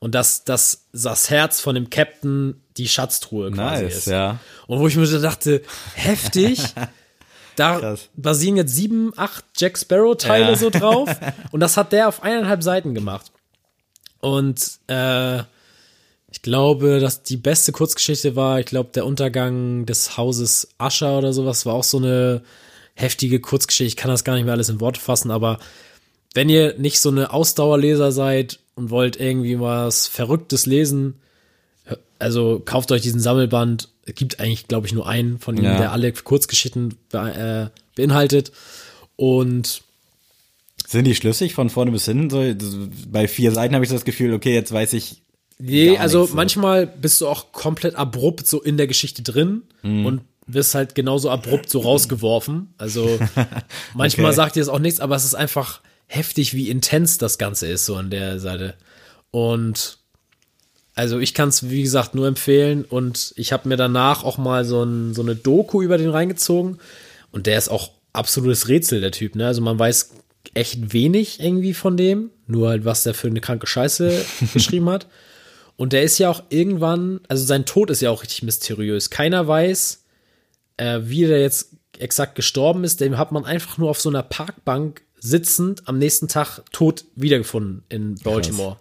Und 0.00 0.14
dass, 0.14 0.44
dass 0.44 0.86
das 0.92 1.30
Herz 1.30 1.60
von 1.60 1.74
dem 1.74 1.88
Captain 1.88 2.60
die 2.76 2.88
Schatztruhe 2.88 3.50
quasi 3.50 3.84
Nice, 3.84 3.96
ist. 3.98 4.06
ja. 4.06 4.38
Und 4.66 4.78
wo 4.80 4.86
ich 4.88 4.96
mir 4.96 5.06
so 5.06 5.20
dachte, 5.20 5.62
heftig. 5.94 6.60
Da 7.56 7.78
Krass. 7.78 8.08
basieren 8.16 8.56
jetzt 8.56 8.74
sieben, 8.74 9.12
acht 9.16 9.44
Jack 9.56 9.78
Sparrow-Teile 9.78 10.46
Ja. 10.50 10.56
so 10.56 10.70
drauf. 10.70 11.08
Und 11.52 11.60
das 11.60 11.76
hat 11.76 11.92
der 11.92 12.08
auf 12.08 12.20
eineinhalb 12.24 12.64
Seiten 12.64 12.94
gemacht. 12.96 13.30
Und 14.20 14.60
äh, 14.88 15.38
ich 16.32 16.42
glaube, 16.42 16.98
dass 16.98 17.22
die 17.22 17.36
beste 17.36 17.70
Kurzgeschichte 17.70 18.34
war, 18.34 18.58
ich 18.58 18.66
glaube, 18.66 18.90
der 18.92 19.06
Untergang 19.06 19.86
des 19.86 20.16
Hauses 20.16 20.66
Ascher 20.78 21.16
oder 21.18 21.32
sowas 21.32 21.64
war 21.64 21.74
auch 21.74 21.84
so 21.84 21.98
eine 21.98 22.42
heftige 22.94 23.40
Kurzgeschichte. 23.40 23.88
Ich 23.88 23.96
kann 23.96 24.10
das 24.10 24.24
gar 24.24 24.34
nicht 24.34 24.44
mehr 24.44 24.54
alles 24.54 24.68
in 24.68 24.80
Worte 24.80 25.00
fassen, 25.00 25.30
aber 25.30 25.58
wenn 26.34 26.48
ihr 26.48 26.74
nicht 26.78 27.00
so 27.00 27.10
eine 27.10 27.32
Ausdauerleser 27.32 28.12
seid 28.12 28.58
und 28.74 28.90
wollt 28.90 29.18
irgendwie 29.20 29.60
was 29.60 30.06
Verrücktes 30.08 30.66
lesen, 30.66 31.14
also 32.18 32.60
kauft 32.64 32.90
euch 32.92 33.02
diesen 33.02 33.20
Sammelband. 33.20 33.88
Es 34.06 34.14
gibt 34.14 34.40
eigentlich, 34.40 34.68
glaube 34.68 34.86
ich, 34.86 34.92
nur 34.92 35.06
einen 35.08 35.38
von 35.38 35.56
ihm, 35.56 35.64
Ja. 35.64 35.76
der 35.78 35.92
alle 35.92 36.12
Kurzgeschichten 36.12 36.94
be 37.10 37.70
äh, 37.74 37.78
beinhaltet. 37.96 38.52
Und 39.16 39.82
Sind 40.86 41.06
die 41.06 41.14
schlüssig 41.14 41.54
von 41.54 41.70
vorne 41.70 41.90
bis 41.92 42.04
hinten? 42.04 42.30
So, 42.30 42.42
bei 43.10 43.28
vier 43.28 43.52
Seiten 43.52 43.74
habe 43.74 43.84
ich 43.84 43.88
so 43.90 43.94
das 43.96 44.04
Gefühl, 44.04 44.32
okay, 44.34 44.54
jetzt 44.54 44.72
weiß 44.72 44.92
ich. 44.94 45.22
Nee, 45.58 45.96
also 45.98 46.20
nichts 46.22 46.34
manchmal 46.34 46.86
bist 46.86 47.20
du 47.20 47.28
auch 47.28 47.52
komplett 47.52 47.94
abrupt 47.94 48.46
so 48.46 48.60
in 48.60 48.76
der 48.76 48.86
Geschichte 48.88 49.22
drin 49.22 49.62
Mhm. 49.82 50.06
und 50.06 50.20
wirst 50.46 50.74
halt 50.74 50.94
genauso 50.94 51.30
abrupt 51.30 51.70
so 51.70 51.80
rausgeworfen. 51.80 52.74
Also 52.78 53.18
manchmal 53.94 54.26
Okay. 54.26 54.36
sagt 54.36 54.56
dir 54.56 54.60
das 54.60 54.68
auch 54.68 54.78
nichts, 54.78 55.00
aber 55.00 55.16
es 55.16 55.24
ist 55.24 55.34
einfach 55.34 55.80
heftig, 56.06 56.54
wie 56.54 56.68
intens 56.70 57.18
das 57.18 57.38
Ganze 57.38 57.66
ist 57.66 57.86
so 57.86 57.96
an 57.96 58.10
der 58.10 58.38
Seite. 58.38 58.74
Und 59.30 59.98
also 60.94 61.18
ich 61.18 61.34
kann 61.34 61.48
es, 61.48 61.70
wie 61.70 61.82
gesagt, 61.82 62.14
nur 62.14 62.28
empfehlen 62.28 62.84
und 62.84 63.32
ich 63.36 63.52
habe 63.52 63.68
mir 63.68 63.76
danach 63.76 64.22
auch 64.22 64.38
mal 64.38 64.64
so, 64.64 64.82
ein, 64.84 65.12
so 65.14 65.22
eine 65.22 65.34
Doku 65.34 65.82
über 65.82 65.98
den 65.98 66.10
reingezogen 66.10 66.78
und 67.32 67.46
der 67.46 67.58
ist 67.58 67.68
auch 67.68 67.90
absolutes 68.12 68.68
Rätsel, 68.68 69.00
der 69.00 69.10
Typ. 69.10 69.34
Ne? 69.34 69.46
Also 69.46 69.60
man 69.60 69.76
weiß 69.78 70.10
echt 70.52 70.92
wenig 70.92 71.40
irgendwie 71.40 71.74
von 71.74 71.96
dem, 71.96 72.30
nur 72.46 72.68
halt, 72.68 72.84
was 72.84 73.02
der 73.02 73.14
für 73.14 73.26
eine 73.26 73.40
kranke 73.40 73.66
Scheiße 73.66 74.24
geschrieben 74.52 74.88
hat. 74.88 75.08
Und 75.76 75.92
der 75.92 76.04
ist 76.04 76.18
ja 76.18 76.30
auch 76.30 76.44
irgendwann, 76.50 77.18
also 77.26 77.44
sein 77.44 77.66
Tod 77.66 77.90
ist 77.90 78.00
ja 78.00 78.10
auch 78.10 78.22
richtig 78.22 78.44
mysteriös. 78.44 79.10
Keiner 79.10 79.48
weiß, 79.48 80.03
äh, 80.76 81.00
wie 81.02 81.26
der 81.26 81.40
jetzt 81.40 81.70
exakt 81.98 82.34
gestorben 82.34 82.84
ist. 82.84 83.00
Den 83.00 83.18
hat 83.18 83.32
man 83.32 83.44
einfach 83.44 83.78
nur 83.78 83.90
auf 83.90 84.00
so 84.00 84.08
einer 84.08 84.22
Parkbank 84.22 85.02
sitzend 85.18 85.88
am 85.88 85.98
nächsten 85.98 86.28
Tag 86.28 86.60
tot 86.72 87.04
wiedergefunden 87.14 87.82
in 87.88 88.16
Baltimore. 88.16 88.76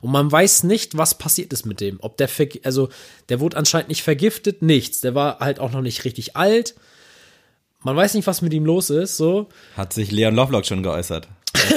Und 0.00 0.10
man 0.10 0.30
weiß 0.30 0.64
nicht, 0.64 0.98
was 0.98 1.16
passiert 1.16 1.52
ist 1.52 1.64
mit 1.64 1.80
dem. 1.80 1.98
Ob 2.00 2.16
der, 2.18 2.28
also 2.64 2.88
der 3.28 3.40
wurde 3.40 3.56
anscheinend 3.56 3.88
nicht 3.88 4.02
vergiftet, 4.02 4.60
nichts. 4.60 5.00
Der 5.00 5.14
war 5.14 5.38
halt 5.38 5.60
auch 5.60 5.72
noch 5.72 5.80
nicht 5.80 6.04
richtig 6.04 6.36
alt. 6.36 6.74
Man 7.82 7.96
weiß 7.96 8.14
nicht, 8.14 8.26
was 8.26 8.42
mit 8.42 8.52
ihm 8.52 8.66
los 8.66 8.90
ist, 8.90 9.16
so. 9.16 9.48
Hat 9.76 9.92
sich 9.92 10.10
Leon 10.10 10.34
Lovelock 10.34 10.66
schon 10.66 10.82
geäußert. 10.82 11.28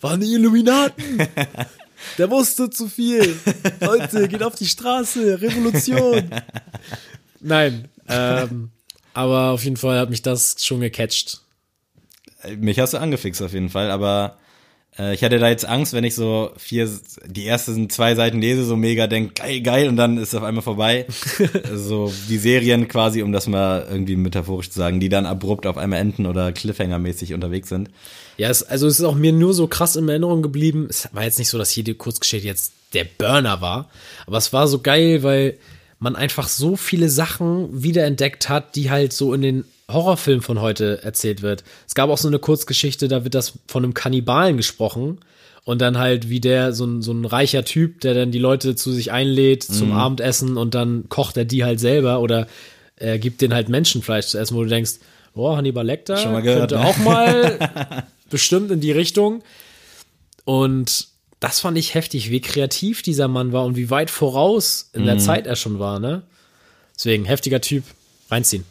Waren 0.00 0.20
die 0.20 0.34
Illuminaten? 0.34 1.26
Der 2.20 2.30
wusste 2.30 2.68
zu 2.68 2.86
viel. 2.86 3.34
Leute, 3.80 4.28
geht 4.28 4.42
auf 4.42 4.54
die 4.54 4.66
Straße, 4.66 5.40
Revolution. 5.40 6.28
Nein, 7.40 7.88
ähm, 8.08 8.70
aber 9.14 9.52
auf 9.52 9.64
jeden 9.64 9.78
Fall 9.78 9.98
hat 9.98 10.10
mich 10.10 10.20
das 10.20 10.56
schon 10.58 10.80
gecatcht. 10.80 11.40
Mich 12.58 12.78
hast 12.78 12.92
du 12.92 12.98
angefixt 12.98 13.40
auf 13.40 13.54
jeden 13.54 13.70
Fall, 13.70 13.90
aber 13.90 14.36
ich 14.98 15.22
hatte 15.24 15.38
da 15.38 15.48
jetzt 15.48 15.64
Angst, 15.64 15.92
wenn 15.92 16.04
ich 16.04 16.14
so 16.14 16.50
vier, 16.56 16.88
die 17.26 17.46
ersten 17.46 17.88
zwei 17.88 18.14
Seiten 18.14 18.40
lese, 18.40 18.64
so 18.64 18.76
mega 18.76 19.06
denk, 19.06 19.36
geil, 19.36 19.60
geil, 19.60 19.88
und 19.88 19.96
dann 19.96 20.18
ist 20.18 20.28
es 20.28 20.34
auf 20.34 20.42
einmal 20.42 20.62
vorbei. 20.62 21.06
so 21.74 22.12
die 22.28 22.38
Serien 22.38 22.88
quasi, 22.88 23.22
um 23.22 23.32
das 23.32 23.46
mal 23.46 23.86
irgendwie 23.88 24.16
metaphorisch 24.16 24.70
zu 24.70 24.78
sagen, 24.78 25.00
die 25.00 25.08
dann 25.08 25.26
abrupt 25.26 25.66
auf 25.66 25.78
einmal 25.78 26.00
enden 26.00 26.26
oder 26.26 26.48
Cliffhanger-mäßig 26.48 27.34
unterwegs 27.34 27.68
sind. 27.68 27.88
Ja, 28.36 28.50
es, 28.50 28.62
also 28.62 28.86
es 28.88 28.98
ist 28.98 29.04
auch 29.04 29.14
mir 29.14 29.32
nur 29.32 29.54
so 29.54 29.68
krass 29.68 29.96
in 29.96 30.08
Erinnerung 30.08 30.42
geblieben. 30.42 30.86
Es 30.90 31.08
war 31.12 31.24
jetzt 31.24 31.38
nicht 31.38 31.50
so, 31.50 31.58
dass 31.58 31.74
jede 31.74 31.94
Kurzgeschichte 31.94 32.48
jetzt 32.48 32.72
der 32.92 33.04
Burner 33.04 33.60
war, 33.60 33.88
aber 34.26 34.38
es 34.38 34.52
war 34.52 34.66
so 34.66 34.80
geil, 34.80 35.22
weil 35.22 35.56
man 36.00 36.16
einfach 36.16 36.48
so 36.48 36.76
viele 36.76 37.08
Sachen 37.08 37.82
wiederentdeckt 37.82 38.48
hat, 38.48 38.74
die 38.74 38.90
halt 38.90 39.12
so 39.12 39.34
in 39.34 39.42
den 39.42 39.64
Horrorfilmen 39.92 40.42
von 40.42 40.60
heute 40.60 41.02
erzählt 41.02 41.42
wird. 41.42 41.64
Es 41.86 41.94
gab 41.94 42.10
auch 42.10 42.18
so 42.18 42.28
eine 42.28 42.38
Kurzgeschichte, 42.38 43.08
da 43.08 43.24
wird 43.24 43.34
das 43.34 43.54
von 43.66 43.84
einem 43.84 43.94
Kannibalen 43.94 44.56
gesprochen 44.56 45.18
und 45.64 45.80
dann 45.80 45.98
halt 45.98 46.28
wie 46.28 46.40
der 46.40 46.72
so 46.72 46.84
ein, 46.84 47.02
so 47.02 47.12
ein 47.12 47.24
reicher 47.24 47.64
Typ, 47.64 48.00
der 48.00 48.14
dann 48.14 48.30
die 48.30 48.38
Leute 48.38 48.74
zu 48.74 48.92
sich 48.92 49.12
einlädt 49.12 49.62
zum 49.62 49.92
Abendessen 49.92 50.56
und 50.56 50.74
dann 50.74 51.08
kocht 51.08 51.36
er 51.36 51.44
die 51.44 51.64
halt 51.64 51.80
selber 51.80 52.20
oder 52.20 52.46
er 52.96 53.18
gibt 53.18 53.40
denen 53.40 53.54
halt 53.54 53.68
Menschenfleisch 53.68 54.26
zu 54.26 54.38
essen, 54.38 54.56
wo 54.56 54.62
du 54.62 54.68
denkst, 54.68 54.94
oh, 55.34 55.56
Hannibal 55.56 55.86
Lecter 55.86 56.16
Schon 56.16 56.32
mal 56.32 56.42
gehört, 56.42 56.70
könnte 56.70 56.84
ne? 56.84 56.86
auch 56.86 56.98
mal 56.98 58.06
bestimmt 58.30 58.70
in 58.70 58.80
die 58.80 58.92
Richtung. 58.92 59.42
Und 60.44 61.08
das 61.40 61.60
fand 61.60 61.78
ich 61.78 61.94
heftig, 61.94 62.30
wie 62.30 62.40
kreativ 62.40 63.02
dieser 63.02 63.28
Mann 63.28 63.52
war 63.52 63.64
und 63.64 63.76
wie 63.76 63.90
weit 63.90 64.10
voraus 64.10 64.90
in 64.92 65.06
der 65.06 65.18
Zeit 65.18 65.46
er 65.46 65.56
schon 65.56 65.78
war, 65.78 65.98
ne? 65.98 66.22
Deswegen, 66.94 67.24
heftiger 67.24 67.62
Typ, 67.62 67.84
reinziehen. 68.30 68.64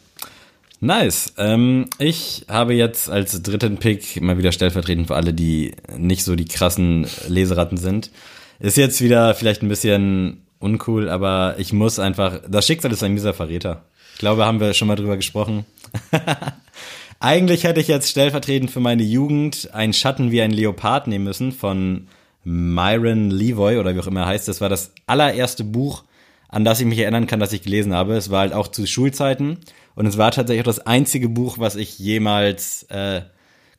Nice. 0.81 1.33
Ähm, 1.37 1.87
ich 1.97 2.45
habe 2.47 2.73
jetzt 2.73 3.09
als 3.09 3.41
dritten 3.41 3.77
Pick 3.77 4.21
mal 4.21 4.37
wieder 4.37 4.53
stellvertretend 4.53 5.07
für 5.07 5.15
alle, 5.15 5.33
die 5.33 5.73
nicht 5.97 6.23
so 6.23 6.35
die 6.35 6.45
krassen 6.45 7.05
Leseratten 7.27 7.77
sind. 7.77 8.11
Ist 8.59 8.77
jetzt 8.77 9.01
wieder 9.01 9.35
vielleicht 9.35 9.61
ein 9.61 9.69
bisschen 9.69 10.45
uncool, 10.59 11.09
aber 11.09 11.55
ich 11.57 11.73
muss 11.73 11.99
einfach. 11.99 12.39
Das 12.47 12.65
Schicksal 12.65 12.91
ist 12.91 13.03
ein 13.03 13.13
mieser 13.13 13.33
Verräter. 13.33 13.83
Ich 14.13 14.19
glaube, 14.19 14.45
haben 14.45 14.59
wir 14.59 14.73
schon 14.73 14.87
mal 14.87 14.95
drüber 14.95 15.17
gesprochen. 15.17 15.65
Eigentlich 17.19 17.65
hätte 17.65 17.81
ich 17.81 17.89
jetzt 17.89 18.09
stellvertretend 18.09 18.71
für 18.71 18.79
meine 18.79 19.03
Jugend 19.03 19.69
ein 19.73 19.91
Schatten 19.91 20.31
wie 20.31 20.41
ein 20.41 20.51
Leopard 20.51 21.07
nehmen 21.07 21.25
müssen 21.25 21.51
von 21.51 22.07
Myron 22.45 23.29
Levoy 23.29 23.77
oder 23.77 23.93
wie 23.93 23.99
auch 23.99 24.07
immer 24.07 24.21
er 24.21 24.27
heißt. 24.27 24.47
Das 24.47 24.61
war 24.61 24.69
das 24.69 24.93
allererste 25.07 25.65
Buch, 25.65 26.03
an 26.47 26.63
das 26.63 26.79
ich 26.79 26.85
mich 26.85 26.99
erinnern 26.99 27.27
kann, 27.27 27.41
dass 27.41 27.51
ich 27.51 27.63
gelesen 27.63 27.93
habe. 27.93 28.15
Es 28.15 28.29
war 28.29 28.39
halt 28.41 28.53
auch 28.53 28.69
zu 28.69 28.85
Schulzeiten 28.85 29.57
und 29.99 30.05
es 30.05 30.17
war 30.17 30.31
tatsächlich 30.31 30.61
auch 30.61 30.73
das 30.73 30.85
einzige 30.87 31.27
Buch, 31.27 31.57
was 31.57 31.75
ich 31.75 31.99
jemals 31.99 32.83
äh, 32.83 33.19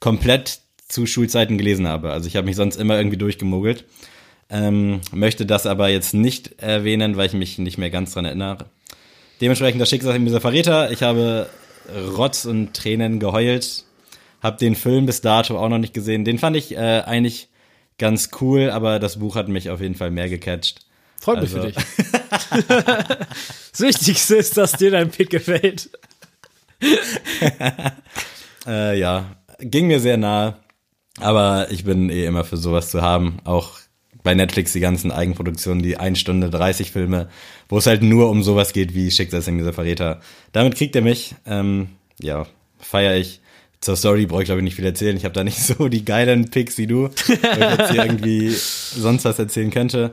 komplett 0.00 0.60
zu 0.86 1.06
Schulzeiten 1.06 1.56
gelesen 1.56 1.88
habe. 1.88 2.12
Also 2.12 2.26
ich 2.26 2.36
habe 2.36 2.44
mich 2.44 2.56
sonst 2.56 2.76
immer 2.76 2.98
irgendwie 2.98 3.16
durchgemogelt. 3.16 3.86
Ähm, 4.50 5.00
möchte 5.12 5.46
das 5.46 5.64
aber 5.64 5.88
jetzt 5.88 6.12
nicht 6.12 6.60
erwähnen, 6.60 7.16
weil 7.16 7.28
ich 7.28 7.32
mich 7.32 7.56
nicht 7.56 7.78
mehr 7.78 7.88
ganz 7.88 8.12
dran 8.12 8.26
erinnere. 8.26 8.66
Dementsprechend 9.40 9.80
das 9.80 9.88
Schicksal 9.88 10.18
dieser 10.18 10.42
Verräter. 10.42 10.90
Ich 10.90 11.02
habe 11.02 11.48
Rotz 12.14 12.44
und 12.44 12.74
Tränen 12.74 13.18
geheult. 13.18 13.84
Hab 14.42 14.58
den 14.58 14.74
Film 14.74 15.06
bis 15.06 15.22
dato 15.22 15.58
auch 15.58 15.70
noch 15.70 15.78
nicht 15.78 15.94
gesehen. 15.94 16.26
Den 16.26 16.38
fand 16.38 16.54
ich 16.54 16.76
äh, 16.76 17.00
eigentlich 17.00 17.48
ganz 17.96 18.28
cool, 18.42 18.68
aber 18.68 18.98
das 18.98 19.20
Buch 19.20 19.36
hat 19.36 19.48
mich 19.48 19.70
auf 19.70 19.80
jeden 19.80 19.94
Fall 19.94 20.10
mehr 20.10 20.28
gecatcht. 20.28 20.84
Freut 21.18 21.40
mich 21.40 21.54
Also- 21.54 21.66
für 21.66 21.72
dich. 21.72 21.84
das 23.72 23.80
Wichtigste 23.80 24.36
ist, 24.36 24.58
dass 24.58 24.72
dir 24.72 24.90
dein 24.90 25.10
Pick 25.10 25.30
gefällt. 25.30 25.88
Äh, 28.66 28.98
ja, 28.98 29.36
ging 29.58 29.86
mir 29.86 30.00
sehr 30.00 30.16
nahe. 30.16 30.56
Aber 31.18 31.70
ich 31.70 31.84
bin 31.84 32.10
eh 32.10 32.24
immer 32.24 32.44
für 32.44 32.56
sowas 32.56 32.90
zu 32.90 33.02
haben. 33.02 33.38
Auch 33.44 33.78
bei 34.22 34.34
Netflix 34.34 34.72
die 34.72 34.80
ganzen 34.80 35.10
Eigenproduktionen, 35.10 35.82
die 35.82 35.96
1 35.96 36.18
Stunde 36.18 36.50
30 36.50 36.92
Filme, 36.92 37.28
wo 37.68 37.78
es 37.78 37.86
halt 37.86 38.02
nur 38.02 38.30
um 38.30 38.42
sowas 38.42 38.72
geht 38.72 38.94
wie 38.94 39.10
Schicksalsing 39.10 39.58
dieser 39.58 39.72
Verräter. 39.72 40.20
Damit 40.52 40.76
kriegt 40.76 40.94
er 40.94 41.02
mich. 41.02 41.34
Ähm, 41.46 41.88
ja, 42.20 42.46
feier 42.78 43.16
ich. 43.16 43.40
Zur 43.80 43.96
Story 43.96 44.26
brauche 44.26 44.42
ich 44.42 44.46
glaube 44.46 44.60
ich 44.60 44.64
nicht 44.64 44.76
viel 44.76 44.84
erzählen. 44.84 45.16
Ich 45.16 45.24
habe 45.24 45.34
da 45.34 45.42
nicht 45.42 45.58
so 45.62 45.88
die 45.88 46.04
geilen 46.04 46.50
Picks 46.50 46.76
wie 46.78 46.86
du, 46.86 47.08
wo 47.08 47.32
ich 47.32 47.78
jetzt 47.78 47.90
hier 47.90 48.04
irgendwie 48.04 48.50
sonst 48.50 49.24
was 49.24 49.38
erzählen 49.38 49.70
könnte. 49.70 50.12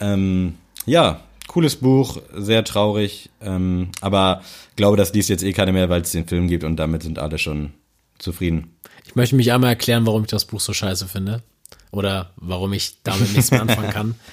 Ähm, 0.00 0.54
ja, 0.86 1.20
cooles 1.48 1.76
Buch, 1.76 2.20
sehr 2.34 2.64
traurig, 2.64 3.30
ähm, 3.40 3.90
aber 4.00 4.42
glaube, 4.76 4.96
das 4.96 5.12
liest 5.12 5.28
jetzt 5.28 5.42
eh 5.42 5.52
keine 5.52 5.72
mehr, 5.72 5.88
weil 5.88 6.02
es 6.02 6.12
den 6.12 6.26
Film 6.26 6.48
gibt 6.48 6.64
und 6.64 6.76
damit 6.76 7.02
sind 7.02 7.18
alle 7.18 7.38
schon 7.38 7.72
zufrieden. 8.18 8.76
Ich 9.06 9.14
möchte 9.14 9.36
mich 9.36 9.52
einmal 9.52 9.70
erklären, 9.70 10.06
warum 10.06 10.22
ich 10.22 10.30
das 10.30 10.44
Buch 10.44 10.60
so 10.60 10.72
scheiße 10.72 11.06
finde. 11.06 11.42
Oder 11.90 12.32
warum 12.36 12.72
ich 12.72 12.96
damit 13.04 13.32
nichts 13.34 13.50
mehr 13.50 13.62
anfangen 13.62 13.90
kann. 13.90 14.14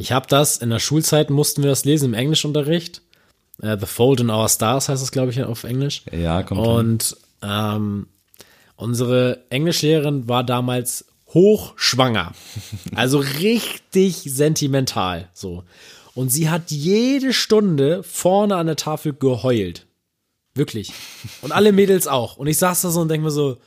Ich 0.00 0.12
habe 0.12 0.28
das, 0.28 0.58
in 0.58 0.70
der 0.70 0.78
Schulzeit 0.78 1.28
mussten 1.28 1.64
wir 1.64 1.70
das 1.70 1.84
lesen 1.84 2.10
im 2.10 2.14
Englischunterricht. 2.14 3.02
Äh, 3.60 3.76
The 3.80 3.86
Fold 3.86 4.20
in 4.20 4.30
Our 4.30 4.48
Stars 4.48 4.88
heißt 4.88 5.02
es, 5.02 5.10
glaube 5.10 5.32
ich, 5.32 5.42
auf 5.42 5.64
Englisch. 5.64 6.04
Ja, 6.12 6.44
kommt. 6.44 6.60
Und 6.60 7.16
ähm, 7.42 8.06
Unsere 8.78 9.40
Englischlehrerin 9.50 10.28
war 10.28 10.44
damals 10.44 11.04
hochschwanger. 11.34 12.32
Also 12.94 13.18
richtig 13.18 14.22
sentimental, 14.24 15.28
so. 15.34 15.64
Und 16.18 16.30
sie 16.30 16.50
hat 16.50 16.72
jede 16.72 17.32
Stunde 17.32 18.02
vorne 18.02 18.56
an 18.56 18.66
der 18.66 18.74
Tafel 18.74 19.12
geheult. 19.12 19.86
Wirklich. 20.52 20.92
Und 21.42 21.52
alle 21.52 21.70
Mädels 21.70 22.08
auch. 22.08 22.38
Und 22.38 22.48
ich 22.48 22.58
saß 22.58 22.82
da 22.82 22.90
so 22.90 23.02
und 23.02 23.08
denk 23.08 23.22
mir 23.22 23.30
so, 23.30 23.58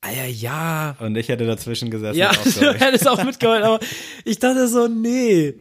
ah 0.00 0.10
ja, 0.10 0.24
ja, 0.24 0.96
Und 0.98 1.14
ich 1.14 1.28
hätte 1.28 1.46
dazwischen 1.46 1.92
gesessen. 1.92 2.18
ja, 2.18 2.32
du 2.60 2.74
hättest 2.74 3.06
auch 3.06 3.22
mitgeheult, 3.22 3.62
aber 3.62 3.78
ich 4.24 4.40
dachte 4.40 4.66
so, 4.66 4.88
nee. 4.88 5.54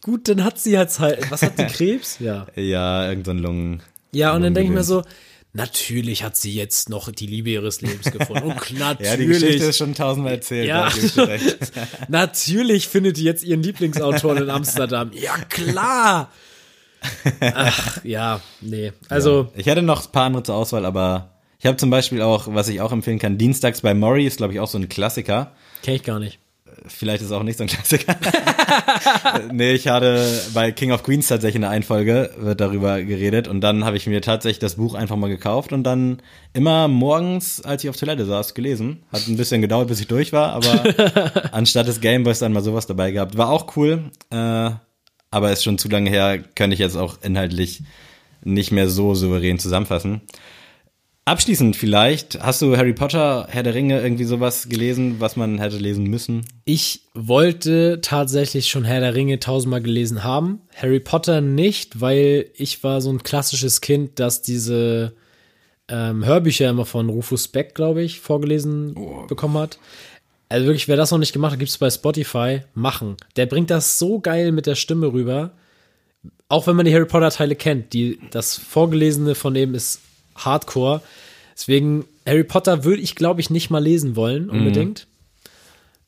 Gut, 0.00 0.26
dann 0.26 0.42
hat 0.42 0.58
sie 0.58 0.72
jetzt 0.72 1.00
halt, 1.00 1.30
was 1.30 1.42
hat 1.42 1.58
die 1.58 1.66
Krebs? 1.66 2.18
Ja. 2.18 2.46
ja, 2.56 3.06
irgendein 3.06 3.36
Lungen. 3.36 3.82
Ja, 4.12 4.34
und 4.34 4.40
dann 4.40 4.54
denke 4.54 4.70
ich 4.70 4.74
mir 4.74 4.84
so, 4.84 5.02
natürlich 5.56 6.22
hat 6.22 6.36
sie 6.36 6.54
jetzt 6.54 6.88
noch 6.88 7.10
die 7.10 7.26
Liebe 7.26 7.50
ihres 7.50 7.80
Lebens 7.80 8.10
gefunden. 8.10 8.44
Und 8.52 8.78
natürlich. 8.78 9.00
Ja, 9.10 9.16
die 9.16 9.26
Geschichte 9.26 9.64
ist 9.64 9.78
schon 9.78 9.94
tausendmal 9.94 10.34
erzählt. 10.34 10.68
Ja. 10.68 10.88
recht. 10.88 11.72
Natürlich 12.08 12.88
findet 12.88 13.16
die 13.16 13.24
jetzt 13.24 13.44
ihren 13.44 13.62
Lieblingsautor 13.62 14.36
in 14.36 14.50
Amsterdam. 14.50 15.10
Ja, 15.14 15.36
klar. 15.48 16.30
Ach, 17.40 18.04
ja, 18.04 18.40
nee. 18.60 18.92
Also, 19.08 19.52
Ich 19.54 19.66
hätte 19.66 19.82
noch 19.82 20.06
ein 20.06 20.12
paar 20.12 20.24
andere 20.24 20.42
zur 20.42 20.54
Auswahl, 20.56 20.84
aber 20.84 21.30
ich 21.58 21.66
habe 21.66 21.76
zum 21.76 21.90
Beispiel 21.90 22.22
auch, 22.22 22.48
was 22.48 22.68
ich 22.68 22.80
auch 22.80 22.92
empfehlen 22.92 23.18
kann, 23.18 23.38
Dienstags 23.38 23.80
bei 23.80 23.94
Maury 23.94 24.26
ist, 24.26 24.38
glaube 24.38 24.52
ich, 24.52 24.60
auch 24.60 24.68
so 24.68 24.78
ein 24.78 24.88
Klassiker. 24.88 25.52
kenne 25.82 25.96
ich 25.96 26.02
gar 26.02 26.18
nicht. 26.18 26.38
Vielleicht 26.88 27.20
ist 27.20 27.28
es 27.28 27.32
auch 27.32 27.42
nicht 27.42 27.58
so 27.58 27.64
ein 27.64 27.68
Klassiker. 27.68 28.16
nee, 29.52 29.72
ich 29.72 29.88
hatte 29.88 30.24
bei 30.54 30.72
King 30.72 30.92
of 30.92 31.02
Queens 31.02 31.28
tatsächlich 31.28 31.62
eine 31.62 31.68
Einfolge, 31.68 32.30
wird 32.38 32.60
darüber 32.60 33.02
geredet 33.02 33.48
und 33.48 33.60
dann 33.60 33.84
habe 33.84 33.96
ich 33.96 34.06
mir 34.06 34.20
tatsächlich 34.20 34.58
das 34.58 34.76
Buch 34.76 34.94
einfach 34.94 35.16
mal 35.16 35.28
gekauft 35.28 35.72
und 35.72 35.84
dann 35.84 36.22
immer 36.52 36.88
morgens, 36.88 37.60
als 37.60 37.84
ich 37.84 37.90
auf 37.90 37.96
Toilette 37.96 38.24
saß, 38.24 38.54
gelesen. 38.54 39.04
Hat 39.12 39.26
ein 39.26 39.36
bisschen 39.36 39.60
gedauert, 39.60 39.88
bis 39.88 40.00
ich 40.00 40.06
durch 40.06 40.32
war, 40.32 40.52
aber 40.52 41.52
anstatt 41.52 41.88
des 41.88 42.00
Gameboys 42.00 42.38
dann 42.38 42.52
mal 42.52 42.62
sowas 42.62 42.86
dabei 42.86 43.10
gehabt. 43.10 43.36
War 43.36 43.50
auch 43.50 43.76
cool, 43.76 44.10
äh, 44.30 44.70
aber 45.30 45.52
ist 45.52 45.64
schon 45.64 45.78
zu 45.78 45.88
lange 45.88 46.10
her, 46.10 46.38
könnte 46.54 46.74
ich 46.74 46.80
jetzt 46.80 46.96
auch 46.96 47.18
inhaltlich 47.22 47.82
nicht 48.42 48.70
mehr 48.70 48.88
so 48.88 49.14
souverän 49.14 49.58
zusammenfassen. 49.58 50.22
Abschließend 51.28 51.74
vielleicht, 51.74 52.40
hast 52.40 52.62
du 52.62 52.76
Harry 52.76 52.92
Potter, 52.92 53.48
Herr 53.50 53.64
der 53.64 53.74
Ringe, 53.74 54.00
irgendwie 54.00 54.22
sowas 54.22 54.68
gelesen, 54.68 55.16
was 55.18 55.34
man 55.34 55.58
hätte 55.58 55.76
lesen 55.76 56.04
müssen? 56.04 56.46
Ich 56.64 57.00
wollte 57.14 58.00
tatsächlich 58.00 58.68
schon 58.68 58.84
Herr 58.84 59.00
der 59.00 59.16
Ringe 59.16 59.40
tausendmal 59.40 59.82
gelesen 59.82 60.22
haben. 60.22 60.60
Harry 60.76 61.00
Potter 61.00 61.40
nicht, 61.40 62.00
weil 62.00 62.46
ich 62.54 62.84
war 62.84 63.00
so 63.00 63.10
ein 63.10 63.24
klassisches 63.24 63.80
Kind, 63.80 64.20
das 64.20 64.42
diese 64.42 65.14
ähm, 65.88 66.24
Hörbücher 66.24 66.70
immer 66.70 66.84
von 66.84 67.08
Rufus 67.08 67.48
Beck, 67.48 67.74
glaube 67.74 68.04
ich, 68.04 68.20
vorgelesen 68.20 68.94
bekommen 69.26 69.58
hat. 69.58 69.80
Also 70.48 70.66
wirklich, 70.66 70.86
wer 70.86 70.96
das 70.96 71.10
noch 71.10 71.18
nicht 71.18 71.32
gemacht 71.32 71.50
hat, 71.50 71.58
gibt 71.58 71.72
es 71.72 71.78
bei 71.78 71.90
Spotify, 71.90 72.60
machen. 72.74 73.16
Der 73.34 73.46
bringt 73.46 73.70
das 73.70 73.98
so 73.98 74.20
geil 74.20 74.52
mit 74.52 74.66
der 74.66 74.76
Stimme 74.76 75.12
rüber. 75.12 75.50
Auch 76.48 76.68
wenn 76.68 76.76
man 76.76 76.86
die 76.86 76.94
Harry 76.94 77.06
Potter 77.06 77.30
Teile 77.30 77.56
kennt, 77.56 77.94
die, 77.94 78.20
das 78.30 78.56
Vorgelesene 78.56 79.34
von 79.34 79.52
dem 79.52 79.74
ist 79.74 80.02
Hardcore. 80.36 81.00
Deswegen, 81.56 82.04
Harry 82.26 82.44
Potter 82.44 82.84
würde 82.84 83.00
ich, 83.02 83.14
glaube 83.14 83.40
ich, 83.40 83.50
nicht 83.50 83.70
mal 83.70 83.82
lesen 83.82 84.16
wollen, 84.16 84.50
unbedingt. 84.50 85.06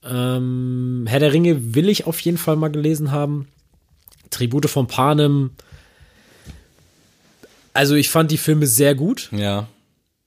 Ähm, 0.04 1.04
Herr 1.08 1.20
der 1.20 1.32
Ringe 1.32 1.74
will 1.74 1.88
ich 1.88 2.06
auf 2.06 2.20
jeden 2.20 2.38
Fall 2.38 2.56
mal 2.56 2.68
gelesen 2.68 3.10
haben. 3.10 3.48
Tribute 4.30 4.68
von 4.68 4.86
Panem. 4.86 5.50
Also 7.72 7.94
ich 7.94 8.10
fand 8.10 8.30
die 8.30 8.38
Filme 8.38 8.66
sehr 8.66 8.94
gut. 8.94 9.28
Ja. 9.32 9.68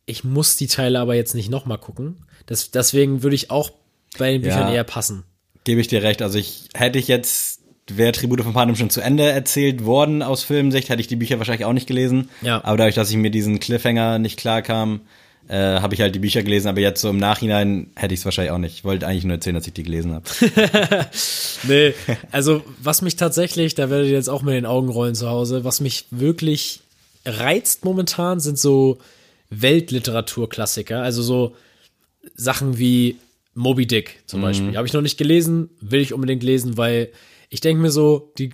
Ich 0.06 0.24
muss 0.24 0.56
die 0.58 0.68
Teile 0.68 1.00
aber 1.00 1.16
jetzt 1.16 1.36
nicht 1.36 1.50
nochmal 1.50 1.78
gucken. 1.78 2.18
Das, 2.46 2.72
deswegen 2.72 3.24
würde 3.24 3.36
ich 3.36 3.52
auch 3.52 3.72
bei 4.18 4.32
den 4.32 4.42
Büchern 4.42 4.68
Ja. 4.70 4.74
eher 4.74 4.84
passen. 4.84 5.24
Gebe 5.64 5.80
ich 5.82 5.88
dir 5.88 6.02
recht. 6.04 6.22
Also 6.22 6.38
ich 6.38 6.70
hätte 6.74 7.00
ich 7.00 7.08
jetzt, 7.08 7.61
wäre 7.90 8.12
Tribute 8.12 8.42
von 8.42 8.54
Panem 8.54 8.76
schon 8.76 8.90
zu 8.90 9.02
Ende 9.02 9.24
erzählt 9.24 9.86
worden 9.86 10.22
aus 10.22 10.44
Filmsicht, 10.44 10.90
hätte 10.90 11.02
ich 11.02 11.08
die 11.08 11.16
Bücher 11.16 11.40
wahrscheinlich 11.40 11.66
auch 11.66 11.74
nicht 11.74 11.88
gelesen. 11.88 12.30
Ja. 12.42 12.64
Aber 12.64 12.78
dadurch, 12.78 12.96
dass 12.96 13.10
ich 13.10 13.18
mir 13.18 13.32
diesen 13.32 13.60
Cliffhanger 13.60 14.20
nicht 14.20 14.38
klar 14.38 14.62
kam, 14.62 15.02
äh, 15.48 15.80
habe 15.80 15.94
ich 15.94 16.02
halt 16.02 16.16
die 16.16 16.20
Bücher 16.20 16.44
gelesen. 16.44 16.68
Aber 16.68 16.80
jetzt 16.80 17.02
so 17.02 17.10
im 17.10 17.18
Nachhinein 17.18 17.92
hätte 17.96 18.14
ich 18.14 18.22
es 18.22 18.26
wahrscheinlich 18.26 18.52
auch 18.52 18.58
nicht. 18.58 18.76
Ich 18.76 18.84
wollte 18.84 19.08
eigentlich 19.08 19.26
nur 19.26 19.36
erzählen, 19.36 19.56
dass 19.56 19.68
ich 19.68 19.74
die 19.74 19.84
gelesen 19.84 20.14
habe. 20.14 20.26
Nee, 21.64 21.94
also 22.32 22.64
was 22.82 23.04
mich 23.04 23.18
tatsächlich, 23.18 23.76
da 23.76 23.92
werdet 23.92 24.08
ihr 24.08 24.14
jetzt 24.14 24.32
auch 24.32 24.42
mit 24.42 24.56
den 24.56 24.66
Augen 24.66 24.90
rollen 24.90 25.14
zu 25.14 25.30
Hause, 25.30 25.64
was 25.64 25.80
mich 25.80 26.06
wirklich 26.10 26.80
reizt 27.24 27.86
momentan, 27.86 28.40
sind 28.40 28.58
so 28.58 28.98
Weltliteraturklassiker. 29.52 31.04
Also 31.04 31.22
so 31.22 31.56
Sachen 32.34 32.80
wie 32.80 33.18
Moby 33.54 33.86
Dick 33.86 34.24
zum 34.26 34.42
Beispiel. 34.42 34.76
Habe 34.76 34.88
ich 34.88 34.94
noch 34.94 35.02
nicht 35.02 35.20
gelesen, 35.20 35.70
will 35.82 36.02
ich 36.02 36.14
unbedingt 36.14 36.42
lesen, 36.42 36.78
weil 36.78 37.10
ich 37.52 37.62
denke 37.62 37.82
mir 37.82 37.92
so, 37.92 38.32
die 38.40 38.52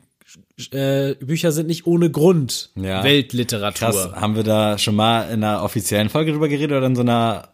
äh, 0.71 1.13
Bücher 1.15 1.51
sind 1.53 1.67
nicht 1.67 1.85
ohne 1.87 2.09
Grund 2.11 2.71
Ja. 2.75 3.03
Weltliteratur. 3.03 3.89
Krass, 3.91 4.11
haben 4.13 4.35
wir 4.35 4.43
da 4.43 4.77
schon 4.77 4.95
mal 4.95 5.29
in 5.31 5.43
einer 5.43 5.63
offiziellen 5.63 6.09
Folge 6.09 6.31
drüber 6.33 6.49
geredet 6.49 6.75
oder 6.75 6.87
in 6.87 6.95
so 6.95 7.01
einer 7.03 7.49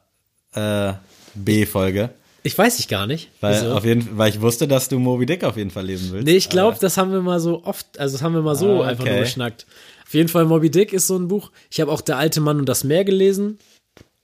äh, 0.53 0.93
B-Folge? 1.35 2.09
Ich 2.45 2.57
weiß 2.57 2.79
ich 2.79 2.87
gar 2.87 3.07
nicht. 3.07 3.29
Weil, 3.41 3.55
wieso. 3.61 3.73
auf 3.73 3.85
jeden, 3.85 4.17
weil 4.17 4.29
ich 4.29 4.41
wusste, 4.41 4.67
dass 4.67 4.89
du 4.89 4.99
Moby 4.99 5.25
Dick 5.25 5.43
auf 5.43 5.55
jeden 5.57 5.69
Fall 5.69 5.85
lesen 5.85 6.11
willst. 6.11 6.25
Nee, 6.25 6.35
ich 6.35 6.49
glaube, 6.49 6.77
das 6.79 6.97
haben 6.97 7.11
wir 7.11 7.21
mal 7.21 7.39
so 7.39 7.63
oft, 7.63 7.99
also 7.99 8.15
das 8.15 8.21
haben 8.23 8.33
wir 8.33 8.41
mal 8.41 8.55
so 8.55 8.81
Ah, 8.83 8.87
einfach 8.87 9.03
okay. 9.03 9.13
nur 9.13 9.21
geschnackt. 9.21 9.65
Auf 10.05 10.13
jeden 10.13 10.29
Fall 10.29 10.45
Moby 10.45 10.69
Dick 10.71 10.93
ist 10.93 11.07
so 11.07 11.17
ein 11.17 11.27
Buch. 11.27 11.51
Ich 11.71 11.79
habe 11.81 11.91
auch 11.91 12.01
Der 12.01 12.17
alte 12.17 12.41
Mann 12.41 12.59
und 12.59 12.67
das 12.67 12.83
Meer 12.83 13.03
gelesen. 13.05 13.59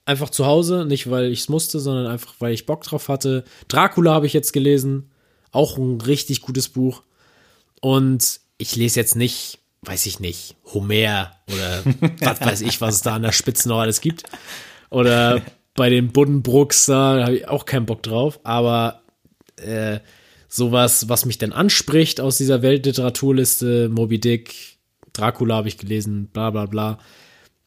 Einfach 0.06 0.30
zu 0.30 0.44
Hause, 0.46 0.84
nicht 0.86 1.10
weil 1.10 1.30
ich 1.30 1.40
es 1.40 1.48
musste, 1.48 1.78
sondern 1.80 2.06
einfach 2.06 2.34
weil 2.40 2.52
ich 2.52 2.66
Bock 2.66 2.82
drauf 2.82 3.08
hatte. 3.08 3.44
Dracula 3.68 4.12
habe 4.12 4.26
ich 4.26 4.32
jetzt 4.32 4.52
gelesen. 4.52 5.10
Auch 5.52 5.76
ein 5.78 6.00
richtig 6.00 6.42
gutes 6.42 6.68
Buch. 6.68 7.02
Und 7.80 8.40
ich 8.58 8.76
lese 8.76 9.00
jetzt 9.00 9.16
nicht, 9.16 9.58
weiß 9.82 10.06
ich 10.06 10.20
nicht, 10.20 10.56
Homer 10.72 11.32
oder 11.52 11.82
was 12.20 12.40
weiß 12.40 12.60
ich, 12.62 12.80
was 12.80 12.96
es 12.96 13.02
da 13.02 13.14
an 13.14 13.22
der 13.22 13.32
Spitze 13.32 13.68
noch 13.68 13.78
alles 13.80 14.00
gibt. 14.00 14.24
Oder 14.90 15.42
bei 15.74 15.88
den 15.88 16.12
Buddenbrooks, 16.12 16.86
da 16.86 17.24
habe 17.24 17.36
ich 17.36 17.48
auch 17.48 17.64
keinen 17.64 17.86
Bock 17.86 18.02
drauf. 18.02 18.40
Aber 18.42 19.02
äh, 19.56 20.00
sowas, 20.48 21.08
was 21.08 21.24
mich 21.24 21.38
denn 21.38 21.52
anspricht 21.52 22.20
aus 22.20 22.36
dieser 22.38 22.60
Weltliteraturliste, 22.62 23.88
Moby 23.88 24.18
Dick, 24.20 24.78
Dracula 25.12 25.56
habe 25.56 25.68
ich 25.68 25.78
gelesen, 25.78 26.26
bla 26.32 26.50
bla 26.50 26.66
bla. 26.66 26.98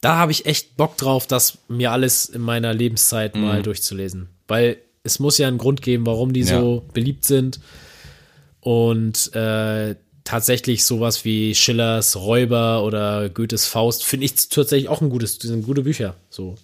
Da 0.01 0.17
habe 0.17 0.31
ich 0.33 0.45
echt 0.45 0.75
Bock 0.75 0.97
drauf, 0.97 1.27
das 1.27 1.59
mir 1.69 1.91
alles 1.91 2.25
in 2.25 2.41
meiner 2.41 2.73
Lebenszeit 2.73 3.35
mal 3.35 3.61
durchzulesen. 3.61 4.27
Weil 4.49 4.77
es 5.03 5.19
muss 5.19 5.37
ja 5.37 5.47
einen 5.47 5.57
Grund 5.57 5.81
geben, 5.81 6.05
warum 6.05 6.33
die 6.33 6.41
Ja. 6.41 6.59
so 6.59 6.85
beliebt 6.93 7.23
sind. 7.23 7.61
Und 8.59 9.33
äh, 9.35 9.95
tatsächlich 10.23 10.85
sowas 10.85 11.25
wie 11.25 11.55
Schillers 11.55 12.15
Räuber 12.15 12.83
oder 12.83 13.29
Goethes 13.29 13.65
Faust 13.65 14.03
finde 14.03 14.25
ich 14.25 14.49
tatsächlich 14.49 14.89
auch 14.89 15.01
ein 15.01 15.09
gutes, 15.09 15.35
sind 15.35 15.65
gute 15.65 15.83
Bücher. 15.83 16.15
So. 16.29 16.55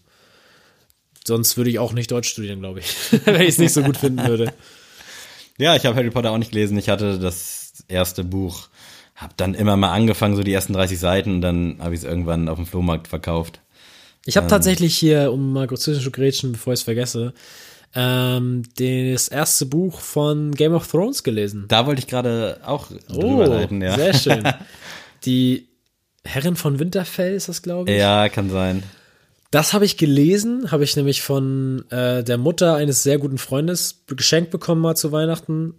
Sonst 1.26 1.57
würde 1.57 1.69
ich 1.69 1.80
auch 1.80 1.94
nicht 1.94 2.11
Deutsch 2.11 2.30
studieren, 2.30 2.60
glaube 2.60 2.80
ich, 2.80 2.95
wenn 3.26 3.41
ich 3.41 3.49
es 3.49 3.57
nicht 3.57 3.73
so 3.73 3.84
gut 3.84 3.98
finden 3.98 4.26
würde. 4.26 4.53
Ja, 5.57 5.76
ich 5.76 5.86
habe 5.86 5.95
Harry 5.95 6.10
Potter 6.10 6.31
auch 6.31 6.38
nicht 6.38 6.52
gelesen. 6.52 6.77
Ich 6.77 6.90
hatte 6.90 7.19
das 7.19 7.73
erste 7.88 8.23
Buch, 8.23 8.69
habe 9.15 9.34
dann 9.36 9.53
immer 9.53 9.76
mal 9.76 9.91
angefangen, 9.91 10.36
so 10.36 10.44
die 10.44 10.53
ersten 10.53 10.73
30 10.73 10.98
Seiten, 10.98 11.36
und 11.36 11.41
dann 11.41 11.77
habe 11.80 11.94
ich 11.94 12.02
es 12.02 12.06
irgendwann 12.06 12.48
auf 12.48 12.57
dem 12.57 12.65
Flohmarkt 12.65 13.10
verkauft. 13.10 13.60
Ich 14.26 14.38
habe 14.38 14.48
tatsächlich 14.48 14.95
hier, 14.95 15.31
um 15.31 15.53
mal 15.53 15.68
kurz 15.68 15.84
zwischen 15.84 16.02
zu 16.02 16.11
grätschen, 16.11 16.52
bevor 16.52 16.73
ich 16.73 16.80
es 16.80 16.84
vergesse, 16.84 17.34
ähm, 17.95 18.64
das 18.78 19.28
erste 19.28 19.66
Buch 19.66 19.99
von 19.99 20.52
Game 20.53 20.74
of 20.74 20.88
Thrones 20.88 21.24
gelesen. 21.24 21.66
Da 21.68 21.86
wollte 21.86 21.99
ich 21.99 22.07
gerade 22.07 22.60
auch 22.64 22.88
drüber 23.07 23.48
leiten, 23.48 23.82
ja. 23.82 23.94
Oh, 23.94 23.98
sehr 23.98 24.14
schön. 24.14 24.44
Die 25.26 25.68
Herrin 26.24 26.56
von 26.56 26.80
Winterfell 26.80 27.34
ist 27.34 27.49
das, 27.49 27.61
glaube 27.61 27.91
ich. 27.91 27.98
Ja, 27.98 28.30
kann 28.30 28.49
sein. 28.49 28.84
Das 29.52 29.74
habe 29.74 29.86
ich 29.86 29.98
gelesen, 29.98 30.72
habe 30.72 30.84
ich 30.84 30.95
nämlich 30.95 31.24
von 31.24 31.84
äh, 31.90 32.24
der 32.24 32.38
Mutter 32.38 32.76
eines 32.76 33.02
sehr 33.02 33.18
guten 33.18 33.40
Freundes 33.40 34.03
geschenkt 34.07 34.52
bekommen 34.52 34.82
mal 34.82 34.95
zu 34.95 35.11
Weihnachten. 35.11 35.74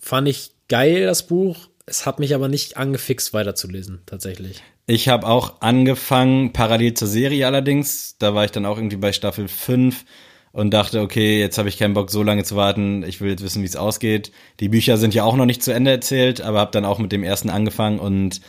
Fand 0.00 0.26
ich 0.26 0.50
geil, 0.68 1.04
das 1.04 1.26
Buch. 1.28 1.68
Es 1.86 2.04
hat 2.04 2.18
mich 2.18 2.34
aber 2.34 2.48
nicht 2.48 2.76
angefixt, 2.76 3.32
weiterzulesen, 3.32 4.00
tatsächlich. 4.06 4.62
Ich 4.86 5.08
habe 5.08 5.26
auch 5.28 5.60
angefangen, 5.60 6.52
parallel 6.52 6.94
zur 6.94 7.06
Serie 7.06 7.46
allerdings. 7.46 8.16
Da 8.18 8.34
war 8.34 8.44
ich 8.44 8.50
dann 8.50 8.66
auch 8.66 8.76
irgendwie 8.76 8.96
bei 8.96 9.12
Staffel 9.12 9.46
5 9.46 10.04
und 10.52 10.70
dachte, 10.72 11.00
okay, 11.00 11.40
jetzt 11.40 11.58
habe 11.58 11.68
ich 11.68 11.78
keinen 11.78 11.94
Bock, 11.94 12.10
so 12.10 12.22
lange 12.22 12.44
zu 12.44 12.56
warten. 12.56 13.02
Ich 13.04 13.20
will 13.20 13.30
jetzt 13.30 13.42
wissen, 13.42 13.62
wie 13.62 13.66
es 13.66 13.76
ausgeht. 13.76 14.32
Die 14.60 14.68
Bücher 14.68 14.96
sind 14.98 15.14
ja 15.14 15.24
auch 15.24 15.36
noch 15.36 15.46
nicht 15.46 15.62
zu 15.62 15.72
Ende 15.72 15.90
erzählt, 15.90 16.40
aber 16.40 16.60
habe 16.60 16.70
dann 16.72 16.84
auch 16.84 16.98
mit 16.98 17.10
dem 17.12 17.24
ersten 17.24 17.50
angefangen 17.50 17.98
und 17.98 18.40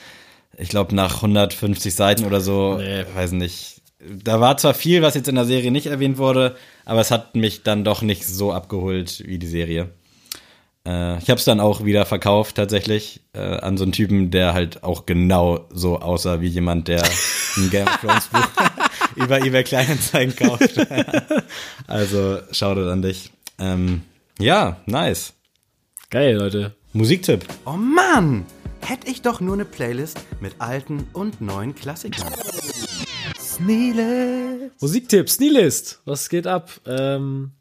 ich 0.58 0.70
glaube 0.70 0.94
nach 0.96 1.16
150 1.18 1.96
Seiten 1.96 2.26
oder 2.26 2.42
so, 2.42 2.78
Nee. 2.78 3.06
weiß 3.16 3.32
nicht. 3.32 3.82
Da 4.06 4.42
war 4.42 4.58
zwar 4.58 4.74
viel, 4.74 5.02
was 5.02 5.16
jetzt 5.16 5.30
in 5.30 5.36
der 5.36 5.46
Serie 5.46 5.72
nicht 5.72 5.88
erwähnt 5.88 6.18
wurde, 6.18 6.58
aber 6.84 7.00
es 7.00 7.10
hat 7.10 7.36
mich 7.36 7.64
dann 7.64 7.86
doch 7.86 8.02
nicht 8.02 8.28
so 8.28 8.52
abgeholt 8.52 9.24
wie 9.26 9.40
die 9.40 9.48
Serie. 9.48 9.90
Äh, 10.86 11.18
ich 11.20 11.30
habe 11.30 11.40
es 11.40 11.46
dann 11.46 11.62
auch 11.62 11.86
wieder 11.86 12.06
verkauft 12.06 12.56
tatsächlich 12.58 13.22
äh, 13.34 13.40
an 13.40 13.78
so 13.78 13.84
einen 13.86 13.94
Typen, 13.94 14.30
der 14.30 14.54
halt 14.54 14.84
auch 14.84 15.06
genau 15.06 15.62
so 15.72 16.00
aussah 16.00 16.42
wie 16.42 16.48
jemand, 16.48 16.90
der 16.90 17.02
ein 17.56 17.70
Game 17.70 17.88
of 17.88 17.98
Thrones 18.02 18.28
Buch 18.28 18.46
über 19.16 19.44
eBay 19.44 19.64
Kleinanzeigen 19.64 20.36
kauft. 20.36 20.78
also 21.88 22.40
Shoutout 22.52 22.90
an 22.90 23.02
dich. 23.02 23.32
Ähm, 23.60 24.02
ja, 24.40 24.78
nice. 24.86 25.34
Geil, 26.10 26.36
Leute. 26.36 26.76
Musiktipp. 26.94 27.46
Oh 27.66 27.72
Mann! 27.72 28.46
Hätte 28.82 29.08
ich 29.10 29.22
doch 29.22 29.40
nur 29.40 29.54
eine 29.54 29.66
Playlist 29.66 30.20
mit 30.42 30.56
alten 30.60 31.08
und 31.14 31.40
neuen 31.40 31.74
Klassikern. 31.74 32.34
Sneele. 33.40 34.72
Musiktipps, 34.82 35.40
Nihilist, 35.40 36.02
was 36.06 36.28
geht 36.30 36.48
ab? 36.48 36.72
Ähm, 36.86 37.52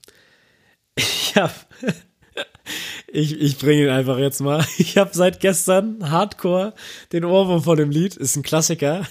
ich 0.96 1.36
hab, 1.36 1.54
ich, 3.06 3.40
ich 3.40 3.58
bringe 3.58 3.84
ihn 3.84 3.90
einfach 3.90 4.18
jetzt 4.18 4.40
mal. 4.40 4.66
Ich 4.78 4.96
habe 4.98 5.10
seit 5.12 5.40
gestern 5.40 6.10
Hardcore 6.10 6.74
den 7.12 7.24
Ohrwurm 7.24 7.62
von 7.62 7.76
dem 7.76 7.90
Lied, 7.90 8.16
ist 8.16 8.36
ein 8.36 8.42
Klassiker. 8.42 9.06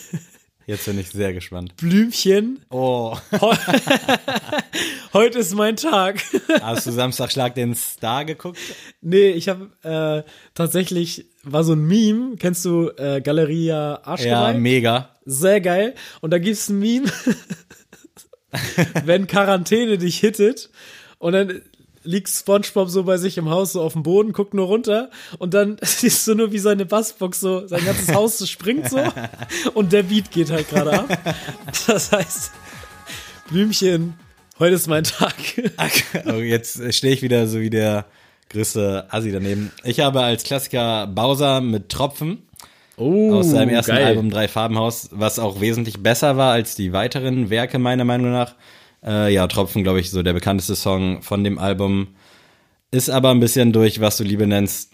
Jetzt 0.72 0.86
bin 0.86 0.98
ich 0.98 1.10
sehr 1.10 1.34
gespannt. 1.34 1.76
Blümchen, 1.76 2.64
Oh. 2.70 3.18
heute 5.14 5.40
ist 5.40 5.54
mein 5.54 5.76
Tag. 5.76 6.24
Hast 6.62 6.88
du 6.88 6.92
Samstag 6.94 7.30
Schlag 7.30 7.56
den 7.56 7.76
Star 7.76 8.24
geguckt? 8.24 8.58
Nee, 9.02 9.32
ich 9.32 9.50
habe 9.50 9.70
äh, 9.84 10.24
tatsächlich, 10.54 11.26
war 11.44 11.66
so 11.66 11.74
ein 11.74 11.84
Meme, 11.86 12.38
kennst 12.38 12.64
du 12.64 12.90
äh, 12.96 13.20
Galeria 13.20 13.96
Ja, 13.96 14.02
Arschgeweih? 14.06 14.54
mega. 14.54 15.10
Sehr 15.26 15.60
geil. 15.60 15.94
Und 16.22 16.32
da 16.32 16.38
gibt's 16.40 16.70
ein 16.70 16.80
Meme, 16.80 17.12
wenn 19.04 19.28
Quarantäne 19.28 19.98
dich 19.98 20.20
hittet 20.20 20.70
und 21.18 21.34
dann 21.34 21.62
liegt 22.04 22.30
Spongebob 22.30 22.90
so 22.90 23.04
bei 23.04 23.18
sich 23.18 23.38
im 23.38 23.50
Haus 23.50 23.74
so 23.74 23.82
auf 23.82 23.94
dem 23.94 24.04
Boden, 24.04 24.34
guckt 24.34 24.54
nur 24.54 24.68
runter 24.68 25.10
und 25.40 25.54
dann 25.54 25.78
siehst 25.82 26.28
du 26.28 26.36
nur, 26.36 26.52
wie 26.52 26.60
seine 26.60 26.86
Bassbox 26.86 27.40
so, 27.40 27.68
sein 27.68 27.86
ganzes 27.86 28.14
Haus 28.14 28.38
so 28.38 28.46
springt 28.46 28.90
so 28.90 29.00
und 29.74 29.94
der 29.94 30.04
Beat 30.04 30.32
geht 30.32 30.52
halt 30.52 30.70
gerade 30.70 30.94
ab. 30.94 31.36
Das 31.88 32.12
heißt, 32.12 32.52
Blümchen, 33.50 34.14
heute 34.60 34.76
ist 34.76 34.88
mein 34.88 35.04
Tag. 35.04 35.34
Oh, 36.26 36.40
jetzt 36.40 36.94
stehe 36.94 37.14
ich 37.14 37.22
wieder 37.22 37.48
so 37.48 37.60
wie 37.60 37.70
der 37.70 38.06
größte 38.50 39.08
Assi 39.10 39.32
daneben. 39.32 39.72
Ich 39.84 40.00
habe 40.00 40.22
als 40.22 40.44
Klassiker 40.44 41.08
Bowser 41.08 41.62
mit 41.62 41.90
Tropfen 41.90 42.44
Oh, 42.98 43.34
aus 43.34 43.50
seinem 43.50 43.70
ersten 43.70 43.94
geil. 43.94 44.06
Album 44.06 44.30
Drei 44.30 44.48
Farbenhaus, 44.48 45.10
was 45.12 45.40
auch 45.40 45.60
wesentlich 45.60 46.04
besser 46.04 46.38
war 46.38 46.52
als 46.52 46.76
die 46.76 46.94
weiteren 46.94 47.50
Werke 47.50 47.80
meiner 47.80 48.04
Meinung 48.04 48.32
nach. 48.32 48.54
Äh, 49.06 49.34
ja, 49.34 49.48
Tropfen, 49.48 49.84
glaube 49.84 50.00
ich, 50.00 50.12
so 50.12 50.22
der 50.24 50.34
bekannteste 50.34 50.76
Song 50.76 51.22
von 51.22 51.44
dem 51.44 51.58
Album. 51.58 52.10
Ist 52.92 53.10
aber 53.10 53.30
ein 53.32 53.40
bisschen 53.40 53.72
durch, 53.74 54.02
was 54.02 54.18
du 54.18 54.24
Liebe 54.24 54.46
nennst, 54.48 54.92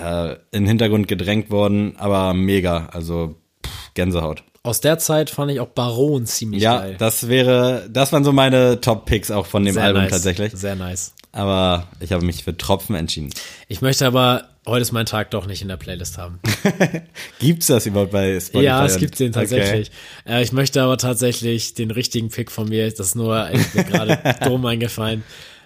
äh, 0.00 0.32
in 0.52 0.62
den 0.62 0.66
Hintergrund 0.66 1.08
gedrängt 1.08 1.50
worden, 1.50 1.94
aber 1.98 2.32
mega, 2.32 2.88
also 2.92 3.34
pff, 3.66 3.94
Gänsehaut. 3.94 4.44
Aus 4.62 4.80
der 4.80 4.98
Zeit 4.98 5.30
fand 5.30 5.50
ich 5.50 5.58
auch 5.60 5.68
Baron 5.68 6.26
ziemlich 6.26 6.62
Ja, 6.62 6.78
geil. 6.80 6.96
das 6.98 7.28
wäre, 7.28 7.88
das 7.90 8.12
waren 8.12 8.24
so 8.24 8.32
meine 8.32 8.80
Top-Picks 8.80 9.30
auch 9.30 9.46
von 9.46 9.64
dem 9.64 9.74
Sehr 9.74 9.84
Album 9.84 10.02
nice. 10.02 10.12
tatsächlich. 10.12 10.52
Sehr 10.52 10.76
nice. 10.76 11.14
Aber 11.32 11.88
ich 12.00 12.12
habe 12.12 12.24
mich 12.24 12.42
für 12.42 12.56
Tropfen 12.56 12.96
entschieden. 12.96 13.30
Ich 13.68 13.82
möchte 13.82 14.06
aber 14.06 14.48
heute 14.66 14.82
ist 14.82 14.92
mein 14.92 15.06
Tag 15.06 15.30
doch 15.30 15.46
nicht 15.46 15.62
in 15.62 15.68
der 15.68 15.76
Playlist 15.76 16.18
haben. 16.18 16.40
Gibt's 17.38 17.66
das 17.66 17.86
überhaupt 17.86 18.12
bei 18.12 18.38
Spotify? 18.40 18.64
Ja, 18.64 18.84
es 18.84 18.98
gibt 18.98 19.18
den 19.18 19.32
tatsächlich. 19.32 19.90
Äh, 20.26 20.42
ich 20.42 20.52
möchte 20.52 20.82
aber 20.82 20.98
tatsächlich 20.98 21.74
den 21.74 21.90
richtigen 21.90 22.30
Pick 22.30 22.50
von 22.50 22.68
mir, 22.68 22.90
das 22.90 23.08
ist 23.08 23.14
nur 23.14 23.48
gerade 23.74 24.36
dumm 24.44 24.64
eingefallen, 24.66 25.22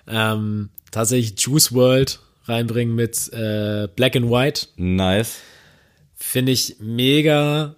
ähm, 0.07 0.71
tatsächlich 0.91 1.35
Juice 1.39 1.73
World 1.73 2.21
reinbringen 2.45 2.95
mit 2.95 3.33
äh, 3.33 3.89
Black 3.95 4.17
and 4.17 4.31
White. 4.31 4.69
Okay. 4.75 4.83
Nice. 4.83 5.39
Finde 6.15 6.53
ich 6.53 6.77
mega 6.79 7.77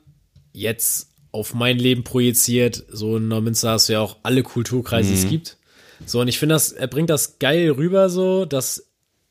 jetzt 0.52 1.10
auf 1.32 1.54
mein 1.54 1.78
Leben 1.78 2.04
projiziert. 2.04 2.84
So 2.88 3.16
in 3.16 3.28
Neumünster 3.28 3.70
hast 3.70 3.88
du 3.88 3.94
ja 3.94 4.00
auch 4.00 4.16
alle 4.22 4.42
Kulturkreise, 4.42 5.10
die 5.10 5.18
es 5.18 5.28
gibt. 5.28 5.55
So, 6.04 6.20
und 6.20 6.28
ich 6.28 6.38
finde 6.38 6.54
das, 6.54 6.72
er 6.72 6.86
bringt 6.86 7.10
das 7.10 7.38
geil 7.38 7.70
rüber, 7.70 8.08
so, 8.10 8.44
dass 8.44 8.86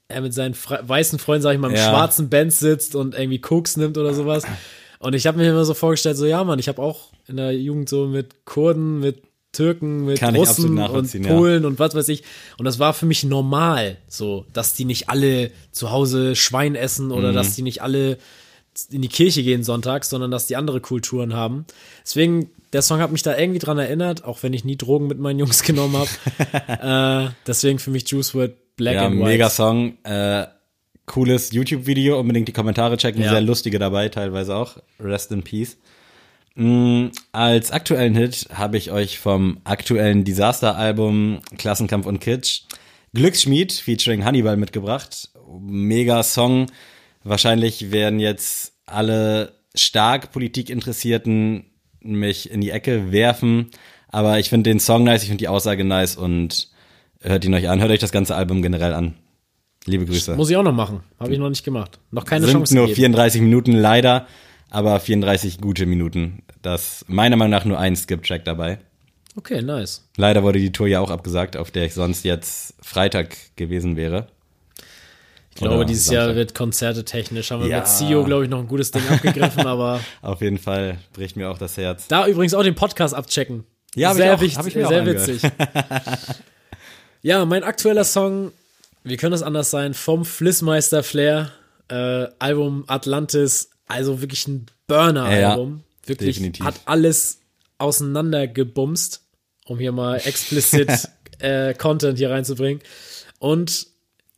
er 0.07 0.21
mit 0.21 0.33
seinen 0.33 0.53
Fre 0.53 0.79
weißen 0.87 1.19
Freunden, 1.19 1.43
sag 1.43 1.53
ich 1.53 1.59
mal, 1.59 1.69
im 1.69 1.75
Ja. 1.75 1.89
schwarzen 1.89 2.29
Band 2.29 2.53
sitzt 2.53 2.95
und 2.95 3.15
irgendwie 3.15 3.39
Koks 3.39 3.77
nimmt 3.77 3.97
oder 3.97 4.13
sowas. 4.13 4.43
Und 4.99 5.13
ich 5.13 5.27
habe 5.27 5.37
mir 5.37 5.49
immer 5.49 5.65
so 5.65 5.73
vorgestellt, 5.73 6.17
so, 6.17 6.25
ja, 6.25 6.43
Mann, 6.43 6.59
ich 6.59 6.67
habe 6.67 6.81
auch 6.81 7.09
in 7.27 7.37
der 7.37 7.51
Jugend 7.55 7.89
so 7.89 8.07
mit 8.07 8.45
Kurden, 8.45 8.99
mit 8.99 9.23
Türken, 9.51 10.05
mit 10.05 10.19
Kann 10.19 10.35
Russen 10.35 10.69
und 10.69 10.75
nachvollziehen, 10.75 11.23
ja. 11.23 11.33
Polen 11.33 11.65
und 11.65 11.79
was 11.79 11.95
weiß 11.95 12.09
ich. 12.09 12.23
Und 12.57 12.65
das 12.65 12.77
war 12.77 12.93
für 12.93 13.05
mich 13.05 13.23
normal, 13.23 13.97
so, 14.07 14.45
dass 14.53 14.73
die 14.73 14.85
nicht 14.85 15.09
alle 15.09 15.51
zu 15.71 15.91
Hause 15.91 16.35
Schwein 16.35 16.75
essen 16.75 17.11
oder 17.11 17.31
Mhm. 17.31 17.35
dass 17.35 17.55
die 17.55 17.61
nicht 17.61 17.81
alle 17.81 18.17
in 18.91 19.01
die 19.01 19.07
Kirche 19.07 19.43
gehen 19.43 19.63
sonntags, 19.63 20.09
sondern 20.09 20.31
dass 20.31 20.47
die 20.47 20.55
andere 20.55 20.81
Kulturen 20.81 21.33
haben. 21.33 21.65
Deswegen, 22.03 22.49
der 22.73 22.81
Song 22.81 22.99
hat 22.99 23.11
mich 23.11 23.23
da 23.23 23.37
irgendwie 23.37 23.59
dran 23.59 23.77
erinnert, 23.77 24.23
auch 24.25 24.43
wenn 24.43 24.53
ich 24.53 24.65
nie 24.65 24.75
Drogen 24.77 25.07
mit 25.07 25.19
meinen 25.19 25.39
Jungs 25.39 25.63
genommen 25.63 25.95
habe. 25.97 27.27
äh, 27.27 27.31
deswegen 27.47 27.79
für 27.79 27.91
mich 27.91 28.09
Juice 28.09 28.33
WRLD 28.35 28.55
Black 28.75 28.95
Ja, 28.95 29.05
and 29.05 29.15
White. 29.15 29.25
mega 29.25 29.49
Song. 29.49 29.97
Äh, 30.03 30.47
cooles 31.05 31.51
YouTube-Video. 31.53 32.19
Unbedingt 32.19 32.47
die 32.49 32.51
Kommentare 32.53 32.97
checken. 32.97 33.21
Ja. 33.21 33.29
Sehr 33.29 33.41
lustige 33.41 33.79
dabei, 33.79 34.09
teilweise 34.09 34.55
auch. 34.55 34.77
Rest 34.99 35.31
in 35.31 35.43
Peace. 35.43 35.77
Mm, 36.55 37.07
als 37.31 37.71
aktuellen 37.71 38.15
Hit 38.15 38.47
habe 38.53 38.77
ich 38.77 38.91
euch 38.91 39.19
vom 39.19 39.59
aktuellen 39.63 40.23
Disaster-Album 40.25 41.39
Klassenkampf 41.57 42.05
und 42.05 42.19
Kitsch 42.19 42.61
Glücksschmied 43.13 43.71
featuring 43.71 44.25
Hannibal 44.25 44.57
mitgebracht. 44.57 45.29
Mega 45.61 46.21
Song. 46.23 46.65
Wahrscheinlich 47.25 47.91
werden 47.91 48.19
jetzt 48.19 48.73
alle 48.85 49.53
stark 49.73 50.31
Politikinteressierten 50.31 51.65
mich 51.99 52.51
in 52.51 52.61
die 52.61 52.69
Ecke 52.69 53.11
werfen. 53.11 53.71
Aber 54.09 54.39
ich 54.39 54.49
finde 54.49 54.69
den 54.69 54.79
Song 54.79 55.03
nice, 55.03 55.23
ich 55.23 55.29
finde 55.29 55.41
die 55.41 55.47
Aussage 55.47 55.83
nice 55.83 56.15
und 56.15 56.69
hört 57.21 57.43
ihn 57.43 57.53
euch 57.55 57.67
an. 57.67 57.81
Hört 57.81 57.91
euch 57.91 57.99
das 57.99 58.11
ganze 58.11 58.35
Album 58.35 58.61
generell 58.61 58.93
an. 58.93 59.15
Liebe 59.85 60.05
Grüße. 60.05 60.35
Muss 60.35 60.51
ich 60.51 60.55
auch 60.55 60.63
noch 60.63 60.71
machen. 60.71 61.01
Habe 61.19 61.33
ich 61.33 61.39
noch 61.39 61.49
nicht 61.49 61.63
gemacht. 61.63 61.99
Noch 62.11 62.25
keine 62.25 62.45
Sind 62.45 62.53
Chance 62.53 62.75
nur 62.75 62.83
gegeben. 62.83 63.13
34 63.13 63.41
Minuten 63.41 63.71
leider, 63.71 64.27
aber 64.69 64.99
34 64.99 65.59
gute 65.59 65.87
Minuten. 65.87 66.43
Das 66.61 67.05
meiner 67.07 67.37
Meinung 67.37 67.51
nach 67.51 67.65
nur 67.65 67.79
ein 67.79 67.95
Skip-Track 67.95 68.45
dabei. 68.45 68.79
Okay, 69.35 69.63
nice. 69.63 70.07
Leider 70.15 70.43
wurde 70.43 70.59
die 70.59 70.71
Tour 70.71 70.87
ja 70.87 71.01
auch 71.01 71.09
abgesagt, 71.09 71.57
auf 71.57 71.71
der 71.71 71.85
ich 71.85 71.95
sonst 71.95 72.23
jetzt 72.23 72.75
Freitag 72.81 73.35
gewesen 73.55 73.95
wäre. 73.95 74.27
Ich 75.55 75.61
glaube, 75.61 75.75
Oder 75.77 75.85
dieses 75.85 76.05
Samstag. 76.07 76.25
Jahr 76.27 76.35
wird 76.35 76.53
Konzerte 76.53 77.05
technisch. 77.05 77.49
Haben 77.51 77.63
wir 77.63 77.69
Ja. 77.69 77.77
mit 77.79 77.87
CEO, 77.87 78.25
glaube 78.25 78.43
ich, 78.43 78.49
noch 78.49 78.59
ein 78.59 78.67
gutes 78.67 78.91
Ding 78.91 79.01
abgegriffen, 79.09 79.65
aber 79.65 80.01
Auf 80.21 80.41
jeden 80.41 80.57
Fall 80.57 80.97
bricht 81.13 81.37
mir 81.37 81.49
auch 81.49 81.57
das 81.57 81.77
Herz. 81.77 82.07
Da 82.09 82.27
übrigens 82.27 82.53
auch 82.53 82.61
den 82.63 82.75
Podcast 82.75 83.13
abchecken. 83.15 83.63
Ja, 83.95 84.09
hab 84.09 84.17
ich 84.17 84.21
sehr 84.23 84.35
auch- 84.35 84.41
wichtig, 84.41 84.57
hab 84.57 84.67
ich 84.67 84.75
mir 84.75 84.87
sehr 84.87 85.05
witzig. 85.05 85.41
ja, 87.21 87.45
mein 87.45 87.63
aktueller 87.63 88.03
Song, 88.03 88.51
wie 89.03 89.17
könnte 89.17 89.35
es 89.35 89.43
anders 89.43 89.71
sein, 89.71 89.93
vom 89.93 90.25
Flissmeister 90.25 91.03
Flair, 91.03 91.51
äh, 91.89 92.27
Album 92.39 92.83
Atlantis, 92.87 93.69
also 93.87 94.21
wirklich 94.21 94.47
ein 94.47 94.65
Burner-Album. 94.87 95.83
wirklich 96.05 96.35
definitiv. 96.35 96.65
hat 96.65 96.75
alles 96.85 97.39
auseinandergebumst, 97.77 99.21
um 99.65 99.79
hier 99.79 99.91
mal 99.91 100.17
explizit 100.17 101.09
äh, 101.39 101.73
Content 101.73 102.17
hier 102.17 102.29
reinzubringen. 102.31 102.81
Und 103.39 103.87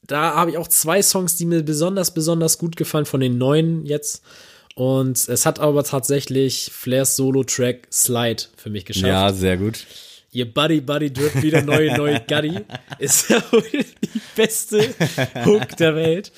da 0.07 0.33
habe 0.35 0.51
ich 0.51 0.57
auch 0.57 0.67
zwei 0.67 1.01
Songs, 1.01 1.35
die 1.35 1.45
mir 1.45 1.63
besonders, 1.63 2.11
besonders 2.13 2.57
gut 2.57 2.75
gefallen 2.77 3.05
von 3.05 3.19
den 3.19 3.37
neuen 3.37 3.85
jetzt. 3.85 4.23
Und 4.75 5.27
es 5.27 5.45
hat 5.45 5.59
aber 5.59 5.83
tatsächlich 5.83 6.69
Flairs 6.73 7.15
Solo-Track 7.15 7.87
Slide 7.91 8.43
für 8.55 8.69
mich 8.69 8.85
geschafft. 8.85 9.07
Ja, 9.07 9.33
sehr 9.33 9.57
gut. 9.57 9.85
Ihr 10.31 10.51
Buddy 10.53 10.81
Buddy 10.81 11.11
Drip 11.11 11.41
wieder 11.41 11.61
neue 11.63 11.97
neue 11.97 12.19
Guddy 12.27 12.59
ist 12.99 13.29
ja 13.29 13.41
wohl 13.51 13.63
die 13.71 13.85
beste 14.35 14.81
Hook 15.45 15.75
der 15.77 15.95
Welt. 15.95 16.31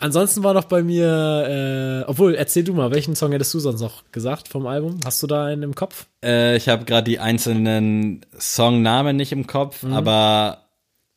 Ansonsten 0.00 0.42
war 0.42 0.54
noch 0.54 0.64
bei 0.64 0.82
mir, 0.82 2.04
äh, 2.06 2.10
obwohl, 2.10 2.34
erzähl 2.34 2.64
du 2.64 2.72
mal, 2.72 2.90
welchen 2.90 3.14
Song 3.14 3.32
hättest 3.32 3.52
du 3.52 3.60
sonst 3.60 3.82
noch 3.82 4.02
gesagt 4.12 4.48
vom 4.48 4.66
Album? 4.66 4.98
Hast 5.04 5.22
du 5.22 5.26
da 5.26 5.44
einen 5.44 5.62
im 5.62 5.74
Kopf? 5.74 6.06
Äh, 6.24 6.56
ich 6.56 6.68
habe 6.70 6.86
gerade 6.86 7.04
die 7.04 7.18
einzelnen 7.18 8.24
Songnamen 8.38 9.14
nicht 9.16 9.30
im 9.32 9.46
Kopf, 9.46 9.82
Mhm. 9.82 9.92
aber 9.92 10.64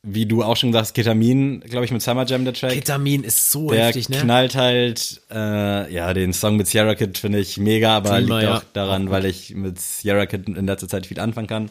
wie 0.06 0.26
du 0.26 0.42
auch 0.42 0.56
schon 0.56 0.70
gesagt 0.70 0.88
hast, 0.88 0.94
Ketamin, 0.94 1.60
glaube 1.60 1.84
ich, 1.86 1.90
mit 1.90 2.02
Summer 2.02 2.26
Jam 2.26 2.44
der 2.44 2.52
Track. 2.54 2.72
Ketamin 2.72 3.24
ist 3.24 3.50
so 3.50 3.70
der 3.70 3.86
heftig, 3.86 4.08
ne? 4.10 4.18
knallt 4.18 4.54
halt, 4.54 5.22
äh, 5.32 5.92
ja, 5.92 6.12
den 6.12 6.32
Song 6.32 6.56
mit 6.56 6.66
Sierra 6.66 6.94
Kid 6.94 7.16
finde 7.18 7.38
ich 7.38 7.56
mega, 7.58 7.96
aber 7.96 8.10
Dreamer, 8.10 8.38
liegt 8.38 8.42
ja. 8.42 8.56
auch 8.58 8.62
daran, 8.74 9.10
weil 9.10 9.24
ich 9.24 9.54
mit 9.54 9.80
Sierra 9.80 10.26
Kid 10.26 10.46
in 10.46 10.66
letzter 10.66 10.88
Zeit 10.88 11.06
viel 11.06 11.18
anfangen 11.18 11.46
kann. 11.46 11.70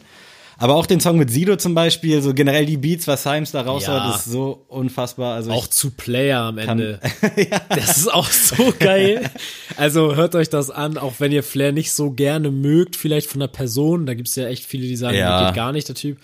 Aber 0.56 0.76
auch 0.76 0.86
den 0.86 1.00
Song 1.00 1.18
mit 1.18 1.30
Sido 1.30 1.56
zum 1.56 1.74
Beispiel, 1.74 2.22
so 2.22 2.32
generell 2.32 2.64
die 2.64 2.76
Beats, 2.76 3.08
was 3.08 3.24
Symes 3.24 3.50
da 3.50 3.62
raushaut, 3.62 4.02
Ja. 4.02 4.14
ist 4.14 4.26
so 4.26 4.64
unfassbar. 4.68 5.34
Also 5.34 5.50
Auch 5.50 5.66
zu 5.66 5.90
Player 5.90 6.40
am 6.42 6.58
Ende. 6.58 7.00
Das 7.68 7.96
ist 7.98 8.12
auch 8.12 8.30
so 8.30 8.72
geil. 8.78 9.28
Also 9.76 10.14
hört 10.14 10.36
euch 10.36 10.48
das 10.50 10.70
an, 10.70 10.96
auch 10.96 11.14
wenn 11.18 11.32
ihr 11.32 11.42
Flair 11.42 11.72
nicht 11.72 11.90
so 11.92 12.12
gerne 12.12 12.52
mögt, 12.52 12.94
vielleicht 12.94 13.28
von 13.28 13.40
der 13.40 13.48
Person. 13.48 14.06
Da 14.06 14.14
gibt's 14.14 14.36
ja 14.36 14.46
echt 14.46 14.64
viele, 14.64 14.86
die 14.86 14.96
sagen, 14.96 15.16
Ja. 15.16 15.38
der 15.40 15.48
geht 15.48 15.56
gar 15.56 15.72
nicht, 15.72 15.88
der 15.88 15.96
Typ. 15.96 16.18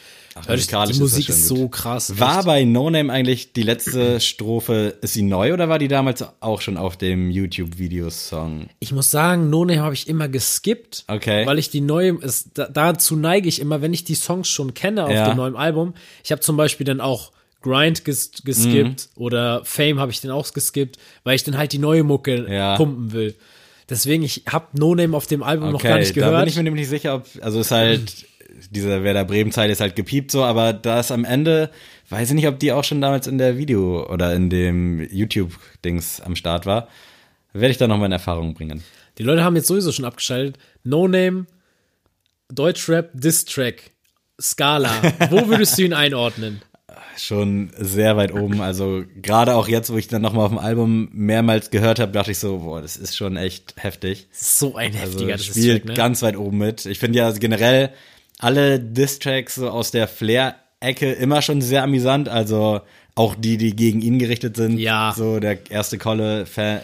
Euch, 0.49 0.57
musikalisch 0.57 0.89
die 0.97 0.97
ist 0.97 1.01
Musik 1.01 1.29
ist 1.29 1.49
gut. 1.49 1.59
so 1.59 1.69
krass. 1.69 2.19
war 2.19 2.39
echt. 2.39 2.47
bei 2.47 2.65
No 2.65 2.91
Name 2.91 3.13
eigentlich 3.13 3.53
die 3.53 3.63
letzte 3.63 4.21
Strophe, 4.21 4.95
ist 5.03 5.15
sie 5.15 5.23
neu 5.23 5.53
oder 5.55 5.69
war 5.69 5.79
die 5.79 5.89
damals 5.89 6.25
auch 6.41 6.61
schon 6.61 6.77
auf 6.77 6.97
dem 6.97 7.31
YouTube-Videosong? 7.31 8.69
Ich 8.79 8.93
muss 8.93 9.11
sagen, 9.11 9.51
No 9.51 9.65
Name 9.65 9.81
habe 9.83 9.95
ich 9.95 10.09
immer 10.09 10.29
geskippt, 10.29 11.05
Okay. 11.09 11.47
weil 11.47 11.59
ich 11.59 11.71
die 11.71 11.81
neue, 11.81 12.19
es, 12.23 12.51
da, 12.55 12.69
dazu 12.69 13.17
neige 13.17 13.49
ich 13.49 13.61
immer, 13.61 13.83
wenn 13.83 13.93
ich 13.93 14.05
die 14.05 14.15
Songs 14.15 14.49
schon 14.49 14.75
kenne 14.75 15.05
auf 15.05 15.11
Ja. 15.13 15.29
dem 15.31 15.37
neuen 15.37 15.57
Album. 15.57 15.95
Ich 16.25 16.33
habe 16.33 16.41
zum 16.41 16.57
Beispiel 16.57 16.85
dann 16.87 17.01
auch 17.01 17.33
Grind 17.63 18.05
ges 18.05 18.31
geskippt 18.45 19.09
Mhm. 19.17 19.23
oder 19.23 19.63
Fame 19.65 19.99
habe 20.01 20.11
ich 20.13 20.21
den 20.21 20.31
auch 20.31 20.51
geskippt, 20.53 20.97
weil 21.25 21.37
ich 21.37 21.45
dann 21.45 21.59
halt 21.59 21.73
die 21.73 21.79
neue 21.79 22.03
Mucke 22.05 22.47
Ja. 22.51 22.77
pumpen 22.77 23.13
will. 23.13 23.35
Deswegen, 23.89 24.23
ich 24.23 24.45
habe 24.49 24.67
No 24.79 24.95
Name 24.95 25.17
auf 25.17 25.27
dem 25.27 25.43
Album 25.43 25.73
noch 25.73 25.83
gar 25.83 25.99
nicht 25.99 26.11
da 26.11 26.15
bin 26.15 26.23
gehört. 26.31 26.49
ich 26.49 26.57
mir 26.57 26.63
nämlich 26.63 26.83
nicht 26.83 26.91
sicher, 26.91 27.17
ob, 27.17 27.27
also 27.41 27.61
ist 27.61 27.71
halt, 27.73 28.25
diese 28.71 29.03
Werder 29.05 29.25
Bremen-Zeile 29.25 29.73
ist 29.73 29.81
halt 29.81 29.97
gepiept 29.97 30.31
so, 30.31 30.45
aber 30.45 30.73
da 30.73 31.01
ist 31.01 31.11
am 31.11 31.25
Ende, 31.25 31.71
weiß 32.09 32.29
ich 32.31 32.35
nicht, 32.35 32.49
ob 32.49 32.59
die 32.59 32.73
auch 32.73 32.85
schon 32.85 33.01
damals 33.01 33.27
in 33.27 33.39
der 33.39 33.57
Video 33.59 34.09
oder 34.11 34.35
in 34.35 34.51
dem 34.51 35.01
YouTube-Dings 35.11 36.21
am 36.21 36.37
Start 36.37 36.67
war. 36.67 36.89
Werde 37.53 37.71
ich 37.73 37.79
da 37.79 37.89
nochmal 37.89 38.07
in 38.07 38.13
Erfahrung 38.13 38.55
bringen. 38.55 38.83
Die 39.19 39.23
Leute 39.23 39.43
haben 39.43 39.57
jetzt 39.57 39.67
sowieso 39.67 39.93
schon 39.93 40.05
abgeschaltet. 40.05 40.59
No 40.85 41.09
Name, 41.09 41.47
Deutschrap, 42.49 43.11
Diss-Track, 43.15 43.91
Scala. 44.41 44.91
Wo 45.31 45.47
würdest 45.49 45.79
du 45.79 45.83
ihn 45.83 45.93
einordnen? 45.93 46.63
Schon 47.17 47.71
sehr 47.77 48.17
weit 48.17 48.33
oben. 48.33 48.61
Also 48.61 49.05
gerade 49.21 49.55
auch 49.55 49.69
jetzt, 49.69 49.93
wo 49.93 49.97
ich 49.99 50.09
dann 50.09 50.23
nochmal 50.23 50.47
auf 50.47 50.53
dem 50.53 50.59
Album 50.59 51.11
mehrmals 51.13 51.71
gehört 51.71 51.99
habe, 51.99 52.13
dachte 52.13 52.31
ich 52.31 52.39
so, 52.39 52.59
boah, 52.59 52.81
das 52.81 52.97
ist 52.97 53.17
schon 53.17 53.37
echt 53.37 53.75
heftig. 53.77 54.29
So 54.33 54.77
ein 54.77 54.93
Also 54.95 55.19
heftiger 55.19 55.39
spielt 55.39 55.57
Diss-Track, 55.57 55.85
ne? 55.87 55.95
ganz 55.95 56.23
weit 56.23 56.37
oben 56.37 56.59
mit. 56.59 56.87
Ich 56.87 56.99
finde 56.99 57.19
ja 57.19 57.31
generell 57.33 57.93
alle 58.41 58.81
Diss-Tracks 58.81 59.57
so 59.57 59.69
aus 59.71 59.91
der 59.91 60.09
Flair-Ecke 60.09 61.13
immer 61.13 61.43
schon 61.43 61.61
sehr 61.61 61.83
amüsant. 61.83 62.29
Also 62.29 62.81
auch 63.15 63.35
die, 63.35 63.57
die 63.57 63.77
gegen 63.77 64.01
ihn 64.01 64.19
gerichtet 64.19 64.57
sind. 64.57 64.79
Ja. 64.79 65.15
So 65.17 65.41
der 65.41 65.71
erste 65.71 65.99
Kolle 65.99 66.47
Fan. 66.47 66.81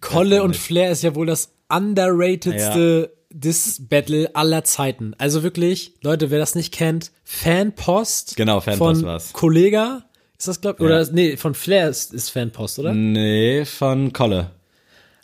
Kolle 0.00 0.42
und. 0.42 0.56
Flair 0.56 0.90
ist 0.90 1.02
ja 1.02 1.14
wohl 1.14 1.26
das 1.26 1.52
underratedste 1.68 3.12
Diss-Battle 3.30 4.34
aller 4.34 4.64
Zeiten. 4.64 5.14
Also 5.18 5.42
wirklich, 5.42 5.94
Leute, 6.02 6.30
wer 6.30 6.38
das 6.38 6.54
nicht 6.54 6.72
kennt, 6.72 7.10
Fanpost. 7.24 8.36
Genau, 8.36 8.60
Fanpost 8.60 9.00
von 9.00 9.08
war's. 9.08 9.32
Kollega. 9.32 10.04
Ist 10.38 10.48
das, 10.48 10.60
glaub 10.60 10.80
Oder, 10.80 11.06
nee, 11.12 11.36
von 11.38 11.54
Flair 11.54 11.88
ist, 11.88 12.12
ist 12.12 12.28
Fanpost, 12.28 12.78
oder? 12.78 12.92
Nee, 12.92 13.64
von 13.64 14.12
Kolle. 14.12 14.50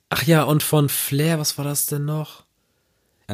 Ach 0.09 0.23
ja, 0.25 0.43
und 0.43 0.63
von 0.63 0.89
Flair, 0.89 1.39
was 1.39 1.59
war 1.59 1.65
das 1.65 1.87
denn 1.87 2.07
noch? 2.07 2.45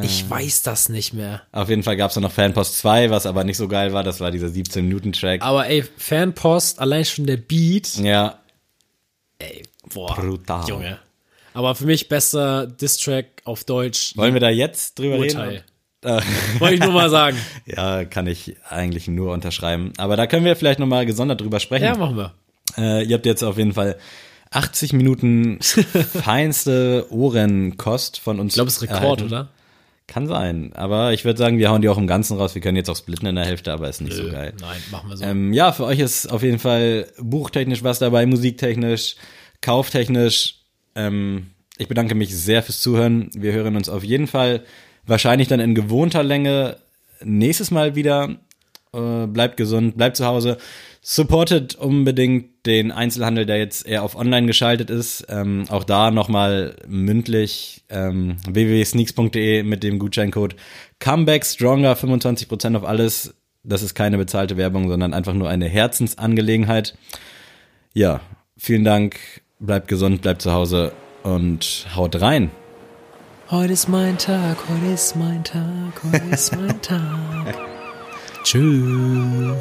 Äh. 0.03 0.07
Ich 0.07 0.29
weiß 0.29 0.63
das 0.63 0.89
nicht 0.89 1.13
mehr. 1.15 1.43
Auf 1.53 1.69
jeden 1.69 1.83
Fall 1.83 1.97
gab 1.97 2.11
es 2.11 2.17
noch 2.17 2.33
Fanpost 2.33 2.79
2, 2.79 3.11
was 3.11 3.27
aber 3.27 3.45
nicht 3.45 3.57
so 3.57 3.69
geil 3.69 3.93
war. 3.93 4.03
Das 4.03 4.21
war 4.21 4.31
dieser 4.31 4.49
17-Minuten-Track. 4.49 5.43
Aber 5.43 5.67
ey, 5.69 5.85
Fanpost, 5.97 6.79
allein 6.81 7.05
schon 7.05 7.27
der 7.27 7.37
Beat. 7.37 7.97
Ja, 7.99 8.39
Ey, 9.39 9.63
boah. 9.95 10.15
Brutal. 10.17 10.69
Junge. 10.69 10.99
Aber 11.55 11.75
für 11.75 11.87
mich 11.87 12.09
bester 12.09 12.67
Diss-Track 12.67 13.43
auf 13.45 13.65
Deutsch. 13.65 14.17
wollen 14.17 14.35
wir 14.35 14.41
da 14.41 14.49
jetzt 14.51 14.99
drüber 14.99 15.17
Urteil. 15.19 15.49
reden? 15.49 15.65
Wollte 16.61 16.75
ich 16.75 16.81
nur 16.81 16.93
mal 16.93 17.11
sagen. 17.11 17.37
Ja, 17.67 18.05
kann 18.05 18.27
ich 18.27 18.57
eigentlich 18.69 19.09
nur 19.09 19.33
unterschreiben. 19.33 19.93
Aber 19.97 20.17
da 20.17 20.27
können 20.27 20.45
wir 20.45 20.57
vielleicht 20.57 20.79
nochmal 20.81 21.07
gesondert 21.07 21.41
drüber 21.41 21.61
sprechen. 21.61 21.85
Ja, 21.85 21.97
machen 21.97 22.17
wir. 22.17 22.33
Äh, 22.77 23.05
ihr 23.05 23.15
habt 23.15 23.27
jetzt 23.27 23.43
auf 23.43 23.59
jeden 23.59 23.73
Fall 23.75 23.97
80 24.51 24.93
Minuten 24.93 25.59
feinste 26.23 27.07
Ohrenkost 27.11 28.19
von 28.19 28.41
uns. 28.41 28.53
Ich 28.53 28.55
glaube, 28.55 28.69
es 28.69 28.77
ist 28.77 28.83
Rekord, 28.83 29.03
erhalten. 29.03 29.25
oder? 29.25 29.49
Kann 30.09 30.27
sein. 30.27 30.73
Aber 30.75 31.13
ich 31.13 31.27
würde 31.27 31.39
sagen, 31.39 31.59
wir 31.59 31.71
hauen 31.71 31.83
die 31.83 31.89
auch 31.91 31.99
im 31.99 32.07
Ganzen 32.07 32.39
raus. 32.39 32.55
Wir 32.55 32.63
können 32.63 32.77
jetzt 32.77 32.89
auch 32.89 32.97
splitten 32.97 33.27
in 33.27 33.35
der 33.35 33.45
Hälfte, 33.45 33.73
aber 33.73 33.91
ist 33.91 34.01
nicht 34.01 34.17
so 34.17 34.25
geil. 34.31 34.55
Nein, 34.59 34.79
machen 34.91 35.11
wir 35.11 35.17
so. 35.19 35.25
Ähm, 35.25 35.53
ja, 35.53 35.71
für 35.71 35.85
euch 35.85 35.99
ist 35.99 36.33
auf 36.33 36.43
jeden 36.43 36.59
Fall 36.59 37.07
buchtechnisch 37.21 37.85
was 37.85 37.99
dabei, 37.99 38.25
musiktechnisch, 38.25 39.17
kauftechnisch. 39.61 40.63
Ähm, 40.95 41.49
ich 41.77 41.89
bedanke 41.89 42.15
mich 42.15 42.35
sehr 42.35 42.63
fürs 42.63 42.81
Zuhören. 42.81 43.29
Wir 43.35 43.53
hören 43.53 43.77
uns 43.77 43.91
auf 43.91 44.03
jeden 44.03 44.27
Fall 44.27 44.65
wahrscheinlich 45.07 45.47
dann 45.47 45.61
in 45.61 45.75
gewohnter 45.75 46.23
Länge 46.23 46.79
nächstes 47.23 47.71
Mal 47.71 47.95
wieder. 47.95 48.37
Äh, 48.95 49.27
bleibt 49.27 49.59
gesund, 49.59 49.99
bleibt 49.99 50.17
zu 50.17 50.25
Hause. 50.25 50.57
Supportet 51.11 51.75
unbedingt 51.75 52.67
den 52.67 52.93
Einzelhandel, 52.93 53.47
der 53.47 53.57
jetzt 53.57 53.87
eher 53.87 54.03
auf 54.03 54.15
online 54.15 54.47
geschaltet 54.47 54.91
ist. 54.91 55.25
Ähm, 55.31 55.65
auch 55.71 55.85
da 55.85 56.11
nochmal 56.11 56.77
mündlich 56.87 57.83
ähm, 57.89 58.37
www.sneaks.de 58.47 59.63
mit 59.63 59.85
dem 59.85 59.99
Gutscheincode 59.99 60.55
Comeback 60.99 61.47
Stronger 61.47 61.95
25% 61.95 62.77
auf 62.77 62.85
alles. 62.85 63.33
Das 63.65 63.83
ist 63.83 63.95
keine 63.95 64.19
bezahlte 64.19 64.59
Werbung, 64.59 64.91
sondern 64.91 65.15
einfach 65.15 65.33
nur 65.33 65.49
eine 65.49 65.67
Herzensangelegenheit. 65.67 66.95
Ja, 67.95 68.21
vielen 68.59 68.85
Dank. 68.85 69.19
Bleibt 69.61 69.89
gesund, 69.89 70.21
bleibt 70.21 70.43
zu 70.43 70.53
Hause 70.53 70.93
und 71.23 71.87
haut 71.97 72.21
rein. 72.21 72.51
Heute 73.51 73.73
ist 73.73 73.89
mein 73.89 74.19
Tag, 74.19 74.59
heute 74.69 74.93
ist 74.93 75.17
mein 75.17 75.43
Tag, 75.43 76.03
heute 76.05 76.35
ist 76.35 76.55
mein 76.55 76.83
Tag. 76.83 77.57
Tschüss. 78.45 79.57